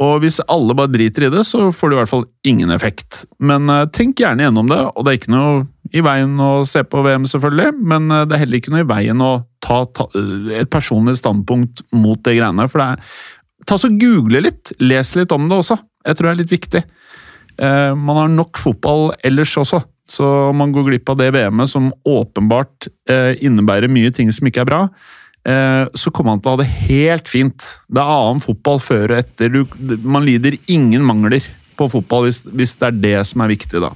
Og 0.00 0.22
hvis 0.22 0.38
alle 0.48 0.74
bare 0.76 0.92
driter 0.94 1.26
i 1.26 1.32
det, 1.32 1.42
så 1.44 1.68
får 1.74 1.90
det 1.90 1.96
i 1.96 2.00
hvert 2.00 2.12
fall 2.14 2.24
ingen 2.48 2.72
effekt. 2.72 3.24
Men 3.42 3.68
eh, 3.68 3.84
tenk 3.92 4.22
gjerne 4.22 4.46
gjennom 4.46 4.70
det, 4.70 4.80
og 4.94 5.04
det 5.04 5.12
er 5.12 5.20
ikke 5.20 5.34
noe 5.34 5.58
i 5.90 6.02
veien 6.04 6.40
å 6.40 6.50
se 6.68 6.82
på 6.86 7.02
VM, 7.04 7.26
selvfølgelig, 7.28 7.74
men 7.92 8.08
eh, 8.08 8.24
det 8.28 8.36
er 8.36 8.42
heller 8.44 8.60
ikke 8.60 8.72
noe 8.72 8.86
i 8.86 8.88
veien 8.88 9.24
å 9.24 9.32
ta, 9.60 9.82
ta 9.92 10.08
eh, 10.16 10.62
et 10.62 10.72
personlig 10.72 11.18
standpunkt 11.20 11.84
mot 11.92 12.20
det 12.24 12.38
greiene. 12.38 12.68
For 12.70 12.82
det 12.82 12.88
er 12.94 13.12
Ta 13.68 13.76
så 13.76 13.90
Google 13.92 14.40
litt, 14.40 14.70
les 14.80 15.10
litt 15.18 15.30
om 15.36 15.44
det 15.46 15.58
også. 15.60 15.76
Jeg 16.08 16.16
tror 16.16 16.26
det 16.26 16.30
er 16.30 16.38
litt 16.38 16.52
viktig. 16.54 16.80
Man 17.60 18.16
har 18.16 18.30
nok 18.32 18.56
fotball 18.58 19.10
ellers 19.28 19.52
også, 19.60 19.82
så 20.08 20.28
man 20.56 20.72
går 20.72 20.86
glipp 20.86 21.12
av 21.12 21.18
det 21.20 21.28
VM-et 21.36 21.68
som 21.68 21.90
åpenbart 22.08 22.88
innebærer 23.44 23.92
mye 23.92 24.14
ting 24.16 24.32
som 24.32 24.48
ikke 24.48 24.64
er 24.64 24.70
bra. 24.70 24.80
Eh, 25.48 25.84
så 25.94 26.12
kommer 26.12 26.34
han 26.34 26.42
til 26.42 26.50
å 26.50 26.56
ha 26.56 26.60
det 26.60 26.70
helt 26.90 27.30
fint. 27.30 27.70
Det 27.88 28.02
er 28.02 28.12
annen 28.12 28.42
fotball 28.44 28.80
før 28.82 29.14
og 29.14 29.22
etter. 29.22 29.52
Du, 29.54 29.96
man 30.04 30.26
lider 30.26 30.58
ingen 30.70 31.04
mangler 31.06 31.44
på 31.80 31.88
fotball 31.92 32.28
hvis, 32.28 32.42
hvis 32.44 32.76
det 32.80 32.90
er 32.90 32.98
det 33.04 33.20
som 33.30 33.44
er 33.44 33.54
viktig, 33.54 33.80
da. 33.80 33.94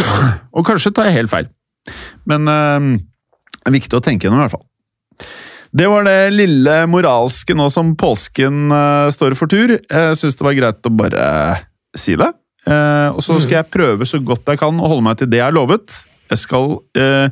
Og 0.56 0.66
kanskje 0.66 0.92
tar 0.94 1.08
jeg 1.08 1.22
helt 1.22 1.32
feil, 1.32 1.48
men 2.28 2.50
eh, 2.50 2.90
det 3.60 3.70
er 3.70 3.78
viktig 3.78 3.96
å 3.98 4.04
tenke 4.04 4.26
gjennom 4.26 4.42
i 4.42 4.44
hvert 4.46 4.58
fall. 4.58 4.66
Det 5.70 5.86
var 5.86 6.02
det 6.02 6.32
lille 6.34 6.76
moralske 6.90 7.54
nå 7.54 7.68
som 7.70 7.92
påsken 7.98 8.72
øh, 8.74 9.08
står 9.14 9.36
for 9.38 9.50
tur. 9.50 9.76
Jeg 9.78 10.18
syns 10.18 10.38
det 10.38 10.46
var 10.46 10.56
greit 10.58 10.88
å 10.88 10.94
bare 10.98 11.26
si 11.96 12.16
det. 12.18 12.32
Eh, 12.66 13.08
og 13.14 13.22
så 13.24 13.38
skal 13.40 13.60
jeg 13.60 13.72
prøve 13.72 14.08
så 14.08 14.18
godt 14.18 14.50
jeg 14.50 14.60
kan 14.60 14.82
å 14.82 14.90
holde 14.90 15.06
meg 15.06 15.20
til 15.20 15.30
det 15.30 15.38
jeg 15.38 15.46
har 15.46 15.54
lovet. 15.54 16.00
Jeg 16.30 16.42
skal 16.42 16.74
eh, 16.98 17.30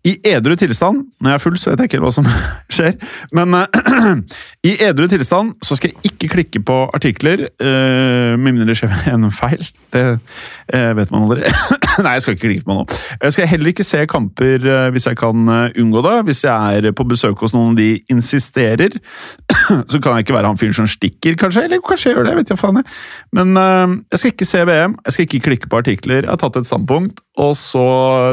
i 0.00 0.14
edru 0.30 0.54
tilstand 0.56 1.02
Når 1.20 1.30
jeg 1.30 1.36
er 1.36 1.42
full, 1.42 1.56
så 1.60 1.72
vet 1.72 1.82
jeg 1.82 1.90
ikke 1.90 2.00
hva 2.00 2.12
som 2.14 2.28
skjer. 2.74 2.94
Men 3.36 3.52
uh, 3.52 4.16
i 4.70 4.72
edru 4.86 5.08
tilstand 5.12 5.52
så 5.64 5.76
skal 5.76 5.92
jeg 5.92 6.12
ikke 6.12 6.30
klikke 6.34 6.62
på 6.64 6.76
artikler, 6.96 7.46
uh, 7.60 8.32
med 8.40 8.62
det 8.68 8.78
skjer 8.78 8.94
en 9.12 9.28
feil. 9.34 9.60
Det 9.92 10.04
uh, 10.16 10.92
vet 10.96 11.12
man 11.12 11.26
aldri. 11.26 11.44
Nei, 12.04 12.14
jeg 12.16 12.24
skal 12.24 12.36
ikke 12.36 12.46
klikke 12.46 12.68
på 12.68 12.78
noe. 12.78 13.00
Jeg 13.20 13.36
skal 13.36 13.50
heller 13.50 13.72
ikke 13.72 13.84
se 13.84 14.00
kamper 14.08 14.64
hvis 14.94 15.06
jeg 15.10 15.18
kan 15.20 15.50
unngå 15.50 16.02
det. 16.06 16.14
Hvis 16.30 16.44
jeg 16.46 16.80
er 16.80 16.94
på 16.96 17.04
besøk 17.08 17.42
hos 17.44 17.52
noen 17.52 17.76
de 17.76 17.90
insisterer, 18.12 18.96
så 19.90 20.00
kan 20.00 20.16
jeg 20.16 20.24
ikke 20.24 20.36
være 20.38 20.48
han 20.52 20.60
fyren 20.60 20.78
som 20.78 20.88
stikker, 20.88 21.36
kanskje. 21.40 21.66
Eller 21.68 21.82
kanskje 21.84 22.10
jeg 22.10 22.16
gjør 22.16 22.30
det, 22.30 22.36
vet 22.38 22.54
jeg 22.54 22.60
faen. 22.60 22.80
jeg. 22.80 22.88
Men 23.36 23.52
jeg 23.58 24.22
skal 24.22 24.32
ikke 24.32 24.48
se 24.48 24.64
VM, 24.70 24.96
jeg 25.04 25.16
skal 25.16 25.28
ikke 25.28 25.42
klikke 25.48 25.70
på 25.70 25.82
artikler. 25.82 26.22
Jeg 26.22 26.32
har 26.32 26.40
tatt 26.40 26.56
et 26.60 26.68
standpunkt, 26.70 27.20
og 27.40 27.52
så 27.58 27.84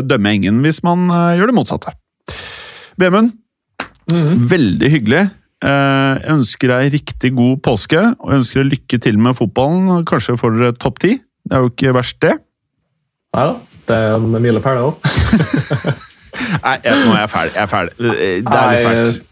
dømmer 0.08 0.36
jeg 0.36 0.44
ingen 0.44 0.64
hvis 0.64 0.84
man 0.86 1.10
gjør 1.10 1.52
det 1.52 1.57
motsatte. 1.58 1.94
Vemund, 3.02 3.34
veldig 4.54 4.90
hyggelig. 4.94 5.28
Eh, 5.66 6.14
Jeg 6.22 6.34
ønsker 6.38 6.74
deg 6.74 6.92
riktig 6.94 7.32
god 7.38 7.62
påske, 7.66 8.02
og 8.22 8.32
jeg 8.32 8.44
ønsker 8.44 8.62
deg 8.62 8.76
lykke 8.76 9.00
til 9.02 9.18
med 9.22 9.38
fotballen. 9.38 10.04
Kanskje 10.10 10.38
får 10.38 10.58
dere 10.58 10.76
topp 10.78 11.00
ti. 11.04 11.16
Det 11.48 11.56
er 11.58 11.64
jo 11.66 11.72
ikke 11.74 11.96
verst, 11.98 12.20
det. 12.22 12.36
Nei 13.38 13.46
da, 13.50 13.56
det 13.88 13.98
er 13.98 14.16
en 14.18 14.42
milepæl, 14.42 14.78
det 14.78 14.86
òg. 14.88 14.96
Nei, 16.66 16.76
jeg, 16.84 16.94
nå 17.02 17.16
er 17.16 17.24
jeg 17.24 17.32
ferdig. 17.32 17.54
Jeg 17.56 17.64
er 17.64 17.72
ferdig. 17.72 17.96
Det 17.98 18.60
er 18.60 18.70
litt 18.74 18.88
fælt. 18.88 19.24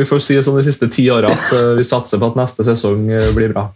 Vi 0.00 0.06
får 0.08 0.22
si 0.24 0.38
sånn 0.40 0.56
de 0.56 0.64
siste 0.64 0.88
ti 0.92 1.04
åra 1.12 1.28
at 1.28 1.50
eh, 1.52 1.74
vi 1.76 1.84
satser 1.84 2.20
på 2.20 2.30
at 2.30 2.38
neste 2.38 2.64
sesong 2.64 3.10
eh, 3.12 3.26
blir 3.36 3.52
bra. 3.52 3.66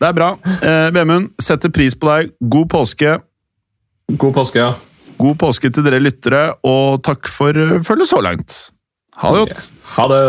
Det 0.00 0.06
er 0.06 0.14
bra. 0.16 0.28
Eh, 0.62 0.86
Vemund, 0.94 1.32
setter 1.42 1.72
pris 1.74 1.96
på 1.98 2.08
deg. 2.08 2.30
God 2.40 2.70
påske. 2.72 3.16
God 4.14 4.36
påske, 4.38 4.62
ja. 4.62 4.70
God 5.20 5.34
påske 5.40 5.70
til 5.70 5.84
dere 5.84 6.00
lyttere, 6.00 6.54
og 6.64 7.02
takk 7.04 7.28
for 7.28 7.48
eh, 7.52 7.82
følget 7.84 8.08
så 8.08 8.20
langt. 8.24 8.72
Ha 9.20 9.28
det 9.34 9.38
godt. 9.48 9.72
Ha 9.96 10.02
det. 10.12 10.22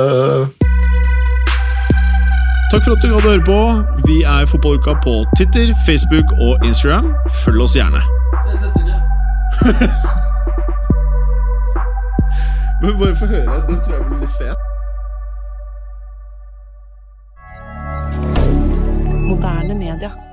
Takk 2.71 2.83
for 2.83 2.91
at 2.95 3.01
du 3.03 3.07
hadde 3.13 3.29
høre 3.29 3.45
på. 3.45 3.59
Vi 4.07 4.17
er 4.23 4.45
Fotballuka 4.51 4.93
på 5.03 5.13
Titter, 5.37 5.67
Facebook 5.87 6.25
og 6.39 6.65
Instagram. 6.65 7.13
Følg 7.43 7.61
oss 7.61 7.75
gjerne. 7.75 8.01
Men 12.81 12.99
bare 12.99 13.15
få 13.15 13.25
høre. 13.25 13.67
Den 13.69 13.79
tror 13.83 13.93
jeg 13.95 14.03
blir 14.07 14.19
litt 14.19 14.31
fet. 14.39 14.57
Moderne 19.29 19.73
media. 19.75 20.30